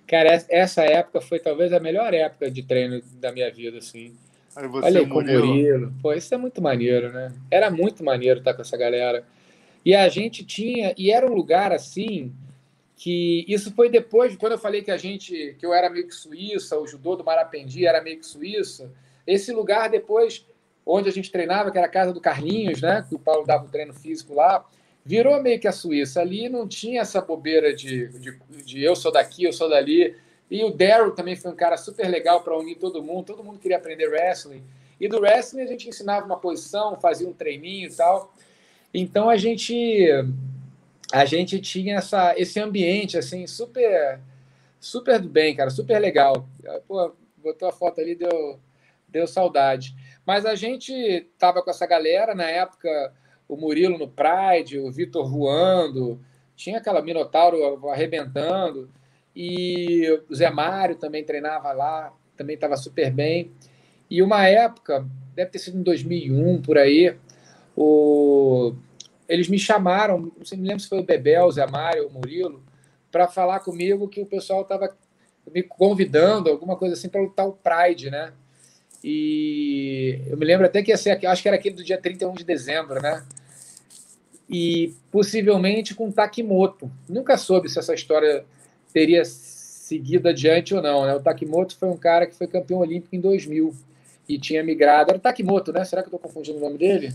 Cara, 0.07 0.43
essa 0.49 0.83
época 0.83 1.21
foi 1.21 1.39
talvez 1.39 1.71
a 1.71 1.79
melhor 1.79 2.13
época 2.13 2.51
de 2.51 2.63
treino 2.63 3.01
da 3.13 3.31
minha 3.31 3.49
vida, 3.49 3.77
assim. 3.77 4.13
Aí 4.55 4.67
Olha 4.67 4.99
aí, 4.99 5.07
com 5.07 5.19
o 5.19 5.23
Murilo. 5.23 5.93
Pô, 6.01 6.13
isso 6.13 6.33
é 6.33 6.37
muito 6.37 6.61
maneiro, 6.61 7.13
né? 7.13 7.33
Era 7.49 7.69
muito 7.69 8.03
maneiro 8.03 8.39
estar 8.39 8.53
com 8.53 8.61
essa 8.61 8.75
galera. 8.75 9.23
E 9.83 9.95
a 9.95 10.07
gente 10.09 10.45
tinha, 10.45 10.93
e 10.97 11.11
era 11.11 11.29
um 11.29 11.33
lugar 11.33 11.71
assim, 11.71 12.33
que 12.95 13.45
isso 13.47 13.73
foi 13.73 13.89
depois, 13.89 14.35
quando 14.35 14.53
eu 14.53 14.59
falei 14.59 14.81
que 14.83 14.91
a 14.91 14.97
gente, 14.97 15.55
que 15.59 15.65
eu 15.65 15.73
era 15.73 15.89
meio 15.89 16.07
que 16.07 16.13
suíça, 16.13 16.79
o 16.79 16.87
judô 16.87 17.15
do 17.15 17.23
Marapendi 17.23 17.85
era 17.85 18.01
meio 18.01 18.19
que 18.19 18.25
suíça, 18.25 18.91
esse 19.25 19.51
lugar 19.51 19.89
depois, 19.89 20.45
onde 20.85 21.09
a 21.09 21.11
gente 21.11 21.31
treinava, 21.31 21.71
que 21.71 21.77
era 21.77 21.87
a 21.87 21.89
casa 21.91 22.13
do 22.13 22.21
Carlinhos, 22.21 22.81
né? 22.81 23.05
Que 23.07 23.15
o 23.15 23.19
Paulo 23.19 23.45
dava 23.45 23.65
o 23.65 23.69
treino 23.69 23.93
físico 23.93 24.33
lá, 24.33 24.65
virou 25.05 25.41
meio 25.41 25.59
que 25.59 25.67
a 25.67 25.71
Suíça. 25.71 26.21
Ali 26.21 26.49
não 26.49 26.67
tinha 26.67 27.01
essa 27.01 27.21
bobeira 27.21 27.73
de, 27.73 28.07
de, 28.19 28.39
de 28.63 28.83
eu 28.83 28.95
sou 28.95 29.11
daqui, 29.11 29.43
eu 29.43 29.53
sou 29.53 29.69
dali. 29.69 30.15
E 30.49 30.63
o 30.63 30.71
Daryl 30.71 31.11
também 31.11 31.35
foi 31.35 31.51
um 31.51 31.55
cara 31.55 31.77
super 31.77 32.07
legal 32.09 32.43
para 32.43 32.57
unir 32.57 32.75
todo 32.75 33.01
mundo. 33.01 33.25
Todo 33.25 33.43
mundo 33.43 33.59
queria 33.59 33.77
aprender 33.77 34.07
wrestling. 34.07 34.63
E 34.99 35.07
do 35.07 35.19
wrestling 35.19 35.61
a 35.61 35.67
gente 35.67 35.87
ensinava 35.87 36.25
uma 36.25 36.37
posição, 36.37 36.99
fazia 36.99 37.27
um 37.27 37.33
treininho 37.33 37.89
e 37.89 37.95
tal. 37.95 38.33
Então 38.93 39.29
a 39.29 39.37
gente 39.37 40.07
a 41.11 41.25
gente 41.25 41.59
tinha 41.59 41.97
essa, 41.97 42.33
esse 42.37 42.59
ambiente 42.59 43.17
assim 43.17 43.45
super 43.45 44.19
super 44.79 45.19
do 45.19 45.29
bem, 45.29 45.55
cara, 45.55 45.69
super 45.69 45.99
legal. 45.99 46.47
Pô, 46.87 47.13
botou 47.37 47.67
a 47.67 47.71
foto 47.71 48.01
ali, 48.01 48.15
deu 48.15 48.59
deu 49.11 49.27
saudade. 49.27 49.95
Mas 50.25 50.45
a 50.45 50.55
gente 50.55 51.27
tava 51.37 51.61
com 51.61 51.69
essa 51.69 51.85
galera, 51.85 52.33
na 52.33 52.49
época, 52.49 53.13
o 53.47 53.57
Murilo 53.57 53.97
no 53.97 54.07
Pride, 54.07 54.79
o 54.79 54.91
Vitor 54.91 55.29
voando, 55.29 56.19
tinha 56.55 56.77
aquela 56.77 57.01
Minotauro 57.01 57.89
arrebentando, 57.89 58.89
e 59.35 60.09
o 60.29 60.33
Zé 60.33 60.49
Mário 60.49 60.95
também 60.95 61.23
treinava 61.23 61.71
lá, 61.73 62.13
também 62.37 62.55
estava 62.55 62.77
super 62.77 63.11
bem. 63.11 63.51
E 64.09 64.21
uma 64.21 64.47
época, 64.47 65.05
deve 65.35 65.51
ter 65.51 65.59
sido 65.59 65.77
em 65.77 65.83
2001, 65.83 66.61
por 66.61 66.77
aí, 66.77 67.15
o... 67.81 68.75
eles 69.27 69.47
me 69.47 69.57
chamaram, 69.57 70.31
não 70.37 70.45
sei, 70.45 70.57
me 70.57 70.67
lembro 70.67 70.83
se 70.83 70.89
foi 70.89 70.99
o 70.99 71.03
Bebel, 71.03 71.45
o 71.45 71.51
Zé 71.51 71.65
Mário, 71.65 72.07
o 72.07 72.11
Murilo, 72.11 72.63
para 73.11 73.27
falar 73.27 73.59
comigo 73.61 74.07
que 74.07 74.21
o 74.21 74.25
pessoal 74.25 74.61
estava 74.61 74.95
me 75.51 75.63
convidando, 75.63 76.49
alguma 76.49 76.75
coisa 76.75 76.93
assim, 76.93 77.09
para 77.09 77.21
lutar 77.21 77.47
o 77.47 77.53
Pride, 77.53 78.11
né? 78.11 78.31
E 79.03 80.21
eu 80.27 80.37
me 80.37 80.45
lembro 80.45 80.67
até 80.67 80.83
que 80.83 80.91
ia 80.91 80.97
ser, 80.97 81.25
acho 81.25 81.41
que 81.41 81.47
era 81.47 81.57
aquele 81.57 81.75
do 81.75 81.83
dia 81.83 81.97
31 81.97 82.33
de 82.33 82.43
dezembro, 82.43 83.01
né? 83.01 83.25
E 84.47 84.93
possivelmente 85.11 85.95
com 85.95 86.11
Takimoto. 86.11 86.91
Nunca 87.09 87.35
soube 87.35 87.67
se 87.67 87.79
essa 87.79 87.95
história 87.95 88.45
teria 88.93 89.25
seguido 89.25 90.29
adiante 90.29 90.75
ou 90.75 90.83
não, 90.83 91.05
né? 91.05 91.15
O 91.15 91.19
Takimoto 91.19 91.75
foi 91.75 91.89
um 91.89 91.97
cara 91.97 92.27
que 92.27 92.35
foi 92.35 92.45
campeão 92.45 92.79
olímpico 92.79 93.15
em 93.15 93.19
2000 93.19 93.73
e 94.29 94.37
tinha 94.37 94.63
migrado. 94.63 95.09
Era 95.09 95.19
Takimoto, 95.19 95.73
né? 95.73 95.83
Será 95.83 96.03
que 96.03 96.09
eu 96.09 96.15
estou 96.15 96.19
confundindo 96.19 96.59
o 96.59 96.61
nome 96.61 96.77
dele? 96.77 97.11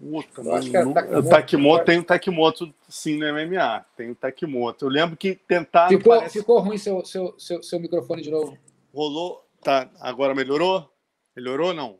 Puta, 0.00 0.40
eu 0.40 0.54
acho 0.54 0.70
que 0.70 0.76
era 0.76 0.88
o 0.88 0.94
Takimoto. 0.94 1.28
Takimoto 1.28 1.84
tem 1.84 1.98
o 1.98 2.04
Takimoto, 2.04 2.74
sim, 2.88 3.18
no 3.18 3.26
MMA. 3.34 3.84
Tem 3.94 4.10
o 4.10 4.14
Takimoto. 4.14 4.86
Eu 4.86 4.88
lembro 4.88 5.14
que 5.14 5.34
tentaram. 5.34 5.90
Ficou, 5.90 6.16
parece... 6.16 6.38
ficou 6.38 6.58
ruim 6.58 6.78
seu, 6.78 7.04
seu, 7.04 7.34
seu, 7.38 7.62
seu 7.62 7.78
microfone 7.78 8.22
de 8.22 8.30
novo. 8.30 8.56
Rolou. 8.94 9.46
Tá, 9.62 9.90
agora 10.00 10.34
melhorou? 10.34 10.90
Melhorou 11.36 11.68
ou 11.68 11.74
não? 11.74 11.98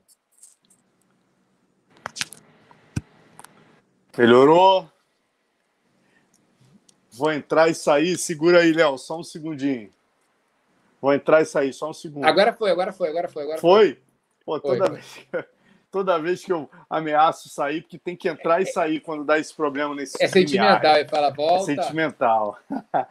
Melhorou? 4.16 4.90
Vou 7.12 7.30
entrar 7.30 7.68
e 7.68 7.74
sair. 7.74 8.16
Segura 8.16 8.61
aí, 8.61 8.72
Léo, 8.72 8.96
só 8.96 9.18
um 9.18 9.22
segundinho. 9.22 9.92
Vou 11.03 11.12
entrar 11.12 11.42
e 11.42 11.44
sair, 11.44 11.74
só 11.74 11.90
um 11.90 11.94
segundo. 11.94 12.24
Agora 12.24 12.55
foi, 12.55 12.70
agora 12.70 12.94
foi, 12.94 13.11
agora 13.11 13.28
foi. 13.28 13.42
Agora 13.42 13.61
foi? 13.61 13.94
foi? 13.94 14.03
Pô, 14.42 14.59
toda, 14.59 14.86
foi, 14.86 14.96
vez, 14.96 15.46
toda 15.91 16.18
vez 16.18 16.45
que 16.45 16.53
eu 16.53 16.70
ameaço 16.88 17.49
sair, 17.49 17.82
porque 17.82 17.99
tem 17.99 18.16
que 18.16 18.28
entrar 18.28 18.61
e 18.61 18.66
sair 18.66 19.01
quando 19.01 19.24
dá 19.24 19.38
esse 19.38 19.55
problema 19.55 19.95
nesse 19.95 20.22
É 20.22 20.28
sentimental, 20.28 20.97
e 20.97 21.09
fala, 21.09 21.30
volta. 21.30 21.72
É 21.72 21.76
sentimental. 21.76 22.59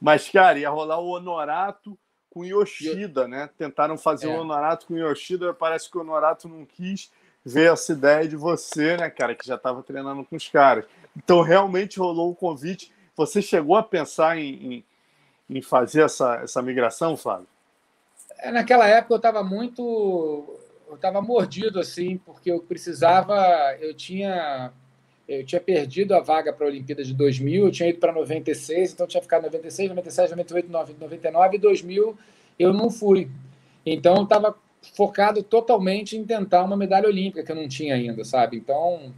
Mas, 0.00 0.28
cara, 0.28 0.58
ia 0.58 0.70
rolar 0.70 0.98
o 0.98 1.08
honorato 1.08 1.98
com 2.30 2.44
Yoshida, 2.44 3.26
né? 3.26 3.48
Tentaram 3.58 3.98
fazer 3.98 4.28
o 4.28 4.32
é. 4.32 4.36
um 4.36 4.40
honorato 4.40 4.86
com 4.86 4.96
Yoshida, 4.96 5.52
parece 5.52 5.90
que 5.90 5.98
o 5.98 6.02
honorato 6.02 6.48
não 6.48 6.64
quis 6.64 7.10
ver 7.44 7.72
essa 7.72 7.92
ideia 7.92 8.28
de 8.28 8.36
você, 8.36 8.96
né, 8.96 9.08
cara, 9.08 9.34
que 9.34 9.46
já 9.46 9.54
estava 9.54 9.82
treinando 9.82 10.24
com 10.24 10.36
os 10.36 10.48
caras. 10.48 10.84
Então, 11.16 11.40
realmente 11.40 11.98
rolou 11.98 12.30
o 12.30 12.34
convite. 12.34 12.92
Você 13.16 13.40
chegou 13.40 13.74
a 13.74 13.82
pensar 13.82 14.38
em, 14.38 14.74
em, 14.74 15.56
em 15.56 15.62
fazer 15.62 16.02
essa, 16.02 16.36
essa 16.36 16.62
migração, 16.62 17.16
Flávio? 17.16 17.46
É, 18.38 18.52
naquela 18.52 18.86
época 18.86 19.14
eu 19.14 19.16
estava 19.16 19.42
muito. 19.42 20.57
Eu 20.88 20.94
estava 20.94 21.20
mordido, 21.20 21.78
assim, 21.78 22.16
porque 22.18 22.50
eu 22.50 22.60
precisava. 22.60 23.36
Eu 23.80 23.94
tinha 23.94 24.72
eu 25.28 25.44
tinha 25.44 25.60
perdido 25.60 26.14
a 26.14 26.20
vaga 26.20 26.54
para 26.54 26.64
a 26.64 26.70
Olimpíada 26.70 27.04
de 27.04 27.12
2000, 27.12 27.66
eu 27.66 27.70
tinha 27.70 27.90
ido 27.90 27.98
para 27.98 28.14
96, 28.14 28.94
então 28.94 29.06
tinha 29.06 29.20
ficado 29.20 29.42
96, 29.42 29.90
97, 29.90 30.30
98, 30.30 30.70
99 30.98 31.56
e 31.56 31.60
2000 31.60 32.18
eu 32.58 32.72
não 32.72 32.90
fui. 32.90 33.28
Então 33.84 34.16
eu 34.16 34.22
estava 34.22 34.56
focado 34.94 35.42
totalmente 35.42 36.16
em 36.16 36.24
tentar 36.24 36.64
uma 36.64 36.76
medalha 36.76 37.06
olímpica 37.06 37.42
que 37.42 37.52
eu 37.52 37.56
não 37.56 37.68
tinha 37.68 37.94
ainda, 37.94 38.24
sabe? 38.24 38.56
Então 38.56 39.12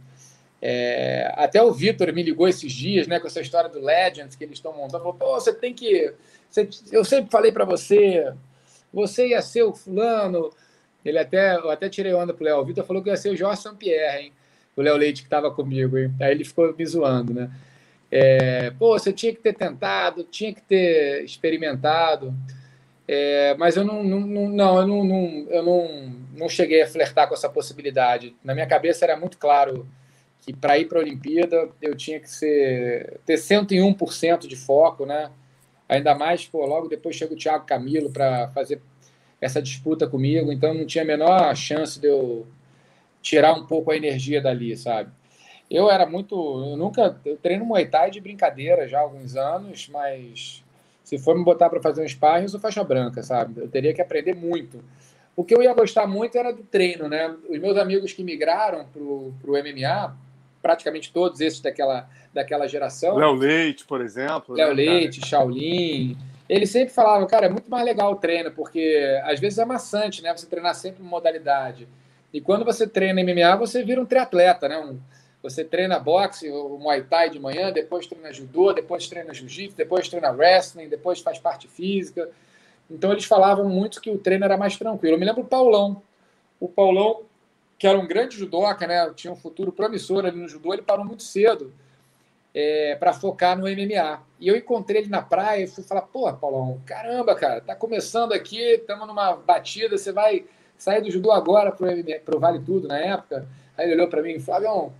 é... 0.61 1.31
até 1.35 1.63
o 1.63 1.71
Vitor 1.71 2.11
me 2.13 2.21
ligou 2.21 2.47
esses 2.47 2.73
dias, 2.73 3.07
né, 3.07 3.17
com 3.17 3.27
essa 3.27 3.39
história 3.39 3.69
do 3.69 3.79
Legends 3.79 4.35
que 4.35 4.43
eles 4.43 4.57
estão 4.57 4.73
montando. 4.73 5.03
Falou, 5.03 5.13
pô, 5.13 5.39
você 5.39 5.53
tem 5.53 5.73
que, 5.73 6.13
você... 6.49 6.67
eu 6.91 7.05
sempre 7.05 7.31
falei 7.31 7.53
para 7.53 7.63
você, 7.63 8.33
você 8.93 9.29
ia 9.29 9.41
ser 9.41 9.63
o 9.63 9.73
fulano. 9.73 10.51
Ele 11.03 11.17
até, 11.17 11.55
eu 11.55 11.69
até 11.69 11.89
tirei 11.89 12.13
onda 12.13 12.33
pro 12.33 12.43
Léo. 12.43 12.63
Vitor 12.65 12.85
falou 12.85 13.01
que 13.01 13.09
ia 13.09 13.17
ser 13.17 13.29
o 13.29 13.35
Jorge 13.37 13.61
Sampierre, 13.61 14.25
hein? 14.25 14.33
o 14.75 14.81
Léo 14.81 14.97
Leite 14.97 15.21
que 15.21 15.27
estava 15.27 15.51
comigo. 15.51 15.97
Hein? 15.97 16.13
Aí 16.19 16.31
ele 16.31 16.43
ficou 16.43 16.73
me 16.75 16.85
zoando, 16.85 17.33
né? 17.33 17.49
É, 18.09 18.71
pô, 18.71 18.97
você 18.97 19.13
tinha 19.13 19.33
que 19.33 19.39
ter 19.39 19.53
tentado, 19.53 20.23
tinha 20.23 20.53
que 20.53 20.61
ter 20.61 21.23
experimentado. 21.23 22.33
É, 23.07 23.55
mas 23.57 23.75
eu 23.75 23.83
não, 23.83 24.03
não, 24.03 24.19
não, 24.49 24.79
eu, 24.79 24.87
não, 24.87 25.03
não, 25.03 25.47
eu 25.49 25.63
não, 25.63 26.15
não 26.37 26.49
cheguei 26.49 26.81
a 26.81 26.87
flertar 26.87 27.27
com 27.27 27.33
essa 27.33 27.49
possibilidade. 27.49 28.35
Na 28.43 28.53
minha 28.53 28.67
cabeça 28.67 29.05
era 29.05 29.17
muito 29.17 29.37
claro 29.37 29.87
que 30.41 30.53
para 30.53 30.77
ir 30.77 30.85
para 30.85 30.99
a 30.99 31.01
Olimpíada 31.01 31.69
eu 31.81 31.95
tinha 31.95 32.19
que 32.19 32.29
ser, 32.29 33.19
ter 33.25 33.35
101% 33.35 34.47
de 34.47 34.55
foco, 34.55 35.05
né? 35.05 35.31
Ainda 35.87 36.15
mais, 36.15 36.45
pô, 36.47 36.65
logo 36.65 36.87
depois 36.87 37.15
chega 37.15 37.33
o 37.33 37.37
Thiago 37.37 37.65
Camilo 37.65 38.09
para 38.11 38.47
fazer 38.49 38.81
essa 39.41 39.61
disputa 39.61 40.07
comigo, 40.07 40.51
então 40.51 40.73
não 40.73 40.85
tinha 40.85 41.03
a 41.03 41.07
menor 41.07 41.55
chance 41.55 41.99
de 41.99 42.07
eu 42.07 42.45
tirar 43.21 43.53
um 43.53 43.65
pouco 43.65 43.91
a 43.91 43.97
energia 43.97 44.39
dali, 44.39 44.77
sabe? 44.77 45.09
Eu 45.69 45.89
era 45.89 46.05
muito. 46.05 46.35
Eu 46.35 46.77
nunca. 46.77 47.19
Eu 47.25 47.37
treino 47.37 47.65
Muay 47.65 47.87
Thai 47.87 48.11
de 48.11 48.21
brincadeira 48.21 48.87
já 48.87 48.99
há 48.99 49.01
alguns 49.01 49.35
anos, 49.35 49.89
mas 49.91 50.63
se 51.03 51.17
for 51.17 51.35
me 51.37 51.43
botar 51.43 51.69
para 51.69 51.81
fazer 51.81 52.03
um 52.03 52.07
sparring, 52.07 52.43
eu 52.43 52.49
sou 52.49 52.59
faixa 52.59 52.83
branca, 52.83 53.23
sabe? 53.23 53.61
Eu 53.61 53.69
teria 53.69 53.93
que 53.93 54.01
aprender 54.01 54.35
muito. 54.35 54.83
O 55.35 55.43
que 55.43 55.55
eu 55.55 55.63
ia 55.63 55.73
gostar 55.73 56.05
muito 56.05 56.37
era 56.37 56.51
do 56.51 56.63
treino, 56.63 57.07
né? 57.07 57.33
Os 57.49 57.57
meus 57.57 57.77
amigos 57.77 58.11
que 58.11 58.23
migraram 58.23 58.85
para 58.85 59.01
o 59.01 59.33
MMA, 59.45 60.15
praticamente 60.61 61.11
todos 61.11 61.39
esses 61.39 61.61
daquela, 61.61 62.07
daquela 62.33 62.67
geração. 62.67 63.15
Léo 63.15 63.33
Leite, 63.33 63.85
por 63.85 64.01
exemplo. 64.01 64.55
Léo 64.55 64.69
né, 64.69 64.73
Leite, 64.73 65.25
Shaolin. 65.25 66.17
Eles 66.51 66.69
sempre 66.69 66.93
falavam, 66.93 67.25
cara, 67.27 67.45
é 67.45 67.49
muito 67.49 67.71
mais 67.71 67.85
legal 67.85 68.11
o 68.11 68.17
treino, 68.17 68.51
porque 68.51 69.17
às 69.23 69.39
vezes 69.39 69.57
é 69.57 69.63
maçante, 69.63 70.21
né? 70.21 70.35
Você 70.35 70.45
treinar 70.45 70.75
sempre 70.75 71.01
uma 71.01 71.09
modalidade. 71.09 71.87
E 72.33 72.41
quando 72.41 72.65
você 72.65 72.85
treina 72.85 73.23
MMA, 73.23 73.55
você 73.55 73.81
vira 73.85 74.01
um 74.01 74.05
triatleta, 74.05 74.67
né? 74.67 74.77
Um, 74.77 74.99
você 75.41 75.63
treina 75.63 75.97
boxe, 75.97 76.49
o 76.49 76.77
Muay 76.77 77.03
Thai 77.03 77.29
de 77.29 77.39
manhã, 77.39 77.71
depois 77.71 78.05
treina 78.05 78.33
judô, 78.33 78.73
depois 78.73 79.07
treina 79.07 79.33
jiu-jitsu, 79.33 79.77
depois 79.77 80.09
treina 80.09 80.29
wrestling, 80.29 80.89
depois 80.89 81.21
faz 81.21 81.39
parte 81.39 81.69
física. 81.69 82.29
Então 82.89 83.13
eles 83.13 83.23
falavam 83.23 83.69
muito 83.69 84.01
que 84.01 84.11
o 84.11 84.17
treino 84.17 84.43
era 84.43 84.57
mais 84.57 84.75
tranquilo. 84.75 85.15
Eu 85.15 85.19
me 85.19 85.25
lembro 85.25 85.43
o 85.43 85.47
Paulão. 85.47 86.03
O 86.59 86.67
Paulão, 86.67 87.21
que 87.79 87.87
era 87.87 87.97
um 87.97 88.05
grande 88.05 88.35
judoca, 88.35 88.85
né? 88.85 89.09
Tinha 89.15 89.31
um 89.31 89.37
futuro 89.37 89.71
promissor 89.71 90.25
ali 90.25 90.37
no 90.37 90.49
judô, 90.49 90.73
ele 90.73 90.81
parou 90.81 91.05
muito 91.05 91.23
cedo 91.23 91.71
é, 92.53 92.95
para 92.95 93.13
focar 93.13 93.57
no 93.57 93.63
MMA. 93.63 94.21
E 94.39 94.47
eu 94.47 94.55
encontrei 94.55 95.01
ele 95.01 95.09
na 95.09 95.21
praia 95.21 95.63
e 95.63 95.67
fui 95.67 95.83
falar: 95.83 96.01
pô, 96.01 96.31
Paulão, 96.33 96.81
caramba, 96.85 97.35
cara, 97.35 97.61
tá 97.61 97.75
começando 97.75 98.33
aqui, 98.33 98.59
estamos 98.59 99.07
numa 99.07 99.35
batida, 99.35 99.97
você 99.97 100.11
vai 100.11 100.45
sair 100.77 101.01
do 101.01 101.11
judô 101.11 101.31
agora 101.31 101.71
para 101.71 102.35
o 102.35 102.39
Vale 102.39 102.59
Tudo 102.59 102.87
na 102.87 102.97
época. 102.97 103.47
Aí 103.77 103.85
ele 103.85 103.95
olhou 103.95 104.07
para 104.07 104.21
mim 104.21 104.31
e 104.31 104.39
falou: 104.39 104.91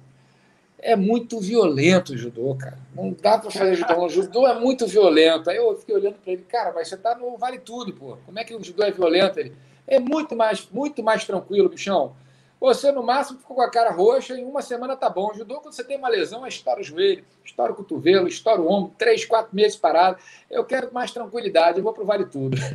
é 0.80 0.96
muito 0.96 1.40
violento 1.40 2.14
o 2.14 2.18
judô, 2.18 2.56
cara. 2.56 2.78
Não 2.96 3.12
dá 3.12 3.38
para 3.38 3.52
fazer 3.52 3.76
judô. 3.76 4.06
O 4.06 4.10
judô 4.10 4.48
é 4.48 4.60
muito 4.60 4.88
violento. 4.88 5.50
Aí 5.50 5.58
eu 5.58 5.76
fiquei 5.78 5.96
olhando 5.96 6.16
para 6.16 6.34
ele, 6.34 6.44
cara, 6.44 6.72
mas 6.74 6.88
você 6.88 6.98
tá 6.98 7.16
no 7.16 7.38
Vale 7.38 7.60
Tudo, 7.60 7.94
pô. 7.94 8.18
Como 8.26 8.40
é 8.40 8.44
que 8.44 8.56
o 8.56 8.64
judô 8.64 8.84
é 8.84 8.92
violento? 8.92 9.40
Ele 9.40 9.54
é 9.88 10.00
muito 10.00 10.36
mais, 10.36 10.68
muito 10.72 11.04
mais 11.04 11.26
tranquilo, 11.26 11.70
bichão. 11.70 12.16
Você, 12.62 12.92
no 12.92 13.02
máximo, 13.02 13.40
ficou 13.40 13.56
com 13.56 13.64
a 13.64 13.72
cara 13.72 13.90
roxa 13.90 14.38
em 14.38 14.46
uma 14.46 14.62
semana 14.62 14.96
tá 14.96 15.10
bom. 15.10 15.34
Judô, 15.34 15.60
quando 15.62 15.74
você 15.74 15.84
tem 15.84 15.98
uma 15.98 16.08
lesão, 16.08 16.46
é 16.46 16.50
estoura 16.50 16.80
o 16.80 16.84
joelho, 16.84 17.26
estoura 17.44 17.72
o 17.72 17.76
cotovelo, 17.76 18.28
estoura 18.28 18.62
o 18.62 18.72
ombro, 18.72 18.94
três, 19.00 19.26
quatro 19.26 19.56
meses 19.56 19.76
parado. 19.76 20.20
Eu 20.48 20.64
quero 20.64 20.94
mais 20.94 21.12
tranquilidade, 21.12 21.80
eu 21.80 21.84
vou 21.84 21.92
pro 21.92 22.06
Vale 22.06 22.26
Tudo. 22.28 22.56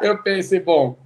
Eu, 0.00 0.22
pensei, 0.22 0.60
bom, 0.60 0.98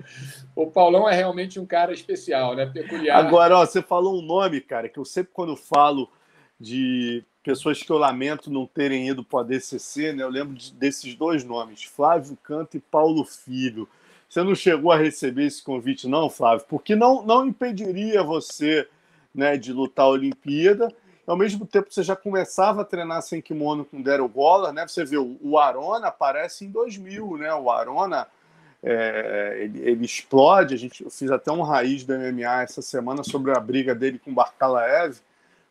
o 0.54 0.68
Paulão 0.68 1.08
é 1.08 1.14
realmente 1.14 1.60
um 1.60 1.66
cara 1.66 1.92
especial, 1.92 2.54
né? 2.56 2.66
Peculiar. 2.66 3.18
Agora, 3.18 3.58
ó, 3.58 3.66
você 3.66 3.82
falou 3.82 4.18
um 4.18 4.22
nome, 4.22 4.60
cara, 4.60 4.88
que 4.88 4.98
eu 4.98 5.04
sempre, 5.04 5.30
quando 5.32 5.54
falo 5.54 6.10
de 6.58 7.22
pessoas 7.44 7.80
que 7.80 7.90
eu 7.90 7.98
lamento 7.98 8.50
não 8.50 8.66
terem 8.66 9.08
ido 9.08 9.22
para 9.22 9.36
o 9.36 9.40
ADCC, 9.40 10.12
né? 10.14 10.22
Eu 10.24 10.30
lembro 10.30 10.54
de, 10.54 10.72
desses 10.72 11.14
dois 11.14 11.44
nomes, 11.44 11.84
Flávio 11.84 12.36
Canto 12.42 12.76
e 12.76 12.80
Paulo 12.80 13.24
Filho. 13.24 13.88
Você 14.28 14.42
não 14.42 14.54
chegou 14.54 14.90
a 14.92 14.96
receber 14.96 15.46
esse 15.46 15.62
convite, 15.62 16.08
não, 16.08 16.28
Flávio? 16.28 16.66
Porque 16.68 16.96
não, 16.96 17.24
não 17.24 17.46
impediria 17.46 18.22
você 18.22 18.88
né, 19.34 19.56
de 19.56 19.72
lutar 19.72 20.06
a 20.06 20.10
Olimpíada. 20.10 20.92
Ao 21.26 21.36
mesmo 21.36 21.66
tempo, 21.66 21.88
você 21.90 22.02
já 22.02 22.16
começava 22.16 22.82
a 22.82 22.84
treinar 22.84 23.20
sem 23.22 23.40
kimono 23.40 23.84
com 23.84 24.00
Daryl 24.00 24.28
Gola, 24.28 24.72
né? 24.72 24.86
Você 24.86 25.04
vê, 25.04 25.16
o 25.16 25.58
Arona 25.58 26.08
aparece 26.08 26.64
em 26.64 26.70
2000, 26.70 27.36
né? 27.38 27.52
O 27.54 27.70
Arona, 27.70 28.26
é, 28.82 29.58
ele, 29.62 29.80
ele, 29.80 30.04
explode. 30.04 30.74
A 30.74 30.78
gente, 30.78 31.04
eu 31.04 31.10
fiz 31.10 31.30
até 31.30 31.50
um 31.50 31.62
raiz 31.62 32.04
do 32.04 32.14
MMA 32.16 32.62
essa 32.62 32.80
semana 32.80 33.24
sobre 33.24 33.50
a 33.52 33.60
briga 33.60 33.94
dele 33.94 34.18
com 34.18 34.32
Barkalaev. 34.32 35.18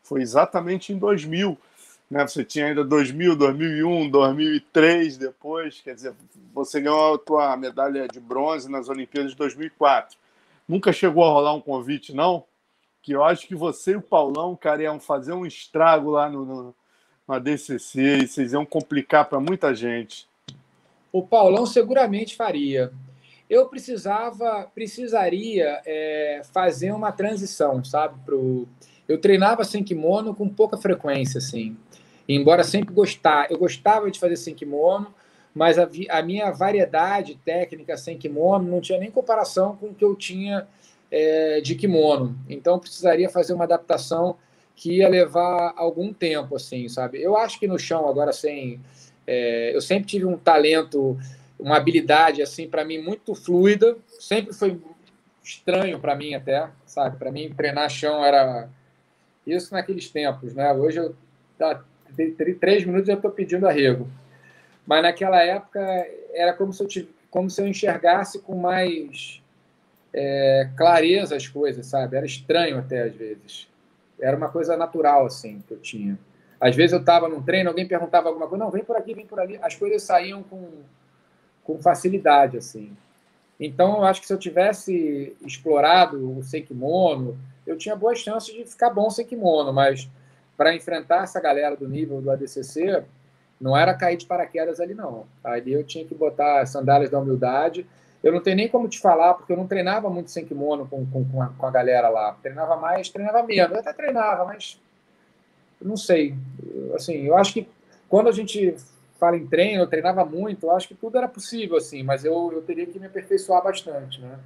Foi 0.03 0.21
exatamente 0.21 0.91
em 0.93 0.97
2000 0.97 1.57
né? 2.09 2.27
Você 2.27 2.43
tinha 2.43 2.67
ainda 2.67 2.83
2000, 2.83 3.35
2001, 3.35 4.09
2003 4.09 5.17
depois, 5.17 5.81
quer 5.81 5.95
dizer, 5.95 6.13
você 6.53 6.79
ganhou 6.79 7.15
a 7.15 7.17
tua 7.17 7.57
medalha 7.57 8.07
de 8.07 8.19
bronze 8.19 8.69
nas 8.69 8.89
Olimpíadas 8.89 9.31
de 9.31 9.37
2004. 9.37 10.17
Nunca 10.67 10.91
chegou 10.91 11.23
a 11.23 11.29
rolar 11.29 11.53
um 11.53 11.61
convite, 11.61 12.13
não? 12.13 12.43
Que 13.01 13.11
eu 13.11 13.23
acho 13.23 13.47
que 13.47 13.55
você 13.55 13.91
e 13.91 13.95
o 13.95 14.01
Paulão, 14.01 14.55
cara, 14.55 14.83
iam 14.83 14.99
fazer 14.99 15.33
um 15.33 15.45
estrago 15.45 16.09
lá 16.09 16.29
no, 16.29 16.45
no, 16.45 16.75
no 17.27 17.33
ADCC 17.33 17.99
e 17.99 18.27
vocês 18.27 18.53
iam 18.53 18.65
complicar 18.65 19.25
para 19.25 19.39
muita 19.39 19.75
gente. 19.75 20.27
O 21.11 21.21
Paulão 21.25 21.65
seguramente 21.65 22.35
faria. 22.35 22.91
Eu 23.47 23.67
precisava, 23.67 24.69
precisaria 24.73 25.81
é, 25.85 26.41
fazer 26.51 26.91
uma 26.91 27.11
transição, 27.11 27.83
sabe? 27.83 28.19
Pro... 28.25 28.67
Eu 29.07 29.19
treinava 29.19 29.63
sem 29.63 29.83
kimono 29.83 30.33
com 30.33 30.49
pouca 30.49 30.77
frequência, 30.77 31.37
assim. 31.37 31.77
Embora 32.27 32.63
sempre 32.63 32.93
gostar, 32.93 33.51
eu 33.51 33.57
gostava 33.57 34.09
de 34.09 34.19
fazer 34.19 34.35
sem 34.35 34.55
kimono, 34.55 35.13
mas 35.53 35.77
a, 35.77 35.87
a, 36.09 36.21
minha 36.21 36.51
variedade 36.51 37.39
técnica 37.45 37.95
sem 37.95 38.17
kimono 38.17 38.69
não 38.69 38.81
tinha 38.81 38.99
nem 38.99 39.11
comparação 39.11 39.75
com 39.75 39.87
o 39.87 39.93
que 39.93 40.03
eu 40.03 40.15
tinha 40.15 40.67
é, 41.11 41.61
de 41.61 41.75
kimono. 41.75 42.35
Então 42.49 42.79
precisaria 42.79 43.29
fazer 43.29 43.53
uma 43.53 43.63
adaptação 43.63 44.37
que 44.75 44.97
ia 44.97 45.07
levar 45.07 45.73
algum 45.77 46.11
tempo, 46.11 46.55
assim, 46.55 46.89
sabe? 46.89 47.21
Eu 47.21 47.37
acho 47.37 47.59
que 47.59 47.67
no 47.67 47.79
chão 47.79 48.09
agora 48.09 48.33
sem, 48.33 48.81
é, 49.25 49.73
eu 49.73 49.79
sempre 49.79 50.07
tive 50.07 50.25
um 50.25 50.37
talento, 50.37 51.17
uma 51.57 51.77
habilidade 51.77 52.41
assim 52.41 52.67
para 52.67 52.83
mim 52.83 52.97
muito 52.97 53.33
fluida. 53.33 53.95
Sempre 54.19 54.53
foi 54.53 54.77
estranho 55.43 55.99
para 55.99 56.15
mim 56.15 56.33
até, 56.33 56.69
sabe? 56.85 57.17
Para 57.17 57.31
mim 57.31 57.53
treinar 57.55 57.89
chão 57.89 58.25
era 58.25 58.67
isso 59.45 59.73
naqueles 59.73 60.09
tempos, 60.09 60.53
né? 60.53 60.71
Hoje 60.73 60.99
eu 60.99 61.15
tá, 61.57 61.83
três 62.59 62.85
minutos 62.85 63.09
eu 63.09 63.15
estou 63.15 63.31
pedindo 63.31 63.67
arrego. 63.67 64.07
Mas 64.85 65.01
naquela 65.01 65.41
época 65.41 65.79
era 66.33 66.53
como 66.53 66.71
se 66.71 66.83
eu, 66.83 66.87
tivesse, 66.87 67.13
como 67.29 67.49
se 67.49 67.61
eu 67.61 67.67
enxergasse 67.67 68.39
com 68.39 68.55
mais 68.55 69.41
é, 70.13 70.69
clareza 70.77 71.35
as 71.35 71.47
coisas, 71.47 71.85
sabe? 71.85 72.15
Era 72.15 72.25
estranho 72.25 72.77
até 72.77 73.03
às 73.03 73.15
vezes. 73.15 73.67
Era 74.19 74.37
uma 74.37 74.49
coisa 74.49 74.77
natural, 74.77 75.25
assim, 75.25 75.61
que 75.67 75.73
eu 75.73 75.79
tinha. 75.79 76.17
Às 76.59 76.75
vezes 76.75 76.93
eu 76.93 76.99
estava 76.99 77.27
num 77.27 77.41
treino, 77.41 77.69
alguém 77.69 77.87
perguntava 77.87 78.29
alguma 78.29 78.47
coisa, 78.47 78.63
não, 78.63 78.71
vem 78.71 78.83
por 78.83 78.95
aqui, 78.95 79.13
vem 79.13 79.25
por 79.25 79.39
ali. 79.39 79.59
As 79.61 79.75
coisas 79.75 80.03
saíam 80.03 80.41
com, 80.43 80.69
com 81.63 81.81
facilidade, 81.81 82.57
assim. 82.57 82.95
Então, 83.59 83.97
eu 83.97 84.03
acho 84.03 84.21
que 84.21 84.27
se 84.27 84.33
eu 84.33 84.37
tivesse 84.37 85.35
explorado 85.41 86.37
o 86.37 86.43
sem 86.43 86.63
kimono, 86.63 87.37
eu 87.65 87.77
tinha 87.77 87.95
boas 87.95 88.19
chances 88.19 88.53
de 88.53 88.65
ficar 88.65 88.89
bom 88.89 89.09
sem 89.09 89.25
kimono, 89.25 89.71
mas 89.71 90.09
para 90.57 90.75
enfrentar 90.75 91.23
essa 91.23 91.39
galera 91.39 91.75
do 91.75 91.87
nível 91.87 92.21
do 92.21 92.31
ADCC, 92.31 93.03
não 93.59 93.75
era 93.75 93.93
cair 93.93 94.17
de 94.17 94.25
paraquedas 94.25 94.79
ali, 94.79 94.93
não. 94.93 95.25
Ali 95.43 95.73
eu 95.73 95.83
tinha 95.83 96.05
que 96.05 96.13
botar 96.13 96.65
sandálias 96.65 97.09
da 97.09 97.19
humildade. 97.19 97.85
Eu 98.23 98.33
não 98.33 98.41
tenho 98.41 98.57
nem 98.57 98.67
como 98.67 98.87
te 98.87 98.99
falar, 98.99 99.35
porque 99.35 99.53
eu 99.53 99.57
não 99.57 99.67
treinava 99.67 100.09
muito 100.09 100.31
sem 100.31 100.45
kimono 100.45 100.87
com, 100.87 101.05
com, 101.05 101.23
com, 101.25 101.41
a, 101.41 101.47
com 101.47 101.65
a 101.65 101.71
galera 101.71 102.09
lá. 102.09 102.37
Treinava 102.41 102.75
mais, 102.75 103.09
treinava 103.09 103.43
menos. 103.43 103.71
Eu 103.71 103.79
até 103.79 103.93
treinava, 103.93 104.45
mas 104.45 104.81
não 105.81 105.95
sei. 105.95 106.35
Assim, 106.93 107.25
eu 107.25 107.37
acho 107.37 107.53
que 107.53 107.69
quando 108.09 108.27
a 108.27 108.31
gente 108.31 108.75
fala 109.15 109.37
em 109.37 109.47
treino, 109.47 109.83
eu 109.83 109.87
treinava 109.87 110.25
muito, 110.25 110.65
eu 110.65 110.71
acho 110.71 110.87
que 110.87 110.95
tudo 110.95 111.17
era 111.17 111.27
possível, 111.27 111.77
assim, 111.77 112.03
mas 112.03 112.25
eu, 112.25 112.51
eu 112.53 112.61
teria 112.61 112.85
que 112.85 112.99
me 112.99 113.07
aperfeiçoar 113.07 113.63
bastante, 113.63 114.21
né? 114.21 114.37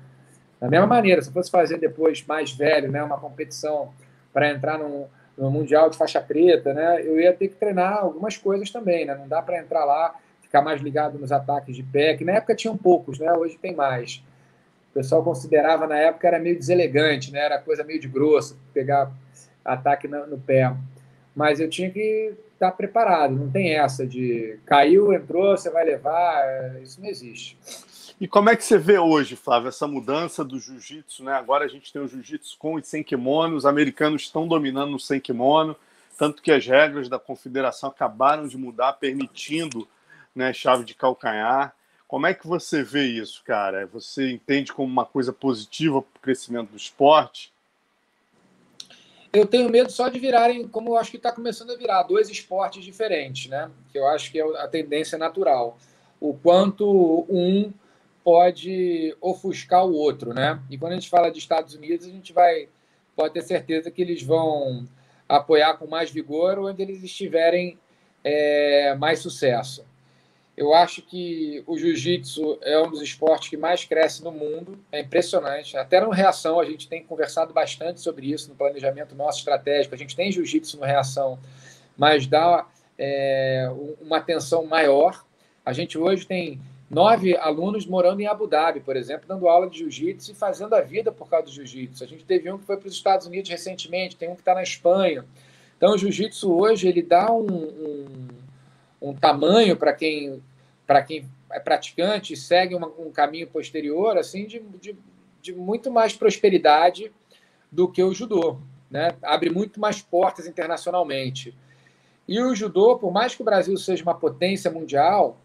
Da 0.60 0.68
mesma 0.68 0.88
maneira, 0.88 1.22
se 1.22 1.30
eu 1.30 1.34
fosse 1.34 1.50
fazer 1.50 1.78
depois 1.78 2.24
mais 2.26 2.52
velho, 2.52 2.92
né, 2.92 3.02
uma 3.02 3.18
competição 3.18 3.94
para 4.34 4.52
entrar 4.52 4.78
num, 4.78 5.08
no 5.38 5.50
Mundial 5.50 5.90
de 5.90 5.98
faixa 5.98 6.20
preta, 6.22 6.74
né? 6.74 7.02
Eu 7.02 7.20
ia 7.20 7.34
ter 7.34 7.48
que 7.48 7.56
treinar 7.56 8.00
algumas 8.00 8.36
coisas 8.38 8.70
também, 8.70 9.06
né? 9.06 9.16
Não 9.16 9.28
dá 9.28 9.42
para 9.42 9.58
entrar 9.58 9.86
lá, 9.86 10.14
ficar 10.42 10.62
mais 10.62 10.82
ligado 10.82 11.18
nos 11.18 11.32
ataques 11.32 11.76
de 11.76 11.84
pé, 11.84 12.16
que 12.18 12.26
na 12.26 12.34
época 12.34 12.56
tinham 12.56 12.76
poucos, 12.76 13.20
né? 13.20 13.32
Hoje 13.32 13.58
tem 13.58 13.74
mais. 13.74 14.22
O 14.92 14.94
pessoal 14.94 15.24
considerava 15.24 15.88
na 15.88 15.98
época 15.98 16.28
era 16.28 16.40
meio 16.40 16.58
deselegante, 16.58 17.32
né? 17.32 17.40
Era 17.40 17.58
coisa 17.58 17.84
meio 17.84 18.02
de 18.02 18.08
grosso, 18.08 18.60
pegar 18.74 19.12
ataque 19.64 20.08
no, 20.08 20.28
no 20.28 20.38
pé. 20.38 20.76
Mas 21.34 21.62
eu 21.62 21.70
tinha 21.70 21.90
que 21.90 22.34
estar 22.60 22.72
preparado, 22.74 23.34
não 23.34 23.50
tem 23.50 23.74
essa 23.74 24.06
de 24.06 24.60
caiu, 24.66 25.14
entrou, 25.14 25.56
você 25.56 25.70
vai 25.70 25.86
levar, 25.86 26.82
isso 26.82 27.02
não 27.02 27.08
existe. 27.08 27.58
E 28.20 28.28
como 28.28 28.50
é 28.50 28.56
que 28.56 28.66
você 28.66 28.78
vê 28.78 29.00
hoje, 29.00 29.38
Flávio, 29.38 29.70
essa 29.70 29.88
mudança 29.88 30.44
do 30.44 30.60
jiu-jitsu? 30.60 31.24
Né? 31.24 31.32
Agora 31.32 31.64
a 31.64 31.68
gente 31.70 31.92
tem 31.92 32.02
o 32.02 32.08
jiu-jitsu 32.08 32.58
com 32.60 32.78
e 32.78 32.84
sem 32.84 33.02
kimono, 33.02 33.56
os 33.56 33.66
americanos 33.66 34.24
estão 34.24 34.46
dominando 34.46 34.92
no 34.92 35.00
sem 35.00 35.22
kimono, 35.22 35.74
tanto 36.18 36.42
que 36.42 36.52
as 36.52 36.66
regras 36.66 37.08
da 37.08 37.18
confederação 37.18 37.90
acabaram 37.90 38.46
de 38.46 38.58
mudar, 38.58 38.94
permitindo 38.94 39.88
né, 40.36 40.52
chave 40.52 40.84
de 40.84 40.94
calcanhar. 40.94 41.74
Como 42.10 42.28
é 42.28 42.34
que 42.34 42.46
você 42.46 42.84
vê 42.84 43.06
isso, 43.06 43.42
cara? 43.46 43.88
Você 43.88 44.30
entende 44.30 44.74
como 44.74 44.92
uma 44.92 45.06
coisa 45.06 45.32
positiva 45.32 46.02
para 46.02 46.18
o 46.18 46.22
crescimento 46.22 46.72
do 46.72 46.78
esporte? 46.78 47.54
Eu 49.32 49.46
tenho 49.46 49.70
medo 49.70 49.92
só 49.92 50.10
de 50.10 50.20
virarem, 50.20 50.68
como 50.68 50.90
eu 50.90 50.98
acho 50.98 51.12
que 51.12 51.18
está 51.18 51.32
começando 51.32 51.72
a 51.72 51.78
virar, 51.78 52.04
dois 52.04 52.30
esportes 52.30 52.84
diferentes, 52.84 53.50
né? 53.50 53.70
Que 53.92 54.00
eu 54.00 54.08
acho 54.08 54.32
que 54.32 54.40
é 54.40 54.44
a 54.58 54.68
tendência 54.68 55.18
natural. 55.18 55.78
O 56.20 56.34
quanto 56.34 57.26
um 57.30 57.72
pode 58.24 59.16
ofuscar 59.22 59.86
o 59.86 59.94
outro, 59.94 60.34
né? 60.34 60.60
E 60.70 60.78
quando 60.78 60.94
a 60.94 60.96
gente 60.96 61.10
fala 61.10 61.30
de 61.32 61.38
Estados 61.38 61.76
Unidos, 61.76 62.08
a 62.08 62.10
gente 62.10 62.34
vai 62.34 62.68
pode 63.16 63.34
ter 63.34 63.42
certeza 63.42 63.92
que 63.92 64.02
eles 64.02 64.24
vão 64.24 64.88
apoiar 65.28 65.74
com 65.76 65.86
mais 65.86 66.10
vigor 66.10 66.58
onde 66.58 66.82
eles 66.82 67.04
estiverem 67.04 67.78
é, 68.24 68.96
mais 68.96 69.20
sucesso. 69.20 69.86
Eu 70.60 70.74
acho 70.74 71.02
que 71.02 71.64
o 71.66 71.78
jiu-jitsu 71.78 72.60
é 72.62 72.78
um 72.78 72.90
dos 72.90 73.02
esportes 73.02 73.48
que 73.48 73.56
mais 73.56 73.86
cresce 73.86 74.22
no 74.22 74.30
mundo, 74.30 74.78
é 74.92 75.00
impressionante. 75.00 75.78
Até 75.78 76.02
no 76.02 76.10
Reação, 76.10 76.60
a 76.60 76.66
gente 76.66 76.86
tem 76.86 77.02
conversado 77.02 77.54
bastante 77.54 78.02
sobre 78.02 78.30
isso 78.30 78.50
no 78.50 78.56
planejamento 78.56 79.16
nosso 79.16 79.38
estratégico. 79.40 79.96
A 79.96 79.98
gente 79.98 80.18
tem 80.18 80.30
jiu-jitsu 80.30 80.78
no 80.78 80.86
Reação, 80.86 81.40
mas 81.98 82.28
dá 82.28 82.68
é, 82.98 83.72
uma 84.02 84.18
atenção 84.18 84.66
maior. 84.66 85.26
A 85.66 85.72
gente 85.72 85.98
hoje 85.98 86.28
tem 86.28 86.60
nove 86.90 87.38
alunos 87.38 87.86
morando 87.86 88.20
em 88.20 88.28
Abu 88.28 88.46
Dhabi, 88.46 88.82
por 88.82 88.98
exemplo, 88.98 89.30
dando 89.30 89.48
aula 89.48 89.70
de 89.70 89.78
jiu-jitsu 89.78 90.34
e 90.34 90.36
fazendo 90.36 90.76
a 90.76 90.82
vida 90.82 91.10
por 91.10 91.30
causa 91.30 91.46
do 91.46 91.54
jiu-jitsu. 91.54 92.04
A 92.04 92.08
gente 92.08 92.26
teve 92.26 92.52
um 92.52 92.58
que 92.58 92.66
foi 92.66 92.76
para 92.76 92.90
os 92.90 92.94
Estados 92.94 93.26
Unidos 93.26 93.50
recentemente, 93.50 94.18
tem 94.18 94.28
um 94.28 94.36
que 94.36 94.42
está 94.42 94.54
na 94.54 94.64
Espanha. 94.64 95.24
Então, 95.78 95.94
o 95.94 95.98
jiu-jitsu 95.98 96.52
hoje 96.52 96.86
ele 96.86 97.02
dá 97.02 97.32
um, 97.32 97.48
um, 97.50 98.28
um 99.02 99.14
tamanho 99.14 99.78
para 99.78 99.94
quem, 99.94 100.42
quem 101.04 101.30
é 101.52 101.60
praticante 101.60 102.36
segue 102.36 102.74
uma, 102.74 102.88
um 102.88 103.12
caminho 103.12 103.48
posterior, 103.48 104.18
assim, 104.18 104.48
de, 104.48 104.60
de, 104.82 104.98
de 105.42 105.54
muito 105.54 105.92
mais 105.92 106.14
prosperidade 106.14 107.12
do 107.72 107.88
que 107.88 108.04
o 108.04 108.14
judô, 108.14 108.58
né? 108.90 109.16
Abre 109.22 109.50
muito 109.50 109.80
mais 109.80 110.02
portas 110.02 110.48
internacionalmente. 110.48 111.56
E 112.28 112.40
o 112.42 112.56
judô, 112.56 112.98
por 112.98 113.12
mais 113.12 113.36
que 113.36 113.42
o 113.42 113.46
Brasil 113.46 113.78
seja 113.78 114.04
uma 114.04 114.16
potência 114.16 114.72
mundial, 114.72 115.38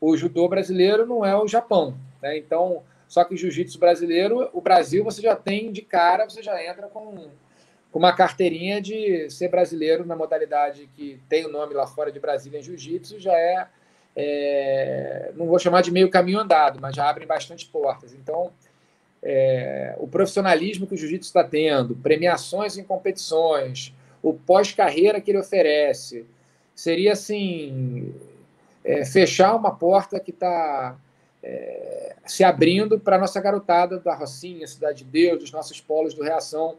o 0.00 0.16
judô 0.16 0.48
brasileiro 0.48 1.06
não 1.06 1.24
é 1.24 1.36
o 1.36 1.46
Japão, 1.48 1.96
né? 2.22 2.36
Então, 2.38 2.82
só 3.08 3.24
que 3.24 3.36
jiu-jitsu 3.36 3.78
brasileiro, 3.78 4.48
o 4.52 4.60
Brasil 4.60 5.04
você 5.04 5.22
já 5.22 5.36
tem 5.36 5.70
de 5.72 5.82
cara, 5.82 6.28
você 6.28 6.42
já 6.42 6.62
entra 6.64 6.88
com, 6.88 7.30
com 7.92 7.98
uma 7.98 8.14
carteirinha 8.14 8.80
de 8.80 9.30
ser 9.30 9.48
brasileiro 9.48 10.04
na 10.04 10.16
modalidade 10.16 10.88
que 10.94 11.20
tem 11.28 11.46
o 11.46 11.50
nome 11.50 11.74
lá 11.74 11.86
fora 11.86 12.10
de 12.10 12.18
Brasília 12.18 12.58
em 12.60 12.62
jiu-jitsu, 12.62 13.18
já 13.20 13.32
é, 13.32 13.68
é, 14.16 15.30
não 15.36 15.46
vou 15.46 15.58
chamar 15.58 15.82
de 15.82 15.90
meio 15.90 16.08
caminho 16.08 16.40
andado, 16.40 16.80
mas 16.80 16.96
já 16.96 17.08
abrem 17.08 17.26
bastante 17.26 17.66
portas. 17.66 18.14
Então, 18.14 18.50
é, 19.22 19.94
o 19.98 20.08
profissionalismo 20.08 20.86
que 20.86 20.94
o 20.94 20.96
jiu-jitsu 20.96 21.28
está 21.28 21.44
tendo, 21.44 21.94
premiações 21.96 22.78
em 22.78 22.82
competições, 22.82 23.94
o 24.22 24.32
pós-carreira 24.32 25.20
que 25.20 25.30
ele 25.30 25.38
oferece, 25.38 26.24
seria 26.74 27.12
assim 27.12 28.14
é, 28.82 29.04
fechar 29.04 29.54
uma 29.54 29.74
porta 29.74 30.18
que 30.18 30.30
está 30.30 30.96
é, 31.42 32.16
se 32.24 32.42
abrindo 32.42 32.98
para 32.98 33.16
a 33.16 33.18
nossa 33.18 33.40
garotada 33.40 33.98
da 33.98 34.14
Rocinha, 34.14 34.66
Cidade 34.66 35.04
de 35.04 35.10
Deus, 35.10 35.40
dos 35.40 35.52
nossos 35.52 35.80
polos 35.80 36.14
do 36.14 36.22
Reação, 36.22 36.76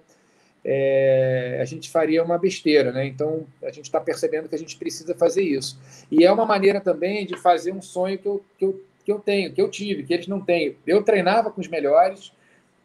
é, 0.63 1.59
a 1.61 1.65
gente 1.65 1.89
faria 1.89 2.23
uma 2.23 2.37
besteira, 2.37 2.91
né? 2.91 3.05
Então 3.05 3.45
a 3.63 3.71
gente 3.71 3.85
está 3.85 3.99
percebendo 3.99 4.49
que 4.49 4.55
a 4.55 4.59
gente 4.59 4.77
precisa 4.77 5.15
fazer 5.15 5.41
isso. 5.41 5.79
E 6.11 6.25
é 6.25 6.31
uma 6.31 6.45
maneira 6.45 6.81
também 6.81 7.25
de 7.25 7.37
fazer 7.37 7.71
um 7.71 7.81
sonho 7.81 8.17
que 8.17 8.27
eu, 8.27 8.45
que 8.57 8.65
eu, 8.65 8.83
que 9.05 9.11
eu 9.11 9.19
tenho, 9.19 9.53
que 9.53 9.61
eu 9.61 9.69
tive, 9.69 10.03
que 10.03 10.13
eles 10.13 10.27
não 10.27 10.41
têm. 10.41 10.75
Eu 10.85 11.03
treinava 11.03 11.51
com 11.51 11.61
os 11.61 11.67
melhores, 11.67 12.33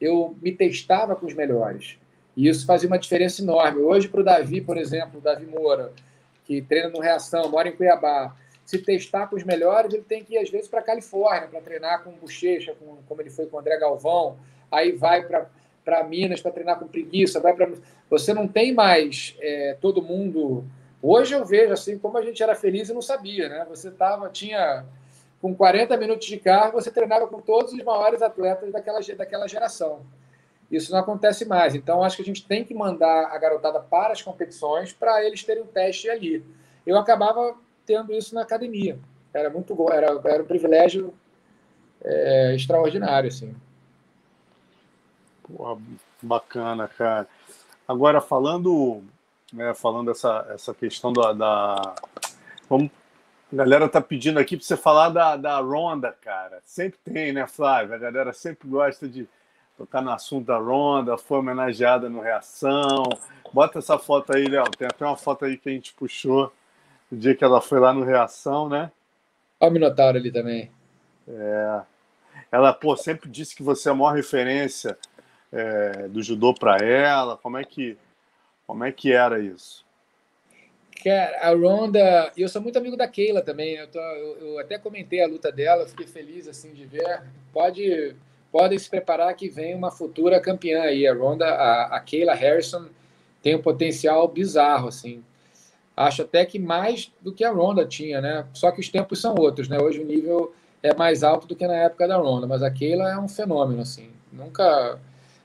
eu 0.01 0.36
me 0.40 0.53
testava 0.53 1.16
com 1.16 1.27
os 1.27 1.35
melhores. 1.35 1.99
E 2.36 2.49
isso 2.49 2.65
fazia 2.65 2.89
uma 2.89 2.99
diferença 2.99 3.43
enorme. 3.43 3.81
Hoje, 3.81 4.09
para 4.09 4.20
o 4.20 4.24
Davi, 4.24 4.61
por 4.61 4.78
exemplo, 4.78 5.19
o 5.19 5.23
Davi 5.23 5.44
Moura, 5.44 5.93
que 6.44 6.62
treina 6.62 6.89
no 6.89 7.01
Reação, 7.01 7.51
mora 7.51 7.69
em 7.69 7.77
Cuiabá, 7.77 8.35
se 8.65 8.78
testar 8.78 9.27
com 9.27 9.36
os 9.36 9.44
melhores, 9.44 9.93
ele 9.93 10.03
tem 10.03 10.24
que 10.24 10.35
ir, 10.35 10.39
às 10.39 10.49
vezes, 10.49 10.69
para 10.69 10.81
a 10.81 10.82
Califórnia, 10.82 11.49
para 11.49 11.61
treinar 11.61 12.03
com 12.03 12.11
o 12.11 12.15
Bochecha, 12.15 12.74
com, 12.74 12.99
como 13.07 13.20
ele 13.20 13.31
foi 13.31 13.47
com 13.47 13.57
o 13.57 13.61
André 13.61 13.77
Galvão, 13.78 14.39
aí 14.70 14.93
vai 14.93 15.27
para 15.27 15.51
Minas 16.09 16.40
para 16.40 16.52
treinar 16.52 16.78
com 16.78 16.86
preguiça, 16.86 17.40
vai 17.40 17.54
para. 17.54 17.70
Você 18.09 18.32
não 18.32 18.46
tem 18.46 18.72
mais 18.72 19.36
é, 19.40 19.76
todo 19.80 20.02
mundo. 20.02 20.64
Hoje 21.00 21.34
eu 21.34 21.44
vejo 21.44 21.72
assim 21.72 21.98
como 21.98 22.18
a 22.18 22.22
gente 22.22 22.42
era 22.42 22.54
feliz 22.54 22.88
e 22.88 22.94
não 22.94 23.02
sabia, 23.02 23.48
né? 23.48 23.66
Você 23.68 23.90
tava, 23.90 24.28
tinha 24.28 24.84
com 25.40 25.54
40 25.54 25.96
minutos 25.96 26.26
de 26.28 26.38
carro, 26.38 26.72
você 26.72 26.90
treinava 26.90 27.26
com 27.26 27.40
todos 27.40 27.72
os 27.72 27.82
maiores 27.82 28.22
atletas 28.22 28.70
daquela, 28.70 29.00
daquela 29.00 29.48
geração. 29.48 30.02
Isso 30.70 30.92
não 30.92 31.00
acontece 31.00 31.44
mais. 31.44 31.74
Então, 31.74 32.02
acho 32.02 32.16
que 32.16 32.22
a 32.22 32.24
gente 32.24 32.46
tem 32.46 32.64
que 32.64 32.72
mandar 32.72 33.26
a 33.26 33.36
garotada 33.38 33.80
para 33.80 34.12
as 34.12 34.22
competições 34.22 34.92
para 34.92 35.22
eles 35.24 35.42
terem 35.42 35.64
um 35.64 35.66
teste 35.66 36.09
ali. 36.09 36.44
Eu 36.86 36.96
acabava 36.96 37.56
tendo 37.84 38.12
isso 38.14 38.34
na 38.34 38.42
academia. 38.42 38.98
Era 39.34 39.50
muito 39.50 39.76
era, 39.92 40.20
era 40.24 40.42
um 40.42 40.46
privilégio 40.46 41.12
é, 42.04 42.54
extraordinário, 42.54 43.28
assim. 43.28 43.54
Pô, 45.43 45.78
bacana, 46.23 46.89
cara. 46.89 47.28
Agora, 47.86 48.20
falando, 48.20 49.02
né, 49.52 49.74
falando 49.74 50.10
essa, 50.10 50.47
essa 50.51 50.74
questão 50.74 51.12
da, 51.12 51.32
da... 51.32 51.94
Vamos... 52.69 52.90
A 53.52 53.56
galera 53.56 53.86
tá 53.86 54.01
pedindo 54.01 54.39
aqui 54.39 54.56
para 54.56 54.64
você 54.64 54.78
falar 54.78 55.10
da, 55.10 55.36
da 55.36 55.59
Ronda, 55.59 56.16
cara. 56.23 56.60
Sempre 56.64 56.98
tem, 57.05 57.35
né, 57.35 57.47
Flávio? 57.47 57.94
A 57.94 57.98
galera 57.98 58.32
sempre 58.32 58.66
gosta 58.66 59.06
de 59.06 59.28
tocar 59.77 60.01
no 60.01 60.10
assunto 60.10 60.47
da 60.47 60.56
Ronda, 60.56 61.19
foi 61.19 61.39
homenageada 61.39 62.09
no 62.09 62.20
Reação. 62.20 63.02
Bota 63.52 63.78
essa 63.78 63.98
foto 63.98 64.35
aí, 64.35 64.47
Léo. 64.47 64.64
Tem 64.70 64.89
até 64.89 65.05
uma 65.05 65.19
foto 65.19 65.44
aí 65.44 65.59
que 65.59 65.69
a 65.69 65.73
gente 65.73 65.93
puxou 65.93 66.51
o 67.10 67.16
dia 67.16 67.35
que 67.35 67.44
ela 67.44 67.60
foi 67.60 67.78
lá 67.78 67.93
no 67.93 68.05
Reação, 68.05 68.70
né? 68.70 68.90
Olha 69.60 69.70
o 69.70 69.73
Minotauro 69.74 70.16
ali 70.16 70.32
também. 70.32 70.70
É. 71.28 71.81
Ela, 72.51 72.73
pô, 72.73 72.97
sempre 72.97 73.28
disse 73.28 73.55
que 73.55 73.62
você 73.62 73.89
é 73.89 73.93
a 73.93 73.94
maior 73.94 74.14
referência 74.14 74.97
é, 75.52 76.08
do 76.08 76.22
judô 76.22 76.54
para 76.54 76.76
ela. 76.78 77.36
Como 77.36 77.58
é 77.58 77.64
que 77.64 77.96
como 78.66 78.84
é 78.84 78.92
que 78.92 79.12
era 79.12 79.38
isso? 79.38 79.84
Cara, 81.04 81.40
a 81.42 81.50
Ronda, 81.54 82.32
eu 82.36 82.48
sou 82.48 82.62
muito 82.62 82.78
amigo 82.78 82.96
da 82.96 83.08
Keila 83.08 83.42
também. 83.42 83.74
Eu, 83.74 83.88
tô, 83.88 83.98
eu, 83.98 84.36
eu, 84.38 84.58
até 84.58 84.78
comentei 84.78 85.22
a 85.22 85.26
luta 85.26 85.50
dela, 85.50 85.86
fiquei 85.86 86.06
feliz 86.06 86.46
assim 86.46 86.72
de 86.72 86.86
ver. 86.86 87.22
Pode, 87.52 88.14
podem 88.52 88.78
se 88.78 88.88
preparar 88.88 89.34
que 89.34 89.48
vem 89.48 89.74
uma 89.74 89.90
futura 89.90 90.40
campeã 90.40 90.82
aí. 90.82 91.06
A 91.06 91.12
Ronda, 91.12 91.46
a, 91.46 91.96
a 91.96 92.00
Keila 92.00 92.34
Harrison 92.34 92.86
tem 93.42 93.56
um 93.56 93.62
potencial 93.62 94.26
bizarro 94.28 94.88
assim. 94.88 95.22
Acho 95.96 96.22
até 96.22 96.46
que 96.46 96.58
mais 96.58 97.12
do 97.20 97.32
que 97.32 97.44
a 97.44 97.50
Ronda 97.50 97.84
tinha, 97.84 98.20
né? 98.20 98.46
Só 98.54 98.70
que 98.70 98.80
os 98.80 98.88
tempos 98.88 99.20
são 99.20 99.34
outros, 99.34 99.68
né? 99.68 99.78
Hoje 99.78 100.00
o 100.00 100.06
nível 100.06 100.54
é 100.82 100.94
mais 100.94 101.22
alto 101.22 101.46
do 101.46 101.54
que 101.54 101.66
na 101.66 101.76
época 101.76 102.08
da 102.08 102.16
Ronda, 102.16 102.46
mas 102.46 102.62
a 102.62 102.70
Keila 102.70 103.10
é 103.10 103.18
um 103.18 103.28
fenômeno, 103.28 103.82
assim. 103.82 104.10
Nunca. 104.32 104.98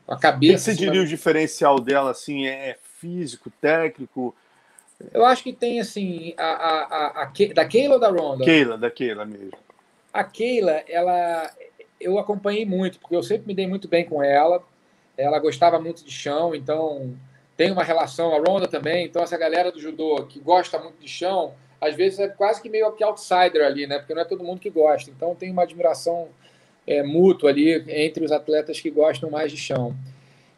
A 0.07 0.15
cabeça. 0.15 0.53
O 0.53 0.55
que 0.55 0.61
você 0.61 0.71
assim, 0.71 0.79
diria 0.79 1.01
o 1.01 1.07
diferencial 1.07 1.79
dela, 1.79 2.11
assim, 2.11 2.47
é 2.47 2.77
físico, 2.99 3.51
técnico? 3.61 4.35
Eu 5.13 5.25
acho 5.25 5.43
que 5.43 5.53
tem, 5.53 5.79
assim, 5.79 6.33
a, 6.37 6.43
a, 6.43 6.83
a, 6.83 7.23
a 7.23 7.53
da 7.53 7.65
Keila 7.65 7.95
ou 7.95 7.99
da 7.99 8.09
Ronda? 8.09 8.43
Keila, 8.43 8.77
da 8.77 8.89
Keila 8.89 9.25
mesmo. 9.25 9.57
A 10.13 10.23
Keila, 10.23 10.83
ela. 10.87 11.51
Eu 11.99 12.17
acompanhei 12.17 12.65
muito, 12.65 12.99
porque 12.99 13.15
eu 13.15 13.23
sempre 13.23 13.47
me 13.47 13.53
dei 13.55 13.67
muito 13.67 13.87
bem 13.87 14.05
com 14.05 14.23
ela. 14.23 14.63
Ela 15.17 15.39
gostava 15.39 15.79
muito 15.79 16.03
de 16.03 16.11
chão, 16.11 16.53
então 16.53 17.15
tem 17.57 17.71
uma 17.71 17.83
relação, 17.83 18.35
a 18.35 18.39
Ronda 18.39 18.67
também, 18.67 19.05
então 19.05 19.23
essa 19.23 19.35
galera 19.35 19.71
do 19.71 19.79
judô 19.79 20.23
que 20.27 20.39
gosta 20.39 20.77
muito 20.77 20.99
de 20.99 21.07
chão, 21.07 21.55
às 21.81 21.95
vezes 21.95 22.19
é 22.19 22.27
quase 22.27 22.61
que 22.61 22.69
meio 22.69 22.91
que 22.91 23.03
outsider 23.03 23.65
ali, 23.65 23.87
né? 23.87 23.97
Porque 23.97 24.13
não 24.13 24.21
é 24.21 24.25
todo 24.25 24.43
mundo 24.43 24.59
que 24.59 24.69
gosta. 24.69 25.09
Então 25.09 25.33
tem 25.33 25.51
uma 25.51 25.63
admiração 25.63 26.29
é, 26.87 27.03
mútua 27.03 27.49
ali 27.49 27.83
entre 27.89 28.23
os 28.23 28.31
atletas 28.31 28.79
que 28.79 28.89
gostam 28.89 29.29
mais 29.29 29.51
de 29.51 29.57
chão. 29.57 29.95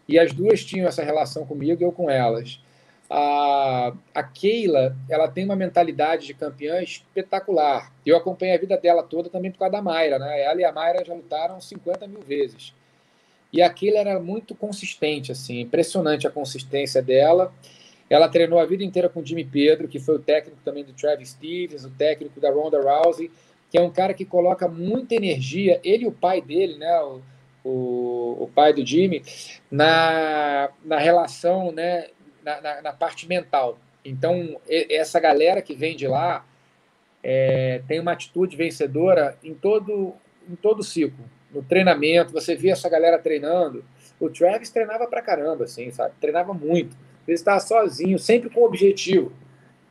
E 0.07 0.17
as 0.17 0.31
duas 0.31 0.63
tinham 0.63 0.87
essa 0.87 1.03
relação 1.03 1.45
comigo 1.45 1.81
e 1.81 1.85
eu 1.85 1.91
com 1.91 2.09
elas. 2.09 2.61
A, 3.09 3.91
a 4.13 4.23
Keila, 4.23 4.95
ela 5.09 5.27
tem 5.27 5.43
uma 5.43 5.55
mentalidade 5.55 6.27
de 6.27 6.33
campeã 6.33 6.81
espetacular. 6.81 7.91
Eu 8.05 8.15
acompanhei 8.15 8.55
a 8.55 8.59
vida 8.59 8.77
dela 8.77 9.01
toda 9.01 9.29
também 9.29 9.51
por 9.51 9.57
causa 9.57 9.71
da 9.71 9.81
Mayra, 9.81 10.19
né? 10.19 10.41
Ela 10.43 10.61
e 10.61 10.63
a 10.63 10.71
Mayra 10.71 11.03
já 11.03 11.13
lutaram 11.13 11.59
50 11.59 12.07
mil 12.07 12.21
vezes. 12.21 12.73
E 13.51 13.63
aquilo 13.63 13.97
era 13.97 14.19
muito 14.19 14.53
consistente, 14.53 15.31
assim, 15.31 15.61
impressionante 15.61 16.27
a 16.27 16.31
consistência 16.31 17.01
dela. 17.01 17.51
Ela 18.07 18.29
treinou 18.29 18.59
a 18.59 18.65
vida 18.65 18.83
inteira 18.83 19.09
com 19.09 19.21
o 19.21 19.25
Jimmy 19.25 19.43
Pedro, 19.43 19.87
que 19.87 19.99
foi 19.99 20.15
o 20.15 20.19
técnico 20.19 20.59
também 20.63 20.83
do 20.83 20.93
Travis 20.93 21.29
Stevens, 21.29 21.83
o 21.83 21.89
técnico 21.89 22.39
da 22.39 22.51
Ronda 22.51 22.79
Rousey, 22.79 23.31
que 23.69 23.77
é 23.77 23.81
um 23.81 23.89
cara 23.89 24.13
que 24.13 24.25
coloca 24.25 24.67
muita 24.67 25.15
energia, 25.15 25.79
ele 25.83 26.03
e 26.03 26.07
o 26.07 26.11
pai 26.11 26.41
dele, 26.41 26.77
né, 26.77 26.99
o, 27.01 27.21
o, 27.63 28.43
o 28.43 28.51
pai 28.53 28.73
do 28.73 28.85
Jimmy, 28.85 29.23
na, 29.69 30.69
na 30.83 30.97
relação, 30.97 31.71
né, 31.71 32.07
na, 32.43 32.61
na, 32.61 32.81
na 32.81 32.93
parte 32.93 33.27
mental. 33.27 33.77
Então, 34.03 34.59
essa 34.67 35.19
galera 35.19 35.61
que 35.61 35.75
vem 35.75 35.95
de 35.95 36.07
lá 36.07 36.45
é, 37.21 37.81
tem 37.87 37.99
uma 37.99 38.13
atitude 38.13 38.55
vencedora 38.55 39.37
em 39.43 39.53
todo, 39.53 40.13
em 40.49 40.55
todo 40.55 40.79
o 40.79 40.83
ciclo 40.83 41.25
no 41.53 41.63
treinamento, 41.63 42.31
você 42.31 42.55
via 42.55 42.73
essa 42.73 42.89
galera 42.89 43.17
treinando. 43.17 43.83
O 44.19 44.29
Travis 44.29 44.69
treinava 44.69 45.07
pra 45.07 45.21
caramba, 45.21 45.63
assim, 45.63 45.91
sabe? 45.91 46.13
Treinava 46.19 46.53
muito. 46.53 46.95
Ele 47.27 47.35
estava 47.35 47.59
sozinho, 47.59 48.19
sempre 48.19 48.49
com 48.49 48.63
objetivo. 48.63 49.31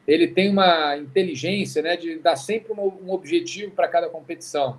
Ele 0.08 0.26
tem 0.26 0.50
uma 0.50 0.96
inteligência, 0.96 1.82
né, 1.82 1.94
de 1.94 2.18
dar 2.18 2.34
sempre 2.34 2.72
um, 2.72 3.12
objetivo 3.12 3.72
para 3.72 3.86
cada 3.86 4.08
competição. 4.08 4.78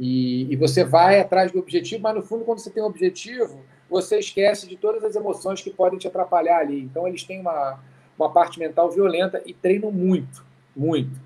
E, 0.00 0.50
e, 0.50 0.56
você 0.56 0.82
vai 0.82 1.20
atrás 1.20 1.52
do 1.52 1.58
objetivo, 1.58 2.02
mas 2.02 2.14
no 2.14 2.22
fundo, 2.22 2.44
quando 2.44 2.58
você 2.58 2.70
tem 2.70 2.82
um 2.82 2.86
objetivo, 2.86 3.60
você 3.88 4.18
esquece 4.18 4.66
de 4.66 4.76
todas 4.76 5.04
as 5.04 5.14
emoções 5.14 5.60
que 5.60 5.70
podem 5.70 5.98
te 5.98 6.08
atrapalhar 6.08 6.60
ali. 6.60 6.80
Então, 6.80 7.06
eles 7.06 7.22
têm 7.22 7.38
uma, 7.38 7.78
uma 8.18 8.30
parte 8.32 8.58
mental 8.58 8.90
violenta 8.90 9.42
e 9.44 9.52
treinam 9.52 9.92
muito, 9.92 10.42
muito. 10.74 11.20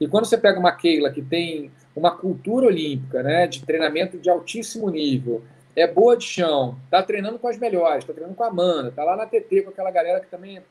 E 0.00 0.08
quando 0.08 0.24
você 0.24 0.38
pega 0.38 0.58
uma 0.58 0.72
Keila 0.72 1.10
que 1.10 1.20
tem 1.20 1.70
uma 1.94 2.16
cultura 2.16 2.66
olímpica, 2.66 3.22
né, 3.22 3.46
de 3.46 3.62
treinamento 3.62 4.18
de 4.18 4.30
altíssimo 4.30 4.88
nível, 4.88 5.42
é 5.76 5.86
boa 5.86 6.16
de 6.16 6.24
chão, 6.24 6.78
está 6.84 7.02
treinando 7.02 7.38
com 7.38 7.46
as 7.46 7.58
melhores, 7.58 7.98
está 7.98 8.12
treinando 8.12 8.36
com 8.36 8.42
a 8.42 8.48
Amanda, 8.48 8.88
está 8.88 9.04
lá 9.04 9.16
na 9.16 9.26
TT 9.26 9.62
com 9.62 9.70
aquela 9.70 9.90
galera 9.90 10.20
que 10.20 10.28
também 10.28 10.58
é 10.58 10.62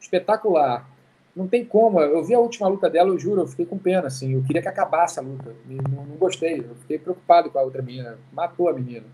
espetacular. 0.00 0.88
Não 1.36 1.46
tem 1.46 1.64
como. 1.64 2.00
Eu 2.00 2.24
vi 2.24 2.34
a 2.34 2.40
última 2.40 2.66
luta 2.66 2.88
dela, 2.88 3.10
eu 3.10 3.18
juro, 3.18 3.42
eu 3.42 3.46
fiquei 3.46 3.66
com 3.66 3.76
pena, 3.76 4.06
assim. 4.06 4.32
Eu 4.32 4.42
queria 4.42 4.62
que 4.62 4.68
acabasse 4.68 5.18
a 5.18 5.22
luta. 5.22 5.54
Não, 5.66 6.04
não 6.04 6.16
gostei. 6.16 6.60
Eu 6.60 6.74
fiquei 6.76 6.98
preocupado 6.98 7.50
com 7.50 7.58
a 7.58 7.62
outra 7.62 7.82
menina. 7.82 8.18
Matou 8.32 8.68
a 8.68 8.72
menina. 8.72 9.06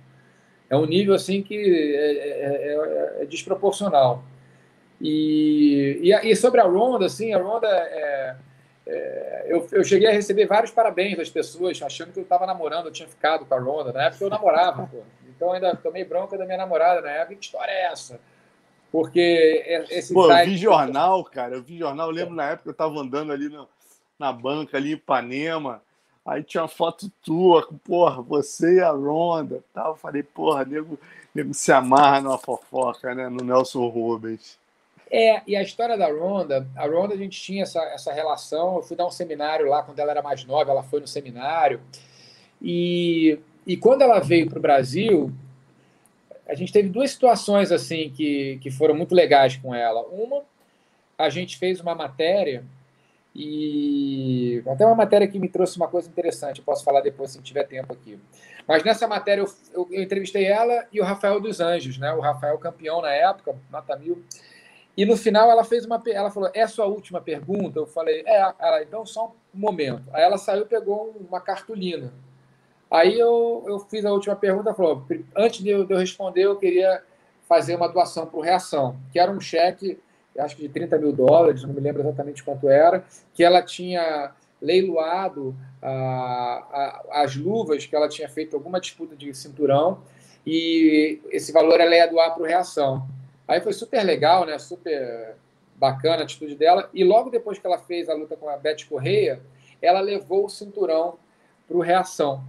É 0.71 0.77
um 0.77 0.87
nível, 0.87 1.15
assim, 1.15 1.43
que 1.43 1.57
é, 1.57 2.13
é, 2.13 3.19
é, 3.19 3.23
é 3.23 3.27
desproporcional. 3.27 4.23
E, 5.01 5.99
e, 6.01 6.31
e, 6.31 6.37
sobre 6.37 6.61
a 6.61 6.65
Ronda, 6.65 7.07
assim, 7.07 7.35
a 7.35 7.39
Ronda 7.39 7.67
é 7.67 8.37
é, 8.87 9.47
eu, 9.47 9.67
eu, 9.71 9.85
cheguei 9.85 10.09
a 10.09 10.13
receber 10.13 10.47
vários 10.47 10.73
parabéns 10.73 11.17
das 11.17 11.31
pessoas, 11.31 11.81
achando 11.81 12.13
que 12.13 12.19
eu 12.19 12.25
estava 12.25 12.47
namorando, 12.47 12.87
eu 12.87 12.93
tinha 12.93 13.09
ficado 13.09 13.45
com 13.45 13.55
a 13.55 13.61
Ronda. 13.61 13.93
Na 13.93 14.05
época 14.05 14.25
eu 14.25 14.31
namorava, 14.31 14.89
pô. 14.91 15.03
Então 15.29 15.53
ainda 15.53 15.75
tomei 15.77 16.05
bronca 16.05 16.37
da 16.37 16.45
minha 16.45 16.59
namorada 16.59 17.01
na 17.01 17.11
época. 17.11 17.37
Que 17.37 17.45
história 17.45 17.71
é 17.71 17.85
essa? 17.85 18.21
Porque 18.93 19.87
esse 19.89 20.13
Pô, 20.13 20.31
eu 20.31 20.45
vi 20.45 20.59
jornal, 20.59 21.25
cara. 21.25 21.55
Eu 21.55 21.63
vi 21.63 21.79
jornal. 21.79 22.09
Eu 22.09 22.15
lembro 22.15 22.35
na 22.35 22.51
época 22.51 22.69
eu 22.69 22.75
tava 22.75 23.01
andando 23.01 23.33
ali 23.33 23.49
na, 23.49 23.67
na 24.19 24.31
banca, 24.31 24.77
ali 24.77 24.91
em 24.91 24.95
Ipanema. 24.95 25.83
Aí 26.25 26.45
tinha 26.45 26.63
uma 26.63 26.69
foto 26.69 27.11
tua, 27.25 27.67
porra, 27.83 28.21
você 28.21 28.77
e 28.77 28.81
a 28.81 28.91
Ronda. 28.91 29.65
Tal. 29.73 29.93
Eu 29.93 29.97
falei, 29.97 30.23
porra, 30.23 30.67
nego, 30.67 30.99
nego 31.35 31.55
se 31.55 31.73
amarra 31.73 32.21
numa 32.21 32.37
fofoca, 32.37 33.15
né? 33.15 33.31
No 33.31 33.43
Nelson 33.43 33.89
Rubens. 33.89 34.59
É, 35.11 35.43
e 35.47 35.57
a 35.57 35.63
história 35.63 35.97
da 35.97 36.07
Ronda, 36.11 36.67
a 36.77 36.87
Ronda 36.87 37.15
a 37.15 37.19
gente 37.19 37.41
tinha 37.41 37.63
essa, 37.63 37.81
essa 37.95 38.13
relação. 38.13 38.77
Eu 38.77 38.83
fui 38.83 38.97
dar 38.97 39.07
um 39.07 39.11
seminário 39.11 39.69
lá 39.69 39.83
quando 39.83 39.99
ela 39.99 40.11
era 40.11 40.23
mais 40.23 40.45
nova, 40.45 40.71
ela 40.71 40.83
foi 40.83 41.01
no 41.01 41.09
seminário. 41.09 41.81
E, 42.61 43.39
e 43.67 43.75
quando 43.77 44.03
ela 44.03 44.21
veio 44.21 44.49
para 44.49 44.59
o 44.59 44.63
Brasil, 44.63 45.33
a 46.53 46.55
gente 46.55 46.71
teve 46.71 46.91
duas 46.91 47.11
situações 47.11 47.73
assim 47.73 48.11
que, 48.11 48.59
que 48.61 48.71
foram 48.71 48.95
muito 48.95 49.15
legais 49.15 49.57
com 49.57 49.75
ela. 49.75 50.03
Uma, 50.03 50.43
a 51.17 51.31
gente 51.31 51.57
fez 51.57 51.81
uma 51.81 51.95
matéria 51.95 52.63
e 53.35 54.63
até 54.67 54.85
uma 54.85 54.95
matéria 54.95 55.27
que 55.27 55.39
me 55.39 55.49
trouxe 55.49 55.79
uma 55.79 55.89
coisa 55.89 56.11
interessante. 56.11 56.59
Eu 56.59 56.65
posso 56.65 56.85
falar 56.85 57.01
depois 57.01 57.31
se 57.31 57.41
tiver 57.41 57.65
tempo 57.65 57.95
aqui. 57.95 58.21
Mas 58.69 58.85
nessa 58.85 59.09
matéria 59.09 59.41
eu, 59.41 59.49
eu, 59.73 59.89
eu 59.91 60.03
entrevistei 60.03 60.45
ela 60.45 60.87
e 60.93 61.01
o 61.01 61.05
Rafael 61.05 61.41
dos 61.41 61.59
Anjos, 61.59 61.97
né? 61.97 62.13
O 62.13 62.21
Rafael 62.21 62.59
campeão 62.59 63.01
na 63.01 63.11
época, 63.11 63.57
nota 63.71 63.97
mil. 63.97 64.23
E 64.95 65.07
no 65.07 65.17
final 65.17 65.51
ela 65.51 65.65
fez 65.65 65.87
uma. 65.87 66.03
Ela 66.07 66.31
falou: 66.31 66.51
É 66.53 66.67
sua 66.67 66.85
última 66.85 67.19
pergunta? 67.19 67.79
Eu 67.79 67.87
falei: 67.87 68.23
É. 68.27 68.53
Ela, 68.59 68.83
então 68.83 69.07
só 69.07 69.35
um 69.55 69.59
momento. 69.59 70.03
Aí 70.13 70.23
ela 70.23 70.37
saiu 70.37 70.67
pegou 70.67 71.17
uma 71.27 71.41
cartolina. 71.41 72.13
Aí 72.93 73.19
eu, 73.19 73.65
eu 73.67 73.79
fiz 73.79 74.05
a 74.05 74.13
última 74.13 74.37
pergunta. 74.37 74.75
Falou: 74.75 75.03
Antes 75.35 75.63
de 75.63 75.71
eu, 75.71 75.87
de 75.87 75.95
eu 75.95 75.99
responder, 75.99 76.43
eu 76.43 76.57
queria 76.57 77.03
fazer 77.49 77.75
uma 77.75 77.89
doação 77.89 78.29
o 78.31 78.41
Reação, 78.41 78.97
que 79.11 79.19
era 79.19 79.33
um 79.33 79.41
cheque, 79.41 79.99
acho 80.39 80.57
que 80.57 80.63
de 80.63 80.69
30 80.69 80.99
mil 80.99 81.13
dólares, 81.13 81.63
não 81.63 81.73
me 81.73 81.81
lembro 81.81 82.03
exatamente 82.03 82.45
quanto 82.45 82.69
era, 82.69 83.03
que 83.35 83.43
ela 83.43 83.63
tinha 83.63 84.33
leiloado 84.61 85.57
as 87.11 87.35
luvas, 87.35 87.85
que 87.85 87.97
ela 87.97 88.09
tinha 88.09 88.29
feito 88.29 88.55
alguma 88.55 88.81
disputa 88.81 89.17
de 89.17 89.35
cinturão, 89.35 90.03
e 90.47 91.21
esse 91.31 91.51
valor 91.51 91.81
ela 91.81 91.95
ia 91.95 92.07
doar 92.07 92.35
para 92.35 92.47
Reação. 92.47 93.09
Aí 93.49 93.61
foi 93.61 93.73
super 93.73 94.03
legal, 94.03 94.45
né? 94.45 94.59
Super 94.59 95.35
bacana 95.77 96.19
a 96.19 96.25
atitude 96.25 96.55
dela. 96.55 96.89
E 96.93 97.03
logo 97.03 97.31
depois 97.31 97.59
que 97.59 97.67
ela 97.67 97.79
fez 97.79 98.09
a 98.09 98.15
luta 98.15 98.37
com 98.37 98.49
a 98.49 98.57
Beth 98.57 98.85
Correia, 98.89 99.41
ela 99.81 100.01
levou 100.01 100.45
o 100.45 100.49
cinturão 100.49 101.17
para 101.67 101.85
Reação. 101.85 102.45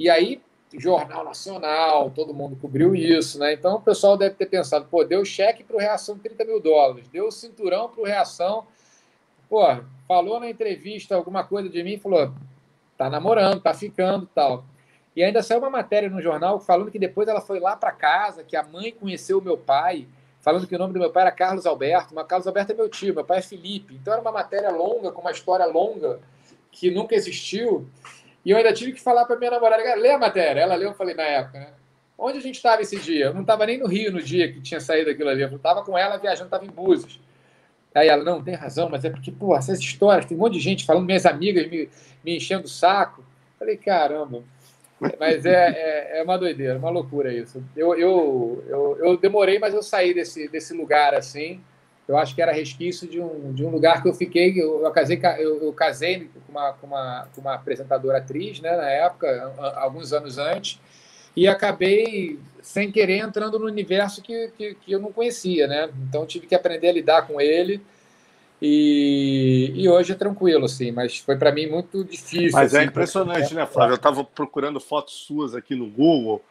E 0.00 0.08
aí, 0.08 0.40
Jornal 0.72 1.22
Nacional, 1.22 2.08
todo 2.08 2.32
mundo 2.32 2.56
cobriu 2.56 2.94
isso, 2.94 3.38
né? 3.38 3.52
Então 3.52 3.74
o 3.74 3.82
pessoal 3.82 4.16
deve 4.16 4.34
ter 4.34 4.46
pensado, 4.46 4.86
pô, 4.90 5.04
deu 5.04 5.22
cheque 5.26 5.62
para 5.62 5.76
o 5.76 5.78
Reação 5.78 6.16
30 6.16 6.42
mil 6.46 6.58
dólares, 6.58 7.06
deu 7.08 7.30
cinturão 7.30 7.90
para 7.90 8.00
o 8.00 8.06
Reação. 8.06 8.66
Pô, 9.46 9.60
falou 10.08 10.40
na 10.40 10.48
entrevista 10.48 11.14
alguma 11.14 11.44
coisa 11.44 11.68
de 11.68 11.82
mim, 11.82 11.98
falou, 11.98 12.32
tá 12.96 13.10
namorando, 13.10 13.60
tá 13.60 13.74
ficando 13.74 14.26
tal. 14.34 14.64
E 15.14 15.22
ainda 15.22 15.42
saiu 15.42 15.58
uma 15.58 15.68
matéria 15.68 16.08
no 16.08 16.22
jornal 16.22 16.58
falando 16.58 16.90
que 16.90 16.98
depois 16.98 17.28
ela 17.28 17.42
foi 17.42 17.60
lá 17.60 17.76
para 17.76 17.92
casa, 17.92 18.42
que 18.42 18.56
a 18.56 18.62
mãe 18.62 18.92
conheceu 18.92 19.38
o 19.38 19.42
meu 19.42 19.58
pai 19.58 20.08
falando 20.40 20.66
que 20.66 20.74
o 20.74 20.78
nome 20.78 20.94
do 20.94 20.98
meu 20.98 21.10
pai 21.10 21.24
era 21.24 21.30
Carlos 21.30 21.66
Alberto, 21.66 22.14
mas 22.14 22.26
Carlos 22.26 22.46
Alberto 22.46 22.72
é 22.72 22.74
meu 22.74 22.88
tio, 22.88 23.14
meu 23.14 23.24
pai 23.24 23.40
é 23.40 23.42
Felipe. 23.42 23.96
Então 23.96 24.14
era 24.14 24.22
uma 24.22 24.32
matéria 24.32 24.70
longa, 24.70 25.12
com 25.12 25.20
uma 25.20 25.30
história 25.30 25.66
longa, 25.66 26.20
que 26.72 26.90
nunca 26.90 27.14
existiu. 27.14 27.86
E 28.44 28.50
eu 28.50 28.56
ainda 28.56 28.72
tive 28.72 28.92
que 28.92 29.00
falar 29.00 29.24
para 29.24 29.36
minha 29.36 29.50
namorada, 29.50 29.94
lê 29.94 30.10
a 30.10 30.18
matéria. 30.18 30.60
Ela 30.60 30.74
leu, 30.74 30.90
eu 30.90 30.94
falei, 30.94 31.14
na 31.14 31.24
época, 31.24 31.58
né? 31.58 31.68
Onde 32.16 32.38
a 32.38 32.40
gente 32.40 32.56
estava 32.56 32.82
esse 32.82 32.96
dia? 32.96 33.26
Eu 33.26 33.34
não 33.34 33.40
estava 33.42 33.64
nem 33.64 33.78
no 33.78 33.86
Rio 33.86 34.12
no 34.12 34.22
dia 34.22 34.52
que 34.52 34.60
tinha 34.60 34.80
saído 34.80 35.10
aquilo 35.10 35.30
ali. 35.30 35.42
Eu 35.42 35.56
estava 35.56 35.82
com 35.82 35.96
ela 35.96 36.18
viajando, 36.18 36.46
estava 36.46 36.64
em 36.64 36.70
Búzios. 36.70 37.18
Aí 37.94 38.08
ela, 38.08 38.22
não, 38.22 38.42
tem 38.42 38.54
razão, 38.54 38.88
mas 38.88 39.04
é 39.04 39.10
porque, 39.10 39.32
pô, 39.32 39.56
essas 39.56 39.78
histórias, 39.78 40.26
tem 40.26 40.36
um 40.36 40.40
monte 40.40 40.54
de 40.54 40.60
gente 40.60 40.84
falando, 40.84 41.06
minhas 41.06 41.26
amigas 41.26 41.66
me, 41.68 41.88
me 42.24 42.36
enchendo 42.36 42.64
o 42.64 42.68
saco. 42.68 43.24
Falei, 43.58 43.76
caramba. 43.76 44.42
Mas 45.18 45.46
é, 45.46 45.70
é, 45.70 46.18
é, 46.18 46.22
uma 46.22 46.36
doideira, 46.36 46.78
uma 46.78 46.90
loucura 46.90 47.32
isso. 47.32 47.64
Eu, 47.74 47.94
eu, 47.94 48.64
eu, 48.68 48.98
eu, 49.00 49.16
demorei, 49.16 49.58
mas 49.58 49.72
eu 49.72 49.82
saí 49.82 50.12
desse, 50.12 50.46
desse 50.48 50.74
lugar 50.74 51.14
assim. 51.14 51.60
Eu 52.10 52.16
acho 52.16 52.34
que 52.34 52.42
era 52.42 52.50
resquício 52.50 53.06
de 53.06 53.20
um, 53.20 53.52
de 53.52 53.64
um 53.64 53.70
lugar 53.70 54.02
que 54.02 54.08
eu 54.08 54.12
fiquei. 54.12 54.60
Eu, 54.60 54.82
eu 54.82 54.90
casei, 54.90 55.20
eu, 55.38 55.62
eu, 55.62 55.72
casei 55.72 56.28
com 56.44 56.50
uma, 56.50 56.72
com, 56.72 56.86
uma, 56.88 57.28
com 57.32 57.40
uma 57.40 57.54
apresentadora 57.54 58.18
atriz, 58.18 58.60
né, 58.60 58.76
na 58.76 58.90
época, 58.90 59.54
alguns 59.76 60.12
anos 60.12 60.36
antes, 60.36 60.80
e 61.36 61.46
acabei, 61.46 62.36
sem 62.60 62.90
querer, 62.90 63.18
entrando 63.18 63.60
no 63.60 63.66
universo 63.66 64.20
que, 64.22 64.48
que, 64.58 64.74
que 64.74 64.90
eu 64.90 64.98
não 64.98 65.12
conhecia. 65.12 65.68
Né? 65.68 65.88
Então 66.08 66.26
tive 66.26 66.48
que 66.48 66.54
aprender 66.56 66.88
a 66.88 66.92
lidar 66.92 67.28
com 67.28 67.40
ele. 67.40 67.80
E, 68.60 69.72
e, 69.76 69.88
hoje 69.88 70.10
é 70.10 70.16
tranquilo, 70.16 70.64
assim, 70.64 70.90
mas 70.90 71.16
foi 71.18 71.36
para 71.36 71.52
mim 71.52 71.68
muito 71.68 72.04
difícil. 72.04 72.50
Mas 72.52 72.74
é 72.74 72.78
assim, 72.78 72.86
é 72.86 72.88
impressionante, 72.88 73.54
né, 73.54 73.64
Flávio? 73.66 73.92
Eu 73.92 73.96
estava 73.96 74.24
procurando 74.24 74.80
fotos 74.80 75.14
suas 75.14 75.54
aqui 75.54 75.76
no 75.76 75.88
Google 75.88 76.42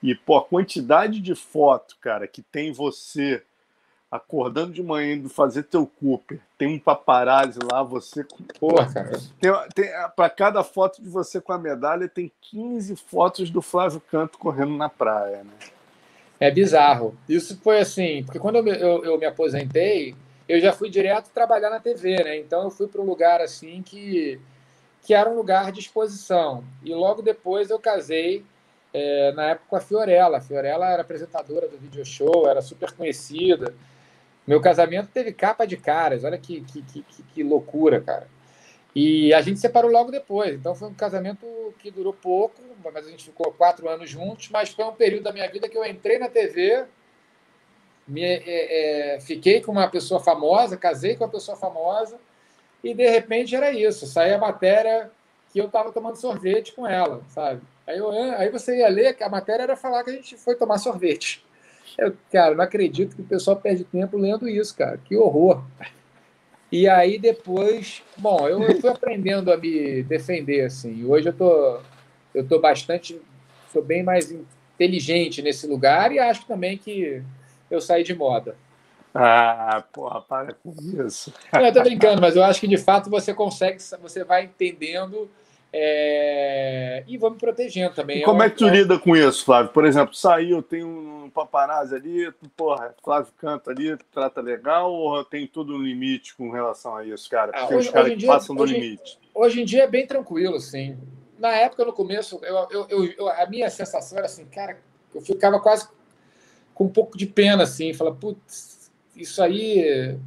e, 0.00 0.14
pô, 0.14 0.36
a 0.36 0.44
quantidade 0.44 1.20
de 1.20 1.34
foto, 1.34 1.96
cara, 2.00 2.28
que 2.28 2.42
tem 2.42 2.72
você 2.72 3.42
acordando 4.10 4.72
de 4.72 4.82
manhã 4.82 5.14
indo 5.14 5.28
fazer 5.28 5.62
teu 5.64 5.86
Cooper, 5.86 6.40
tem 6.58 6.68
um 6.68 6.78
paparazzi 6.78 7.60
lá, 7.70 7.82
você 7.82 8.24
com. 8.24 8.42
Porra, 8.58 8.92
cara. 8.92 9.20
Tem, 9.40 9.52
tem, 9.74 9.90
para 10.16 10.28
cada 10.28 10.64
foto 10.64 11.02
de 11.02 11.08
você 11.08 11.40
com 11.40 11.52
a 11.52 11.58
medalha, 11.58 12.08
tem 12.08 12.32
15 12.40 12.96
fotos 12.96 13.50
do 13.50 13.62
Flávio 13.62 14.00
Canto 14.00 14.38
correndo 14.38 14.76
na 14.76 14.88
praia, 14.88 15.44
né? 15.44 15.52
É 16.40 16.50
bizarro. 16.50 17.16
Isso 17.28 17.60
foi 17.62 17.78
assim, 17.78 18.24
porque 18.24 18.38
quando 18.38 18.56
eu, 18.56 18.66
eu, 18.66 19.04
eu 19.04 19.18
me 19.18 19.26
aposentei 19.26 20.16
eu 20.50 20.60
já 20.60 20.72
fui 20.72 20.90
direto 20.90 21.30
trabalhar 21.30 21.70
na 21.70 21.78
TV, 21.78 22.24
né? 22.24 22.36
Então 22.38 22.64
eu 22.64 22.70
fui 22.70 22.88
para 22.88 23.00
um 23.00 23.04
lugar 23.04 23.40
assim 23.40 23.82
que, 23.82 24.40
que 25.00 25.14
era 25.14 25.30
um 25.30 25.36
lugar 25.36 25.70
de 25.70 25.78
exposição. 25.78 26.64
E 26.84 26.92
logo 26.92 27.22
depois 27.22 27.70
eu 27.70 27.78
casei, 27.78 28.44
é, 28.92 29.30
na 29.30 29.50
época 29.50 29.66
com 29.70 29.76
a 29.76 29.80
Fiorella. 29.80 30.38
A 30.38 30.40
Fiorella 30.40 30.90
era 30.90 31.02
apresentadora 31.02 31.68
do 31.68 31.78
video 31.78 32.04
show, 32.04 32.48
era 32.48 32.60
super 32.60 32.90
conhecida. 32.90 33.72
Meu 34.50 34.60
casamento 34.60 35.10
teve 35.14 35.32
capa 35.32 35.64
de 35.64 35.76
caras, 35.76 36.24
olha 36.24 36.36
que, 36.36 36.60
que, 36.62 36.82
que, 36.82 37.04
que 37.04 37.42
loucura, 37.44 38.00
cara. 38.00 38.26
E 38.92 39.32
a 39.32 39.40
gente 39.40 39.60
separou 39.60 39.88
logo 39.88 40.10
depois. 40.10 40.56
Então 40.56 40.74
foi 40.74 40.88
um 40.88 40.94
casamento 40.94 41.46
que 41.78 41.88
durou 41.88 42.12
pouco, 42.12 42.60
mas 42.82 43.06
a 43.06 43.10
gente 43.10 43.22
ficou 43.26 43.52
quatro 43.52 43.88
anos 43.88 44.10
juntos. 44.10 44.48
Mas 44.48 44.70
foi 44.70 44.84
um 44.84 44.92
período 44.92 45.22
da 45.22 45.32
minha 45.32 45.48
vida 45.48 45.68
que 45.68 45.78
eu 45.78 45.84
entrei 45.84 46.18
na 46.18 46.28
TV 46.28 46.84
me, 48.08 48.24
é, 48.24 49.14
é, 49.14 49.20
fiquei 49.20 49.60
com 49.60 49.70
uma 49.70 49.86
pessoa 49.86 50.18
famosa, 50.18 50.76
casei 50.76 51.14
com 51.14 51.22
uma 51.22 51.30
pessoa 51.30 51.56
famosa, 51.56 52.18
e 52.82 52.92
de 52.92 53.08
repente 53.08 53.54
era 53.54 53.70
isso, 53.70 54.04
saía 54.04 54.34
a 54.34 54.40
matéria 54.40 55.12
que 55.52 55.60
eu 55.60 55.66
estava 55.66 55.92
tomando 55.92 56.16
sorvete 56.16 56.72
com 56.72 56.84
ela, 56.88 57.22
sabe? 57.28 57.62
Aí, 57.86 57.98
eu, 57.98 58.10
aí 58.10 58.48
você 58.50 58.78
ia 58.78 58.88
ler 58.88 59.14
que 59.14 59.22
a 59.22 59.28
matéria 59.28 59.62
era 59.62 59.76
falar 59.76 60.02
que 60.02 60.10
a 60.10 60.14
gente 60.14 60.36
foi 60.36 60.56
tomar 60.56 60.78
sorvete. 60.78 61.48
Eu, 61.98 62.14
cara, 62.32 62.54
não 62.54 62.64
acredito 62.64 63.16
que 63.16 63.22
o 63.22 63.26
pessoal 63.26 63.56
perde 63.56 63.84
tempo 63.84 64.16
lendo 64.16 64.48
isso, 64.48 64.76
cara. 64.76 64.98
Que 64.98 65.16
horror. 65.16 65.62
E 66.72 66.88
aí 66.88 67.18
depois, 67.18 68.02
bom, 68.16 68.48
eu, 68.48 68.62
eu 68.62 68.80
fui 68.80 68.90
aprendendo 68.90 69.52
a 69.52 69.56
me 69.56 70.02
defender, 70.04 70.66
assim. 70.66 71.04
Hoje 71.04 71.28
eu 71.28 71.32
tô, 71.32 71.80
eu 72.34 72.46
tô 72.46 72.60
bastante, 72.60 73.20
sou 73.72 73.82
bem 73.82 74.02
mais 74.02 74.32
inteligente 74.74 75.42
nesse 75.42 75.66
lugar 75.66 76.12
e 76.12 76.18
acho 76.18 76.46
também 76.46 76.78
que 76.78 77.22
eu 77.70 77.80
saí 77.80 78.04
de 78.04 78.14
moda. 78.14 78.54
Ah, 79.12 79.82
porra, 79.92 80.20
para 80.20 80.54
com 80.54 80.72
isso. 81.04 81.34
Não, 81.52 81.66
eu 81.66 81.72
tô 81.72 81.82
brincando, 81.82 82.20
mas 82.20 82.36
eu 82.36 82.44
acho 82.44 82.60
que 82.60 82.68
de 82.68 82.78
fato 82.78 83.10
você 83.10 83.34
consegue, 83.34 83.82
você 84.00 84.22
vai 84.22 84.44
entendendo 84.44 85.28
é... 85.72 87.04
e 87.06 87.16
vou 87.16 87.30
me 87.30 87.38
protegendo 87.38 87.94
também. 87.94 88.18
E 88.18 88.24
como 88.24 88.42
é, 88.42 88.46
é 88.46 88.50
que 88.50 88.56
tu 88.56 88.66
é... 88.66 88.70
lida 88.70 88.98
com 88.98 89.16
isso, 89.16 89.44
Flávio? 89.44 89.72
Por 89.72 89.84
exemplo, 89.84 90.14
saiu, 90.14 90.62
tem 90.62 90.84
um 90.84 91.30
paparazzi 91.30 91.94
ali, 91.94 92.32
porra, 92.56 92.94
Flávio 93.02 93.32
canta 93.38 93.70
ali, 93.70 93.96
trata 94.12 94.40
legal, 94.40 94.92
ou 94.92 95.24
tem 95.24 95.46
todo 95.46 95.74
um 95.74 95.82
limite 95.82 96.34
com 96.36 96.50
relação 96.50 96.96
a 96.96 97.04
isso, 97.04 97.28
cara? 97.30 97.52
Porque 97.52 97.74
ah, 97.74 97.76
hoje, 97.76 97.88
os 97.88 97.92
caras 97.92 98.08
que 98.10 98.16
dia, 98.16 98.28
passam 98.28 98.56
do 98.56 98.62
hoje, 98.62 98.74
limite. 98.74 99.18
Hoje 99.34 99.62
em 99.62 99.64
dia 99.64 99.84
é 99.84 99.88
bem 99.88 100.06
tranquilo, 100.06 100.58
sim. 100.60 100.98
Na 101.38 101.50
época, 101.50 101.84
no 101.84 101.92
começo, 101.92 102.40
eu, 102.42 102.86
eu, 102.88 103.04
eu, 103.16 103.28
a 103.28 103.46
minha 103.46 103.70
sensação 103.70 104.18
era 104.18 104.26
assim, 104.26 104.44
cara, 104.44 104.78
eu 105.14 105.20
ficava 105.20 105.58
quase 105.60 105.88
com 106.74 106.84
um 106.84 106.88
pouco 106.88 107.16
de 107.16 107.26
pena, 107.26 107.62
assim, 107.62 107.94
fala, 107.94 108.14
putz, 108.14 108.90
isso 109.16 109.42
aí 109.42 110.18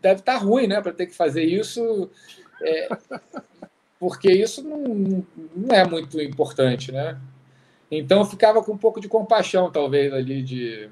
deve 0.00 0.20
estar 0.20 0.34
tá 0.34 0.38
ruim, 0.38 0.66
né, 0.66 0.80
para 0.80 0.92
ter 0.92 1.06
que 1.06 1.14
fazer 1.14 1.44
isso, 1.44 2.10
é, 2.60 2.88
porque 4.04 4.30
isso 4.30 4.62
não, 4.62 5.24
não 5.56 5.74
é 5.74 5.82
muito 5.82 6.20
importante, 6.20 6.92
né? 6.92 7.18
Então 7.90 8.18
eu 8.18 8.26
ficava 8.26 8.62
com 8.62 8.72
um 8.72 8.76
pouco 8.76 9.00
de 9.00 9.08
compaixão, 9.08 9.72
talvez, 9.72 10.12
ali, 10.12 10.42
de 10.42 10.90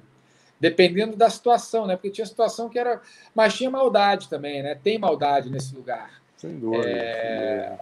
dependendo 0.58 1.14
da 1.14 1.28
situação, 1.28 1.86
né? 1.86 1.94
Porque 1.94 2.08
tinha 2.08 2.24
situação 2.24 2.70
que 2.70 2.78
era. 2.78 3.02
Mas 3.34 3.52
tinha 3.52 3.68
maldade 3.68 4.30
também, 4.30 4.62
né? 4.62 4.78
Tem 4.82 4.98
maldade 4.98 5.50
nesse 5.50 5.76
lugar. 5.76 6.22
Sem 6.38 6.58
dúvida. 6.58 6.88
É... 6.88 7.76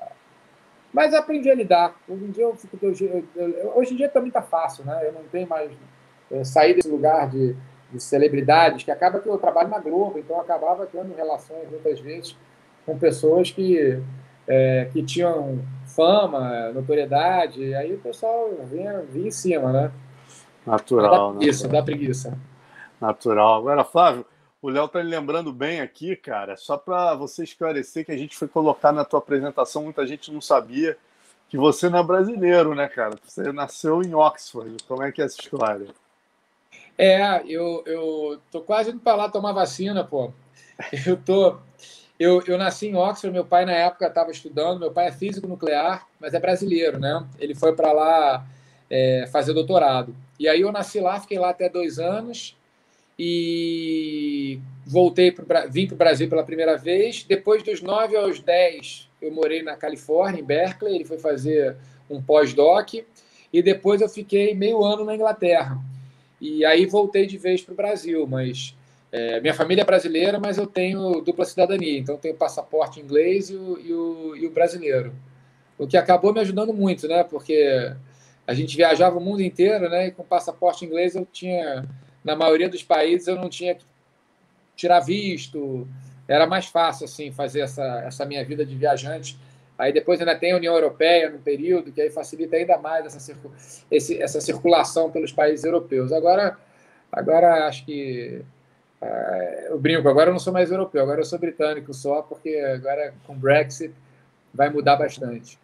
Mas 0.93 1.15
aprendi 1.15 1.49
a 1.49 1.55
lidar. 1.55 1.95
Hoje 2.09 2.25
em 2.25 2.31
dia, 2.33 2.43
eu 2.43 2.57
fico, 2.57 2.77
hoje 2.85 3.95
em 3.95 3.97
dia 3.97 4.09
também 4.09 4.31
está 4.31 4.43
fácil, 4.43 4.85
né? 4.85 5.07
Eu 5.07 5.13
não 5.13 5.23
tenho 5.31 5.49
mais 5.49 5.71
é, 6.29 6.43
sair 6.43 6.75
desse 6.75 6.89
lugar 6.89 7.31
de, 7.31 7.55
de, 7.93 8.03
celebridades, 8.03 8.83
que 8.83 8.91
acaba 8.91 9.21
que 9.21 9.29
eu 9.29 9.39
trabalho 9.39 9.69
na 9.69 9.79
Globo, 9.79 10.19
então 10.19 10.35
eu 10.35 10.43
acabava 10.43 10.87
tendo 10.87 11.15
relações 11.15 11.71
muitas 11.71 12.01
vezes 12.01 12.37
com 12.85 12.99
pessoas 12.99 13.53
que, 13.53 14.03
é, 14.51 14.91
que 14.93 15.01
tinham 15.05 15.61
fama, 15.87 16.73
notoriedade, 16.73 17.73
aí 17.73 17.95
o 17.95 17.99
pessoal 17.99 18.51
vinha, 18.65 19.01
vinha 19.03 19.29
em 19.29 19.31
cima, 19.31 19.73
né? 19.73 19.93
Natural, 20.67 21.35
né? 21.35 21.47
Dá 21.71 21.83
preguiça. 21.83 22.37
Natural. 23.01 23.59
Agora, 23.59 23.85
Flávio, 23.85 24.27
o 24.61 24.69
Léo 24.69 24.89
tá 24.89 24.99
lembrando 25.01 25.53
bem 25.53 25.81
aqui, 25.81 26.17
cara, 26.17 26.57
só 26.57 26.77
para 26.77 27.15
você 27.15 27.45
esclarecer 27.45 28.05
que 28.05 28.11
a 28.11 28.17
gente 28.17 28.37
foi 28.37 28.49
colocar 28.49 28.91
na 28.91 29.05
tua 29.05 29.21
apresentação, 29.21 29.85
muita 29.85 30.05
gente 30.05 30.33
não 30.33 30.41
sabia 30.41 30.99
que 31.49 31.57
você 31.57 31.89
não 31.89 32.01
é 32.01 32.03
brasileiro, 32.03 32.75
né, 32.75 32.89
cara? 32.89 33.17
Você 33.25 33.53
nasceu 33.53 34.03
em 34.03 34.15
Oxford. 34.15 34.77
Como 34.87 35.03
é 35.03 35.13
que 35.13 35.23
é 35.23 35.25
essa 35.27 35.41
história? 35.41 35.89
É, 36.99 37.43
eu, 37.47 37.83
eu 37.87 38.41
tô 38.51 38.61
quase 38.61 38.91
indo 38.91 39.01
para 39.01 39.17
lá 39.17 39.29
tomar 39.29 39.53
vacina, 39.53 40.05
pô. 40.05 40.33
Eu 41.07 41.17
tô. 41.17 41.59
Eu, 42.21 42.43
eu 42.47 42.59
nasci 42.59 42.89
em 42.89 42.95
Oxford, 42.95 43.33
meu 43.33 43.47
pai 43.47 43.65
na 43.65 43.73
época 43.73 44.07
estava 44.07 44.31
estudando, 44.31 44.79
meu 44.79 44.93
pai 44.93 45.09
é 45.09 45.13
físico 45.13 45.49
nuclear, 45.49 46.07
mas 46.21 46.35
é 46.35 46.39
brasileiro, 46.39 47.01
né? 47.01 47.27
Ele 47.39 47.55
foi 47.55 47.75
para 47.75 47.91
lá 47.93 48.47
é, 48.91 49.27
fazer 49.33 49.55
doutorado. 49.55 50.15
E 50.39 50.47
aí 50.47 50.61
eu 50.61 50.71
nasci 50.71 51.01
lá, 51.01 51.19
fiquei 51.19 51.39
lá 51.39 51.49
até 51.49 51.69
dois 51.69 51.99
anos, 51.99 52.55
e 53.23 54.59
voltei 54.87 55.31
pro, 55.31 55.45
vim 55.69 55.87
para 55.87 55.95
o 55.95 55.99
Brasil 55.99 56.27
pela 56.27 56.43
primeira 56.43 56.79
vez. 56.79 57.23
Depois 57.23 57.63
dos 57.63 57.83
9 57.83 58.17
aos 58.17 58.41
10, 58.41 59.11
eu 59.21 59.31
morei 59.31 59.63
na 59.63 59.77
Califórnia, 59.77 60.41
em 60.41 60.45
Berkeley. 60.45 60.95
Ele 60.95 61.05
foi 61.05 61.19
fazer 61.19 61.77
um 62.09 62.23
pós-doc. 62.23 62.95
E 63.53 63.63
depois 63.63 64.01
eu 64.01 64.09
fiquei 64.09 64.55
meio 64.55 64.83
ano 64.83 65.05
na 65.05 65.15
Inglaterra. 65.15 65.79
E 66.41 66.65
aí 66.65 66.87
voltei 66.87 67.27
de 67.27 67.37
vez 67.37 67.61
para 67.61 67.75
o 67.75 67.77
Brasil. 67.77 68.27
Mas 68.27 68.75
é, 69.13 69.41
minha 69.41 69.55
família 69.55 69.83
é 69.83 69.85
brasileira, 69.85 70.39
mas 70.39 70.57
eu 70.57 70.67
tenho 70.67 71.21
dupla 71.21 71.45
cidadania. 71.45 71.99
Então 71.99 72.17
tenho 72.17 72.35
passaporte 72.35 73.01
inglês 73.01 73.51
e 73.51 73.57
o, 73.57 73.79
e 73.81 73.93
o, 73.93 74.37
e 74.37 74.47
o 74.47 74.51
brasileiro. 74.51 75.13
O 75.77 75.87
que 75.87 75.97
acabou 75.97 76.33
me 76.33 76.41
ajudando 76.41 76.73
muito, 76.73 77.09
né? 77.09 77.25
Porque 77.25 77.93
a 78.47 78.55
gente 78.55 78.77
viajava 78.77 79.19
o 79.19 79.21
mundo 79.21 79.43
inteiro, 79.43 79.89
né? 79.89 80.09
E 80.09 80.11
com 80.13 80.23
passaporte 80.23 80.85
inglês 80.85 81.17
eu 81.17 81.27
tinha 81.27 81.89
na 82.23 82.37
maioria 82.37 82.69
dos 82.69 82.83
países 82.83 83.27
eu 83.27 83.37
não 83.37 83.49
tinha 83.49 83.75
que 83.75 83.85
tirar 84.77 85.01
visto, 85.01 85.89
era 86.29 86.47
mais 86.47 86.67
fácil 86.67 87.05
assim 87.05 87.33
fazer 87.33 87.61
essa, 87.61 88.03
essa 88.07 88.25
minha 88.25 88.45
vida 88.45 88.65
de 88.65 88.77
viajante. 88.77 89.39
Aí 89.77 89.93
depois 89.93 90.21
ainda 90.21 90.37
tem 90.37 90.53
a 90.53 90.57
União 90.57 90.75
Europeia 90.75 91.31
no 91.31 91.39
período, 91.39 91.91
que 91.91 92.01
aí 92.01 92.11
facilita 92.11 92.57
ainda 92.57 92.77
mais 92.79 93.07
essa, 93.07 93.19
circu 93.19 93.51
esse, 93.91 94.23
essa 94.23 94.41
circulação 94.41 95.11
pelos 95.11 95.33
países 95.33 95.65
europeus. 95.65 96.13
Agora, 96.13 96.59
agora 97.11 97.67
acho 97.67 97.85
que 97.87 98.45
eu 99.69 99.79
brinco, 99.79 100.09
agora 100.09 100.31
eu 100.31 100.33
não 100.33 100.41
sou 100.41 100.53
mais 100.53 100.71
europeu, 100.71 101.03
agora 101.03 101.21
eu 101.21 101.25
sou 101.25 101.39
britânico 101.39 101.95
só, 101.95 102.23
porque 102.23 102.57
agora 102.57 103.15
com 103.27 103.33
o 103.33 103.37
Brexit 103.37 103.95
vai 104.53 104.69
mudar 104.69 104.97
bastante. 104.97 105.59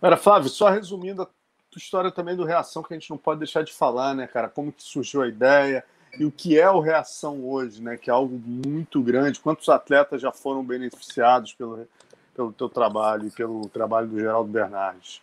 Agora, 0.00 0.16
Flávio, 0.16 0.48
só 0.48 0.70
resumindo 0.70 1.28
tua 1.70 1.78
história 1.78 2.10
também 2.10 2.34
do 2.34 2.44
Reação, 2.44 2.82
que 2.82 2.92
a 2.92 2.98
gente 2.98 3.10
não 3.10 3.18
pode 3.18 3.40
deixar 3.40 3.62
de 3.62 3.72
falar, 3.72 4.14
né, 4.14 4.26
cara? 4.26 4.48
Como 4.48 4.72
que 4.72 4.82
surgiu 4.82 5.22
a 5.22 5.28
ideia 5.28 5.84
e 6.18 6.24
o 6.24 6.32
que 6.32 6.58
é 6.58 6.68
o 6.68 6.80
Reação 6.80 7.44
hoje, 7.44 7.80
né? 7.82 7.96
Que 7.96 8.10
é 8.10 8.12
algo 8.12 8.36
muito 8.36 9.00
grande. 9.02 9.38
Quantos 9.38 9.68
atletas 9.68 10.20
já 10.20 10.32
foram 10.32 10.64
beneficiados 10.64 11.52
pelo, 11.52 11.86
pelo 12.34 12.52
teu 12.52 12.68
trabalho 12.68 13.28
e 13.28 13.30
pelo 13.30 13.68
trabalho 13.68 14.08
do 14.08 14.18
Geraldo 14.18 14.50
Bernardes? 14.50 15.22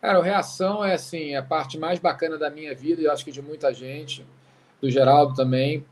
Cara, 0.00 0.18
o 0.18 0.22
Reação 0.22 0.82
é, 0.82 0.94
assim, 0.94 1.34
a 1.34 1.42
parte 1.42 1.78
mais 1.78 1.98
bacana 1.98 2.38
da 2.38 2.48
minha 2.48 2.74
vida 2.74 3.02
e 3.02 3.04
eu 3.04 3.12
acho 3.12 3.22
que 3.24 3.30
de 3.30 3.42
muita 3.42 3.74
gente, 3.74 4.24
do 4.80 4.90
Geraldo 4.90 5.34
também. 5.34 5.84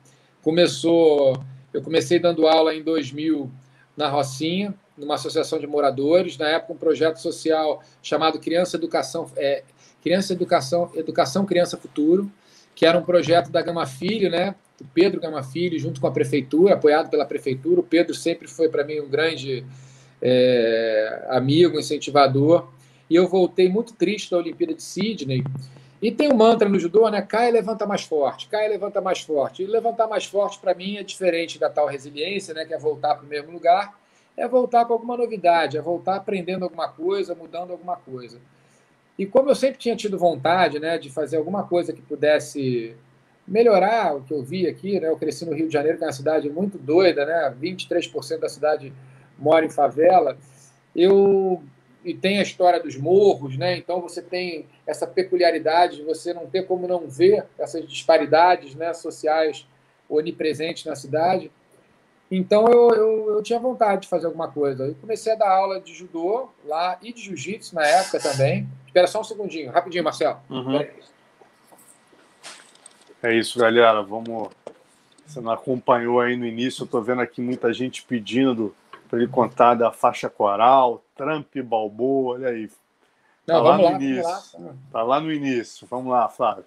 Começou... 0.48 1.44
Eu 1.74 1.82
comecei 1.82 2.18
dando 2.18 2.46
aula 2.46 2.74
em 2.74 2.82
2000 2.82 3.50
na 3.94 4.08
Rocinha, 4.08 4.74
numa 4.96 5.16
associação 5.16 5.58
de 5.58 5.66
moradores, 5.66 6.38
na 6.38 6.48
época 6.48 6.72
um 6.72 6.76
projeto 6.78 7.18
social 7.18 7.82
chamado 8.02 8.38
Criança 8.38 8.78
Educação, 8.78 9.30
é, 9.36 9.62
Criança 10.02 10.32
Educação, 10.32 10.90
Educação 10.94 11.44
Criança 11.44 11.76
Futuro, 11.76 12.32
que 12.74 12.86
era 12.86 12.96
um 12.98 13.02
projeto 13.02 13.50
da 13.50 13.60
Gama 13.60 13.84
Filho, 13.84 14.30
né? 14.30 14.54
O 14.80 14.86
Pedro 14.86 15.20
Gama 15.20 15.42
Filho, 15.42 15.78
junto 15.78 16.00
com 16.00 16.06
a 16.06 16.10
prefeitura, 16.10 16.72
apoiado 16.72 17.10
pela 17.10 17.26
prefeitura. 17.26 17.80
O 17.80 17.84
Pedro 17.84 18.14
sempre 18.14 18.48
foi 18.48 18.70
para 18.70 18.84
mim 18.84 19.00
um 19.00 19.08
grande 19.10 19.66
é, 20.22 21.26
amigo, 21.28 21.78
incentivador. 21.78 22.66
E 23.10 23.14
eu 23.14 23.28
voltei 23.28 23.68
muito 23.68 23.92
triste 23.92 24.30
da 24.30 24.38
Olimpíada 24.38 24.72
de 24.72 24.82
Sydney. 24.82 25.44
E 26.00 26.12
tem 26.12 26.32
um 26.32 26.36
mantra 26.36 26.68
no 26.68 26.78
judô, 26.78 27.08
né? 27.08 27.22
Cai 27.22 27.48
e 27.48 27.52
levanta 27.52 27.86
mais 27.86 28.02
forte, 28.02 28.48
cai 28.48 28.66
e 28.66 28.68
levanta 28.68 29.00
mais 29.00 29.20
forte. 29.20 29.62
E 29.62 29.66
levantar 29.66 30.06
mais 30.06 30.24
forte, 30.24 30.58
para 30.58 30.74
mim, 30.74 30.96
é 30.96 31.02
diferente 31.02 31.58
da 31.58 31.68
tal 31.68 31.86
resiliência, 31.86 32.54
né? 32.54 32.64
Que 32.64 32.74
é 32.74 32.78
voltar 32.78 33.16
para 33.16 33.24
o 33.24 33.28
mesmo 33.28 33.50
lugar 33.50 33.94
é 34.38 34.46
voltar 34.46 34.84
com 34.84 34.92
alguma 34.92 35.16
novidade, 35.16 35.76
é 35.76 35.80
voltar 35.80 36.16
aprendendo 36.16 36.62
alguma 36.62 36.88
coisa, 36.88 37.34
mudando 37.34 37.72
alguma 37.72 37.96
coisa. 37.96 38.38
E 39.18 39.26
como 39.26 39.50
eu 39.50 39.54
sempre 39.54 39.78
tinha 39.78 39.96
tido 39.96 40.16
vontade 40.16 40.78
né, 40.78 40.96
de 40.96 41.10
fazer 41.10 41.36
alguma 41.36 41.64
coisa 41.64 41.92
que 41.92 42.00
pudesse 42.00 42.94
melhorar 43.46 44.14
o 44.14 44.22
que 44.22 44.32
eu 44.32 44.42
vi 44.42 44.66
aqui, 44.66 45.00
né, 45.00 45.08
eu 45.08 45.16
cresci 45.16 45.44
no 45.44 45.54
Rio 45.54 45.66
de 45.66 45.72
Janeiro, 45.72 45.98
que 45.98 46.04
é 46.04 46.06
uma 46.06 46.12
cidade 46.12 46.48
muito 46.48 46.78
doida, 46.78 47.26
né, 47.26 47.54
23% 47.60 48.38
da 48.38 48.48
cidade 48.48 48.92
mora 49.36 49.64
em 49.64 49.70
favela, 49.70 50.36
eu 50.94 51.62
e 52.04 52.14
tem 52.14 52.38
a 52.38 52.42
história 52.42 52.80
dos 52.80 52.96
morros, 52.96 53.56
né? 53.56 53.76
Então 53.76 54.00
você 54.00 54.22
tem 54.22 54.66
essa 54.86 55.06
peculiaridade 55.06 55.96
de 55.96 56.02
você 56.02 56.32
não 56.32 56.46
ter 56.46 56.66
como 56.66 56.86
não 56.86 57.08
ver 57.08 57.46
essas 57.58 57.86
disparidades, 57.86 58.74
né, 58.74 58.94
sociais 58.94 59.66
onipresentes 60.08 60.84
na 60.84 60.96
cidade. 60.96 61.50
Então 62.30 62.66
eu, 62.68 62.90
eu, 62.90 63.30
eu, 63.36 63.42
tinha 63.42 63.58
vontade 63.58 64.02
de 64.02 64.08
fazer 64.08 64.26
alguma 64.26 64.48
coisa. 64.48 64.84
Eu 64.84 64.94
comecei 64.94 65.32
a 65.32 65.36
dar 65.36 65.50
aula 65.50 65.80
de 65.80 65.94
judô 65.94 66.50
lá 66.64 66.98
e 67.02 67.12
de 67.12 67.22
jiu-jitsu 67.22 67.74
na 67.74 67.86
época 67.86 68.20
também. 68.20 68.68
Espera 68.86 69.06
só 69.06 69.20
um 69.20 69.24
segundinho, 69.24 69.70
rapidinho, 69.70 70.04
Marcelo. 70.04 70.38
Uhum. 70.48 70.86
É 73.22 73.34
isso, 73.34 73.58
galera. 73.58 74.02
Vamos. 74.02 74.50
Você 75.26 75.40
não 75.40 75.52
acompanhou 75.52 76.20
aí 76.20 76.36
no 76.36 76.46
início, 76.46 76.82
eu 76.82 76.84
estou 76.86 77.02
vendo 77.02 77.20
aqui 77.20 77.42
muita 77.42 77.70
gente 77.70 78.02
pedindo 78.02 78.74
para 79.08 79.18
ele 79.18 79.28
contar 79.28 79.74
da 79.74 79.90
faixa 79.90 80.28
coral, 80.28 81.02
Trump 81.18 81.54
Balboa, 81.64 82.36
olha 82.36 82.48
aí. 82.48 82.70
Não, 83.46 83.56
tá 83.56 83.60
lá 83.60 83.76
no 83.76 83.84
lá, 83.84 83.92
início. 83.92 84.22
Lá. 84.24 84.74
Tá 84.90 85.02
lá 85.02 85.20
no 85.20 85.32
início. 85.32 85.86
Vamos 85.90 86.10
lá, 86.10 86.28
Flávio. 86.28 86.64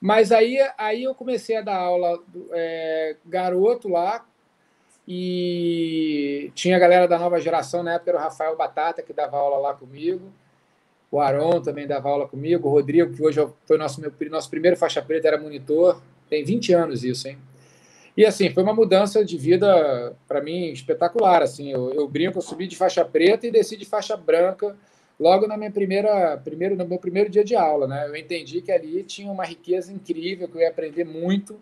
Mas 0.00 0.32
aí, 0.32 0.58
aí 0.76 1.04
eu 1.04 1.14
comecei 1.14 1.56
a 1.56 1.62
dar 1.62 1.76
aula 1.76 2.18
é, 2.52 3.16
garoto 3.24 3.88
lá, 3.88 4.24
e 5.06 6.50
tinha 6.54 6.76
a 6.76 6.78
galera 6.78 7.06
da 7.06 7.18
nova 7.18 7.40
geração, 7.40 7.82
na 7.82 7.94
época 7.94 8.10
era 8.10 8.18
o 8.18 8.22
Rafael 8.22 8.56
Batata, 8.56 9.02
que 9.02 9.12
dava 9.12 9.36
aula 9.36 9.58
lá 9.58 9.74
comigo. 9.74 10.32
O 11.10 11.20
Aron 11.20 11.60
também 11.60 11.86
dava 11.86 12.08
aula 12.08 12.26
comigo. 12.26 12.66
O 12.66 12.72
Rodrigo, 12.72 13.14
que 13.14 13.22
hoje 13.22 13.46
foi 13.66 13.76
nosso, 13.76 14.00
meu, 14.00 14.12
nosso 14.30 14.50
primeiro 14.50 14.76
faixa 14.76 15.02
preta, 15.02 15.28
era 15.28 15.38
monitor. 15.38 16.00
Tem 16.28 16.42
20 16.42 16.72
anos 16.72 17.04
isso, 17.04 17.28
hein? 17.28 17.38
E 18.16 18.24
assim, 18.24 18.50
foi 18.50 18.62
uma 18.62 18.74
mudança 18.74 19.24
de 19.24 19.36
vida 19.36 20.16
para 20.28 20.40
mim 20.40 20.70
espetacular. 20.70 21.42
Assim, 21.42 21.70
eu, 21.70 21.92
eu 21.92 22.08
brinco, 22.08 22.38
eu 22.38 22.42
subi 22.42 22.66
de 22.66 22.76
faixa 22.76 23.04
preta 23.04 23.46
e 23.46 23.50
desci 23.50 23.76
de 23.76 23.84
faixa 23.84 24.16
branca 24.16 24.76
logo 25.18 25.46
na 25.46 25.56
minha 25.56 25.70
primeira, 25.70 26.36
primeiro, 26.38 26.76
no 26.76 26.86
meu 26.86 26.98
primeiro 26.98 27.30
dia 27.30 27.44
de 27.44 27.54
aula, 27.56 27.86
né? 27.86 28.06
Eu 28.08 28.16
entendi 28.16 28.60
que 28.60 28.70
ali 28.70 29.02
tinha 29.02 29.30
uma 29.30 29.44
riqueza 29.44 29.92
incrível, 29.92 30.48
que 30.48 30.56
eu 30.56 30.60
ia 30.60 30.68
aprender 30.68 31.04
muito 31.04 31.60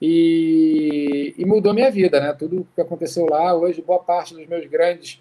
e, 0.00 1.34
e, 1.36 1.44
mudou 1.44 1.74
minha 1.74 1.90
vida, 1.90 2.20
né? 2.20 2.32
Tudo 2.32 2.66
que 2.74 2.80
aconteceu 2.80 3.26
lá, 3.26 3.54
hoje 3.54 3.82
boa 3.82 3.98
parte 3.98 4.34
dos 4.34 4.46
meus 4.46 4.66
grandes 4.66 5.20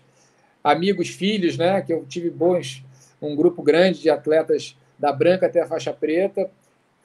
amigos, 0.64 1.10
filhos, 1.10 1.58
né? 1.58 1.82
Que 1.82 1.94
eu 1.94 2.06
tive 2.06 2.30
bons, 2.30 2.84
um 3.22 3.36
grupo 3.36 3.64
grande 3.64 4.02
de 4.02 4.10
atletas 4.10 4.78
da 4.98 5.12
branca 5.12 5.48
até 5.48 5.62
a 5.62 5.68
faixa 5.68 5.94
preta, 5.94 6.50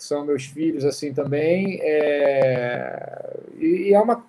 que 0.02 0.08
são 0.08 0.26
meus 0.26 0.44
filhos 0.44 0.84
assim 0.84 1.14
também. 1.14 1.78
É... 1.80 3.36
E, 3.56 3.66
e, 3.88 3.94
é 3.94 4.00
uma, 4.00 4.24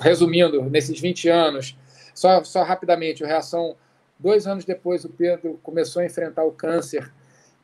resumindo, 0.00 0.62
nesses 0.64 0.98
20 1.00 1.28
anos, 1.28 1.76
só, 2.12 2.42
só 2.42 2.64
rapidamente, 2.64 3.22
a 3.22 3.28
reação 3.28 3.76
dois 4.18 4.48
anos 4.48 4.64
depois 4.64 5.04
o 5.04 5.08
Pedro 5.08 5.60
começou 5.62 6.02
a 6.02 6.04
enfrentar 6.04 6.42
o 6.42 6.50
câncer 6.50 7.12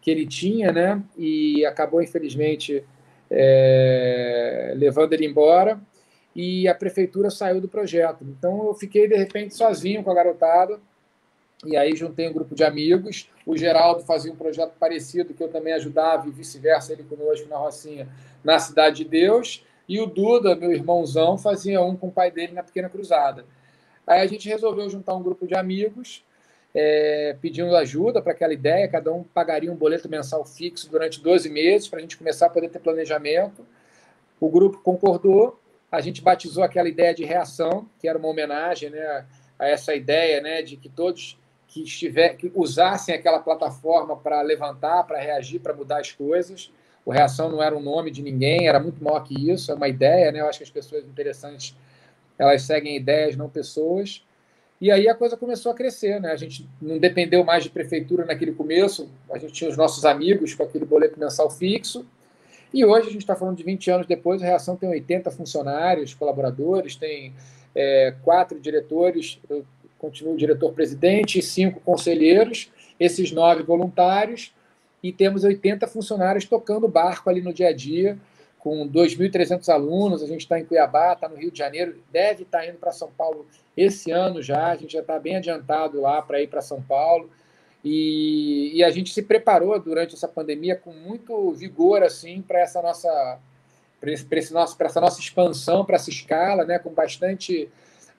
que 0.01 0.11
ele 0.11 0.27
tinha, 0.27 0.71
né? 0.71 1.03
E 1.19 1.67
acabou 1.67 2.01
infelizmente 2.01 2.85
é, 3.29 4.75
levando 4.77 5.13
ele 5.13 5.27
embora, 5.27 5.81
e 6.37 6.69
a 6.69 6.75
prefeitura 6.75 7.31
saiu 7.31 7.61
do 7.61 7.69
projeto. 7.69 8.23
Então 8.23 8.69
eu 8.69 8.75
fiquei, 8.75 9.09
de 9.09 9.17
repente, 9.17 9.57
sozinho 9.57 10.05
com 10.05 10.11
a 10.11 10.15
garotada, 10.15 10.79
e 11.67 11.77
aí 11.77 11.95
juntei 11.95 12.29
um 12.29 12.33
grupo 12.33 12.55
de 12.55 12.65
amigos. 12.65 13.29
O 13.47 13.57
Geraldo 13.57 14.03
fazia 14.05 14.33
um 14.33 14.37
projeto 14.37 14.75
parecido, 14.79 15.35
que 15.35 15.43
eu 15.43 15.49
também 15.49 15.73
ajudava, 15.75 16.27
e 16.27 16.31
vice-versa, 16.31 16.93
ele 16.93 17.05
conosco 17.05 17.49
na 17.49 17.57
Rocinha, 17.57 18.09
na 18.43 18.59
Cidade 18.59 18.99
de 18.99 19.05
Deus. 19.05 19.65
E 19.89 20.01
o 20.01 20.07
Duda, 20.07 20.55
meu 20.55 20.73
irmãozão, 20.73 21.37
fazia 21.37 21.83
um 21.83 21.97
com 21.97 22.09
o 22.09 22.13
pai 22.13 22.31
dele 22.31 22.53
na 22.53 22.63
Pequena 22.63 22.89
Cruzada. 22.89 23.45
Aí 24.07 24.21
a 24.21 24.27
gente 24.27 24.49
resolveu 24.49 24.89
juntar 24.89 25.15
um 25.15 25.23
grupo 25.23 25.47
de 25.47 25.55
amigos 25.55 26.25
é, 26.75 27.37
pedindo 27.41 27.75
ajuda 27.77 28.21
para 28.21 28.33
aquela 28.33 28.53
ideia, 28.53 28.89
cada 28.89 29.13
um 29.13 29.23
pagaria 29.23 29.71
um 29.71 29.77
boleto 29.77 30.09
mensal 30.09 30.45
fixo 30.45 30.91
durante 30.91 31.21
12 31.21 31.49
meses 31.49 31.87
para 31.87 32.01
a 32.01 32.03
gente 32.03 32.17
começar 32.17 32.47
a 32.47 32.51
poder 32.51 32.69
ter 32.69 32.81
planejamento. 32.81 33.65
O 34.41 34.49
grupo 34.49 34.79
concordou, 34.79 35.59
a 35.91 36.01
gente 36.01 36.21
batizou 36.21 36.65
aquela 36.65 36.89
ideia 36.89 37.15
de 37.15 37.25
reação, 37.25 37.89
que 38.01 38.09
era 38.09 38.19
uma 38.19 38.29
homenagem 38.29 38.91
né, 38.91 39.25
a 39.57 39.69
essa 39.69 39.95
ideia 39.95 40.41
né, 40.41 40.63
de 40.63 40.77
que 40.77 40.89
todos 40.89 41.39
que, 41.75 41.83
estiver, 41.83 42.37
que 42.37 42.53
usassem 42.55 43.13
aquela 43.13 43.41
plataforma 43.41 44.17
para 44.17 44.41
levantar, 44.43 45.03
para 45.03 45.19
reagir, 45.19 45.59
para 45.59 45.75
mudar 45.75 45.99
as 45.99 46.13
coisas. 46.13 46.71
O 47.05 47.11
Reação 47.11 47.51
não 47.51 47.61
era 47.61 47.77
um 47.77 47.83
nome 47.83 48.13
de 48.13 48.23
ninguém, 48.23 48.69
era 48.69 48.79
muito 48.79 49.03
maior 49.03 49.25
que 49.25 49.51
isso, 49.51 49.73
é 49.73 49.75
uma 49.75 49.89
ideia, 49.89 50.31
né? 50.31 50.41
Eu 50.41 50.47
acho 50.47 50.59
que 50.59 50.65
as 50.65 50.71
pessoas 50.71 51.05
interessantes 51.05 51.77
elas 52.39 52.63
seguem 52.63 52.97
ideias, 52.97 53.35
não 53.35 53.51
pessoas. 53.51 54.25
E 54.81 54.89
aí 54.89 55.09
a 55.09 55.17
coisa 55.17 55.37
começou 55.37 55.73
a 55.73 55.75
crescer, 55.75 56.21
né? 56.21 56.31
A 56.31 56.37
gente 56.37 56.65
não 56.81 56.97
dependeu 56.97 57.43
mais 57.43 57.65
de 57.65 57.71
prefeitura 57.71 58.25
naquele 58.25 58.53
começo, 58.53 59.11
a 59.29 59.37
gente 59.37 59.53
tinha 59.53 59.69
os 59.69 59.77
nossos 59.77 60.05
amigos 60.05 60.55
com 60.55 60.63
aquele 60.63 60.85
boleto 60.85 61.19
mensal 61.19 61.51
fixo. 61.51 62.07
E 62.73 62.85
hoje 62.85 63.09
a 63.09 63.11
gente 63.13 63.23
está 63.23 63.35
falando 63.35 63.57
de 63.57 63.65
20 63.65 63.91
anos 63.91 64.07
depois, 64.07 64.41
a 64.41 64.47
Reação 64.47 64.77
tem 64.77 64.89
80 64.89 65.29
funcionários, 65.33 66.15
colaboradores, 66.15 66.95
tem 66.95 67.35
é, 67.75 68.15
quatro 68.23 68.61
diretores, 68.61 69.41
eu 69.51 69.65
continuo 70.05 70.37
diretor-presidente, 70.37 71.39
e 71.39 71.43
cinco 71.43 71.81
conselheiros, 71.81 72.71
esses 73.01 73.33
nove 73.33 73.63
voluntários, 73.63 74.55
e 75.03 75.13
temos 75.13 75.45
80 75.45 75.87
funcionários 75.87 76.45
tocando 76.45 76.87
barco 76.89 77.31
ali 77.31 77.41
no 77.41 77.53
dia 77.53 77.69
a 77.69 77.73
dia, 77.73 78.19
com 78.59 78.89
2.300 78.89 79.69
alunos. 79.69 80.23
A 80.23 80.27
gente 80.27 80.41
está 80.41 80.59
em 80.59 80.65
Cuiabá, 80.65 81.13
está 81.13 81.29
no 81.29 81.37
Rio 81.37 81.51
de 81.51 81.59
Janeiro, 81.59 81.99
deve 82.11 82.43
estar 82.43 82.61
tá 82.61 82.67
indo 82.67 82.79
para 82.79 82.93
São 82.93 83.11
Paulo 83.11 83.47
esse 83.77 84.11
ano 84.11 84.43
já. 84.43 84.69
A 84.69 84.77
gente 84.77 84.93
já 84.93 85.01
está 85.01 85.19
bem 85.19 85.37
adiantado 85.37 86.01
lá 86.01 86.23
para 86.23 86.41
ir 86.41 86.49
para 86.49 86.63
São 86.63 86.81
Paulo. 86.81 87.31
E, 87.85 88.73
e, 88.75 88.83
a 88.83 88.91
gente 88.91 89.13
se 89.13 89.23
preparou 89.23 89.79
durante 89.79 90.15
essa 90.15 90.27
pandemia 90.27 90.75
com 90.75 90.91
muito 90.91 91.53
vigor 91.53 92.03
assim 92.03 92.41
para 92.41 92.61
essa 92.61 92.81
nossa 92.81 93.39
para 94.01 94.11
esse 94.11 94.55
nosso 94.55 94.75
para 94.79 94.87
essa 94.87 95.03
nossa 95.03 95.21
expansão 95.21 95.85
para 95.85 95.97
essa 95.97 96.09
escala 96.09 96.65
né 96.65 96.79
com 96.79 96.89
bastante 96.95 97.69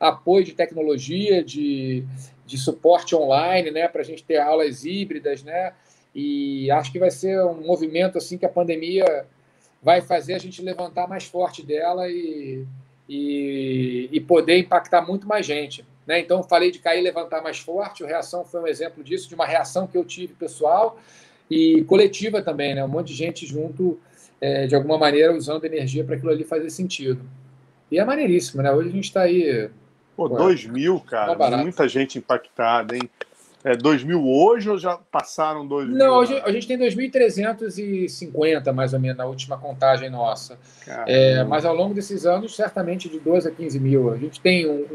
apoio 0.07 0.45
de 0.45 0.53
tecnologia 0.53 1.43
de, 1.43 2.03
de 2.45 2.57
suporte 2.57 3.15
online 3.15 3.71
né 3.71 3.87
para 3.87 4.01
a 4.01 4.05
gente 4.05 4.23
ter 4.23 4.37
aulas 4.37 4.85
híbridas 4.85 5.43
né 5.43 5.73
e 6.13 6.71
acho 6.71 6.91
que 6.91 6.99
vai 6.99 7.11
ser 7.11 7.43
um 7.43 7.65
movimento 7.65 8.17
assim 8.17 8.37
que 8.37 8.45
a 8.45 8.49
pandemia 8.49 9.25
vai 9.85 10.01
fazer 10.01 10.33
a 10.33 10.39
gente 10.39 10.63
levantar 10.63 11.07
mais 11.07 11.25
forte 11.25 11.63
dela 11.63 12.09
e, 12.09 12.65
e, 13.07 14.09
e 14.11 14.19
poder 14.19 14.57
impactar 14.57 15.01
muito 15.05 15.27
mais 15.27 15.45
gente. 15.45 15.85
Né? 16.07 16.19
Então, 16.19 16.41
falei 16.41 16.71
de 16.71 16.79
cair 16.79 17.01
e 17.01 17.03
levantar 17.03 17.39
mais 17.43 17.59
forte, 17.59 18.03
o 18.03 18.07
Reação 18.07 18.43
foi 18.43 18.61
um 18.61 18.67
exemplo 18.67 19.03
disso, 19.03 19.29
de 19.29 19.35
uma 19.35 19.45
reação 19.45 19.85
que 19.85 19.95
eu 19.95 20.03
tive 20.03 20.33
pessoal 20.33 20.97
e 21.51 21.83
coletiva 21.83 22.41
também, 22.41 22.73
né? 22.73 22.83
um 22.83 22.87
monte 22.87 23.09
de 23.09 23.13
gente 23.13 23.45
junto, 23.45 23.99
é, 24.41 24.65
de 24.65 24.73
alguma 24.73 24.97
maneira, 24.97 25.35
usando 25.35 25.65
energia 25.65 26.03
para 26.03 26.15
aquilo 26.15 26.31
ali 26.31 26.43
fazer 26.43 26.71
sentido. 26.71 27.23
E 27.91 27.99
é 27.99 28.03
maneiríssimo, 28.03 28.63
né? 28.63 28.71
Hoje 28.71 28.89
a 28.89 28.91
gente 28.91 29.03
está 29.03 29.21
aí. 29.21 29.69
Pô, 30.15 30.29
dois 30.29 30.65
mil, 30.65 30.99
cara, 30.99 31.57
muita 31.57 31.87
gente 31.87 32.17
impactada, 32.17 32.95
hein? 32.95 33.09
é, 33.65 33.75
2 33.75 34.03
mil 34.03 34.23
hoje 34.23 34.69
ou 34.69 34.77
já 34.77 34.95
passaram 35.11 35.65
2 35.65 35.87
mil? 35.87 35.97
Não, 35.97 36.17
hoje, 36.17 36.39
a 36.45 36.51
gente 36.51 36.67
tem 36.67 36.77
2.350 36.77 38.71
mais 38.71 38.93
ou 38.93 38.99
menos 38.99 39.17
na 39.17 39.25
última 39.25 39.57
contagem 39.57 40.07
nossa. 40.07 40.59
É, 41.07 41.43
mas 41.43 41.65
ao 41.65 41.75
longo 41.75 41.95
desses 41.95 42.27
anos, 42.27 42.55
certamente 42.55 43.09
de 43.09 43.19
12 43.19 43.47
a 43.47 43.51
15 43.51 43.79
mil. 43.79 44.13
A 44.13 44.17
gente 44.17 44.39
tem 44.39 44.69
um, 44.69 44.85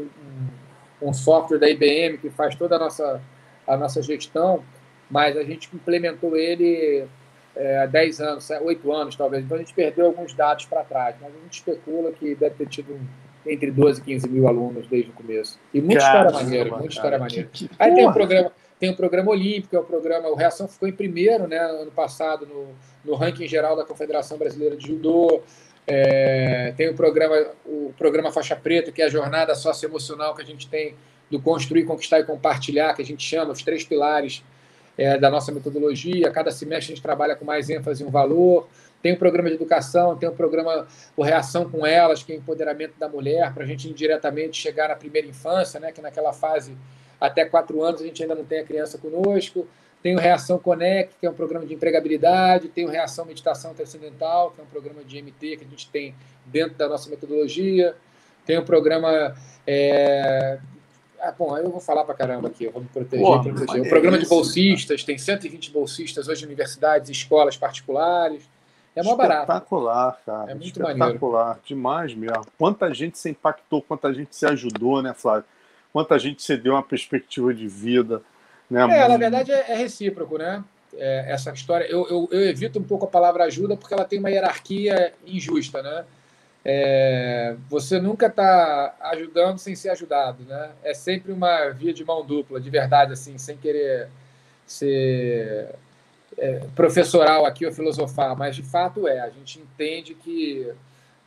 um, 1.01 1.09
um 1.09 1.13
software 1.13 1.59
da 1.59 1.69
IBM 1.69 2.17
que 2.17 2.29
faz 2.29 2.55
toda 2.55 2.77
a 2.77 2.79
nossa, 2.79 3.21
a 3.67 3.75
nossa 3.75 4.01
gestão, 4.01 4.63
mas 5.09 5.35
a 5.35 5.43
gente 5.43 5.69
implementou 5.73 6.37
ele 6.37 7.05
é, 7.53 7.79
há 7.79 7.85
10 7.85 8.21
anos, 8.21 8.49
8 8.49 8.93
anos 8.93 9.17
talvez. 9.17 9.43
Então 9.43 9.57
a 9.57 9.59
gente 9.59 9.73
perdeu 9.73 10.05
alguns 10.05 10.33
dados 10.33 10.63
para 10.63 10.85
trás, 10.85 11.17
mas 11.19 11.29
a 11.29 11.39
gente 11.43 11.55
especula 11.55 12.13
que 12.13 12.35
deve 12.35 12.55
ter 12.55 12.69
tido 12.69 12.97
entre 13.45 13.71
12 13.71 14.01
e 14.01 14.03
15 14.03 14.29
mil 14.29 14.47
alunos 14.47 14.87
desde 14.87 15.09
o 15.09 15.13
começo. 15.13 15.59
E 15.73 15.81
muita 15.81 16.03
história 16.03 16.31
maneira, 16.31 16.63
muita 16.63 16.77
cara, 16.77 16.89
história 16.89 17.19
maneira. 17.19 17.49
Que, 17.51 17.67
que 17.67 17.75
Aí 17.79 17.93
tem 17.93 18.07
o 18.07 18.13
programa, 18.13 18.51
tem 18.79 18.89
o 18.89 18.95
programa 18.95 19.31
olímpico, 19.31 19.75
é 19.75 19.79
o 19.79 19.83
programa. 19.83 20.29
O 20.29 20.35
Reação 20.35 20.67
ficou 20.67 20.87
em 20.87 20.91
primeiro, 20.91 21.47
né, 21.47 21.59
ano 21.59 21.91
passado, 21.91 22.45
no, 22.45 22.67
no 23.03 23.15
ranking 23.15 23.47
geral 23.47 23.75
da 23.75 23.85
Confederação 23.85 24.37
Brasileira 24.37 24.75
de 24.75 24.87
Judô. 24.87 25.41
É, 25.87 26.73
tem 26.77 26.89
o 26.89 26.93
programa, 26.93 27.47
o 27.65 27.93
programa 27.97 28.31
Faixa 28.31 28.55
Preta, 28.55 28.91
que 28.91 29.01
é 29.01 29.05
a 29.05 29.09
jornada 29.09 29.53
socioemocional 29.55 30.35
que 30.35 30.41
a 30.41 30.45
gente 30.45 30.67
tem 30.67 30.95
do 31.29 31.41
construir, 31.41 31.85
conquistar 31.85 32.19
e 32.19 32.23
compartilhar, 32.23 32.93
que 32.93 33.01
a 33.01 33.05
gente 33.05 33.23
chama 33.23 33.51
os 33.51 33.61
três 33.61 33.83
pilares 33.83 34.43
é, 34.97 35.17
da 35.17 35.29
nossa 35.29 35.51
metodologia. 35.51 36.29
Cada 36.29 36.51
semestre 36.51 36.93
a 36.93 36.95
gente 36.95 37.01
trabalha 37.01 37.35
com 37.35 37.45
mais 37.45 37.69
ênfase 37.69 38.03
em 38.03 38.07
um 38.07 38.11
valor. 38.11 38.67
Tem 39.01 39.13
o 39.13 39.17
programa 39.17 39.49
de 39.49 39.55
educação, 39.55 40.15
tem 40.15 40.29
o 40.29 40.31
programa 40.31 40.87
o 41.17 41.23
Reação 41.23 41.69
com 41.69 41.85
Elas, 41.85 42.23
que 42.23 42.31
é 42.31 42.35
empoderamento 42.35 42.93
da 42.99 43.09
mulher, 43.09 43.53
para 43.53 43.63
a 43.63 43.67
gente 43.67 43.89
indiretamente 43.89 44.57
chegar 44.57 44.89
na 44.89 44.95
primeira 44.95 45.27
infância, 45.27 45.79
né, 45.79 45.91
que 45.91 46.01
naquela 46.01 46.33
fase 46.33 46.77
até 47.19 47.45
quatro 47.45 47.83
anos 47.83 48.01
a 48.01 48.05
gente 48.05 48.21
ainda 48.21 48.35
não 48.35 48.45
tem 48.45 48.59
a 48.59 48.63
criança 48.63 48.97
conosco. 48.97 49.67
Tem 50.01 50.15
o 50.15 50.19
Reação 50.19 50.57
Connect, 50.57 51.15
que 51.19 51.27
é 51.27 51.29
um 51.29 51.33
programa 51.33 51.65
de 51.65 51.75
empregabilidade. 51.75 52.69
Tem 52.69 52.85
o 52.85 52.89
Reação 52.89 53.23
Meditação 53.23 53.73
Transcendental, 53.75 54.49
que 54.51 54.59
é 54.59 54.63
um 54.63 54.67
programa 54.67 55.03
de 55.03 55.21
MT 55.21 55.57
que 55.57 55.63
a 55.63 55.67
gente 55.67 55.87
tem 55.89 56.15
dentro 56.45 56.75
da 56.75 56.89
nossa 56.89 57.07
metodologia. 57.09 57.95
Tem 58.43 58.57
o 58.57 58.65
programa. 58.65 59.35
É... 59.65 60.57
Ah, 61.19 61.31
bom, 61.31 61.55
eu 61.55 61.69
vou 61.69 61.79
falar 61.79 62.03
para 62.03 62.15
caramba 62.15 62.47
aqui, 62.47 62.63
eu 62.63 62.71
vou 62.71 62.81
me 62.81 62.87
proteger. 62.87 63.23
Pô, 63.23 63.39
proteger. 63.39 63.81
O 63.83 63.89
programa 63.89 64.17
de 64.17 64.25
bolsistas, 64.25 65.03
tem 65.03 65.19
120 65.19 65.69
bolsistas 65.69 66.27
hoje 66.27 66.43
em 66.43 66.47
universidades 66.47 67.09
e 67.09 67.11
escolas 67.11 67.55
particulares. 67.55 68.49
É 68.95 69.03
mó 69.03 69.15
barato. 69.15 69.43
Espetacular, 69.43 70.19
cara. 70.25 70.51
É 70.51 70.53
muito 70.53 70.81
Espetacular, 70.81 71.45
maneiro. 71.45 71.61
demais 71.65 72.13
mesmo. 72.13 72.45
Quanta 72.57 72.93
gente 72.93 73.17
se 73.17 73.29
impactou, 73.29 73.81
quanta 73.81 74.13
gente 74.13 74.35
se 74.35 74.45
ajudou, 74.45 75.01
né, 75.01 75.13
Flávio? 75.13 75.45
quanta 75.91 76.17
gente 76.17 76.41
você 76.41 76.57
deu 76.57 76.73
uma 76.73 76.83
perspectiva 76.83 77.53
de 77.53 77.67
vida. 77.67 78.21
Né? 78.69 78.81
É, 78.81 79.07
na 79.07 79.17
verdade 79.17 79.51
é, 79.51 79.71
é 79.71 79.75
recíproco, 79.75 80.37
né? 80.37 80.63
É, 80.97 81.31
essa 81.31 81.51
história. 81.51 81.85
Eu, 81.85 82.07
eu, 82.09 82.29
eu, 82.31 82.41
evito 82.49 82.79
um 82.79 82.83
pouco 82.83 83.05
a 83.05 83.09
palavra 83.09 83.45
ajuda 83.45 83.77
porque 83.77 83.93
ela 83.93 84.05
tem 84.05 84.19
uma 84.19 84.29
hierarquia 84.29 85.13
injusta, 85.25 85.81
né? 85.81 86.05
É, 86.63 87.55
você 87.69 87.99
nunca 87.99 88.27
está 88.27 88.95
ajudando 88.99 89.57
sem 89.57 89.75
ser 89.75 89.89
ajudado, 89.89 90.43
né? 90.43 90.71
É 90.83 90.93
sempre 90.93 91.31
uma 91.31 91.69
via 91.69 91.93
de 91.93 92.05
mão 92.05 92.25
dupla, 92.25 92.59
de 92.59 92.69
verdade, 92.69 93.13
assim, 93.13 93.37
sem 93.37 93.57
querer 93.57 94.09
ser 94.65 95.69
é, 96.37 96.65
professoral 96.75 97.45
aqui 97.45 97.65
ou 97.65 97.71
filosofar, 97.71 98.35
mas 98.37 98.55
de 98.55 98.63
fato 98.63 99.07
é. 99.07 99.19
A 99.19 99.29
gente 99.29 99.59
entende 99.59 100.13
que 100.15 100.71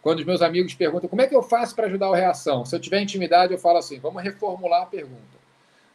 quando 0.03 0.19
os 0.19 0.25
meus 0.25 0.43
amigos 0.43 0.75
perguntam 0.75 1.09
como 1.09 1.23
é 1.23 1.27
que 1.27 1.35
eu 1.35 1.43
faço 1.43 1.75
para 1.75 1.87
ajudar 1.87 2.11
o 2.11 2.15
reação, 2.15 2.65
se 2.65 2.75
eu 2.75 2.81
tiver 2.81 3.01
intimidade, 3.01 3.53
eu 3.53 3.59
falo 3.59 3.79
assim: 3.79 3.99
vamos 3.99 4.23
reformular 4.23 4.83
a 4.83 4.87
pergunta. 4.87 5.35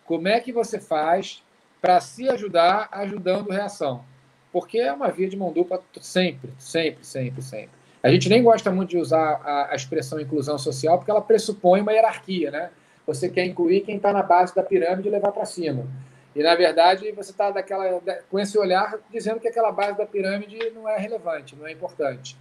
Como 0.06 0.28
é 0.28 0.40
que 0.40 0.52
você 0.52 0.80
faz 0.80 1.44
para 1.82 2.00
se 2.00 2.28
ajudar 2.30 2.90
ajudando 2.92 3.52
reação? 3.52 4.04
Porque 4.52 4.80
é 4.80 4.92
uma 4.92 5.10
via 5.10 5.30
de 5.30 5.38
mão 5.38 5.54
dupla 5.54 5.84
sempre, 6.02 6.50
sempre, 6.58 7.06
sempre, 7.06 7.42
sempre. 7.42 7.80
A 8.02 8.10
gente 8.10 8.30
nem 8.30 8.42
gosta 8.42 8.72
muito 8.72 8.90
de 8.90 8.98
usar 8.98 9.42
a, 9.44 9.72
a 9.72 9.76
expressão 9.76 10.20
inclusão 10.20 10.58
social 10.58 10.98
porque 10.98 11.12
ela 11.12 11.22
pressupõe 11.22 11.82
uma 11.82 11.94
hierarquia, 11.94 12.50
né? 12.50 12.70
Você 13.06 13.30
quer 13.30 13.46
incluir 13.46 13.82
quem 13.82 13.98
está 13.98 14.14
na 14.14 14.24
base 14.24 14.56
da 14.56 14.64
pirâmide 14.64 15.08
e 15.08 15.12
levar 15.12 15.32
para 15.32 15.46
cima. 15.46 15.86
E, 16.36 16.44
na 16.44 16.56
verdade, 16.56 17.12
você 17.12 17.32
está 17.32 17.52
com 18.30 18.40
esse 18.40 18.58
olhar 18.58 19.00
dizendo 19.12 19.40
que 19.40 19.48
aquela 19.48 19.72
base 19.72 19.98
da 19.98 20.06
pirâmide 20.06 20.70
não 20.72 20.88
é 20.88 20.98
relevante, 20.98 21.56
não 21.56 21.66
é 21.66 21.72
importante. 21.72 22.38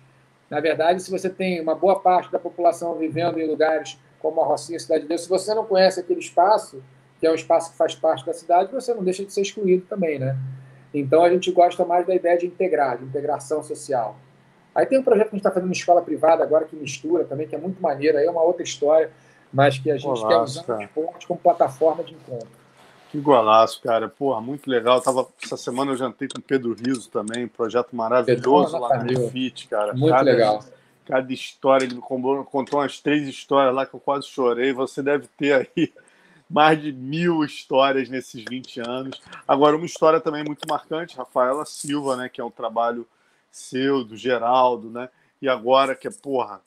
Na 0.50 0.60
verdade, 0.60 1.02
se 1.02 1.10
você 1.10 1.28
tem 1.28 1.60
uma 1.60 1.74
boa 1.74 1.98
parte 2.00 2.30
da 2.30 2.38
população 2.38 2.94
vivendo 2.96 3.38
em 3.38 3.46
lugares 3.46 3.98
como 4.18 4.40
a 4.40 4.44
Rocinha, 4.44 4.78
Cidade 4.78 5.02
de 5.02 5.08
Deus, 5.08 5.22
se 5.22 5.28
você 5.28 5.54
não 5.54 5.64
conhece 5.64 6.00
aquele 6.00 6.20
espaço, 6.20 6.82
que 7.20 7.26
é 7.26 7.30
um 7.30 7.34
espaço 7.34 7.70
que 7.70 7.76
faz 7.76 7.94
parte 7.94 8.24
da 8.24 8.32
cidade, 8.32 8.72
você 8.72 8.94
não 8.94 9.02
deixa 9.02 9.24
de 9.24 9.32
ser 9.32 9.42
excluído 9.42 9.84
também, 9.86 10.18
né? 10.18 10.36
Então 10.92 11.22
a 11.22 11.30
gente 11.30 11.50
gosta 11.50 11.84
mais 11.84 12.06
da 12.06 12.14
ideia 12.14 12.38
de 12.38 12.46
integrar, 12.46 12.98
de 12.98 13.04
integração 13.04 13.62
social. 13.62 14.16
Aí 14.74 14.86
tem 14.86 14.98
um 14.98 15.02
projeto 15.02 15.28
que 15.28 15.34
a 15.34 15.36
gente 15.36 15.40
está 15.40 15.50
fazendo 15.50 15.68
em 15.68 15.72
escola 15.72 16.02
privada 16.02 16.42
agora 16.42 16.64
que 16.64 16.76
mistura 16.76 17.24
também, 17.24 17.46
que 17.46 17.54
é 17.54 17.58
muito 17.58 17.80
maneiro, 17.82 18.16
aí 18.16 18.26
é 18.26 18.30
uma 18.30 18.42
outra 18.42 18.62
história, 18.62 19.10
mas 19.52 19.78
que 19.78 19.90
a 19.90 19.96
gente 19.96 20.06
Olá, 20.06 20.28
quer 20.28 20.36
usar 20.40 20.78
os 20.78 20.86
pontos 20.86 21.26
como 21.26 21.40
plataforma 21.40 22.02
de 22.02 22.14
encontro. 22.14 22.57
Que 23.10 23.18
golaço, 23.18 23.80
cara. 23.80 24.08
Porra, 24.08 24.40
muito 24.40 24.68
legal. 24.70 25.00
tava, 25.00 25.26
essa 25.42 25.56
semana 25.56 25.92
eu 25.92 25.96
jantei 25.96 26.28
com 26.28 26.38
o 26.38 26.42
Pedro 26.42 26.74
Riso 26.74 27.08
também, 27.08 27.48
projeto 27.48 27.96
maravilhoso 27.96 28.72
Pedro, 28.72 28.88
lá 28.88 29.02
no 29.02 29.30
Fit, 29.30 29.66
cara. 29.66 29.94
Muito 29.94 30.10
cada, 30.10 30.22
legal. 30.22 30.64
Cada 31.06 31.32
história, 31.32 31.84
ele 31.84 31.96
contou 31.96 32.80
umas 32.80 33.00
três 33.00 33.26
histórias 33.26 33.74
lá 33.74 33.86
que 33.86 33.94
eu 33.94 34.00
quase 34.00 34.26
chorei. 34.26 34.72
Você 34.72 35.02
deve 35.02 35.26
ter 35.38 35.54
aí 35.54 35.92
mais 36.50 36.80
de 36.80 36.92
mil 36.92 37.42
histórias 37.42 38.10
nesses 38.10 38.44
20 38.48 38.80
anos. 38.80 39.20
Agora, 39.46 39.76
uma 39.76 39.86
história 39.86 40.20
também 40.20 40.44
muito 40.44 40.68
marcante, 40.68 41.16
Rafaela 41.16 41.64
Silva, 41.64 42.16
né, 42.16 42.28
que 42.28 42.40
é 42.40 42.44
um 42.44 42.50
trabalho 42.50 43.06
seu, 43.50 44.04
do 44.04 44.16
Geraldo, 44.16 44.90
né? 44.90 45.08
E 45.40 45.48
agora 45.48 45.94
que 45.94 46.08
é, 46.08 46.10
porra, 46.10 46.60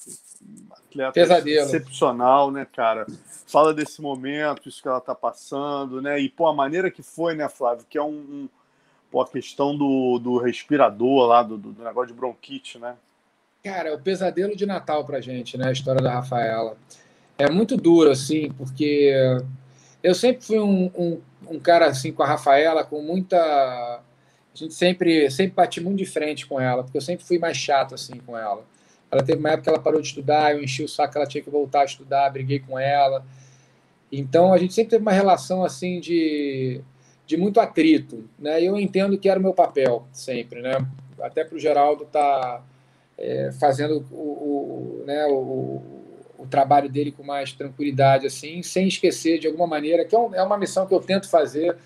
atleta 0.72 1.11
Pesadelo. 1.11 1.65
excepcional, 1.65 2.52
né, 2.52 2.65
cara? 2.65 3.06
Fala 3.48 3.73
desse 3.73 4.02
momento, 4.02 4.69
isso 4.69 4.81
que 4.81 4.88
ela 4.88 5.02
tá 5.02 5.14
passando, 5.14 6.02
né? 6.02 6.19
E, 6.19 6.30
pô, 6.30 6.48
a 6.48 6.53
maneira 6.53 6.89
que 6.89 7.03
foi, 7.03 7.35
né, 7.35 7.48
Flávio? 7.49 7.85
Que 7.89 7.98
é 7.98 8.03
um, 8.03 8.10
um 8.10 8.49
pô, 9.10 9.22
a 9.22 9.27
questão 9.27 9.77
do, 9.77 10.18
do 10.19 10.38
respirador 10.38 11.27
lá, 11.27 11.43
do, 11.43 11.57
do 11.57 11.84
negócio 11.84 12.14
de 12.14 12.19
bronquite, 12.19 12.80
né? 12.80 12.95
Cara, 13.64 13.89
é 13.89 13.93
o 13.93 13.99
pesadelo 13.99 14.56
de 14.56 14.65
Natal 14.65 15.06
pra 15.06 15.22
gente, 15.22 15.57
né? 15.57 15.68
A 15.68 15.72
história 15.72 16.02
da 16.02 16.14
Rafaela. 16.14 16.76
É 17.38 17.49
muito 17.49 17.77
duro, 17.77 18.10
assim, 18.10 18.52
porque 18.57 19.14
eu 20.02 20.15
sempre 20.15 20.45
fui 20.45 20.60
um, 20.60 20.91
um, 20.95 21.22
um 21.48 21.60
cara, 21.60 21.88
assim, 21.88 22.11
com 22.11 22.23
a 22.23 22.27
Rafaela, 22.27 22.84
com 22.84 23.02
muita. 23.02 24.02
A 24.53 24.57
gente 24.57 24.73
sempre, 24.73 25.30
sempre 25.32 25.53
bati 25.53 25.80
muito 25.80 25.98
de 25.98 26.06
frente 26.06 26.45
com 26.45 26.60
ela, 26.60 26.84
porque 26.84 26.98
eu 26.98 27.02
sempre 27.02 27.26
fui 27.26 27.40
mais 27.40 27.56
chato, 27.56 27.95
assim, 27.95 28.18
com 28.26 28.38
ela. 28.38 28.65
Ela 29.10 29.23
teve 29.23 29.40
uma 29.40 29.49
época 29.49 29.64
que 29.64 29.69
ela 29.69 29.80
parou 29.80 30.02
de 30.02 30.07
estudar, 30.07 30.53
eu 30.53 30.64
enchi 30.64 30.84
o 30.84 30.90
saco, 30.90 31.18
ela 31.18 31.28
tinha 31.28 31.44
que 31.44 31.49
voltar 31.49 31.82
a 31.82 31.86
estudar, 31.86 32.30
briguei 32.30 32.60
com 32.60 32.78
ela. 32.78 33.26
Então, 34.11 34.53
a 34.53 34.57
gente 34.57 34.73
sempre 34.73 34.91
teve 34.91 35.02
uma 35.02 35.11
relação, 35.11 35.64
assim, 35.64 35.99
de, 35.99 36.82
de 37.26 37.38
muito 37.38 37.60
atrito, 37.60 38.30
né? 38.38 38.61
E 38.61 38.65
eu 38.65 38.78
entendo 38.78 39.18
que 39.18 39.30
era 39.30 39.40
o 39.40 39.44
meu 39.44 39.53
papel, 39.53 40.06
sempre, 40.11 40.61
né? 40.61 40.86
Até 41.19 41.45
para 41.45 41.56
o 41.56 41.60
Geraldo 41.60 42.06
tá, 42.06 42.61
é, 43.18 43.52
fazendo 43.53 44.06
o, 44.11 45.02
o, 45.02 45.03
né, 45.06 45.26
o, 45.28 45.82
o, 46.40 46.48
trabalho 46.49 46.90
dele 46.90 47.11
com 47.11 47.23
mais 47.23 47.53
tranquilidade, 47.53 48.26
assim, 48.26 48.64
sem 48.64 48.88
esquecer 48.88 49.40
de 49.40 49.48
alguma 49.48 49.68
maneira, 49.68 50.03
que 50.03 50.15
é, 50.15 50.19
é 50.19 50.44
uma 50.44 50.57
missão 50.57 50.88
que 50.88 50.94
eu 50.94 50.99
tento 50.99 51.30
fazer 51.30 51.78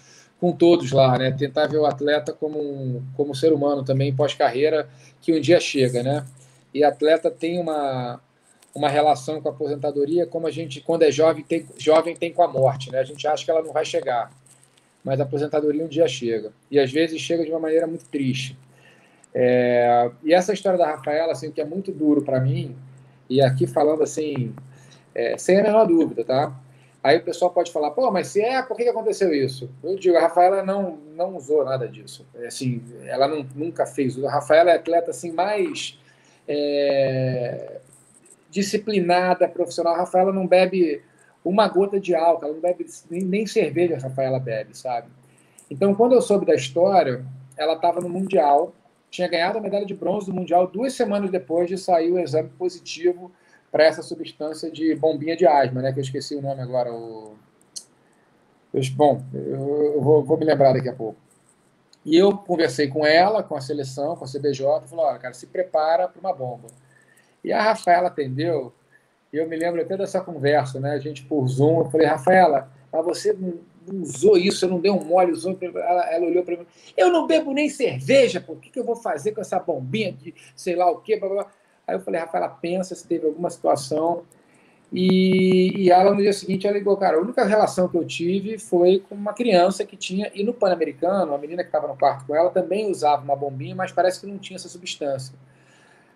com 0.45 0.51
todos 0.51 0.91
lá, 0.91 1.17
né? 1.17 1.31
Tentar 1.31 1.65
ver 1.65 1.80
o 1.80 1.88
atleta 1.88 2.31
como 2.31 2.59
um, 2.59 3.01
como 3.17 3.34
ser 3.34 3.51
humano 3.51 3.84
também 3.84 4.15
pós-carreira 4.15 4.88
que 5.19 5.34
um 5.34 5.41
dia 5.41 5.59
chega, 5.59 6.03
né? 6.03 6.23
E 6.72 6.84
atleta 6.84 7.31
tem 7.31 7.59
uma 7.59 8.22
uma 8.76 8.89
relação 8.89 9.41
com 9.41 9.47
a 9.47 9.51
aposentadoria 9.51 10.27
como 10.27 10.45
a 10.45 10.51
gente 10.51 10.81
quando 10.81 11.01
é 11.01 11.11
jovem 11.11 11.43
tem 11.43 11.65
jovem 11.80 12.15
tem 12.15 12.31
com 12.31 12.43
a 12.43 12.47
morte, 12.47 12.91
né? 12.91 12.99
A 12.99 13.03
gente 13.03 13.27
acha 13.27 13.43
que 13.43 13.49
ela 13.49 13.63
não 13.63 13.73
vai 13.73 13.84
chegar, 13.84 14.31
mas 15.03 15.19
a 15.19 15.23
aposentadoria 15.23 15.84
um 15.84 15.88
dia 15.88 16.07
chega 16.07 16.51
e 16.69 16.80
às 16.80 16.91
vezes 16.91 17.19
chega 17.19 17.43
de 17.43 17.49
uma 17.49 17.59
maneira 17.59 17.88
muito 17.88 18.05
triste. 18.05 18.55
É, 19.34 20.11
e 20.23 20.31
essa 20.31 20.53
história 20.53 20.77
da 20.77 20.85
Rafaela, 20.85 21.31
assim, 21.31 21.51
que 21.51 21.59
é 21.59 21.65
muito 21.65 21.91
duro 21.91 22.22
para 22.22 22.39
mim, 22.39 22.76
e 23.27 23.41
aqui 23.41 23.65
falando 23.65 24.03
assim, 24.03 24.53
é, 25.13 25.38
sem 25.38 25.59
a 25.59 25.63
menor 25.63 25.88
dúvida, 25.88 26.23
tá? 26.23 26.55
Aí 27.06 27.18
o 27.18 27.23
pessoal 27.23 27.52
pode 27.52 27.72
falar, 27.72 27.91
pô, 27.91 28.10
mas 28.10 28.30
se 28.30 28.41
é, 28.41 28.64
por 28.64 28.76
que 28.76 28.90
aconteceu 28.90 29.32
isso? 29.32 29.69
Eu 29.84 29.95
digo, 29.95 30.18
a 30.18 30.22
Rafaela 30.22 30.64
não, 30.64 30.98
não 31.15 31.36
usou 31.36 31.64
nada 31.64 31.88
disso. 31.88 32.26
É, 32.34 32.48
assim, 32.48 32.82
ela 33.06 33.27
não, 33.27 33.45
nunca 33.53 33.86
fez. 33.86 34.18
A 34.23 34.32
Rafaela 34.32 34.72
é 34.72 34.76
atleta 34.77 35.11
assim, 35.11 35.32
mais 35.32 35.99
é, 36.48 37.80
disciplinada, 38.49 39.48
profissional. 39.48 39.94
A 39.94 39.98
Rafaela 39.98 40.34
não 40.34 40.48
bebe 40.48 41.03
uma 41.44 41.68
gota 41.68 41.99
de 41.99 42.15
álcool, 42.15 42.45
ela 42.45 42.53
não 42.56 42.61
bebe 42.61 42.88
nem, 43.07 43.22
nem 43.22 43.45
cerveja, 43.45 43.98
a 43.98 43.99
Rafaela 43.99 44.40
bebe, 44.40 44.76
sabe? 44.76 45.07
Então, 45.69 45.94
quando 45.94 46.14
eu 46.14 46.22
soube 46.23 46.44
da 46.44 46.56
história, 46.56 47.23
ela 47.56 47.73
estava 47.73 48.02
no 48.02 48.10
Mundial, 48.10 48.73
tinha 49.11 49.27
ganhado 49.27 49.60
a 49.60 49.61
medalha 49.61 49.86
de 49.86 49.94
bronze 49.94 50.26
do 50.26 50.34
Mundial 50.34 50.65
duas 50.65 50.94
semanas 50.94 51.30
depois 51.30 51.69
de 51.69 51.77
sair 51.77 52.11
o 52.11 52.18
exame 52.18 52.49
positivo 52.57 53.32
para 53.76 53.84
essa 53.84 54.02
substância 54.02 54.72
de 54.72 54.95
bombinha 54.95 55.35
de 55.35 55.45
asma, 55.45 55.81
né? 55.81 55.91
Que 55.91 55.99
eu 55.99 56.03
esqueci 56.03 56.34
o 56.34 56.41
nome 56.41 56.61
agora. 56.61 56.93
O... 56.93 57.35
Bom, 58.93 59.22
eu 59.34 60.02
vou, 60.02 60.23
vou 60.23 60.38
me 60.38 60.45
lembrar 60.45 60.72
daqui 60.72 60.88
a 60.88 60.93
pouco. 60.93 61.19
E 62.06 62.15
eu 62.15 62.38
conversei 62.38 62.88
com 62.88 63.06
ela, 63.06 63.43
com 63.43 63.53
a 63.53 63.60
seleção, 63.60 64.15
com 64.15 64.23
a 64.23 64.27
CBJ, 64.30 64.61
e 64.85 64.88
falou: 64.88 65.06
olha, 65.06 65.19
cara, 65.19 65.34
se 65.34 65.47
prepara 65.47 66.07
para 66.07 66.22
uma 66.22 66.34
bomba. 66.34 66.69
E 67.43 67.52
a 67.52 67.61
Rafaela 67.61 68.07
atendeu, 68.07 68.73
e 69.34 69.35
eu 69.35 69.49
me 69.49 69.57
lembro 69.57 69.81
até 69.81 69.97
dessa 69.97 70.22
conversa, 70.22 70.80
né? 70.80 70.91
A 70.91 70.99
gente 70.99 71.26
por 71.26 71.45
Zoom, 71.45 71.80
eu 71.80 71.89
falei: 71.89 72.07
Rafaela, 72.07 72.72
mas 72.89 73.03
você 73.03 73.34
não 73.34 73.60
usou 74.03 74.38
isso, 74.38 74.64
eu 74.64 74.69
não 74.69 74.80
dei 74.80 74.89
um 74.89 75.03
mole, 75.03 75.34
usou. 75.34 75.57
Ela, 75.61 76.14
ela 76.14 76.26
olhou 76.27 76.45
para 76.45 76.56
mim, 76.56 76.65
eu 76.95 77.11
não 77.11 77.27
bebo 77.27 77.52
nem 77.52 77.68
cerveja, 77.68 78.39
por 78.39 78.56
que, 78.56 78.69
que 78.69 78.80
eu 78.80 78.85
vou 78.85 78.95
fazer 78.95 79.34
com 79.34 79.41
essa 79.41 79.60
bombinha 79.60 80.14
de 80.14 80.34
sei 80.56 80.77
lá 80.77 80.89
o 80.89 81.02
quê? 81.02 81.18
Blá, 81.19 81.27
blá. 81.27 81.52
Aí 81.87 81.95
eu 81.95 81.99
falei, 81.99 82.19
Rafaela, 82.19 82.49
pensa 82.49 82.95
se 82.95 83.07
teve 83.07 83.25
alguma 83.25 83.49
situação. 83.49 84.23
E, 84.91 85.83
e 85.83 85.91
ela, 85.91 86.13
no 86.13 86.21
dia 86.21 86.31
seguinte, 86.33 86.65
ela 86.65 86.77
ligou, 86.77 86.95
cara, 86.97 87.17
a 87.17 87.21
única 87.21 87.43
relação 87.43 87.87
que 87.87 87.97
eu 87.97 88.05
tive 88.05 88.57
foi 88.57 89.03
com 89.07 89.15
uma 89.15 89.33
criança 89.33 89.83
que 89.83 89.97
tinha, 89.97 90.31
e 90.33 90.43
no 90.43 90.53
Pan-Americano, 90.53 91.33
a 91.33 91.37
menina 91.37 91.63
que 91.63 91.69
estava 91.69 91.87
no 91.87 91.97
quarto 91.97 92.25
com 92.25 92.35
ela 92.35 92.49
também 92.49 92.89
usava 92.89 93.23
uma 93.23 93.35
bombinha, 93.35 93.75
mas 93.75 93.91
parece 93.91 94.21
que 94.21 94.27
não 94.27 94.37
tinha 94.37 94.55
essa 94.55 94.69
substância. 94.69 95.35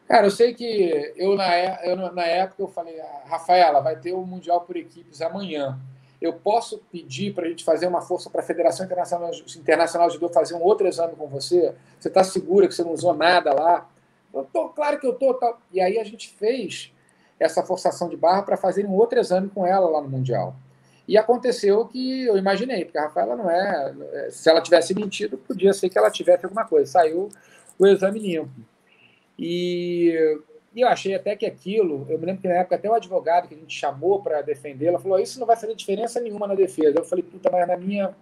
Cara, 0.07 0.27
eu 0.27 0.31
sei 0.31 0.53
que 0.53 1.13
eu 1.15 1.35
na, 1.35 1.85
eu, 1.85 1.95
na 2.13 2.25
época 2.25 2.61
eu 2.63 2.67
falei, 2.67 2.95
Rafaela, 3.25 3.79
vai 3.79 3.95
ter 3.95 4.13
o 4.13 4.25
Mundial 4.25 4.61
por 4.61 4.75
equipes 4.75 5.21
amanhã 5.21 5.79
eu 6.21 6.33
posso 6.33 6.79
pedir 6.91 7.33
para 7.33 7.45
a 7.45 7.49
gente 7.49 7.63
fazer 7.63 7.87
uma 7.87 8.01
força 8.01 8.29
para 8.29 8.41
a 8.41 8.43
Federação 8.43 8.85
Internacional, 8.85 9.31
Internacional 9.57 10.07
de 10.09 10.15
Judô 10.15 10.29
fazer 10.29 10.53
um 10.53 10.61
outro 10.61 10.87
exame 10.87 11.15
com 11.15 11.27
você? 11.27 11.73
Você 11.97 12.09
está 12.09 12.23
segura 12.23 12.67
que 12.67 12.75
você 12.75 12.83
não 12.83 12.91
usou 12.91 13.13
nada 13.13 13.53
lá? 13.53 13.89
Eu 14.33 14.43
tô, 14.43 14.69
claro 14.69 14.99
que 14.99 15.07
eu 15.07 15.13
tô. 15.13 15.37
E 15.71 15.81
aí 15.81 15.99
a 15.99 16.03
gente 16.03 16.29
fez 16.29 16.93
essa 17.39 17.63
forçação 17.63 18.09
de 18.09 18.17
barra 18.17 18.43
para 18.43 18.57
fazer 18.57 18.85
um 18.85 18.93
outro 18.93 19.19
exame 19.19 19.49
com 19.49 19.65
ela 19.65 19.89
lá 19.89 20.01
no 20.01 20.09
Mundial. 20.09 20.55
E 21.07 21.17
aconteceu 21.17 21.85
que 21.85 22.25
eu 22.25 22.37
imaginei, 22.37 22.85
porque 22.85 22.97
a 22.97 23.03
Rafaela 23.03 23.35
não 23.35 23.49
é. 23.49 24.29
Se 24.29 24.49
ela 24.49 24.61
tivesse 24.61 24.93
mentido, 24.93 25.37
podia 25.37 25.73
ser 25.73 25.89
que 25.89 25.97
ela 25.97 26.11
tivesse 26.11 26.45
alguma 26.45 26.65
coisa. 26.65 26.91
Saiu 26.91 27.29
o 27.77 27.87
exame 27.87 28.19
limpo. 28.19 28.51
E 29.37 30.39
e 30.75 30.81
eu 30.81 30.87
achei 30.87 31.15
até 31.15 31.35
que 31.35 31.45
aquilo, 31.45 32.05
eu 32.09 32.19
me 32.19 32.25
lembro 32.25 32.41
que 32.41 32.47
na 32.47 32.55
época 32.55 32.75
até 32.75 32.89
o 32.89 32.93
advogado 32.93 33.47
que 33.47 33.55
a 33.55 33.57
gente 33.57 33.77
chamou 33.77 34.21
para 34.21 34.41
defendê-la 34.41 34.99
falou: 34.99 35.19
Isso 35.19 35.39
não 35.39 35.47
vai 35.47 35.55
fazer 35.55 35.75
diferença 35.75 36.19
nenhuma 36.19 36.47
na 36.47 36.55
defesa. 36.55 36.99
Eu 36.99 37.03
falei: 37.03 37.23
Puta, 37.23 37.49
mas 37.51 37.67
na 37.67 37.75
minha, 37.75 38.15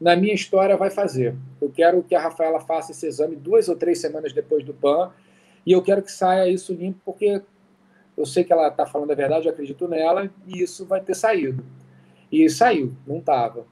na 0.00 0.16
minha 0.16 0.34
história 0.34 0.76
vai 0.76 0.90
fazer. 0.90 1.36
Eu 1.60 1.70
quero 1.70 2.02
que 2.02 2.14
a 2.14 2.20
Rafaela 2.20 2.58
faça 2.60 2.92
esse 2.92 3.06
exame 3.06 3.36
duas 3.36 3.68
ou 3.68 3.76
três 3.76 4.00
semanas 4.00 4.32
depois 4.32 4.64
do 4.64 4.72
PAN 4.72 5.12
e 5.66 5.72
eu 5.72 5.82
quero 5.82 6.02
que 6.02 6.12
saia 6.12 6.48
isso 6.48 6.72
limpo, 6.72 7.00
porque 7.04 7.42
eu 8.16 8.26
sei 8.26 8.44
que 8.44 8.52
ela 8.52 8.68
está 8.68 8.86
falando 8.86 9.10
a 9.10 9.14
verdade, 9.14 9.46
eu 9.46 9.52
acredito 9.52 9.88
nela 9.88 10.30
e 10.46 10.62
isso 10.62 10.84
vai 10.86 11.00
ter 11.00 11.14
saído. 11.14 11.64
E 12.30 12.48
saiu, 12.48 12.92
não 13.06 13.18
estava. 13.18 13.66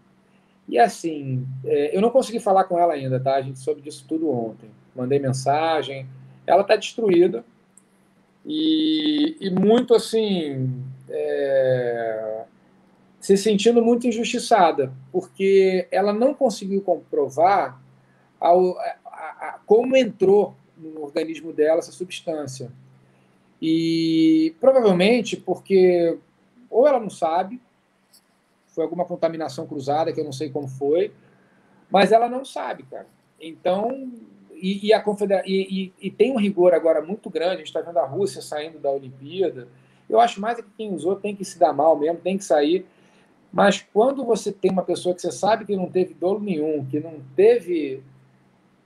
E 0.68 0.78
assim, 0.78 1.46
é, 1.64 1.96
eu 1.96 2.00
não 2.00 2.10
consegui 2.10 2.40
falar 2.40 2.64
com 2.64 2.78
ela 2.78 2.94
ainda, 2.94 3.20
tá? 3.20 3.34
A 3.34 3.42
gente 3.42 3.58
soube 3.58 3.80
disso 3.80 4.04
tudo 4.08 4.30
ontem. 4.30 4.70
Mandei 4.94 5.18
mensagem. 5.18 6.06
Ela 6.46 6.62
está 6.62 6.76
destruída 6.76 7.44
e, 8.44 9.36
e 9.40 9.50
muito 9.50 9.94
assim 9.94 10.82
é, 11.08 12.44
se 13.20 13.36
sentindo 13.36 13.82
muito 13.82 14.06
injustiçada, 14.06 14.92
porque 15.12 15.86
ela 15.90 16.12
não 16.12 16.34
conseguiu 16.34 16.80
comprovar 16.82 17.80
ao, 18.40 18.76
a, 18.78 18.96
a, 19.04 19.60
como 19.64 19.96
entrou 19.96 20.56
no 20.88 21.02
organismo 21.02 21.52
dela 21.52 21.78
essa 21.78 21.92
substância. 21.92 22.70
E 23.60 24.54
provavelmente 24.60 25.36
porque 25.36 26.18
ou 26.68 26.86
ela 26.88 26.98
não 26.98 27.10
sabe, 27.10 27.60
foi 28.68 28.84
alguma 28.84 29.04
contaminação 29.04 29.66
cruzada 29.66 30.12
que 30.12 30.18
eu 30.18 30.24
não 30.24 30.32
sei 30.32 30.50
como 30.50 30.66
foi, 30.66 31.12
mas 31.90 32.10
ela 32.10 32.28
não 32.28 32.44
sabe, 32.44 32.84
cara. 32.84 33.06
Então 33.40 34.10
e, 34.54 34.86
e, 34.86 34.92
a 34.92 35.00
confedera 35.00 35.42
e, 35.44 35.92
e, 36.00 36.06
e, 36.06 36.10
tem 36.10 36.30
um 36.30 36.38
rigor 36.38 36.72
agora 36.72 37.02
muito 37.02 37.28
grande. 37.28 37.54
A 37.54 37.58
gente 37.58 37.66
está 37.66 37.80
vendo 37.80 37.98
a 37.98 38.06
Rússia 38.06 38.40
saindo 38.40 38.78
da 38.78 38.90
Olimpíada. 38.90 39.66
Eu 40.08 40.20
acho 40.20 40.40
mais 40.40 40.56
que 40.58 40.64
quem 40.76 40.94
usou 40.94 41.16
tem 41.16 41.34
que 41.34 41.44
se 41.44 41.58
dar 41.58 41.72
mal 41.72 41.98
mesmo, 41.98 42.18
tem 42.18 42.38
que 42.38 42.44
sair. 42.44 42.86
Mas 43.52 43.84
quando 43.92 44.24
você 44.24 44.52
tem 44.52 44.70
uma 44.70 44.84
pessoa 44.84 45.14
que 45.14 45.20
você 45.20 45.32
sabe 45.32 45.64
que 45.64 45.76
não 45.76 45.90
teve 45.90 46.14
dolo 46.14 46.38
nenhum, 46.38 46.86
que 46.86 47.00
não 47.00 47.16
teve. 47.34 48.02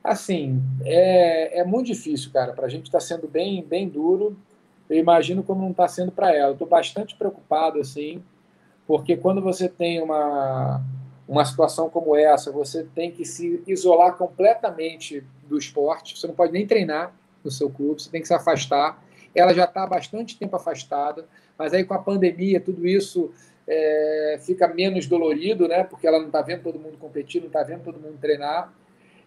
Assim, 0.07 0.63
é, 0.85 1.59
é 1.59 1.65
muito 1.65 1.89
difícil, 1.89 2.31
cara. 2.33 2.53
Para 2.53 2.67
a 2.67 2.69
gente 2.69 2.85
está 2.85 3.01
sendo 3.01 3.27
bem, 3.27 3.61
bem 3.65 3.89
duro. 3.89 4.37
Eu 4.89 4.97
imagino 4.97 5.43
como 5.43 5.63
não 5.63 5.73
está 5.73 5.89
sendo 5.89 6.13
para 6.13 6.33
ela. 6.33 6.53
Estou 6.53 6.69
bastante 6.69 7.17
preocupado, 7.17 7.81
assim, 7.81 8.23
porque 8.87 9.17
quando 9.17 9.43
você 9.43 9.69
tem 9.69 10.01
uma, 10.01 10.81
uma 11.27 11.45
situação 11.45 11.91
como 11.91 12.15
essa, 12.15 12.53
você 12.53 12.85
tem 12.95 13.11
que 13.11 13.25
se 13.25 13.61
isolar 13.67 14.17
completamente 14.17 15.25
do 15.49 15.59
esporte, 15.59 16.17
você 16.17 16.29
não 16.29 16.37
pode 16.37 16.53
nem 16.53 16.65
treinar 16.65 17.13
no 17.43 17.51
seu 17.51 17.69
clube, 17.69 18.01
você 18.01 18.09
tem 18.09 18.21
que 18.21 18.29
se 18.29 18.35
afastar. 18.35 19.03
Ela 19.35 19.53
já 19.53 19.65
está 19.65 19.83
há 19.83 19.87
bastante 19.89 20.39
tempo 20.39 20.55
afastada, 20.55 21.27
mas 21.59 21.75
aí 21.75 21.83
com 21.83 21.95
a 21.95 21.99
pandemia 21.99 22.61
tudo 22.61 22.87
isso 22.87 23.33
é, 23.67 24.39
fica 24.41 24.69
menos 24.69 25.09
dolorido, 25.09 25.67
né? 25.67 25.83
Porque 25.83 26.07
ela 26.07 26.21
não 26.21 26.27
está 26.27 26.43
vendo 26.43 26.63
todo 26.63 26.79
mundo 26.79 26.97
competir, 26.97 27.41
não 27.41 27.49
está 27.49 27.65
vendo 27.65 27.83
todo 27.83 27.99
mundo 27.99 28.19
treinar, 28.21 28.73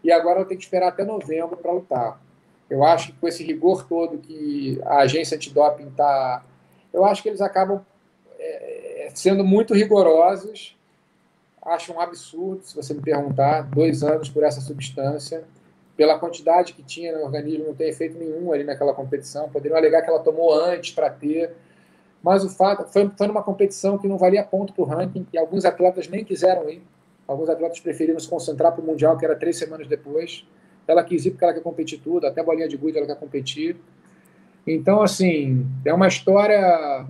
e 0.03 0.11
agora 0.11 0.39
ela 0.39 0.45
tem 0.47 0.57
que 0.57 0.63
esperar 0.63 0.89
até 0.89 1.03
novembro 1.03 1.57
para 1.57 1.71
lutar. 1.71 2.21
Eu 2.69 2.83
acho 2.83 3.07
que 3.07 3.19
com 3.19 3.27
esse 3.27 3.43
rigor 3.43 3.85
todo 3.87 4.17
que 4.17 4.79
a 4.85 4.99
agência 4.99 5.35
antidoping 5.35 5.87
está. 5.87 6.43
Eu 6.93 7.03
acho 7.05 7.23
que 7.23 7.29
eles 7.29 7.41
acabam 7.41 7.81
é, 8.39 9.09
sendo 9.13 9.43
muito 9.43 9.73
rigorosos. 9.73 10.77
Acho 11.61 11.93
um 11.93 11.99
absurdo, 11.99 12.63
se 12.63 12.75
você 12.75 12.93
me 12.93 13.01
perguntar, 13.01 13.63
dois 13.63 14.03
anos 14.03 14.29
por 14.29 14.43
essa 14.43 14.61
substância 14.61 15.43
pela 15.99 16.17
quantidade 16.17 16.71
que 16.71 16.81
tinha 16.81 17.11
no 17.11 17.25
organismo, 17.25 17.65
não 17.65 17.75
tem 17.75 17.89
efeito 17.89 18.17
nenhum 18.17 18.53
ali 18.53 18.63
naquela 18.63 18.93
competição. 18.93 19.49
Poderiam 19.49 19.77
alegar 19.77 20.01
que 20.01 20.09
ela 20.09 20.21
tomou 20.21 20.53
antes 20.53 20.91
para 20.93 21.09
ter. 21.09 21.53
Mas 22.23 22.45
o 22.45 22.49
fato 22.49 22.89
foi, 22.89 23.11
foi 23.17 23.27
numa 23.27 23.43
competição 23.43 23.97
que 23.97 24.07
não 24.07 24.17
valia 24.17 24.41
ponto 24.41 24.71
para 24.71 24.81
o 24.81 24.85
ranking 24.85 25.27
e 25.33 25.37
alguns 25.37 25.65
atletas 25.65 26.07
nem 26.07 26.23
quiseram 26.23 26.69
ir. 26.69 26.81
Alguns 27.29 27.47
atletas 27.47 27.79
preferiram 27.79 28.19
se 28.19 28.27
concentrar 28.27 28.71
para 28.71 28.81
o 28.81 28.83
Mundial, 28.83 29.15
que 29.15 29.23
era 29.23 29.35
três 29.35 29.55
semanas 29.55 29.87
depois. 29.87 30.43
Ela 30.87 31.03
quis 31.03 31.27
ir 31.27 31.29
porque 31.29 31.43
ela 31.43 31.53
quer 31.53 31.61
competir 31.61 32.01
tudo, 32.03 32.25
até 32.25 32.41
bolinha 32.41 32.67
de 32.67 32.75
gude 32.75 32.97
ela 32.97 33.05
quer 33.05 33.17
competir. 33.17 33.77
Então, 34.65 35.03
assim, 35.03 35.63
é 35.85 35.93
uma 35.93 36.07
história, 36.07 37.05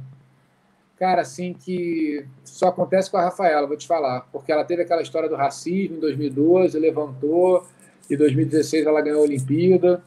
cara, 0.97 1.21
assim, 1.21 1.53
que 1.53 2.25
só 2.43 2.67
acontece 2.67 3.09
com 3.09 3.15
a 3.15 3.21
Rafaela, 3.21 3.65
vou 3.65 3.77
te 3.77 3.87
falar. 3.87 4.27
Porque 4.29 4.51
ela 4.51 4.65
teve 4.65 4.81
aquela 4.81 5.01
história 5.01 5.29
do 5.29 5.37
racismo 5.37 5.95
em 5.95 5.99
2012, 6.01 6.77
levantou, 6.77 7.65
e 8.09 8.17
2016 8.17 8.87
ela 8.87 8.99
ganhou 8.99 9.21
a 9.21 9.23
Olimpíada. 9.23 10.03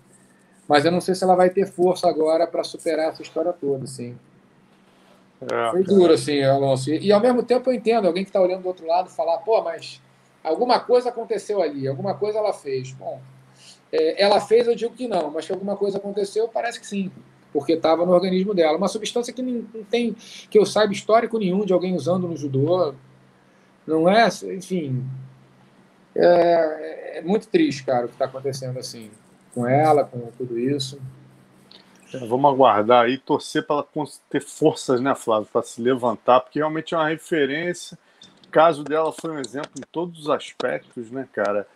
Mas 0.68 0.84
eu 0.84 0.92
não 0.92 1.00
sei 1.00 1.14
se 1.14 1.24
ela 1.24 1.34
vai 1.34 1.48
ter 1.48 1.66
força 1.66 2.06
agora 2.06 2.46
para 2.46 2.62
superar 2.62 3.08
essa 3.08 3.22
história 3.22 3.50
toda, 3.54 3.84
assim. 3.84 4.14
É, 5.50 5.70
Foi 5.70 5.82
duro, 5.82 6.12
assim, 6.12 6.42
Alonso. 6.42 6.90
E, 6.90 7.06
e, 7.06 7.12
ao 7.12 7.20
mesmo 7.20 7.42
tempo 7.42 7.70
eu 7.70 7.74
entendo 7.74 8.06
alguém 8.06 8.24
que 8.24 8.30
está 8.30 8.40
olhando 8.40 8.62
do 8.62 8.68
outro 8.68 8.86
lado 8.86 9.10
falar, 9.10 9.38
pô, 9.38 9.62
mas 9.62 10.00
alguma 10.42 10.78
coisa 10.78 11.08
aconteceu 11.08 11.60
ali, 11.60 11.88
alguma 11.88 12.14
coisa 12.14 12.38
ela 12.38 12.52
fez. 12.52 12.92
Bom, 12.92 13.20
é, 13.90 14.22
ela 14.22 14.40
fez, 14.40 14.66
eu 14.66 14.74
digo 14.74 14.94
que 14.94 15.08
não, 15.08 15.30
mas 15.30 15.46
que 15.46 15.52
alguma 15.52 15.76
coisa 15.76 15.98
aconteceu, 15.98 16.48
parece 16.48 16.78
que 16.80 16.86
sim, 16.86 17.10
porque 17.52 17.72
estava 17.72 18.06
no 18.06 18.12
organismo 18.12 18.54
dela. 18.54 18.78
Uma 18.78 18.88
substância 18.88 19.32
que 19.32 19.42
não, 19.42 19.64
não 19.74 19.84
tem, 19.84 20.14
que 20.48 20.58
eu 20.58 20.64
saiba, 20.64 20.92
histórico 20.92 21.38
nenhum 21.38 21.64
de 21.64 21.72
alguém 21.72 21.94
usando 21.94 22.28
no 22.28 22.36
judô. 22.36 22.94
Não 23.86 24.08
é, 24.08 24.28
enfim. 24.54 25.04
É, 26.14 27.18
é 27.18 27.22
muito 27.22 27.48
triste, 27.48 27.84
cara, 27.84 28.06
o 28.06 28.08
que 28.08 28.14
está 28.14 28.26
acontecendo 28.26 28.78
assim, 28.78 29.10
com 29.54 29.66
ela, 29.66 30.04
com 30.04 30.20
tudo 30.38 30.58
isso. 30.58 31.00
É, 32.14 32.18
vamos 32.26 32.50
aguardar 32.52 33.04
aí, 33.04 33.18
torcer 33.18 33.66
para 33.66 33.76
ela 33.76 34.06
ter 34.28 34.42
forças, 34.42 35.00
né, 35.00 35.14
Flávio, 35.14 35.48
para 35.52 35.62
se 35.62 35.80
levantar, 35.80 36.40
porque 36.40 36.58
realmente 36.58 36.94
é 36.94 36.96
uma 36.96 37.08
referência. 37.08 37.98
O 38.46 38.48
caso 38.50 38.84
dela 38.84 39.12
foi 39.12 39.30
um 39.30 39.38
exemplo 39.38 39.70
em 39.78 39.84
todos 39.90 40.20
os 40.20 40.30
aspectos, 40.30 41.10
né, 41.10 41.26
cara? 41.32 41.66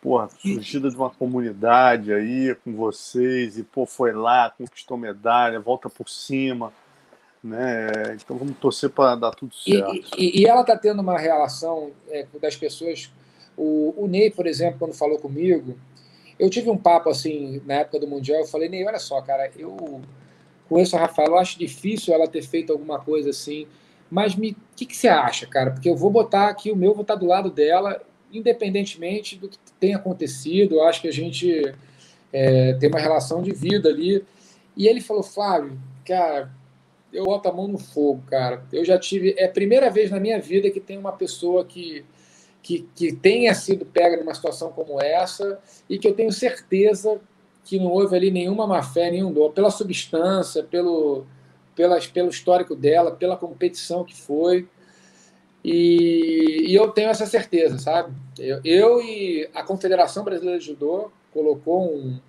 Porra, 0.00 0.28
surgida 0.28 0.88
de 0.90 0.96
uma 0.96 1.10
comunidade 1.10 2.12
aí 2.12 2.54
com 2.64 2.72
vocês, 2.74 3.58
e 3.58 3.64
pô, 3.64 3.84
foi 3.84 4.12
lá, 4.12 4.50
conquistou 4.50 4.96
medalha, 4.96 5.58
volta 5.58 5.88
por 5.90 6.08
cima, 6.08 6.72
né? 7.42 7.90
Então 8.14 8.36
vamos 8.36 8.56
torcer 8.58 8.90
para 8.90 9.16
dar 9.16 9.30
tudo 9.32 9.54
certo. 9.54 9.94
E, 10.16 10.38
e, 10.38 10.42
e 10.42 10.46
ela 10.46 10.60
está 10.60 10.76
tendo 10.76 11.00
uma 11.00 11.18
relação 11.18 11.90
é, 12.08 12.26
das 12.40 12.56
pessoas. 12.56 13.10
O, 13.56 13.94
o 13.96 14.06
Ney, 14.06 14.30
por 14.30 14.46
exemplo, 14.46 14.78
quando 14.78 14.94
falou 14.94 15.18
comigo, 15.18 15.76
eu 16.38 16.48
tive 16.48 16.70
um 16.70 16.76
papo 16.76 17.10
assim 17.10 17.60
na 17.66 17.74
época 17.74 17.98
do 18.00 18.06
Mundial, 18.06 18.40
eu 18.40 18.46
falei, 18.46 18.68
Ney, 18.68 18.86
olha 18.86 18.98
só, 18.98 19.20
cara, 19.20 19.50
eu 19.56 20.00
conheço 20.68 20.96
a 20.96 21.00
Rafael, 21.00 21.28
eu 21.28 21.38
acho 21.38 21.58
difícil 21.58 22.14
ela 22.14 22.28
ter 22.28 22.42
feito 22.42 22.72
alguma 22.72 23.00
coisa 23.00 23.30
assim, 23.30 23.66
mas 24.10 24.34
o 24.34 24.54
que, 24.76 24.86
que 24.86 24.96
você 24.96 25.08
acha, 25.08 25.46
cara? 25.46 25.70
Porque 25.70 25.88
eu 25.88 25.96
vou 25.96 26.10
botar 26.10 26.48
aqui, 26.48 26.70
o 26.70 26.76
meu 26.76 26.92
vou 26.94 27.02
estar 27.02 27.14
do 27.14 27.26
lado 27.26 27.50
dela, 27.50 28.00
independentemente 28.32 29.36
do 29.36 29.48
que 29.48 29.58
tenha 29.78 29.96
acontecido, 29.96 30.76
eu 30.76 30.84
acho 30.84 31.00
que 31.00 31.08
a 31.08 31.12
gente 31.12 31.74
é, 32.32 32.74
tem 32.74 32.88
uma 32.88 32.98
relação 32.98 33.42
de 33.42 33.52
vida 33.52 33.88
ali. 33.88 34.24
E 34.76 34.86
ele 34.86 35.00
falou, 35.00 35.22
Flávio, 35.22 35.78
cara, 36.04 36.50
eu 37.12 37.24
boto 37.24 37.48
a 37.48 37.52
mão 37.52 37.68
no 37.68 37.78
fogo, 37.78 38.22
cara. 38.28 38.62
Eu 38.72 38.84
já 38.84 38.98
tive. 38.98 39.34
É 39.36 39.46
a 39.46 39.50
primeira 39.50 39.90
vez 39.90 40.10
na 40.10 40.20
minha 40.20 40.40
vida 40.40 40.70
que 40.70 40.80
tem 40.80 40.98
uma 40.98 41.12
pessoa 41.12 41.64
que 41.64 42.04
que, 42.68 42.86
que 42.94 43.12
tenha 43.14 43.54
sido 43.54 43.86
pega 43.86 44.18
numa 44.18 44.34
situação 44.34 44.70
como 44.70 45.00
essa 45.00 45.58
e 45.88 45.98
que 45.98 46.06
eu 46.06 46.12
tenho 46.12 46.30
certeza 46.30 47.18
que 47.64 47.78
não 47.78 47.86
houve 47.86 48.14
ali 48.14 48.30
nenhuma 48.30 48.66
má 48.66 48.82
fé, 48.82 49.10
nenhum 49.10 49.32
dor, 49.32 49.52
pela 49.52 49.70
substância, 49.70 50.62
pelo, 50.62 51.24
pela, 51.74 51.98
pelo 52.12 52.28
histórico 52.28 52.76
dela, 52.76 53.10
pela 53.10 53.38
competição 53.38 54.04
que 54.04 54.14
foi. 54.14 54.68
E, 55.64 56.66
e 56.68 56.74
eu 56.74 56.90
tenho 56.90 57.08
essa 57.08 57.24
certeza, 57.24 57.78
sabe? 57.78 58.14
Eu, 58.38 58.60
eu, 58.62 59.00
e 59.00 59.48
a 59.54 59.62
Confederação 59.62 60.22
Brasileira 60.22 60.58
de 60.58 60.66
Judô 60.66 61.10
colocou 61.32 61.90
um, 61.90 62.20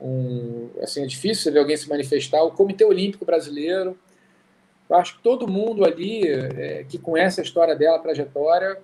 um. 0.00 0.68
Assim, 0.82 1.04
é 1.04 1.06
difícil 1.06 1.52
ver 1.52 1.60
alguém 1.60 1.76
se 1.76 1.88
manifestar. 1.88 2.42
O 2.42 2.50
Comitê 2.50 2.84
Olímpico 2.84 3.24
Brasileiro. 3.24 3.96
Eu 4.90 4.96
acho 4.96 5.16
que 5.16 5.22
todo 5.22 5.46
mundo 5.46 5.84
ali 5.84 6.26
é, 6.26 6.84
que 6.88 6.98
conhece 6.98 7.40
a 7.40 7.44
história 7.44 7.74
dela, 7.74 7.96
a 7.96 8.00
trajetória, 8.00 8.78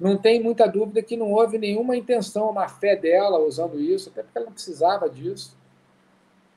não 0.00 0.16
tem 0.16 0.42
muita 0.42 0.66
dúvida 0.66 1.02
que 1.02 1.14
não 1.14 1.30
houve 1.30 1.58
nenhuma 1.58 1.94
intenção, 1.94 2.48
uma 2.48 2.66
fé 2.66 2.96
dela 2.96 3.38
usando 3.38 3.78
isso, 3.78 4.08
até 4.08 4.22
porque 4.22 4.38
ela 4.38 4.46
não 4.46 4.54
precisava 4.54 5.10
disso. 5.10 5.54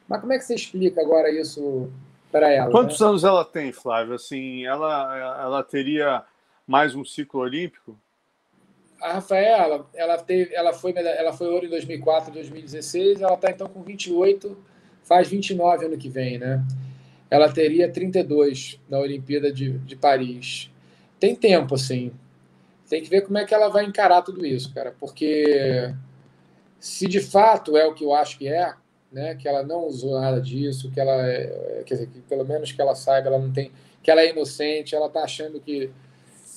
Mas 0.07 0.21
como 0.21 0.31
é 0.31 0.37
que 0.37 0.45
você 0.45 0.55
explica 0.55 1.01
agora 1.01 1.29
isso 1.29 1.91
para 2.31 2.49
ela? 2.49 2.71
Quantos 2.71 2.97
né? 3.01 3.07
anos 3.07 3.23
ela 3.25 3.43
tem, 3.43 3.73
Flávio? 3.73 4.13
Assim, 4.13 4.65
ela, 4.65 5.41
ela 5.41 5.63
teria 5.63 6.23
mais 6.65 6.95
um 6.95 7.03
ciclo 7.03 7.41
olímpico? 7.41 7.99
A 9.01 9.13
Rafaela, 9.13 9.85
ela, 9.93 10.17
teve, 10.17 10.55
ela, 10.55 10.71
foi, 10.71 10.93
ela 10.95 11.33
foi 11.33 11.47
ouro 11.49 11.65
em 11.65 11.69
2004, 11.69 12.31
2016, 12.31 13.21
ela 13.21 13.33
está 13.33 13.51
então 13.51 13.67
com 13.67 13.83
28, 13.83 14.57
faz 15.03 15.27
29 15.27 15.87
ano 15.87 15.97
que 15.97 16.07
vem, 16.07 16.37
né? 16.37 16.63
Ela 17.29 17.51
teria 17.51 17.91
32 17.91 18.79
na 18.87 18.99
Olimpíada 18.99 19.51
de, 19.51 19.77
de 19.79 19.97
Paris. 19.97 20.71
Tem 21.19 21.35
tempo, 21.35 21.75
assim 21.75 22.13
tem 22.89 23.01
que 23.01 23.09
ver 23.09 23.21
como 23.21 23.37
é 23.37 23.45
que 23.45 23.53
ela 23.53 23.69
vai 23.69 23.85
encarar 23.85 24.21
tudo 24.21 24.45
isso, 24.45 24.73
cara, 24.73 24.95
porque 24.99 25.93
se 26.79 27.07
de 27.07 27.21
fato 27.21 27.77
é 27.77 27.85
o 27.85 27.93
que 27.93 28.03
eu 28.03 28.13
acho 28.13 28.37
que 28.37 28.47
é, 28.47 28.73
né, 29.11 29.35
que 29.35 29.47
ela 29.47 29.63
não 29.63 29.87
usou 29.87 30.19
nada 30.19 30.41
disso, 30.41 30.91
que 30.91 30.99
ela, 30.99 31.25
é, 31.27 31.83
quer 31.85 31.95
dizer, 31.95 32.07
que 32.07 32.19
pelo 32.21 32.45
menos 32.45 32.71
que 32.71 32.81
ela 32.81 32.95
saiba, 32.95 33.27
ela 33.27 33.39
não 33.39 33.51
tem, 33.51 33.71
que 34.01 34.09
ela 34.11 34.21
é 34.21 34.31
inocente, 34.31 34.95
ela 34.95 35.09
tá 35.09 35.23
achando 35.23 35.59
que 35.59 35.91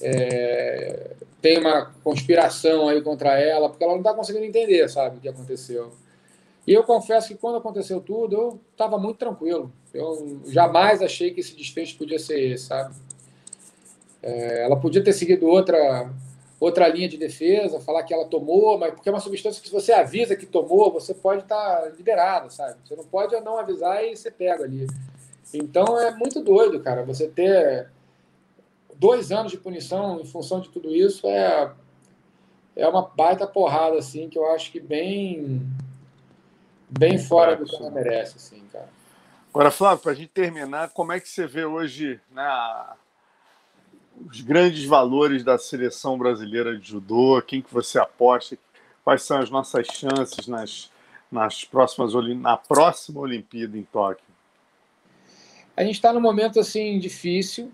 é, 0.00 1.12
tem 1.40 1.58
uma 1.58 1.92
conspiração 2.02 2.88
aí 2.88 3.00
contra 3.02 3.38
ela, 3.38 3.68
porque 3.68 3.84
ela 3.84 3.92
não 3.92 4.00
está 4.00 4.14
conseguindo 4.14 4.44
entender, 4.44 4.88
sabe, 4.88 5.18
o 5.18 5.20
que 5.20 5.28
aconteceu. 5.28 5.92
E 6.66 6.72
eu 6.72 6.82
confesso 6.82 7.28
que 7.28 7.36
quando 7.36 7.58
aconteceu 7.58 8.00
tudo, 8.00 8.36
eu 8.36 8.60
estava 8.72 8.98
muito 8.98 9.18
tranquilo. 9.18 9.72
Eu 9.94 10.40
jamais 10.48 11.00
achei 11.00 11.32
que 11.32 11.40
esse 11.40 11.54
desfecho 11.54 11.96
podia 11.96 12.18
ser 12.18 12.40
esse, 12.40 12.66
sabe? 12.66 12.94
É, 14.22 14.64
ela 14.64 14.76
podia 14.76 15.02
ter 15.02 15.12
seguido 15.12 15.46
outra 15.46 16.10
outra 16.58 16.88
linha 16.88 17.08
de 17.08 17.18
defesa, 17.18 17.80
falar 17.80 18.02
que 18.02 18.14
ela 18.14 18.24
tomou, 18.24 18.78
mas 18.78 18.94
porque 18.94 19.08
é 19.08 19.12
uma 19.12 19.20
substância 19.20 19.60
que 19.60 19.68
se 19.68 19.74
você 19.74 19.92
avisa 19.92 20.34
que 20.34 20.46
tomou, 20.46 20.90
você 20.90 21.12
pode 21.12 21.42
estar 21.42 21.82
tá 21.82 21.88
liberado, 21.96 22.50
sabe? 22.50 22.76
Você 22.82 22.96
não 22.96 23.04
pode 23.04 23.38
não 23.40 23.58
avisar 23.58 24.02
e 24.04 24.16
você 24.16 24.30
pega 24.30 24.64
ali. 24.64 24.86
Então 25.52 26.00
é 26.00 26.10
muito 26.12 26.40
doido, 26.40 26.80
cara. 26.80 27.04
Você 27.04 27.28
ter 27.28 27.90
dois 28.94 29.30
anos 29.30 29.52
de 29.52 29.58
punição 29.58 30.20
em 30.20 30.24
função 30.24 30.60
de 30.60 30.68
tudo 30.70 30.94
isso 30.94 31.26
é 31.26 31.72
é 32.74 32.86
uma 32.86 33.02
baita 33.02 33.46
porrada 33.46 33.98
assim 33.98 34.28
que 34.28 34.38
eu 34.38 34.50
acho 34.52 34.70
que 34.70 34.78
bem 34.78 35.62
bem 36.88 37.18
fora 37.18 37.56
do 37.56 37.64
que 37.64 37.74
ela 37.74 37.90
merece, 37.90 38.36
assim, 38.36 38.62
cara. 38.72 38.88
Agora, 39.50 39.70
Flávio, 39.70 40.02
para 40.02 40.12
a 40.12 40.14
gente 40.14 40.28
terminar, 40.28 40.90
como 40.90 41.12
é 41.12 41.18
que 41.18 41.28
você 41.28 41.46
vê 41.46 41.64
hoje 41.64 42.20
né, 42.30 42.42
os 44.24 44.40
grandes 44.40 44.84
valores 44.84 45.42
da 45.42 45.58
seleção 45.58 46.16
brasileira 46.16 46.76
de 46.76 46.88
judô? 46.88 47.40
Quem 47.42 47.60
que 47.60 47.72
você 47.72 47.98
aposta? 47.98 48.56
Quais 49.04 49.22
são 49.22 49.38
as 49.38 49.50
nossas 49.50 49.86
chances 49.86 50.46
nas, 50.46 50.90
nas 51.30 51.64
próximas 51.64 52.12
na 52.36 52.56
próxima 52.56 53.20
Olimpíada 53.20 53.76
em 53.76 53.82
Tóquio? 53.82 54.24
A 55.76 55.84
gente 55.84 55.96
está 55.96 56.12
num 56.12 56.20
momento 56.20 56.58
assim 56.58 56.98
difícil. 56.98 57.70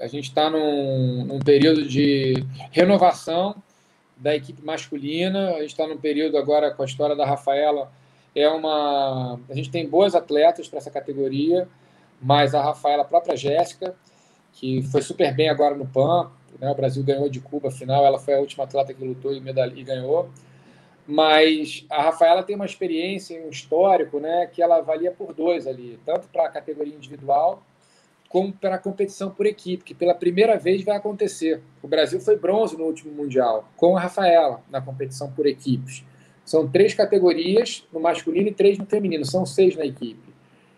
A 0.00 0.06
gente 0.06 0.28
está 0.28 0.48
num, 0.48 1.24
num 1.26 1.38
período 1.38 1.86
de 1.86 2.42
renovação 2.70 3.62
da 4.16 4.34
equipe 4.34 4.64
masculina. 4.64 5.50
A 5.50 5.60
gente 5.60 5.70
está 5.70 5.86
num 5.86 5.98
período 5.98 6.38
agora 6.38 6.70
com 6.70 6.82
a 6.82 6.86
história 6.86 7.14
da 7.14 7.26
Rafaela. 7.26 7.92
É 8.34 8.48
uma, 8.48 9.38
a 9.48 9.54
gente 9.54 9.70
tem 9.70 9.86
boas 9.86 10.14
atletas 10.14 10.68
para 10.68 10.78
essa 10.78 10.90
categoria, 10.90 11.68
mas 12.22 12.54
a 12.54 12.62
Rafaela, 12.62 13.02
a 13.02 13.06
própria 13.06 13.36
Jéssica, 13.36 13.94
que 14.52 14.82
foi 14.82 15.02
super 15.02 15.34
bem 15.34 15.48
agora 15.48 15.74
no 15.74 15.86
PAN. 15.86 16.30
Né? 16.58 16.70
O 16.70 16.74
Brasil 16.74 17.02
ganhou 17.02 17.28
de 17.28 17.40
Cuba, 17.40 17.68
afinal, 17.68 18.04
ela 18.04 18.18
foi 18.18 18.34
a 18.34 18.40
última 18.40 18.64
atleta 18.64 18.92
que 18.92 19.04
lutou 19.04 19.32
e, 19.32 19.40
medalha, 19.40 19.72
e 19.74 19.82
ganhou. 19.82 20.28
Mas 21.06 21.84
a 21.90 22.02
Rafaela 22.02 22.42
tem 22.42 22.54
uma 22.54 22.66
experiência, 22.66 23.40
um 23.44 23.48
histórico, 23.48 24.20
né, 24.20 24.46
que 24.46 24.62
ela 24.62 24.80
valia 24.80 25.10
por 25.10 25.32
dois 25.32 25.66
ali, 25.66 25.98
tanto 26.04 26.28
para 26.28 26.46
a 26.46 26.48
categoria 26.48 26.94
individual 26.94 27.62
como 28.30 28.52
para 28.52 28.76
a 28.76 28.78
competição 28.78 29.28
por 29.28 29.44
equipe, 29.44 29.82
que 29.82 29.92
pela 29.92 30.14
primeira 30.14 30.56
vez 30.56 30.84
vai 30.84 30.96
acontecer. 30.96 31.60
O 31.82 31.88
Brasil 31.88 32.20
foi 32.20 32.36
bronze 32.36 32.76
no 32.76 32.84
último 32.84 33.12
Mundial, 33.12 33.68
com 33.76 33.96
a 33.96 34.00
Rafaela 34.00 34.62
na 34.70 34.80
competição 34.80 35.32
por 35.32 35.46
equipes. 35.46 36.04
São 36.44 36.70
três 36.70 36.94
categorias 36.94 37.84
no 37.92 37.98
masculino 37.98 38.46
e 38.46 38.54
três 38.54 38.78
no 38.78 38.86
feminino, 38.86 39.24
são 39.24 39.44
seis 39.44 39.74
na 39.74 39.84
equipe. 39.84 40.32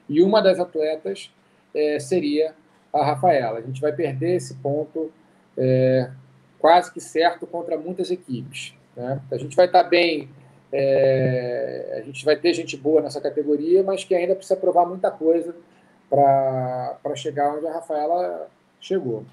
E 0.08 0.22
uma 0.22 0.40
das 0.40 0.58
atletas 0.58 1.30
é, 1.74 2.00
seria 2.00 2.54
a 2.92 3.04
Rafaela. 3.04 3.58
A 3.58 3.62
gente 3.62 3.80
vai 3.80 3.92
perder 3.92 4.36
esse 4.36 4.54
ponto 4.54 5.10
é, 5.56 6.10
quase 6.58 6.92
que 6.92 7.00
certo 7.00 7.46
contra 7.46 7.76
muitas 7.76 8.10
equipes. 8.10 8.74
Né? 8.96 9.20
A 9.30 9.36
gente 9.36 9.56
vai 9.56 9.66
estar 9.66 9.84
bem 9.84 10.28
É, 10.74 11.98
a 11.98 12.00
gente 12.00 12.24
vai 12.24 12.34
ter 12.34 12.54
gente 12.54 12.78
boa 12.78 13.02
nessa 13.02 13.20
categoria, 13.20 13.82
mas 13.82 14.04
que 14.04 14.14
ainda 14.14 14.34
precisa 14.34 14.58
provar 14.58 14.86
muita 14.86 15.10
coisa 15.10 15.54
para 16.08 17.14
chegar 17.14 17.54
onde 17.54 17.66
a 17.66 17.74
Rafaela 17.74 18.48
chegou. 18.80 19.24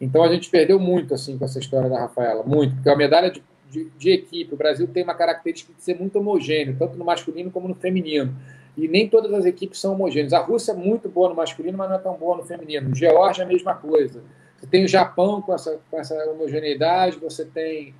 Então 0.00 0.22
a 0.22 0.28
gente 0.32 0.50
perdeu 0.50 0.78
muito 0.78 1.14
assim 1.14 1.38
com 1.38 1.44
essa 1.44 1.58
história 1.58 1.88
da 1.88 2.00
Rafaela, 2.00 2.42
muito, 2.42 2.74
porque 2.74 2.90
a 2.90 2.96
medalha 2.96 3.30
de, 3.30 3.42
de, 3.70 3.90
de, 3.90 4.10
equipe, 4.10 4.54
o 4.54 4.56
Brasil 4.56 4.86
tem 4.86 5.02
uma 5.02 5.14
característica 5.14 5.72
de 5.72 5.82
ser 5.82 5.98
muito 5.98 6.18
homogêneo, 6.18 6.76
tanto 6.78 6.96
no 6.96 7.04
masculino 7.04 7.50
como 7.50 7.68
no 7.68 7.74
feminino. 7.74 8.34
E 8.76 8.88
nem 8.88 9.08
todas 9.08 9.32
as 9.32 9.44
equipes 9.44 9.80
são 9.80 9.94
homogêneas. 9.94 10.32
A 10.32 10.40
Rússia 10.40 10.72
é 10.72 10.74
muito 10.74 11.08
boa 11.08 11.28
no 11.28 11.34
masculino, 11.34 11.78
mas 11.78 11.88
não 11.88 11.96
é 11.96 12.00
tão 12.00 12.14
boa 12.14 12.36
no 12.36 12.44
feminino. 12.44 12.94
Geórgia 12.94 13.42
é 13.42 13.44
a 13.44 13.48
mesma 13.48 13.74
coisa. 13.74 14.22
Você 14.58 14.66
tem 14.66 14.84
o 14.84 14.88
Japão 14.88 15.40
com 15.40 15.54
essa, 15.54 15.78
com 15.90 15.98
essa 15.98 16.14
homogeneidade, 16.30 17.18
você 17.18 17.44
tem 17.44 17.94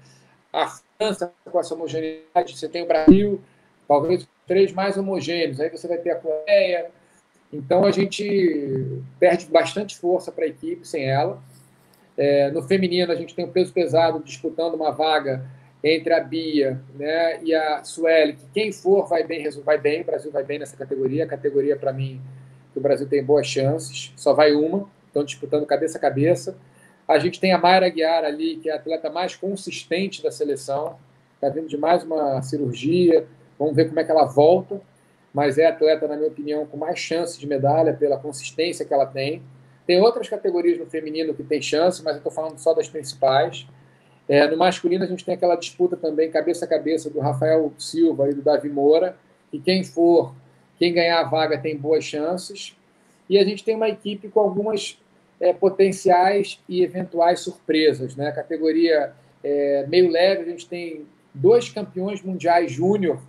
a 0.53 0.67
França 0.67 1.33
com 1.45 1.61
essa 1.61 1.75
homogeneidade, 1.75 2.57
você 2.57 2.69
tem 2.69 2.83
o 2.83 2.87
Brasil, 2.87 3.41
talvez 3.87 4.27
três 4.47 4.73
mais 4.73 4.97
homogêneos, 4.97 5.61
aí 5.61 5.71
você 5.71 5.87
vai 5.87 5.99
ter 5.99 6.11
a 6.11 6.17
Coreia. 6.17 6.91
Então 7.53 7.85
a 7.85 7.91
gente 7.91 9.03
perde 9.19 9.47
bastante 9.47 9.97
força 9.97 10.33
para 10.33 10.45
a 10.45 10.49
equipe 10.49 10.87
sem 10.87 11.09
ela. 11.09 11.41
É, 12.17 12.51
no 12.51 12.63
feminino, 12.63 13.13
a 13.13 13.17
gente 13.17 13.35
tem 13.35 13.45
o 13.45 13.49
peso 13.49 13.73
pesado 13.73 14.23
disputando 14.25 14.75
uma 14.75 14.91
vaga 14.91 15.45
entre 15.85 16.15
a 16.15 16.21
Bia 16.21 16.81
né, 16.95 17.43
e 17.43 17.55
a 17.55 17.85
Sueli, 17.85 18.33
que 18.33 18.47
quem 18.55 18.73
for 18.73 19.07
vai 19.07 19.23
bem, 19.23 19.47
vai 19.63 19.77
bem, 19.77 20.01
o 20.01 20.05
Brasil 20.05 20.33
vai 20.33 20.43
bem 20.43 20.59
nessa 20.59 20.75
categoria. 20.75 21.25
A 21.25 21.27
categoria, 21.27 21.77
para 21.77 21.93
mim, 21.93 22.23
que 22.73 22.79
o 22.79 22.83
Brasil 22.83 23.07
tem 23.07 23.23
boas 23.23 23.47
chances, 23.47 24.11
só 24.17 24.33
vai 24.33 24.55
uma, 24.55 24.89
estão 25.09 25.23
disputando 25.23 25.67
cabeça 25.67 25.99
a 25.99 26.01
cabeça. 26.01 26.57
A 27.07 27.19
gente 27.19 27.39
tem 27.39 27.53
a 27.53 27.59
Mayra 27.59 27.91
Guiar 27.91 28.25
ali, 28.25 28.57
que 28.57 28.71
é 28.71 28.73
a 28.73 28.77
atleta 28.77 29.11
mais 29.11 29.37
consistente 29.37 30.23
da 30.23 30.31
seleção. 30.31 30.99
Está 31.35 31.51
vindo 31.51 31.69
de 31.69 31.77
mais 31.77 32.03
uma 32.03 32.41
cirurgia. 32.41 33.27
Vamos 33.59 33.77
ver 33.77 33.87
como 33.87 34.01
é 34.01 34.05
que 34.05 34.11
ela 34.11 34.25
volta. 34.25 34.81
Mas 35.35 35.59
é 35.59 35.67
a 35.67 35.69
atleta, 35.69 36.09
na 36.09 36.17
minha 36.17 36.29
opinião, 36.29 36.65
com 36.65 36.79
mais 36.79 36.99
chance 36.99 37.39
de 37.39 37.47
medalha 37.47 37.93
pela 37.93 38.17
consistência 38.17 38.87
que 38.87 38.95
ela 38.95 39.05
tem. 39.05 39.43
Tem 39.87 40.01
outras 40.01 40.31
categorias 40.31 40.79
no 40.79 40.87
feminino 40.87 41.35
que 41.35 41.43
tem 41.43 41.61
chance, 41.61 42.03
mas 42.03 42.15
eu 42.15 42.19
estou 42.19 42.33
falando 42.33 42.57
só 42.57 42.73
das 42.73 42.89
principais. 42.89 43.67
É, 44.29 44.49
no 44.49 44.57
masculino, 44.57 45.05
a 45.05 45.07
gente 45.07 45.25
tem 45.25 45.35
aquela 45.35 45.57
disputa 45.57 45.97
também, 45.97 46.31
cabeça 46.31 46.65
a 46.65 46.69
cabeça, 46.69 47.11
do 47.11 47.21
Rafael 47.21 47.73
Silva 47.79 48.31
e 48.31 48.35
do 48.35 48.43
Davi 48.43 48.69
Moura. 48.69 49.17
E 49.53 49.59
quem 49.59 49.85
for, 49.85 50.35
quem 50.79 50.93
ganhar 50.93 51.21
a 51.21 51.25
vaga 51.25 51.59
tem 51.59 51.77
boas 51.77 52.05
chances. 52.05 52.75
E 53.29 53.39
a 53.39 53.45
gente 53.45 53.65
tem 53.65 53.77
uma 53.77 53.89
equipe 53.89 54.29
com 54.29 54.41
algumas 54.41 54.99
é, 55.41 55.53
potenciais 55.53 56.59
e 56.69 56.83
eventuais 56.83 57.41
surpresas. 57.41 58.17
Né? 58.17 58.33
Categoria 58.33 59.13
é, 59.43 59.87
meio 59.87 60.11
leve, 60.11 60.43
a 60.43 60.47
gente 60.47 60.67
tem 60.67 61.07
dois 61.33 61.69
campeões 61.69 62.23
mundiais 62.23 62.73
júnior 62.73 63.21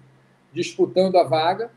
disputando 0.53 1.17
a 1.17 1.23
vaga. 1.23 1.69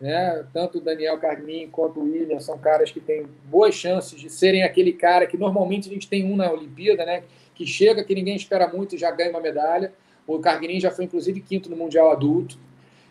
Né? 0.00 0.44
Tanto 0.52 0.78
o 0.78 0.80
Daniel 0.80 1.18
Carmin 1.18 1.68
quanto 1.70 2.00
o 2.00 2.04
William 2.04 2.40
são 2.40 2.58
caras 2.58 2.90
que 2.90 3.00
têm 3.00 3.26
boas 3.44 3.74
chances 3.74 4.20
de 4.20 4.30
serem 4.30 4.62
aquele 4.62 4.92
cara 4.92 5.26
que 5.26 5.36
normalmente 5.36 5.88
a 5.88 5.92
gente 5.92 6.08
tem 6.08 6.24
um 6.24 6.36
na 6.36 6.50
Olimpíada, 6.50 7.04
né? 7.04 7.22
Que 7.54 7.66
chega, 7.66 8.04
que 8.04 8.14
ninguém 8.14 8.36
espera 8.36 8.68
muito 8.68 8.94
e 8.94 8.98
já 8.98 9.10
ganha 9.10 9.30
uma 9.30 9.40
medalha. 9.40 9.92
O 10.26 10.38
Carguinin 10.38 10.80
já 10.80 10.90
foi, 10.90 11.04
inclusive, 11.04 11.40
quinto 11.40 11.68
no 11.68 11.76
Mundial 11.76 12.10
Adulto. 12.10 12.58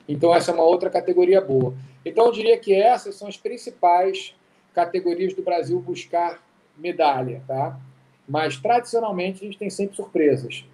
Então, 0.07 0.33
essa 0.33 0.51
é 0.51 0.53
uma 0.53 0.63
outra 0.63 0.89
categoria 0.89 1.39
boa. 1.39 1.73
Então, 2.05 2.25
eu 2.25 2.31
diria 2.31 2.57
que 2.57 2.73
essas 2.73 3.15
são 3.15 3.27
as 3.27 3.37
principais 3.37 4.35
categorias 4.73 5.33
do 5.33 5.41
Brasil 5.41 5.79
buscar 5.79 6.41
medalha, 6.77 7.43
tá? 7.47 7.77
Mas 8.27 8.57
tradicionalmente 8.57 9.43
a 9.43 9.45
gente 9.45 9.57
tem 9.57 9.69
sempre 9.69 9.95
surpresas. 9.95 10.65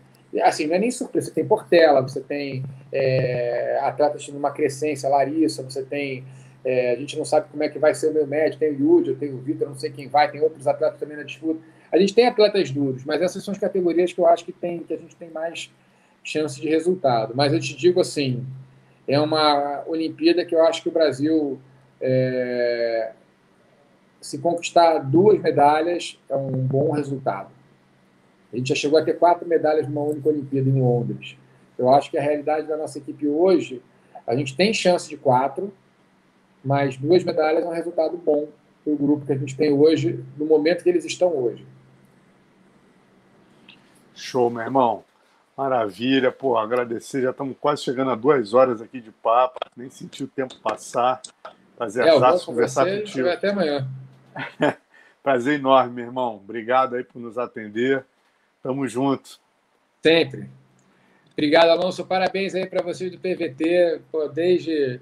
Assim, 0.43 0.67
não 0.67 0.75
é 0.75 0.79
nem 0.79 0.91
surpresa, 0.91 1.27
você 1.27 1.33
tem 1.33 1.45
Portela, 1.45 2.01
você 2.01 2.21
tem 2.21 2.63
é, 2.91 3.79
atletas 3.81 4.27
numa 4.27 4.51
crescência, 4.51 5.09
Larissa, 5.09 5.63
você 5.63 5.83
tem. 5.83 6.23
É, 6.63 6.91
a 6.91 6.95
gente 6.95 7.17
não 7.17 7.23
sabe 7.23 7.47
como 7.49 7.63
é 7.63 7.69
que 7.69 7.79
vai 7.79 7.95
ser 7.95 8.09
o 8.09 8.13
meu 8.13 8.27
médio, 8.27 8.59
tem 8.59 8.71
o 8.71 8.79
Yudi, 8.79 9.15
tem 9.15 9.33
o 9.33 9.37
Vitor, 9.37 9.69
não 9.69 9.77
sei 9.77 9.89
quem 9.89 10.07
vai, 10.07 10.29
tem 10.29 10.41
outros 10.41 10.67
atletas 10.67 10.99
também 10.99 11.15
na 11.15 11.23
disputa. 11.23 11.61
A 11.91 11.97
gente 11.97 12.13
tem 12.13 12.27
atletas 12.27 12.69
duros, 12.71 13.05
mas 13.05 13.21
essas 13.21 13.43
são 13.43 13.51
as 13.51 13.57
categorias 13.57 14.11
que 14.11 14.19
eu 14.19 14.27
acho 14.27 14.43
que, 14.43 14.51
tem, 14.51 14.79
que 14.79 14.93
a 14.93 14.97
gente 14.97 15.15
tem 15.15 15.29
mais 15.29 15.71
chance 16.23 16.59
de 16.59 16.67
resultado. 16.67 17.33
Mas 17.35 17.53
eu 17.53 17.59
te 17.59 17.75
digo 17.75 18.01
assim, 18.01 18.45
é 19.07 19.19
uma 19.19 19.83
Olimpíada 19.87 20.45
que 20.45 20.53
eu 20.53 20.61
acho 20.65 20.83
que 20.83 20.89
o 20.89 20.91
Brasil 20.91 21.59
é, 22.01 23.13
se 24.19 24.37
conquistar 24.39 24.99
duas 24.99 25.39
medalhas 25.39 26.19
é 26.29 26.35
um 26.35 26.51
bom 26.51 26.91
resultado. 26.91 27.49
A 28.51 28.57
gente 28.57 28.69
já 28.69 28.75
chegou 28.75 28.99
a 28.99 29.03
ter 29.03 29.13
quatro 29.13 29.47
medalhas 29.47 29.87
numa 29.87 30.01
única 30.01 30.29
Olimpíada 30.29 30.69
em 30.69 30.81
Londres. 30.81 31.37
Eu 31.77 31.89
acho 31.89 32.09
que 32.09 32.17
a 32.17 32.21
realidade 32.21 32.67
da 32.67 32.75
nossa 32.75 32.97
equipe 32.97 33.27
hoje, 33.27 33.81
a 34.25 34.35
gente 34.35 34.55
tem 34.55 34.73
chance 34.73 35.07
de 35.07 35.15
quatro, 35.15 35.71
mas 36.63 36.97
duas 36.97 37.23
medalhas 37.23 37.63
é 37.63 37.67
um 37.67 37.71
resultado 37.71 38.17
bom 38.17 38.47
para 38.83 38.93
o 38.93 38.97
grupo 38.97 39.25
que 39.25 39.33
a 39.33 39.37
gente 39.37 39.55
tem 39.55 39.71
hoje, 39.71 40.23
no 40.37 40.45
momento 40.45 40.83
que 40.83 40.89
eles 40.89 41.05
estão 41.05 41.35
hoje. 41.35 41.65
Show, 44.17 44.49
meu 44.49 44.63
irmão. 44.63 45.03
Maravilha, 45.55 46.31
pô, 46.31 46.57
agradecer. 46.57 47.21
Já 47.21 47.31
estamos 47.31 47.55
quase 47.59 47.83
chegando 47.83 48.11
a 48.11 48.15
duas 48.15 48.53
horas 48.53 48.81
aqui 48.81 48.99
de 48.99 49.11
papo, 49.11 49.59
nem 49.75 49.89
senti 49.89 50.23
o 50.23 50.27
tempo 50.27 50.55
passar. 50.59 51.21
Prazer 51.75 52.07
é, 52.07 52.11
conversar 52.43 52.85
você, 52.85 52.99
contigo. 52.99 53.29
Até 53.29 53.49
amanhã. 53.49 53.87
Prazer 55.21 55.59
enorme, 55.59 55.93
meu 55.93 56.05
irmão. 56.05 56.35
Obrigado 56.35 56.95
aí 56.95 57.03
por 57.03 57.19
nos 57.19 57.37
atender. 57.37 58.03
Tamo 58.63 58.87
junto. 58.87 59.39
Sempre. 60.01 60.49
Obrigado, 61.33 61.69
Alonso. 61.69 62.05
Parabéns 62.05 62.55
aí 62.55 62.65
para 62.65 62.81
vocês 62.81 63.11
do 63.11 63.19
PVT. 63.19 64.01
Pô, 64.11 64.27
desde 64.27 64.99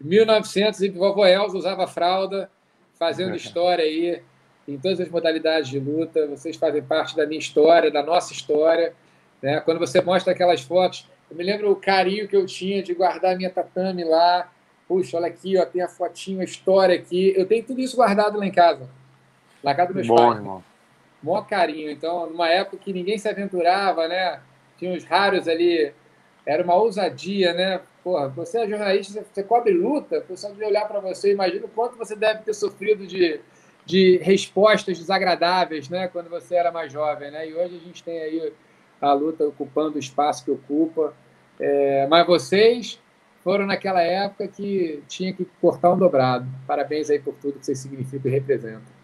1900 0.00 0.80
e 0.82 0.88
vovó 0.88 1.26
Elza 1.26 1.56
usava 1.56 1.86
fralda, 1.86 2.50
fazendo 2.98 3.34
história 3.36 3.84
aí 3.84 4.22
em 4.66 4.78
todas 4.78 5.00
as 5.00 5.08
modalidades 5.08 5.68
de 5.68 5.78
luta. 5.78 6.26
Vocês 6.26 6.56
fazem 6.56 6.82
parte 6.82 7.16
da 7.16 7.26
minha 7.26 7.38
história, 7.38 7.90
da 7.90 8.02
nossa 8.02 8.32
história. 8.32 8.92
Né? 9.42 9.60
Quando 9.60 9.78
você 9.78 10.00
mostra 10.00 10.32
aquelas 10.32 10.60
fotos, 10.60 11.08
eu 11.30 11.36
me 11.36 11.44
lembro 11.44 11.70
o 11.70 11.76
carinho 11.76 12.28
que 12.28 12.36
eu 12.36 12.46
tinha 12.46 12.82
de 12.82 12.94
guardar 12.94 13.34
a 13.34 13.36
minha 13.36 13.50
tatame 13.50 14.04
lá, 14.04 14.50
Puxa, 14.88 15.16
olha 15.16 15.26
aqui, 15.26 15.58
ó, 15.58 15.66
tem 15.66 15.82
a 15.82 15.88
fotinho, 15.88 16.40
a 16.40 16.44
história 16.44 16.94
aqui. 16.94 17.34
Eu 17.36 17.44
tenho 17.46 17.64
tudo 17.64 17.80
isso 17.80 17.96
guardado 17.96 18.38
lá 18.38 18.46
em 18.46 18.52
casa. 18.52 18.88
Na 19.62 19.74
casa 19.74 19.88
dos 19.92 19.96
meus 19.96 20.06
Bom, 20.06 20.16
pais. 20.16 20.36
Irmão. 20.38 20.64
Mó 21.22 21.42
carinho. 21.42 21.90
Então, 21.90 22.30
numa 22.30 22.48
época 22.48 22.76
que 22.76 22.92
ninguém 22.92 23.18
se 23.18 23.28
aventurava, 23.28 24.06
né? 24.06 24.40
Tinha 24.78 24.92
uns 24.92 25.04
raros 25.04 25.48
ali. 25.48 25.92
Era 26.44 26.62
uma 26.62 26.76
ousadia, 26.76 27.52
né? 27.52 27.80
Porra, 28.04 28.28
você 28.28 28.60
é 28.60 28.68
jornalista, 28.68 29.24
você 29.32 29.42
cobre 29.42 29.72
luta, 29.72 30.18
o 30.18 30.22
pessoal 30.22 30.52
deve 30.52 30.66
olhar 30.66 30.86
para 30.86 31.00
você, 31.00 31.32
imagina 31.32 31.66
o 31.66 31.68
quanto 31.68 31.98
você 31.98 32.14
deve 32.14 32.42
ter 32.42 32.54
sofrido 32.54 33.04
de, 33.04 33.40
de 33.86 34.18
respostas 34.18 34.98
desagradáveis, 34.98 35.88
né? 35.88 36.08
Quando 36.08 36.28
você 36.28 36.56
era 36.56 36.72
mais 36.72 36.92
jovem, 36.92 37.30
né? 37.30 37.48
E 37.48 37.54
hoje 37.54 37.76
a 37.76 37.86
gente 37.86 38.02
tem 38.02 38.18
aí 38.20 38.52
a 39.00 39.12
luta 39.12 39.46
ocupando 39.46 39.96
o 39.96 40.00
espaço 40.00 40.44
que 40.44 40.50
ocupa. 40.50 41.14
É, 41.58 42.06
mas 42.08 42.26
vocês 42.26 43.00
foram 43.44 43.64
naquela 43.64 44.02
época 44.02 44.48
que 44.48 45.02
tinha 45.06 45.32
que 45.32 45.44
cortar 45.60 45.92
um 45.92 45.98
dobrado. 45.98 46.46
Parabéns 46.66 47.08
aí 47.08 47.20
por 47.20 47.34
tudo 47.34 47.60
que 47.60 47.64
vocês 47.64 47.78
significam 47.78 48.30
e 48.30 48.34
representam. 48.34 48.96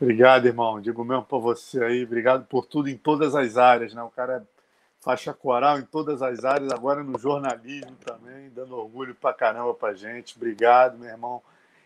Obrigado, 0.00 0.46
irmão. 0.46 0.80
Digo 0.80 1.04
mesmo 1.04 1.24
para 1.24 1.38
você 1.38 1.84
aí. 1.84 2.02
Obrigado 2.02 2.46
por 2.46 2.64
tudo 2.64 2.88
em 2.88 2.96
todas 2.96 3.36
as 3.36 3.58
áreas, 3.58 3.92
né? 3.92 4.02
O 4.02 4.10
cara 4.10 4.38
é 4.38 4.62
faixa 4.98 5.34
coral 5.34 5.78
em 5.78 5.84
todas 5.84 6.22
as 6.22 6.44
áreas, 6.44 6.72
agora 6.72 7.02
no 7.02 7.18
jornalismo 7.18 7.96
também, 8.04 8.48
dando 8.54 8.76
orgulho 8.76 9.14
para 9.14 9.34
caramba 9.34 9.74
para 9.74 9.94
gente. 9.94 10.36
Obrigado, 10.36 10.98
meu 10.98 11.10
irmão. 11.10 11.42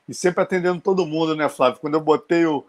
E 0.08 0.14
sempre 0.14 0.42
atendendo 0.42 0.80
todo 0.80 1.06
mundo, 1.06 1.34
né, 1.34 1.48
Flávio? 1.48 1.80
Quando 1.80 1.94
eu 1.94 2.00
botei 2.00 2.46
o, 2.46 2.64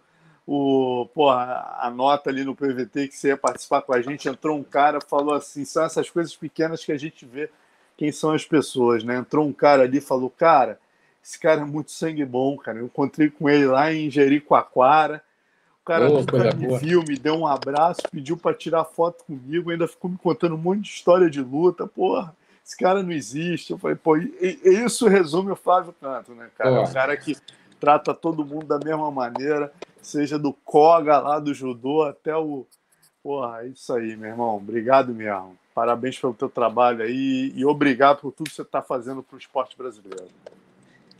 o, 0.45 1.07
porra, 1.13 1.77
a 1.79 1.89
nota 1.89 2.29
ali 2.29 2.43
no 2.43 2.55
PVT 2.55 3.09
que 3.09 3.15
você 3.15 3.29
ia 3.29 3.37
participar 3.37 3.81
com 3.81 3.93
a 3.93 4.01
gente, 4.01 4.27
entrou 4.27 4.57
um 4.57 4.63
cara 4.63 4.99
falou 5.01 5.35
assim: 5.35 5.65
são 5.65 5.83
essas 5.83 6.09
coisas 6.09 6.35
pequenas 6.35 6.83
que 6.83 6.91
a 6.91 6.97
gente 6.97 7.25
vê 7.25 7.49
quem 7.97 8.11
são 8.11 8.31
as 8.31 8.45
pessoas, 8.45 9.03
né? 9.03 9.17
Entrou 9.17 9.45
um 9.45 9.51
cara 9.51 9.83
ali 9.83 9.97
e 9.97 10.01
falou, 10.01 10.29
cara, 10.29 10.79
esse 11.23 11.37
cara 11.37 11.61
é 11.61 11.65
muito 11.65 11.91
sangue 11.91 12.23
bom, 12.23 12.55
cara. 12.57 12.77
Eu 12.77 12.85
encontrei 12.85 13.29
com 13.29 13.49
ele 13.49 13.65
lá 13.65 13.91
em 13.91 14.09
Jericoacoara. 14.09 15.21
O 15.81 15.85
cara 15.85 16.07
oh, 16.09 16.55
me 16.55 16.77
viu, 16.77 17.03
me 17.03 17.17
deu 17.17 17.35
um 17.35 17.47
abraço, 17.47 18.01
pediu 18.11 18.37
para 18.37 18.53
tirar 18.53 18.85
foto 18.85 19.23
comigo, 19.23 19.71
ainda 19.71 19.87
ficou 19.87 20.11
me 20.11 20.17
contando 20.17 20.55
um 20.55 20.57
monte 20.57 20.81
de 20.81 20.89
história 20.89 21.29
de 21.29 21.41
luta. 21.41 21.87
Porra, 21.87 22.35
esse 22.67 22.75
cara 22.75 23.01
não 23.01 23.13
existe. 23.13 23.71
Eu 23.71 23.77
falei, 23.77 23.95
pô, 23.95 24.17
e, 24.17 24.29
e 24.41 24.83
isso 24.83 25.07
resume 25.07 25.51
o 25.51 25.55
Flávio 25.55 25.95
Canto, 26.01 26.33
né, 26.35 26.49
cara? 26.57 26.75
É 26.75 26.79
um 26.81 26.91
cara 26.91 27.15
que 27.15 27.37
trata 27.79 28.13
todo 28.13 28.45
mundo 28.45 28.65
da 28.65 28.77
mesma 28.77 29.09
maneira, 29.09 29.71
seja 30.01 30.37
do 30.37 30.51
Koga 30.51 31.17
lá 31.17 31.39
do 31.39 31.53
judô 31.53 32.03
até 32.03 32.35
o. 32.35 32.67
Porra, 33.23 33.63
é 33.63 33.67
isso 33.67 33.93
aí, 33.93 34.17
meu 34.17 34.31
irmão. 34.31 34.57
Obrigado 34.57 35.13
mesmo. 35.13 35.57
Parabéns 35.73 36.19
pelo 36.19 36.33
teu 36.33 36.49
trabalho 36.49 37.03
aí 37.03 37.53
e 37.55 37.65
obrigado 37.65 38.19
por 38.19 38.33
tudo 38.33 38.49
que 38.49 38.55
você 38.55 38.63
está 38.63 38.81
fazendo 38.81 39.23
para 39.23 39.35
o 39.35 39.39
esporte 39.39 39.77
brasileiro. 39.77 40.27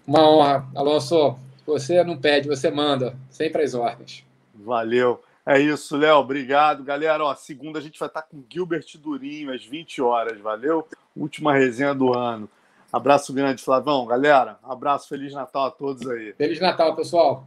Uma 0.05 0.29
honra, 0.29 0.67
Alonso. 0.75 1.37
Você 1.65 2.03
não 2.03 2.17
pede, 2.17 2.47
você 2.47 2.69
manda, 2.69 3.15
sempre 3.29 3.61
as 3.61 3.73
ordens. 3.73 4.25
Valeu. 4.53 5.23
É 5.45 5.59
isso, 5.59 5.95
Léo. 5.95 6.17
Obrigado. 6.17 6.83
Galera, 6.83 7.23
ó, 7.23 7.33
segunda 7.35 7.79
a 7.79 7.81
gente 7.81 7.99
vai 7.99 8.07
estar 8.07 8.21
com 8.21 8.43
Gilbert 8.49 8.85
Durinho 8.97 9.53
às 9.53 9.63
20 9.63 10.01
horas. 10.01 10.37
Valeu? 10.39 10.87
Última 11.19 11.53
resenha 11.53 11.93
do 11.93 12.13
ano. 12.13 12.49
Abraço 12.91 13.33
grande, 13.33 13.63
Flavão. 13.63 14.05
Galera, 14.05 14.57
abraço, 14.63 15.09
Feliz 15.09 15.33
Natal 15.33 15.65
a 15.65 15.71
todos 15.71 16.07
aí. 16.07 16.33
Feliz 16.33 16.59
Natal, 16.59 16.95
pessoal. 16.95 17.45